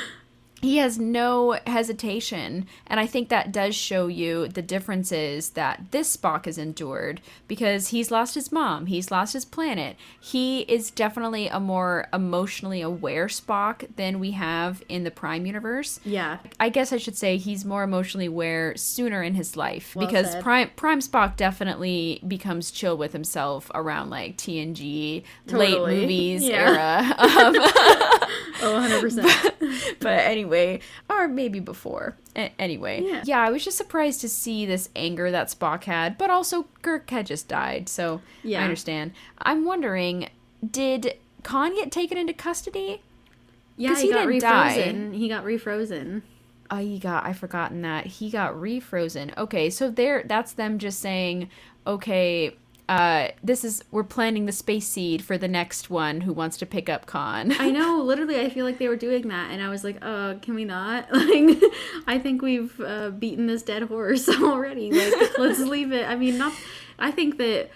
he 0.61 0.77
has 0.77 0.99
no 0.99 1.57
hesitation 1.67 2.65
and 2.87 2.99
i 2.99 3.05
think 3.07 3.29
that 3.29 3.51
does 3.51 3.75
show 3.75 4.07
you 4.07 4.47
the 4.47 4.61
differences 4.61 5.51
that 5.51 5.81
this 5.91 6.15
spock 6.15 6.45
has 6.45 6.57
endured 6.57 7.19
because 7.47 7.89
he's 7.89 8.11
lost 8.11 8.35
his 8.35 8.51
mom 8.51 8.85
he's 8.85 9.09
lost 9.11 9.33
his 9.33 9.45
planet 9.45 9.95
he 10.19 10.61
is 10.61 10.91
definitely 10.91 11.47
a 11.47 11.59
more 11.59 12.07
emotionally 12.13 12.81
aware 12.81 13.27
spock 13.27 13.87
than 13.95 14.19
we 14.19 14.31
have 14.31 14.83
in 14.87 15.03
the 15.03 15.11
prime 15.11 15.45
universe 15.45 15.99
Yeah. 16.03 16.37
I 16.59 16.69
guess 16.69 16.93
I 16.93 16.97
should 16.97 17.17
say 17.17 17.37
he's 17.37 17.65
more 17.65 17.83
emotionally 17.83 18.27
aware 18.27 18.75
sooner 18.77 19.23
in 19.23 19.35
his 19.35 19.57
life 19.57 19.95
Well 19.95 20.05
because 20.05 20.31
said. 20.31 20.43
Prime 20.43 20.69
Prime 20.75 20.99
Spock 20.99 21.35
definitely 21.37 22.21
becomes 22.27 22.69
chill 22.71 22.95
with 22.97 23.13
himself 23.13 23.71
around 23.73 24.09
like 24.09 24.37
TNG 24.37 25.23
late 25.47 25.79
movies 25.79 26.43
Yeah. 26.43 26.55
era. 26.69 27.15
Um, 27.41 27.55
Oh, 28.63 28.77
100%. 28.79 29.97
but 29.99 30.19
anyway, 30.19 30.50
or 31.09 31.27
maybe 31.27 31.59
before. 31.59 32.15
A- 32.35 32.51
anyway, 32.59 33.01
Yeah. 33.23 33.41
I 33.41 33.49
was 33.51 33.63
just 33.63 33.77
surprised 33.77 34.21
to 34.21 34.29
see 34.29 34.65
this 34.65 34.89
anger 34.95 35.31
that 35.31 35.47
Spock 35.47 35.85
had, 35.85 36.17
but 36.17 36.29
also 36.29 36.67
Kirk 36.81 37.09
had 37.09 37.25
just 37.25 37.47
died, 37.47 37.89
so 37.89 38.21
Yeah. 38.43 38.61
I 38.61 38.63
understand. 38.63 39.11
I'm 39.39 39.65
wondering, 39.65 40.29
did 40.69 41.15
Khan 41.43 41.75
get 41.75 41.91
taken 41.91 42.17
into 42.17 42.33
custody? 42.33 43.01
yeah, 43.77 43.95
he, 43.95 44.03
he 44.07 44.09
got 44.11 44.25
didn't 44.27 44.41
die. 44.41 44.77
refrozen. 44.77 45.15
He 45.15 45.27
got 45.29 45.43
refrozen. 45.45 46.21
Oh, 46.69 46.77
he 46.77 46.99
got. 46.99 47.25
I 47.25 47.33
forgotten 47.33 47.81
that 47.81 48.05
he 48.05 48.29
got 48.29 48.53
refrozen. 48.53 49.35
Okay, 49.37 49.69
so 49.69 49.89
there. 49.89 50.23
That's 50.25 50.53
them 50.53 50.77
just 50.79 50.99
saying, 50.99 51.49
okay, 51.85 52.55
uh, 52.91 53.29
this 53.41 53.63
is 53.63 53.85
we're 53.89 54.03
planting 54.03 54.47
the 54.47 54.51
space 54.51 54.85
seed 54.85 55.23
for 55.23 55.37
the 55.37 55.47
next 55.47 55.89
one 55.89 56.19
who 56.19 56.33
wants 56.33 56.57
to 56.57 56.65
pick 56.65 56.89
up 56.89 57.05
Khan. 57.05 57.53
I 57.57 57.71
know, 57.71 58.01
literally, 58.03 58.41
I 58.41 58.49
feel 58.49 58.65
like 58.65 58.79
they 58.79 58.89
were 58.89 58.97
doing 58.97 59.29
that, 59.29 59.49
and 59.49 59.63
I 59.63 59.69
was 59.69 59.85
like, 59.85 59.97
uh, 60.01 60.33
can 60.41 60.55
we 60.55 60.65
not? 60.65 61.07
Like, 61.21 61.61
I 62.07 62.19
think 62.19 62.41
we've 62.41 62.77
uh, 62.81 63.11
beaten 63.11 63.47
this 63.47 63.61
dead 63.63 63.83
horse 63.83 64.27
already. 64.41 64.91
Like, 64.91 65.37
let's 65.37 65.59
leave 65.59 65.93
it. 65.93 66.09
I 66.09 66.15
mean, 66.15 66.37
not. 66.37 66.51
I 66.99 67.11
think 67.11 67.37
that 67.37 67.69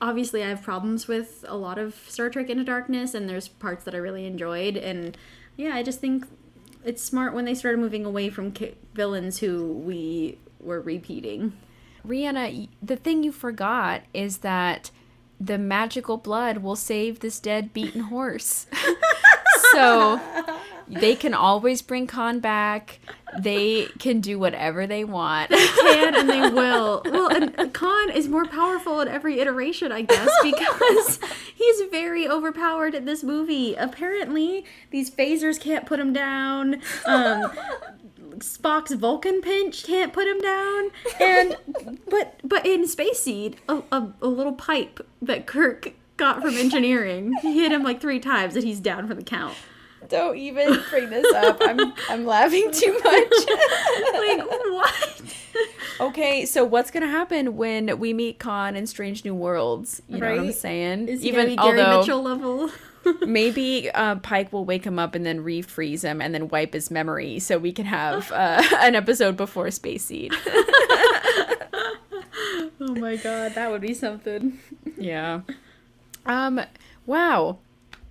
obviously 0.00 0.42
I 0.42 0.48
have 0.48 0.62
problems 0.62 1.08
with 1.08 1.44
a 1.48 1.56
lot 1.56 1.78
of 1.78 1.94
Star 2.08 2.28
Trek 2.28 2.50
Into 2.50 2.64
Darkness, 2.64 3.14
and 3.14 3.28
there's 3.28 3.48
parts 3.48 3.84
that 3.84 3.94
I 3.94 3.98
really 3.98 4.26
enjoyed, 4.26 4.76
and 4.76 5.16
yeah, 5.56 5.74
I 5.74 5.82
just 5.82 6.00
think 6.00 6.26
it's 6.84 7.02
smart 7.02 7.32
when 7.32 7.46
they 7.46 7.54
started 7.54 7.78
moving 7.78 8.04
away 8.04 8.28
from 8.28 8.52
ki- 8.52 8.74
villains 8.92 9.38
who 9.38 9.72
we 9.72 10.38
were 10.60 10.80
repeating. 10.80 11.54
Rhianna, 12.06 12.68
the 12.82 12.96
thing 12.96 13.22
you 13.22 13.32
forgot 13.32 14.02
is 14.12 14.38
that 14.38 14.90
the 15.40 15.58
magical 15.58 16.16
blood 16.16 16.58
will 16.58 16.76
save 16.76 17.20
this 17.20 17.40
dead 17.40 17.72
beaten 17.72 18.02
horse. 18.02 18.66
so 19.72 20.20
they 20.88 21.14
can 21.14 21.34
always 21.34 21.82
bring 21.82 22.06
Khan 22.06 22.40
back. 22.40 23.00
They 23.38 23.86
can 23.98 24.20
do 24.20 24.38
whatever 24.38 24.86
they 24.86 25.04
want. 25.04 25.50
They 25.50 25.66
can 25.66 26.14
and 26.14 26.28
they 26.28 26.50
will. 26.54 27.02
Well, 27.04 27.28
and 27.34 27.72
Khan 27.72 28.10
is 28.10 28.28
more 28.28 28.46
powerful 28.46 29.00
at 29.00 29.08
every 29.08 29.40
iteration, 29.40 29.90
I 29.90 30.02
guess, 30.02 30.30
because 30.42 31.18
he's 31.54 31.82
very 31.90 32.28
overpowered 32.28 32.94
in 32.94 33.04
this 33.04 33.22
movie. 33.22 33.74
Apparently, 33.74 34.64
these 34.90 35.10
phasers 35.10 35.58
can't 35.58 35.86
put 35.86 35.98
him 35.98 36.12
down. 36.12 36.82
Um, 37.06 37.50
Spock's 38.42 38.92
Vulcan 38.92 39.40
pinch 39.40 39.84
can't 39.84 40.12
put 40.12 40.26
him 40.26 40.40
down, 40.40 40.90
and 41.20 41.56
but 42.10 42.40
but 42.44 42.66
in 42.66 42.86
Space 42.86 43.20
Seed, 43.20 43.56
a, 43.68 43.82
a, 43.90 44.12
a 44.20 44.26
little 44.26 44.52
pipe 44.52 45.06
that 45.22 45.46
Kirk 45.46 45.92
got 46.16 46.42
from 46.42 46.56
engineering 46.56 47.32
hit 47.40 47.72
him 47.72 47.82
like 47.82 48.00
three 48.00 48.20
times, 48.20 48.54
and 48.56 48.64
he's 48.64 48.80
down 48.80 49.08
for 49.08 49.14
the 49.14 49.24
count. 49.24 49.54
Don't 50.08 50.36
even 50.36 50.80
bring 50.90 51.10
this 51.10 51.32
up. 51.34 51.58
I'm 51.60 51.92
I'm 52.08 52.26
laughing 52.26 52.70
too 52.72 52.92
much. 53.04 53.32
Like 54.14 54.46
what? 54.46 55.22
okay, 56.00 56.44
so 56.44 56.64
what's 56.64 56.90
gonna 56.90 57.08
happen 57.08 57.56
when 57.56 57.98
we 57.98 58.12
meet 58.12 58.38
Khan 58.38 58.76
in 58.76 58.86
Strange 58.86 59.24
New 59.24 59.34
Worlds? 59.34 60.02
You 60.08 60.18
know 60.18 60.30
what 60.30 60.40
I'm 60.40 60.52
saying? 60.52 61.08
Is 61.08 61.22
he 61.22 61.30
gonna 61.30 61.46
be 61.46 61.56
Gary 61.56 61.98
Mitchell 61.98 62.22
level? 62.22 62.70
Maybe 63.26 63.90
uh, 63.90 64.16
Pike 64.16 64.52
will 64.52 64.64
wake 64.64 64.84
him 64.84 64.98
up 64.98 65.14
and 65.14 65.24
then 65.24 65.44
refreeze 65.44 66.02
him 66.02 66.20
and 66.22 66.34
then 66.34 66.48
wipe 66.48 66.72
his 66.74 66.90
memory, 66.90 67.38
so 67.38 67.58
we 67.58 67.72
can 67.72 67.86
have 67.86 68.30
uh, 68.32 68.62
an 68.80 68.94
episode 68.94 69.36
before 69.36 69.70
Space 69.70 70.04
Seed. 70.04 70.32
Oh 72.84 72.94
my 72.96 73.14
god, 73.16 73.54
that 73.54 73.70
would 73.70 73.80
be 73.80 73.94
something. 73.94 74.58
yeah. 74.96 75.42
Um. 76.26 76.60
Wow. 77.06 77.58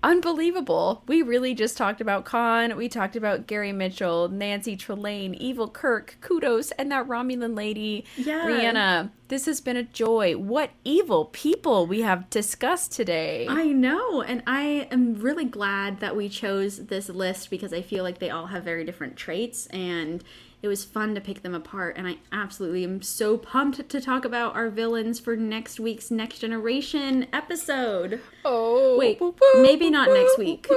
Unbelievable. 0.03 1.03
We 1.07 1.21
really 1.21 1.53
just 1.53 1.77
talked 1.77 2.01
about 2.01 2.25
Khan. 2.25 2.75
We 2.75 2.89
talked 2.89 3.15
about 3.15 3.45
Gary 3.45 3.71
Mitchell, 3.71 4.29
Nancy 4.29 4.75
Trelane, 4.75 5.35
Evil 5.35 5.67
Kirk, 5.67 6.17
Kodos, 6.21 6.71
and 6.79 6.91
that 6.91 7.07
Romulan 7.07 7.55
lady, 7.55 8.05
Yeah. 8.17 8.47
Rhianna. 8.47 9.11
This 9.27 9.45
has 9.45 9.61
been 9.61 9.77
a 9.77 9.83
joy. 9.83 10.33
What 10.33 10.71
evil 10.83 11.25
people 11.25 11.85
we 11.85 12.01
have 12.01 12.29
discussed 12.29 12.91
today. 12.91 13.45
I 13.47 13.65
know, 13.65 14.21
and 14.21 14.41
I 14.47 14.87
am 14.91 15.15
really 15.15 15.45
glad 15.45 15.99
that 15.99 16.15
we 16.15 16.29
chose 16.29 16.87
this 16.87 17.07
list 17.07 17.49
because 17.49 17.71
I 17.71 17.81
feel 17.81 18.03
like 18.03 18.17
they 18.19 18.29
all 18.29 18.47
have 18.47 18.63
very 18.63 18.83
different 18.83 19.15
traits 19.15 19.67
and 19.67 20.23
it 20.61 20.67
was 20.67 20.83
fun 20.85 21.15
to 21.15 21.21
pick 21.21 21.41
them 21.41 21.55
apart 21.55 21.97
and 21.97 22.07
I 22.07 22.17
absolutely 22.31 22.83
am 22.83 23.01
so 23.01 23.37
pumped 23.37 23.89
to 23.89 24.01
talk 24.01 24.25
about 24.25 24.55
our 24.55 24.69
villains 24.69 25.19
for 25.19 25.35
next 25.35 25.79
week's 25.79 26.11
Next 26.11 26.39
Generation 26.39 27.27
episode. 27.33 28.21
oh, 28.45 28.97
Wait, 28.97 29.19
maybe 29.61 29.89
not 29.89 30.09
next 30.09 30.37
week. 30.37 30.67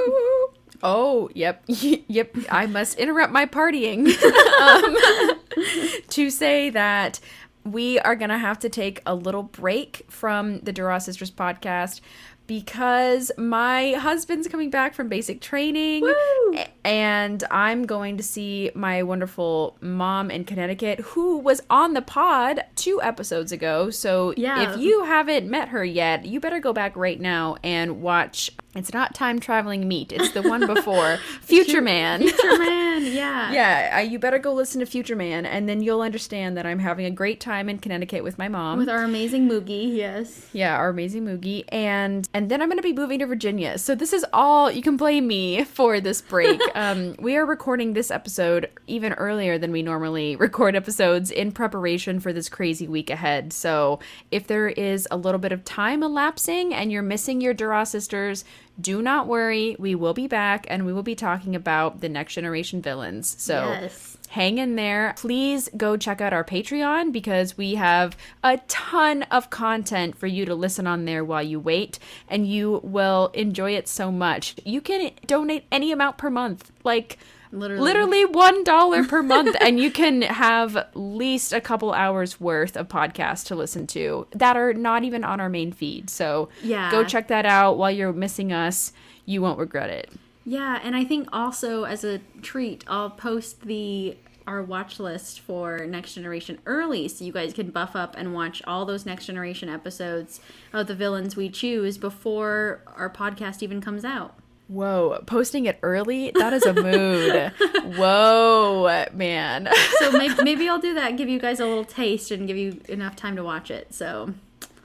Oh, 0.83 1.29
yep, 1.33 1.63
yep. 1.67 2.35
I 2.51 2.65
must 2.65 2.97
interrupt 2.97 3.31
my 3.31 3.45
partying 3.45 4.07
um, 4.61 6.01
to 6.09 6.29
say 6.29 6.69
that 6.71 7.19
we 7.63 7.97
are 7.99 8.15
gonna 8.15 8.37
have 8.37 8.59
to 8.59 8.69
take 8.69 9.01
a 9.05 9.15
little 9.15 9.43
break 9.43 10.05
from 10.09 10.59
the 10.59 10.71
Duras 10.71 11.05
Sisters 11.05 11.31
podcast 11.31 12.01
because 12.47 13.31
my 13.37 13.93
husband's 13.93 14.47
coming 14.47 14.69
back 14.69 14.93
from 14.93 15.07
basic 15.09 15.41
training 15.41 16.01
Woo! 16.03 16.57
and 16.83 17.43
I'm 17.49 17.85
going 17.85 18.17
to 18.17 18.23
see 18.23 18.71
my 18.75 19.03
wonderful 19.03 19.77
mom 19.81 20.29
in 20.29 20.45
Connecticut 20.45 20.99
who 20.99 21.37
was 21.39 21.61
on 21.69 21.93
the 21.93 22.01
pod 22.01 22.61
two 22.75 23.01
episodes 23.01 23.51
ago. 23.51 23.89
So 23.89 24.33
Yeah. 24.37 24.73
if 24.73 24.79
you 24.79 25.03
haven't 25.05 25.49
met 25.49 25.69
her 25.69 25.83
yet, 25.83 26.25
you 26.25 26.39
better 26.39 26.59
go 26.59 26.73
back 26.73 26.95
right 26.95 27.19
now 27.19 27.57
and 27.63 28.01
watch. 28.01 28.51
It's 28.75 28.91
not 28.91 29.15
time 29.15 29.39
traveling 29.39 29.87
meat. 29.87 30.11
It's 30.11 30.31
the 30.33 30.41
one 30.41 30.67
before 30.73 31.17
Future 31.41 31.81
Man. 31.81 32.21
Future 32.21 32.57
Man, 32.59 33.05
yeah. 33.05 33.51
yeah, 33.51 34.01
you 34.01 34.19
better 34.19 34.37
go 34.37 34.53
listen 34.53 34.81
to 34.81 34.85
Future 34.85 35.15
Man, 35.15 35.45
and 35.45 35.69
then 35.69 35.81
you'll 35.81 36.01
understand 36.01 36.57
that 36.57 36.65
I'm 36.65 36.79
having 36.79 37.05
a 37.05 37.11
great 37.11 37.39
time 37.39 37.69
in 37.69 37.79
Connecticut 37.79 38.23
with 38.23 38.37
my 38.37 38.49
mom. 38.49 38.77
With 38.77 38.89
our 38.89 39.03
amazing 39.03 39.47
Moogie, 39.47 39.95
yes. 39.95 40.47
Yeah, 40.51 40.75
our 40.75 40.89
amazing 40.89 41.25
Moogie. 41.25 41.63
And 41.69 42.27
and 42.33 42.51
then 42.51 42.61
I'm 42.61 42.67
going 42.67 42.77
to 42.77 42.83
be 42.83 42.93
moving 42.93 43.19
to 43.19 43.25
Virginia. 43.25 43.77
So 43.77 43.95
this 43.95 44.11
is 44.11 44.25
all 44.33 44.69
you 44.69 44.81
can 44.81 44.97
blame 44.97 45.25
me 45.25 45.63
for 45.63 46.01
this 46.01 46.21
break. 46.21 46.59
um, 46.75 47.15
we 47.19 47.37
are 47.37 47.45
recording 47.45 47.93
this 47.93 48.11
episode 48.11 48.69
even 48.87 49.13
earlier 49.13 49.57
than 49.57 49.71
we 49.71 49.83
normally 49.83 50.35
record 50.35 50.75
episodes 50.75 51.31
in 51.31 51.53
preparation 51.53 52.19
for 52.19 52.33
this 52.33 52.49
crazy 52.49 52.87
week 52.87 53.09
ahead. 53.09 53.53
So 53.53 53.99
if 54.31 54.47
there 54.47 54.67
is 54.67 55.07
a 55.09 55.17
little 55.17 55.39
bit 55.39 55.53
of 55.53 55.63
time 55.63 56.03
elapsing 56.03 56.73
and 56.73 56.91
you're 56.91 57.01
missing 57.01 57.39
your 57.39 57.53
Duras 57.53 57.89
sisters, 57.89 58.43
do 58.79 59.01
not 59.01 59.27
worry. 59.27 59.75
We 59.79 59.95
will 59.95 60.13
be 60.13 60.27
back 60.27 60.65
and 60.69 60.85
we 60.85 60.91
will 60.93 61.03
be 61.03 61.15
talking 61.15 61.55
about 61.55 62.01
the 62.01 62.09
next 62.09 62.33
generation 62.33 62.81
villains. 62.81 63.35
So 63.41 63.69
Yes. 63.81 64.17
hang 64.29 64.57
in 64.57 64.75
there. 64.75 65.13
Please 65.17 65.69
go 65.77 65.95
check 65.95 66.19
out 66.19 66.33
our 66.33 66.43
Patreon 66.43 67.11
because 67.11 67.57
we 67.57 67.75
have 67.75 68.17
a 68.43 68.57
ton 68.67 69.23
of 69.23 69.49
content 69.49 70.17
for 70.17 70.27
you 70.27 70.45
to 70.45 70.53
listen 70.55 70.87
on 70.87 71.05
there 71.05 71.23
while 71.23 71.43
you 71.43 71.59
wait, 71.59 71.99
and 72.27 72.47
you 72.47 72.81
will 72.83 73.27
enjoy 73.33 73.71
it 73.75 73.87
so 73.87 74.11
much. 74.11 74.55
You 74.65 74.81
can 74.81 75.11
donate 75.25 75.65
any 75.71 75.91
amount 75.91 76.17
per 76.17 76.29
month, 76.29 76.71
like 76.83 77.17
Literally. 77.55 77.83
literally 77.83 78.25
one 78.25 78.63
dollar 78.63 79.03
per 79.03 79.23
month, 79.23 79.55
and 79.61 79.79
you 79.79 79.89
can 79.91 80.21
have 80.23 80.75
at 80.75 80.95
least 80.95 81.53
a 81.53 81.61
couple 81.61 81.93
hours 81.93 82.39
worth 82.39 82.75
of 82.75 82.87
podcasts 82.87 83.45
to 83.47 83.55
listen 83.55 83.87
to 83.87 84.27
that 84.31 84.57
are 84.57 84.73
not 84.73 85.03
even 85.03 85.23
on 85.23 85.39
our 85.39 85.49
main 85.49 85.71
feed. 85.71 86.09
So 86.09 86.49
Yeah. 86.63 86.91
go 86.91 87.03
check 87.03 87.27
that 87.29 87.45
out 87.45 87.77
while 87.77 87.91
you're 87.91 88.13
missing 88.13 88.51
us. 88.51 88.91
You 89.25 89.41
won't 89.41 89.57
regret 89.59 89.89
it. 89.89 90.11
Yeah, 90.45 90.79
and 90.83 90.95
I 90.95 91.03
think 91.03 91.27
also 91.33 91.85
as 91.85 92.03
a 92.03 92.19
treat, 92.41 92.83
I'll 92.87 93.09
post 93.09 93.61
the 93.61 94.17
our 94.47 94.61
watch 94.61 94.99
list 94.99 95.39
for 95.39 95.87
Next 95.87 96.13
Generation 96.13 96.59
early 96.67 97.07
so 97.07 97.25
you 97.25 97.31
guys 97.31 97.51
can 97.51 97.71
buff 97.71 97.95
up 97.95 98.13
and 98.15 98.31
watch 98.31 98.61
all 98.67 98.85
those 98.85 99.03
Next 99.03 99.25
Generation 99.25 99.69
episodes 99.69 100.39
of 100.71 100.85
the 100.85 100.93
villains 100.93 101.35
we 101.35 101.49
choose 101.49 101.97
before 101.97 102.81
our 102.95 103.09
podcast 103.09 103.63
even 103.63 103.81
comes 103.81 104.05
out. 104.05 104.35
Whoa, 104.67 105.21
posting 105.27 105.65
it 105.65 105.77
early? 105.83 106.31
That 106.31 106.53
is 106.53 106.65
a 106.65 106.73
mood. 106.73 107.51
Whoa, 107.97 109.05
man. 109.13 109.69
So 109.99 110.11
maybe, 110.11 110.35
maybe 110.43 110.67
I'll 110.67 110.79
do 110.79 110.95
that, 110.95 111.17
give 111.17 111.29
you 111.29 111.39
guys 111.39 111.59
a 111.59 111.65
little 111.65 111.85
taste 111.85 112.31
and 112.31 112.47
give 112.47 112.57
you 112.57 112.81
enough 112.89 113.15
time 113.15 113.35
to 113.35 113.43
watch 113.43 113.69
it. 113.69 113.93
So, 113.93 114.33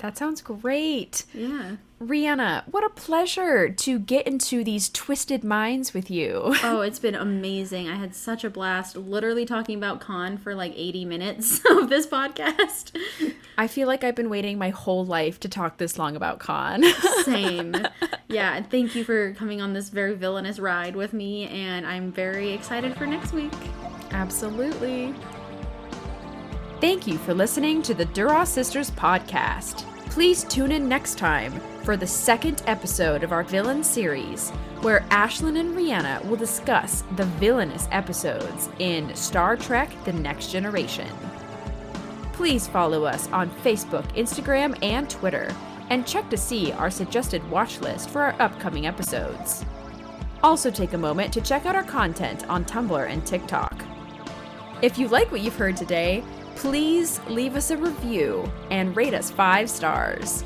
That 0.00 0.16
sounds 0.18 0.40
great. 0.42 1.24
yeah. 1.34 1.76
Rhianna, 2.02 2.64
what 2.70 2.82
a 2.82 2.88
pleasure 2.88 3.68
to 3.68 3.98
get 3.98 4.26
into 4.26 4.64
these 4.64 4.88
twisted 4.88 5.44
minds 5.44 5.92
with 5.92 6.10
you. 6.10 6.56
Oh, 6.62 6.80
it's 6.80 6.98
been 6.98 7.14
amazing. 7.14 7.88
I 7.90 7.96
had 7.96 8.14
such 8.14 8.42
a 8.42 8.48
blast 8.48 8.96
literally 8.96 9.44
talking 9.44 9.76
about 9.76 10.00
Khan 10.00 10.38
for 10.38 10.54
like 10.54 10.72
80 10.74 11.04
minutes 11.04 11.60
of 11.70 11.90
this 11.90 12.06
podcast. 12.06 12.96
I 13.58 13.66
feel 13.66 13.86
like 13.86 14.02
I've 14.02 14.14
been 14.16 14.30
waiting 14.30 14.56
my 14.56 14.70
whole 14.70 15.04
life 15.04 15.38
to 15.40 15.48
talk 15.50 15.76
this 15.76 15.98
long 15.98 16.16
about 16.16 16.38
Khan. 16.38 16.82
Same. 17.24 17.74
Yeah, 18.28 18.54
and 18.56 18.70
thank 18.70 18.94
you 18.94 19.04
for 19.04 19.34
coming 19.34 19.60
on 19.60 19.74
this 19.74 19.90
very 19.90 20.14
villainous 20.14 20.58
ride 20.58 20.96
with 20.96 21.12
me, 21.12 21.48
and 21.48 21.86
I'm 21.86 22.10
very 22.12 22.52
excited 22.52 22.96
for 22.96 23.04
next 23.06 23.34
week. 23.34 23.52
Absolutely. 24.12 25.14
Thank 26.80 27.06
you 27.06 27.18
for 27.18 27.34
listening 27.34 27.82
to 27.82 27.92
the 27.92 28.06
Duras 28.06 28.48
Sisters 28.48 28.90
podcast. 28.90 29.84
Please 30.10 30.42
tune 30.42 30.72
in 30.72 30.88
next 30.88 31.18
time 31.18 31.52
for 31.84 31.96
the 31.96 32.06
second 32.06 32.64
episode 32.66 33.22
of 33.22 33.30
our 33.30 33.44
villain 33.44 33.84
series, 33.84 34.50
where 34.80 35.06
Ashlyn 35.10 35.60
and 35.60 35.72
Rhianna 35.76 36.24
will 36.24 36.36
discuss 36.36 37.04
the 37.14 37.24
villainous 37.24 37.86
episodes 37.92 38.68
in 38.80 39.14
Star 39.14 39.56
Trek 39.56 39.88
The 40.04 40.12
Next 40.12 40.50
Generation. 40.50 41.06
Please 42.32 42.66
follow 42.66 43.04
us 43.04 43.28
on 43.28 43.50
Facebook, 43.62 44.04
Instagram, 44.16 44.76
and 44.82 45.08
Twitter, 45.08 45.54
and 45.90 46.04
check 46.04 46.28
to 46.30 46.36
see 46.36 46.72
our 46.72 46.90
suggested 46.90 47.48
watch 47.48 47.80
list 47.80 48.10
for 48.10 48.22
our 48.22 48.34
upcoming 48.40 48.88
episodes. 48.88 49.64
Also, 50.42 50.72
take 50.72 50.92
a 50.94 50.98
moment 50.98 51.32
to 51.32 51.40
check 51.40 51.66
out 51.66 51.76
our 51.76 51.84
content 51.84 52.48
on 52.48 52.64
Tumblr 52.64 53.08
and 53.08 53.24
TikTok. 53.24 53.84
If 54.82 54.98
you 54.98 55.06
like 55.06 55.30
what 55.30 55.42
you've 55.42 55.56
heard 55.56 55.76
today, 55.76 56.24
please 56.60 57.22
leave 57.26 57.56
us 57.56 57.70
a 57.70 57.76
review 57.76 58.44
and 58.70 58.94
rate 58.94 59.14
us 59.14 59.30
five 59.30 59.68
stars. 59.70 60.44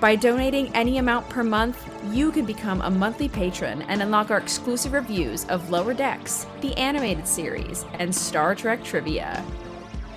By 0.00 0.16
donating 0.16 0.74
any 0.74 0.98
amount 0.98 1.28
per 1.28 1.44
month, 1.44 1.88
you 2.12 2.32
can 2.32 2.44
become 2.44 2.80
a 2.80 2.90
monthly 2.90 3.28
patron 3.28 3.82
and 3.82 4.02
unlock 4.02 4.32
our 4.32 4.38
exclusive 4.38 4.92
reviews 4.92 5.44
of 5.46 5.70
Lower 5.70 5.94
Decks, 5.94 6.46
the 6.62 6.76
animated 6.76 7.28
series, 7.28 7.84
and 7.94 8.12
Star 8.12 8.56
Trek 8.56 8.82
trivia. 8.82 9.44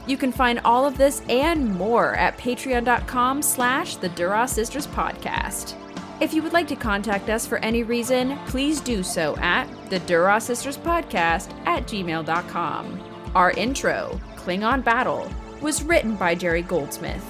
You 0.07 0.17
can 0.17 0.31
find 0.31 0.59
all 0.65 0.87
of 0.87 0.97
this 0.97 1.21
and 1.29 1.75
more 1.75 2.15
at 2.15 2.39
patreon.com 2.39 3.43
slash 3.43 3.97
the 3.97 4.09
Duras 4.09 4.51
Sisters 4.51 4.87
Podcast. 4.87 5.75
If 6.19 6.33
you 6.33 6.41
would 6.41 6.53
like 6.53 6.67
to 6.69 6.75
contact 6.75 7.29
us 7.29 7.45
for 7.45 7.59
any 7.59 7.83
reason, 7.83 8.39
please 8.47 8.81
do 8.81 9.03
so 9.03 9.37
at 9.37 9.67
the 9.91 9.99
Duras 9.99 10.45
Sisters 10.45 10.77
Podcast 10.77 11.53
at 11.67 11.83
gmail.com. 11.83 13.31
Our 13.35 13.51
intro, 13.51 14.19
Klingon 14.41 14.83
Battle, 14.83 15.29
was 15.61 15.83
written 15.83 16.15
by 16.15 16.33
Jerry 16.33 16.63
Goldsmith. 16.63 17.23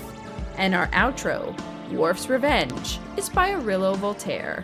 And 0.58 0.74
our 0.74 0.88
outro, 0.88 1.52
Worf's 1.92 2.30
Revenge, 2.30 3.00
is 3.18 3.28
by 3.28 3.52
Aurelio 3.52 3.96
Voltaire. 3.96 4.64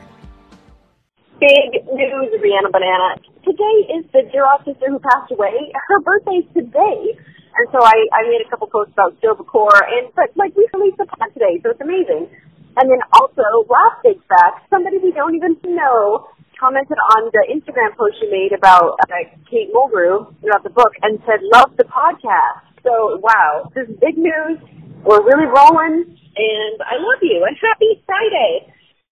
Big 1.42 1.84
news, 1.92 2.32
Rhianna 2.40 2.72
Banana. 2.72 3.20
Today 3.44 4.00
is 4.00 4.06
the 4.14 4.24
Duras 4.32 4.64
sister 4.64 4.88
who 4.88 4.98
passed 5.00 5.30
away. 5.30 5.74
Her 5.76 6.00
birthday's 6.00 6.46
today. 6.54 7.20
And 7.58 7.68
so 7.74 7.84
I, 7.84 8.08
I 8.14 8.24
made 8.30 8.40
a 8.46 8.50
couple 8.50 8.68
posts 8.68 8.94
about 8.94 9.20
Silvercore, 9.20 9.84
and 9.84 10.08
but 10.16 10.32
like 10.38 10.56
we 10.56 10.70
released 10.74 11.00
the 11.00 11.06
pod 11.06 11.28
today, 11.34 11.60
so 11.62 11.72
it's 11.72 11.82
amazing. 11.82 12.30
And 12.78 12.90
then 12.90 13.00
also, 13.20 13.44
last 13.68 14.04
big 14.04 14.24
fact, 14.30 14.70
somebody 14.70 15.00
we 15.00 15.12
don't 15.12 15.36
even 15.36 15.58
know 15.66 16.30
commented 16.60 16.98
on 17.18 17.30
the 17.32 17.44
Instagram 17.50 17.96
post 17.96 18.18
you 18.22 18.30
made 18.32 18.52
about 18.54 18.98
uh, 19.10 19.24
Kate 19.50 19.72
Mulgrew 19.74 20.34
about 20.44 20.64
the 20.64 20.70
book 20.70 20.92
and 21.02 21.20
said, 21.26 21.40
love 21.54 21.72
the 21.78 21.86
podcast. 21.86 22.66
So, 22.84 23.20
wow, 23.22 23.70
this 23.76 23.88
is 23.88 23.96
big 24.00 24.18
news. 24.18 24.60
We're 25.04 25.24
really 25.24 25.46
rolling, 25.46 26.04
and 26.08 26.76
I 26.82 26.98
love 26.98 27.22
you, 27.22 27.46
and 27.48 27.58
happy 27.62 28.04
Friday. 28.06 28.74